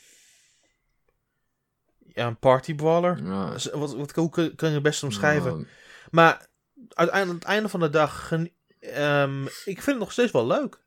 ja, 2.19 2.27
een 2.27 2.39
party 2.39 2.75
brawler. 2.75 3.21
Ja. 3.25 3.53
Wat, 3.73 3.95
wat, 3.95 4.13
hoe 4.15 4.31
kun 4.31 4.55
je 4.57 4.67
het 4.67 4.83
best 4.83 5.03
omschrijven? 5.03 5.69
Maar 6.11 6.49
uiteindelijk, 6.89 7.29
aan 7.29 7.35
het 7.35 7.45
einde 7.45 7.69
van 7.69 7.81
de 7.81 7.91
dag, 7.91 8.33
um, 8.33 9.45
ik 9.45 9.83
vind 9.83 9.87
het 9.87 9.99
nog 9.99 10.13
steeds 10.13 10.33
wel 10.33 10.47
leuk. 10.47 10.87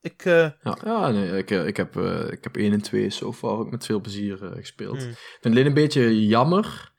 Ik, 0.00 0.24
uh... 0.24 0.34
ja, 0.62 0.78
ja 0.84 1.10
nee, 1.10 1.38
ik, 1.38 1.50
eh, 1.50 1.66
ik, 1.66 1.76
heb, 1.76 1.96
uh, 1.96 2.30
ik 2.30 2.44
heb 2.44 2.56
1 2.56 2.72
en 2.72 2.82
2 2.82 3.08
zo 3.08 3.32
far 3.32 3.58
ook 3.58 3.70
met 3.70 3.86
veel 3.86 4.00
plezier 4.00 4.36
gespeeld. 4.36 4.94
Mm. 4.94 5.08
Ik 5.08 5.16
vind 5.16 5.38
het 5.40 5.52
alleen 5.52 5.66
een 5.66 5.74
beetje 5.74 6.26
jammer 6.26 6.92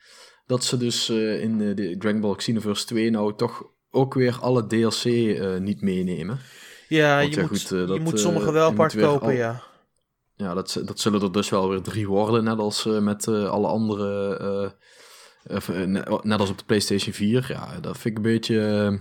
dat 0.45 0.63
ze 0.63 0.77
dus 0.77 1.09
in 1.09 1.57
de, 1.57 1.95
Dragon 1.97 2.21
Ball 2.21 2.35
Xenoverse 2.35 2.85
2 2.85 3.09
nou 3.09 3.35
toch 3.35 3.63
ook 3.89 4.13
weer 4.13 4.37
alle 4.39 4.67
DLC 4.67 5.03
niet 5.59 5.81
meenemen. 5.81 6.39
Ja, 6.87 7.19
je, 7.19 7.31
ja 7.31 7.41
moet, 7.41 7.49
goed, 7.49 7.69
dat, 7.69 7.93
je 7.93 7.99
moet 7.99 8.19
sommige 8.19 8.51
wel 8.51 8.69
apart 8.69 8.95
kopen, 8.95 9.35
ja. 9.35 9.63
Ja, 10.35 10.53
dat, 10.53 10.81
dat 10.85 10.99
zullen 10.99 11.21
er 11.21 11.31
dus 11.31 11.49
wel 11.49 11.69
weer 11.69 11.81
drie 11.81 12.07
worden, 12.07 12.43
net 12.43 12.57
als 12.57 12.85
met 12.85 13.27
alle 13.27 13.67
andere 13.67 14.75
eh, 15.43 16.19
net 16.21 16.39
als 16.39 16.49
op 16.49 16.57
de 16.57 16.63
PlayStation 16.65 17.13
4. 17.13 17.45
Ja, 17.49 17.79
dat 17.81 17.97
vind 17.97 18.05
ik 18.05 18.15
een 18.15 18.31
beetje. 18.31 18.59
Eh, 18.59 18.97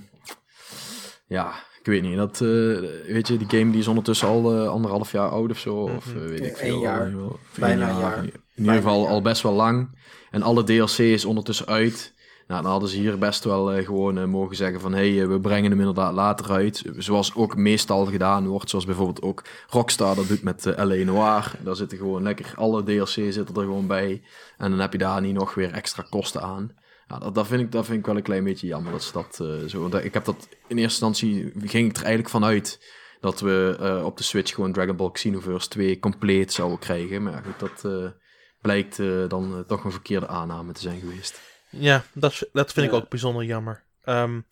ja, 1.27 1.53
ik 1.81 1.87
weet 1.87 2.03
niet. 2.03 2.17
Dat, 2.17 2.41
uh, 2.41 2.79
weet 3.07 3.29
je, 3.29 3.37
die 3.37 3.59
game 3.59 3.71
die 3.71 3.81
is 3.81 3.89
ondertussen 3.89 4.29
al 4.29 4.69
anderhalf 4.69 5.13
jaar 5.13 5.29
oud 5.29 5.51
of 5.51 5.59
zo. 5.59 5.75
Of 5.75 6.15
uh, 6.15 6.27
weet 6.27 6.45
ik 6.45 6.57
veel. 6.57 6.75
Een 6.75 6.81
jaar. 6.81 7.13
Bijna 7.59 7.89
een 7.89 7.99
jaar. 7.99 8.25
In 8.25 8.33
ieder 8.57 8.75
geval 8.75 9.09
al 9.09 9.23
best 9.23 9.43
wel 9.43 9.53
lang. 9.53 9.99
En 10.31 10.43
alle 10.43 10.65
DLC 10.65 10.99
is 10.99 11.25
ondertussen 11.25 11.67
uit. 11.67 12.15
Nou, 12.51 12.63
dan 12.63 12.71
hadden 12.71 12.89
ze 12.89 12.97
hier 12.97 13.19
best 13.19 13.45
wel 13.45 13.77
uh, 13.77 13.85
gewoon 13.85 14.19
uh, 14.19 14.25
mogen 14.25 14.57
zeggen 14.57 14.81
van... 14.81 14.93
hé, 14.93 15.17
hey, 15.17 15.29
we 15.29 15.41
brengen 15.41 15.71
hem 15.71 15.79
inderdaad 15.79 16.13
later 16.13 16.51
uit. 16.51 16.85
Zoals 16.97 17.35
ook 17.35 17.57
meestal 17.57 18.07
gedaan 18.07 18.47
wordt. 18.47 18.71
Zoals 18.71 18.85
bijvoorbeeld 18.85 19.23
ook 19.23 19.45
Rockstar 19.69 20.15
dat 20.15 20.29
doet 20.29 20.43
met 20.43 20.65
L.A. 20.65 21.05
Noir. 21.05 21.53
Daar 21.63 21.77
zitten 21.77 21.99
gewoon 21.99 22.23
lekker... 22.23 22.53
Alle 22.55 22.83
DLC 22.83 23.09
zitten 23.09 23.55
er 23.55 23.63
gewoon 23.63 23.87
bij. 23.87 24.23
En 24.59 24.71
dan 24.71 24.81
heb 24.81 24.93
je 24.93 24.99
daar 24.99 25.21
niet 25.21 25.35
nog 25.35 25.55
weer 25.55 25.73
extra 25.73 26.07
kosten 26.11 26.43
aan. 26.43 26.73
Ja, 27.09 27.19
dat, 27.19 27.35
dat, 27.35 27.47
vind 27.47 27.61
ik, 27.61 27.73
dat 27.73 27.85
vind 27.87 27.99
ik 27.99 28.07
wel 28.07 28.17
een 28.17 28.23
klein 28.23 28.45
beetje 28.45 28.67
jammer. 28.67 28.93
Dat 28.93 29.03
ze 29.03 29.13
dat 29.13 29.45
zo... 29.71 29.89
Dat, 29.89 30.05
ik 30.05 30.15
heb 30.15 30.25
dat... 30.25 30.49
In 30.67 30.79
eerste 30.79 31.07
instantie 31.07 31.53
ging 31.65 31.89
ik 31.89 31.97
er 31.97 32.03
eigenlijk 32.03 32.31
vanuit... 32.31 32.81
dat 33.21 33.41
we 33.41 34.01
op 34.05 34.17
de 34.17 34.23
Switch 34.23 34.55
gewoon 34.55 34.73
Dragon 34.73 34.97
Ball 34.97 35.11
Xenoverse 35.11 35.69
2 35.69 35.99
compleet 35.99 36.53
zouden 36.53 36.79
krijgen. 36.79 37.23
Maar 37.23 37.43
goed, 37.45 37.83
dat 37.83 38.13
blijkt 38.61 38.97
dan 39.29 39.65
toch 39.67 39.85
een 39.85 39.93
verkeerde 39.93 40.29
aanname 40.29 40.73
te 40.73 40.81
zijn 40.81 41.01
geweest. 41.01 41.49
Ja, 41.71 42.05
dat, 42.13 42.49
dat 42.53 42.73
vind 42.73 42.87
ik 42.87 42.93
ook 42.93 43.09
bijzonder 43.09 43.45
jammer. 43.45 43.83
Um, 44.05 44.47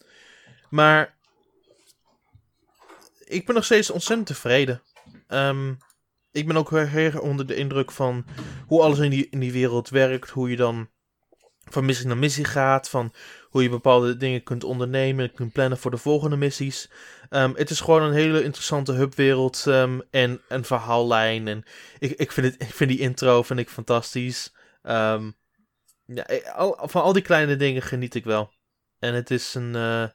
maar 0.70 1.16
ik 3.24 3.46
ben 3.46 3.54
nog 3.54 3.64
steeds 3.64 3.90
ontzettend 3.90 4.26
tevreden. 4.26 4.82
Um, 5.28 5.78
ik 6.32 6.46
ben 6.46 6.56
ook 6.56 6.70
heel 6.70 6.86
erg 6.86 7.20
onder 7.20 7.46
de 7.46 7.54
indruk 7.54 7.90
van 7.90 8.24
hoe 8.66 8.82
alles 8.82 8.98
in 8.98 9.10
die, 9.10 9.28
in 9.30 9.40
die 9.40 9.52
wereld 9.52 9.88
werkt. 9.88 10.30
Hoe 10.30 10.50
je 10.50 10.56
dan 10.56 10.88
van 11.64 11.84
missie 11.84 12.06
naar 12.06 12.16
missie 12.16 12.44
gaat. 12.44 12.88
Van 12.88 13.12
hoe 13.48 13.62
je 13.62 13.68
bepaalde 13.68 14.16
dingen 14.16 14.42
kunt 14.42 14.64
ondernemen 14.64 15.24
en 15.24 15.34
kunt 15.34 15.52
plannen 15.52 15.78
voor 15.78 15.90
de 15.90 15.96
volgende 15.96 16.36
missies. 16.36 16.90
Ehm, 17.28 17.52
het 17.54 17.70
is 17.70 17.80
gewoon 17.80 18.02
een 18.02 18.12
hele 18.12 18.42
interessante 18.42 18.92
hubwereld 18.92 19.64
um, 19.66 20.02
en 20.10 20.40
een 20.48 20.64
verhaallijn. 20.64 21.48
En 21.48 21.64
ik, 21.98 22.10
ik, 22.10 22.32
vind 22.32 22.46
het, 22.46 22.62
ik 22.62 22.74
vind 22.74 22.90
die 22.90 22.98
intro 22.98 23.42
vind 23.42 23.60
ik 23.60 23.68
fantastisch. 23.68 24.54
Um, 24.82 25.36
ja, 26.14 26.52
al, 26.54 26.78
van 26.82 27.02
al 27.02 27.12
die 27.12 27.22
kleine 27.22 27.56
dingen 27.56 27.82
geniet 27.82 28.14
ik 28.14 28.24
wel. 28.24 28.52
En 28.98 29.14
het 29.14 29.30
is 29.30 29.54
een, 29.54 29.74
uh, 29.74 30.08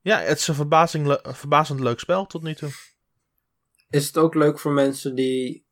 ja, 0.00 0.18
het 0.18 0.38
is 0.38 0.48
een 0.48 0.54
verbazing, 0.54 1.18
verbazend 1.22 1.80
leuk 1.80 2.00
spel 2.00 2.26
tot 2.26 2.42
nu 2.42 2.54
toe. 2.54 2.70
Is 3.90 4.06
het 4.06 4.16
ook 4.16 4.34
leuk 4.34 4.58
voor 4.58 4.72
mensen 4.72 5.14
die 5.14 5.66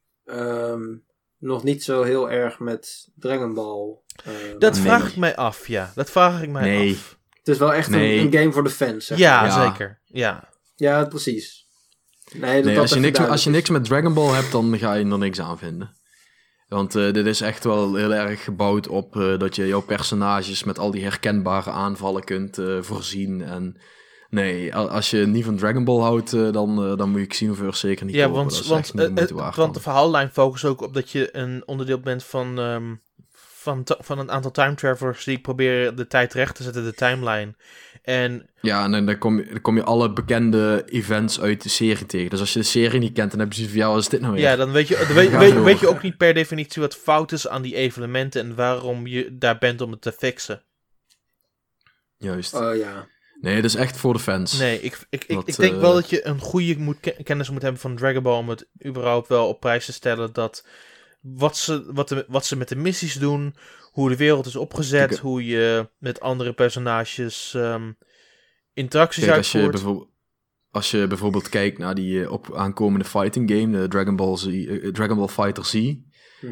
nog 1.41 1.63
niet 1.63 1.85
zo 1.85 2.03
heel 2.03 2.31
erg 2.31 2.59
met 2.59 3.09
Dragon 3.15 3.55
Ball. 3.55 3.99
Uh, 4.27 4.59
dat 4.59 4.79
vraag 4.79 5.09
ik 5.09 5.17
mij 5.17 5.37
af, 5.37 5.67
ja. 5.67 5.93
Dat 5.95 6.11
vraag 6.11 6.43
ik 6.43 6.49
mij 6.49 6.63
nee. 6.63 6.93
af. 6.93 7.19
Het 7.33 7.49
is 7.49 7.59
wel 7.59 7.75
echt 7.75 7.93
een, 7.93 8.01
een, 8.01 8.33
game 8.33 8.53
voor 8.53 8.65
de 8.65 8.71
fans. 8.71 9.07
Zeg 9.07 9.19
ja, 9.19 9.45
ja, 9.45 9.65
zeker. 9.65 10.01
Ja, 10.05 10.49
ja 10.77 11.05
precies. 11.05 11.69
Nee, 12.33 12.63
nee 12.63 12.79
als, 12.79 12.93
je 12.93 13.01
niks, 13.01 13.19
als 13.19 13.45
je 13.45 13.51
niks 13.51 13.71
met 13.71 13.85
Dragon 13.85 14.15
Ball 14.15 14.35
hebt, 14.35 14.53
dan 14.53 14.79
ga 14.79 14.95
je 14.95 15.05
er 15.05 15.19
niks 15.19 15.41
aan 15.41 15.59
vinden. 15.59 16.00
Want 16.71 16.97
uh, 16.97 17.13
dit 17.13 17.27
is 17.27 17.41
echt 17.41 17.65
wel 17.65 17.95
heel 17.95 18.15
erg 18.15 18.45
gebouwd 18.45 18.89
op 18.89 19.17
uh, 19.17 19.39
dat 19.39 19.57
je 19.57 19.67
jouw 19.67 19.81
personages 19.81 20.65
met 20.65 20.79
al 20.79 20.91
die 20.91 21.03
herkenbare 21.03 21.71
aanvallen 21.71 22.25
kunt 22.25 22.59
uh, 22.59 22.83
voorzien. 22.83 23.43
En 23.43 23.77
Nee, 24.31 24.75
als 24.75 25.11
je 25.11 25.27
niet 25.27 25.45
van 25.45 25.57
Dragon 25.57 25.85
Ball 25.85 26.01
houdt, 26.01 26.33
eh, 26.33 26.53
dan, 26.53 26.97
dan 26.97 27.11
moet 27.11 27.21
je 27.21 27.27
Xenoverse 27.27 27.87
zeker 27.87 28.07
niet 28.07 28.15
ja, 28.15 28.31
Want, 28.31 28.67
want, 28.67 28.93
uh, 28.95 29.55
want 29.55 29.75
de 29.75 29.81
verhaallijn 29.81 30.31
focust 30.31 30.65
ook 30.65 30.81
op 30.81 30.95
dat 30.95 31.11
je 31.11 31.37
een 31.37 31.63
onderdeel 31.67 32.01
bent 32.01 32.25
van, 32.25 32.59
um, 32.59 33.03
van, 33.33 33.83
van 33.85 34.19
een 34.19 34.31
aantal 34.31 34.51
time 34.51 34.75
travelers 34.75 35.25
die 35.25 35.41
proberen 35.41 35.97
de 35.97 36.07
tijd 36.07 36.35
recht 36.35 36.55
te 36.55 36.63
zetten, 36.63 36.85
de 36.85 36.95
timeline. 36.95 37.55
En... 38.03 38.49
Ja, 38.61 38.85
en 38.85 39.07
dan 39.07 39.19
kom, 39.19 39.39
je, 39.39 39.45
dan 39.45 39.61
kom 39.61 39.77
je 39.77 39.85
alle 39.85 40.13
bekende 40.13 40.85
events 40.87 41.41
uit 41.41 41.63
de 41.63 41.69
serie 41.69 42.07
tegen. 42.07 42.31
Dus 42.31 42.41
als 42.41 42.53
je 42.53 42.59
de 42.59 42.65
serie 42.65 43.01
niet 43.01 43.13
kent, 43.13 43.31
dan 43.31 43.41
heb 43.41 43.49
je 43.49 43.55
zoiets 43.55 43.73
van, 43.73 43.83
ja, 43.83 43.93
wat 43.93 44.03
is 44.03 44.09
dit 44.09 44.21
nou 44.21 44.33
weer? 44.33 44.43
Ja, 44.43 44.57
dan 44.57 44.73
weet 44.73 44.89
je, 44.89 45.05
dan 45.07 45.15
weet, 45.15 45.31
weet, 45.31 45.63
weet 45.63 45.81
je 45.81 45.89
ook 45.89 46.03
niet 46.03 46.17
per 46.17 46.35
definitie 46.35 46.83
wat 46.83 46.97
fout 46.97 47.33
is 47.33 47.49
aan 47.49 47.63
die 47.63 47.75
evenementen 47.75 48.43
en 48.43 48.55
waarom 48.55 49.07
je 49.07 49.37
daar 49.39 49.59
bent 49.59 49.81
om 49.81 49.91
het 49.91 50.03
te 50.03 50.13
fixen. 50.13 50.63
Juist. 52.17 52.55
Oh 52.55 52.77
ja. 52.77 53.09
Nee, 53.41 53.55
dat 53.55 53.65
is 53.65 53.75
echt 53.75 53.97
voor 53.97 54.13
de 54.13 54.19
fans. 54.19 54.59
Nee, 54.59 54.81
ik, 54.81 55.07
ik, 55.11 55.25
ik, 55.25 55.43
ik 55.45 55.57
denk 55.57 55.81
wel 55.81 55.91
eh, 55.91 55.95
dat 55.95 56.11
je 56.11 56.27
een 56.27 56.41
goede 56.41 56.79
moet, 56.79 56.97
kennis 57.23 57.51
moet 57.51 57.63
hebben 57.63 57.81
van 57.81 57.97
Dragon 57.97 58.23
Ball 58.23 58.39
om 58.39 58.49
het 58.49 58.69
überhaupt 58.87 59.29
wel 59.29 59.49
op 59.49 59.61
prijs 59.61 59.85
te 59.85 59.93
stellen 59.93 60.33
dat 60.33 60.65
wat 61.21 61.57
ze, 61.57 61.93
wat, 61.93 62.09
de, 62.09 62.25
wat 62.29 62.47
ze 62.47 62.57
met 62.57 62.69
de 62.69 62.77
missies 62.77 63.15
doen, 63.15 63.55
hoe 63.91 64.09
de 64.09 64.17
wereld 64.17 64.47
is 64.47 64.57
opgezet, 64.57 65.19
hoe 65.19 65.47
je 65.47 65.89
met 65.99 66.21
andere 66.21 66.53
personages 66.53 67.55
um, 67.57 67.97
interacties 68.73 69.25
Kijk, 69.25 69.37
uitvoert. 69.37 69.65
Als 69.65 69.73
je, 69.73 69.85
bijvoorbeeld, 69.85 70.11
als 70.71 70.91
je 70.91 71.07
bijvoorbeeld 71.07 71.49
kijkt 71.49 71.79
naar 71.79 71.95
die 71.95 72.15
uh, 72.15 72.33
op 72.33 72.55
aankomende 72.55 73.05
fighting 73.05 73.51
game, 73.51 73.81
de 73.81 73.89
Dragon 73.89 74.17
Ball, 74.17 74.37
Z, 74.37 74.47
uh, 74.47 74.93
Dragon 74.93 75.17
Ball 75.17 75.29
Fighter 75.29 75.65
Z, 75.65 75.95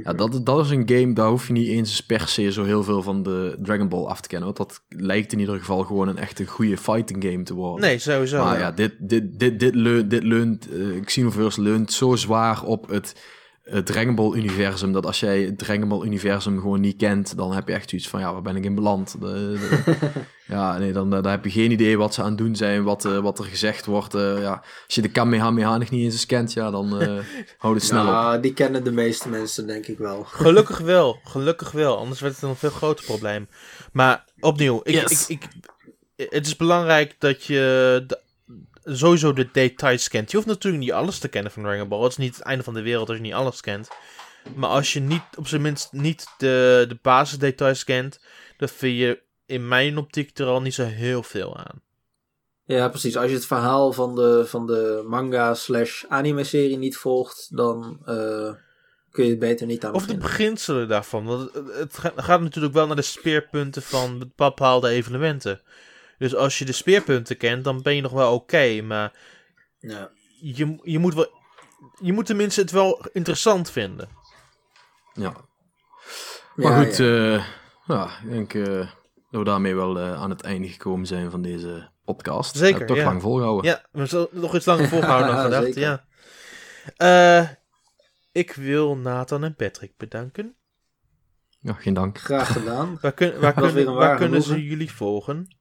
ja, 0.04 0.12
dat, 0.12 0.46
dat 0.46 0.64
is 0.64 0.70
een 0.70 0.88
game, 0.88 1.12
daar 1.12 1.28
hoef 1.28 1.46
je 1.46 1.52
niet 1.52 1.68
eens 1.68 2.00
per 2.00 2.28
se 2.28 2.52
zo 2.52 2.64
heel 2.64 2.82
veel 2.82 3.02
van 3.02 3.22
de 3.22 3.56
Dragon 3.62 3.88
Ball 3.88 4.04
af 4.04 4.20
te 4.20 4.28
kennen. 4.28 4.46
Want 4.46 4.68
dat 4.68 4.84
lijkt 4.88 5.32
in 5.32 5.38
ieder 5.38 5.58
geval 5.58 5.84
gewoon 5.84 6.08
een 6.08 6.18
echte 6.18 6.46
goede 6.46 6.76
fighting 6.76 7.24
game 7.24 7.42
te 7.42 7.54
worden. 7.54 7.86
Nee, 7.86 7.98
sowieso. 7.98 8.44
Maar 8.44 8.58
ja, 8.58 8.72
dit, 8.72 8.94
dit, 8.98 9.38
dit, 9.38 9.60
dit, 9.60 9.74
leunt, 9.74 10.10
dit 10.10 10.22
leunt, 10.22 10.72
uh, 10.72 11.04
Xenoverse 11.04 11.60
leunt 11.60 11.92
zo 11.92 12.16
zwaar 12.16 12.62
op 12.62 12.88
het 12.88 13.14
het 13.70 13.86
Dragon 13.86 14.14
Ball 14.14 14.36
universum. 14.36 14.92
Dat 14.92 15.06
als 15.06 15.20
jij 15.20 15.42
het 15.42 15.58
Dragon 15.58 15.88
Ball 15.88 16.04
universum 16.04 16.60
gewoon 16.60 16.80
niet 16.80 16.96
kent, 16.96 17.36
dan 17.36 17.52
heb 17.52 17.68
je 17.68 17.74
echt 17.74 17.90
zoiets 17.90 18.08
van 18.08 18.20
ja, 18.20 18.32
waar 18.32 18.42
ben 18.42 18.56
ik 18.56 18.64
in 18.64 18.74
beland? 18.74 19.16
ja, 20.46 20.78
nee, 20.78 20.92
dan, 20.92 21.10
dan 21.10 21.26
heb 21.26 21.44
je 21.44 21.50
geen 21.50 21.70
idee 21.70 21.98
wat 21.98 22.14
ze 22.14 22.22
aan 22.22 22.28
het 22.28 22.38
doen 22.38 22.56
zijn, 22.56 22.82
wat, 22.82 23.04
uh, 23.04 23.18
wat 23.18 23.38
er 23.38 23.44
gezegd 23.44 23.86
wordt. 23.86 24.14
Uh, 24.14 24.40
ja, 24.40 24.62
als 24.86 24.94
je 24.94 25.02
de 25.02 25.08
Kamehameha 25.08 25.78
nog 25.78 25.90
niet 25.90 26.04
eens 26.04 26.26
kent, 26.26 26.52
ja, 26.52 26.70
dan 26.70 27.02
uh, 27.02 27.18
hou 27.58 27.74
het 27.74 27.84
snel 27.84 28.04
ja, 28.04 28.34
op. 28.34 28.42
die 28.42 28.52
kennen 28.52 28.84
de 28.84 28.92
meeste 28.92 29.28
mensen 29.28 29.66
denk 29.66 29.86
ik 29.86 29.98
wel. 29.98 30.24
Gelukkig 30.42 30.78
wel, 30.78 31.18
gelukkig 31.24 31.70
wel. 31.70 31.98
Anders 31.98 32.20
werd 32.20 32.34
het 32.34 32.42
een 32.42 32.56
veel 32.56 32.70
groter 32.70 33.04
probleem. 33.04 33.48
Maar 33.92 34.24
opnieuw, 34.40 34.80
ik, 34.82 35.10
ik, 35.10 35.24
ik, 35.28 35.48
het 36.30 36.46
is 36.46 36.56
belangrijk 36.56 37.14
dat 37.18 37.44
je 37.44 38.04
de 38.06 38.18
sowieso 38.96 39.32
de 39.32 39.48
details 39.52 40.08
kent. 40.08 40.30
Je 40.30 40.36
hoeft 40.36 40.48
natuurlijk 40.48 40.82
niet 40.82 40.92
alles 40.92 41.18
te 41.18 41.28
kennen 41.28 41.52
van 41.52 41.62
Dragon 41.62 41.88
Ball. 41.88 42.02
Het 42.02 42.10
is 42.10 42.16
niet 42.16 42.36
het 42.36 42.44
einde 42.44 42.64
van 42.64 42.74
de 42.74 42.82
wereld 42.82 43.08
als 43.08 43.16
je 43.16 43.22
niet 43.22 43.32
alles 43.32 43.60
kent. 43.60 43.88
Maar 44.54 44.70
als 44.70 44.92
je 44.92 45.00
niet, 45.00 45.22
op 45.36 45.46
zijn 45.46 45.62
minst 45.62 45.92
niet 45.92 46.26
de, 46.38 46.84
de 46.88 46.98
basisdetails 47.02 47.84
kent, 47.84 48.20
dan 48.56 48.68
vind 48.68 48.98
je 48.98 49.20
in 49.46 49.68
mijn 49.68 49.98
optiek 49.98 50.38
er 50.38 50.46
al 50.46 50.62
niet 50.62 50.74
zo 50.74 50.84
heel 50.84 51.22
veel 51.22 51.56
aan. 51.56 51.82
Ja, 52.64 52.88
precies. 52.88 53.16
Als 53.16 53.28
je 53.28 53.34
het 53.34 53.46
verhaal 53.46 53.92
van 53.92 54.14
de, 54.14 54.44
van 54.46 54.66
de 54.66 55.04
manga 55.06 55.54
slash 55.54 56.04
anime-serie 56.08 56.78
niet 56.78 56.96
volgt, 56.96 57.56
dan 57.56 57.98
uh, 58.00 58.52
kun 59.10 59.24
je 59.24 59.30
het 59.30 59.38
beter 59.38 59.66
niet 59.66 59.84
aan 59.84 59.94
Of 59.94 60.06
de 60.06 60.16
beginselen 60.16 60.88
daarvan. 60.88 61.24
Want 61.24 61.52
het, 61.52 61.76
het, 61.76 61.98
gaat 62.16 62.40
natuurlijk 62.40 62.74
wel 62.74 62.86
naar 62.86 62.96
de 62.96 63.02
speerpunten 63.02 63.82
van 63.82 64.32
bepaalde 64.36 64.88
evenementen. 64.88 65.60
Dus 66.18 66.34
als 66.34 66.58
je 66.58 66.64
de 66.64 66.72
speerpunten 66.72 67.36
kent, 67.36 67.64
dan 67.64 67.82
ben 67.82 67.94
je 67.94 68.00
nog 68.00 68.12
wel 68.12 68.34
oké. 68.34 68.82
maar 68.82 69.12
ja. 69.78 70.10
je, 70.40 70.78
je, 70.82 70.98
moet 70.98 71.14
wel, 71.14 71.30
je 72.00 72.12
moet 72.12 72.26
tenminste 72.26 72.60
het 72.60 72.70
wel 72.70 73.06
interessant 73.12 73.70
vinden. 73.70 74.08
Ja. 75.12 75.34
Maar 76.54 76.84
goed, 76.84 76.96
ja. 76.96 77.04
Uh, 77.04 77.44
ja, 77.86 78.10
ik 78.22 78.30
denk 78.30 78.54
uh, 78.54 78.78
dat 79.30 79.40
we 79.40 79.44
daarmee 79.44 79.74
wel 79.74 79.98
uh, 79.98 80.14
aan 80.22 80.30
het 80.30 80.42
einde 80.42 80.68
gekomen 80.68 81.06
zijn 81.06 81.30
van 81.30 81.42
deze 81.42 81.90
podcast. 82.04 82.56
Zeker, 82.56 82.86
toch 82.86 82.96
lang 82.96 83.22
volhouden. 83.22 83.70
Ja, 83.70 83.86
we 83.92 84.06
zullen 84.06 84.28
nog 84.30 84.54
iets 84.54 84.66
langer 84.66 84.88
volhouden 84.94 85.34
dan 85.34 85.44
gedacht, 85.44 85.74
ja. 85.74 87.58
ik 88.32 88.52
wil 88.52 88.96
Nathan 88.96 89.44
en 89.44 89.54
Patrick 89.54 89.96
bedanken. 89.96 90.56
Ja, 91.60 91.72
geen 91.72 91.94
dank. 91.94 92.18
Graag 92.18 92.52
gedaan. 92.52 92.98
waar, 93.00 93.12
kun, 93.12 93.40
waar, 93.40 93.54
kun, 93.54 93.94
waar 93.94 94.16
kunnen 94.16 94.42
ze 94.42 94.64
jullie 94.64 94.92
volgen? 94.92 95.57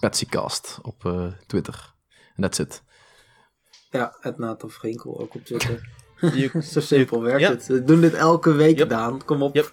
Patsycast 0.00 0.78
op 0.82 1.04
uh, 1.04 1.26
Twitter. 1.46 1.94
En 2.36 2.42
that's 2.42 2.58
it. 2.58 2.82
Ja, 3.90 4.16
het 4.20 4.38
Nathan 4.38 4.70
Frinkel 4.70 5.20
ook 5.20 5.34
op 5.34 5.44
Twitter. 5.44 5.80
Zo 6.72 6.80
simpel 6.80 7.22
werkt 7.22 7.48
het. 7.48 7.66
We 7.66 7.84
doen 7.84 8.00
dit 8.00 8.14
elke 8.14 8.52
week, 8.52 8.78
yep. 8.78 8.88
Daan. 8.88 9.24
Kom 9.24 9.42
op. 9.42 9.54
Yep. 9.54 9.72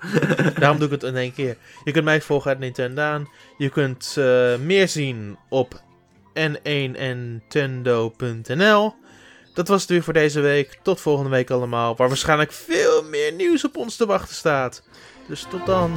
Daarom 0.59 0.77
doe 0.77 0.87
ik 0.87 0.93
het 0.93 1.03
in 1.03 1.15
één 1.15 1.33
keer. 1.33 1.57
Je 1.83 1.91
kunt 1.91 2.05
mij 2.05 2.21
volgen 2.21 2.49
uit 2.49 2.59
Nintendo. 2.59 3.25
Je 3.57 3.69
kunt 3.69 4.15
uh, 4.17 4.57
meer 4.57 4.87
zien 4.87 5.37
op 5.49 5.81
n1nintendo.nl. 6.33 8.93
Dat 9.53 9.67
was 9.67 9.81
het 9.81 9.89
weer 9.89 10.03
voor 10.03 10.13
deze 10.13 10.39
week. 10.39 10.79
Tot 10.81 11.01
volgende 11.01 11.29
week 11.29 11.49
allemaal. 11.49 11.95
Waar 11.95 12.07
waarschijnlijk 12.07 12.51
veel 12.51 13.03
meer 13.03 13.33
nieuws 13.33 13.65
op 13.65 13.77
ons 13.77 13.95
te 13.95 14.05
wachten 14.05 14.35
staat. 14.35 14.83
Dus 15.27 15.45
tot 15.49 15.65
dan. 15.65 15.91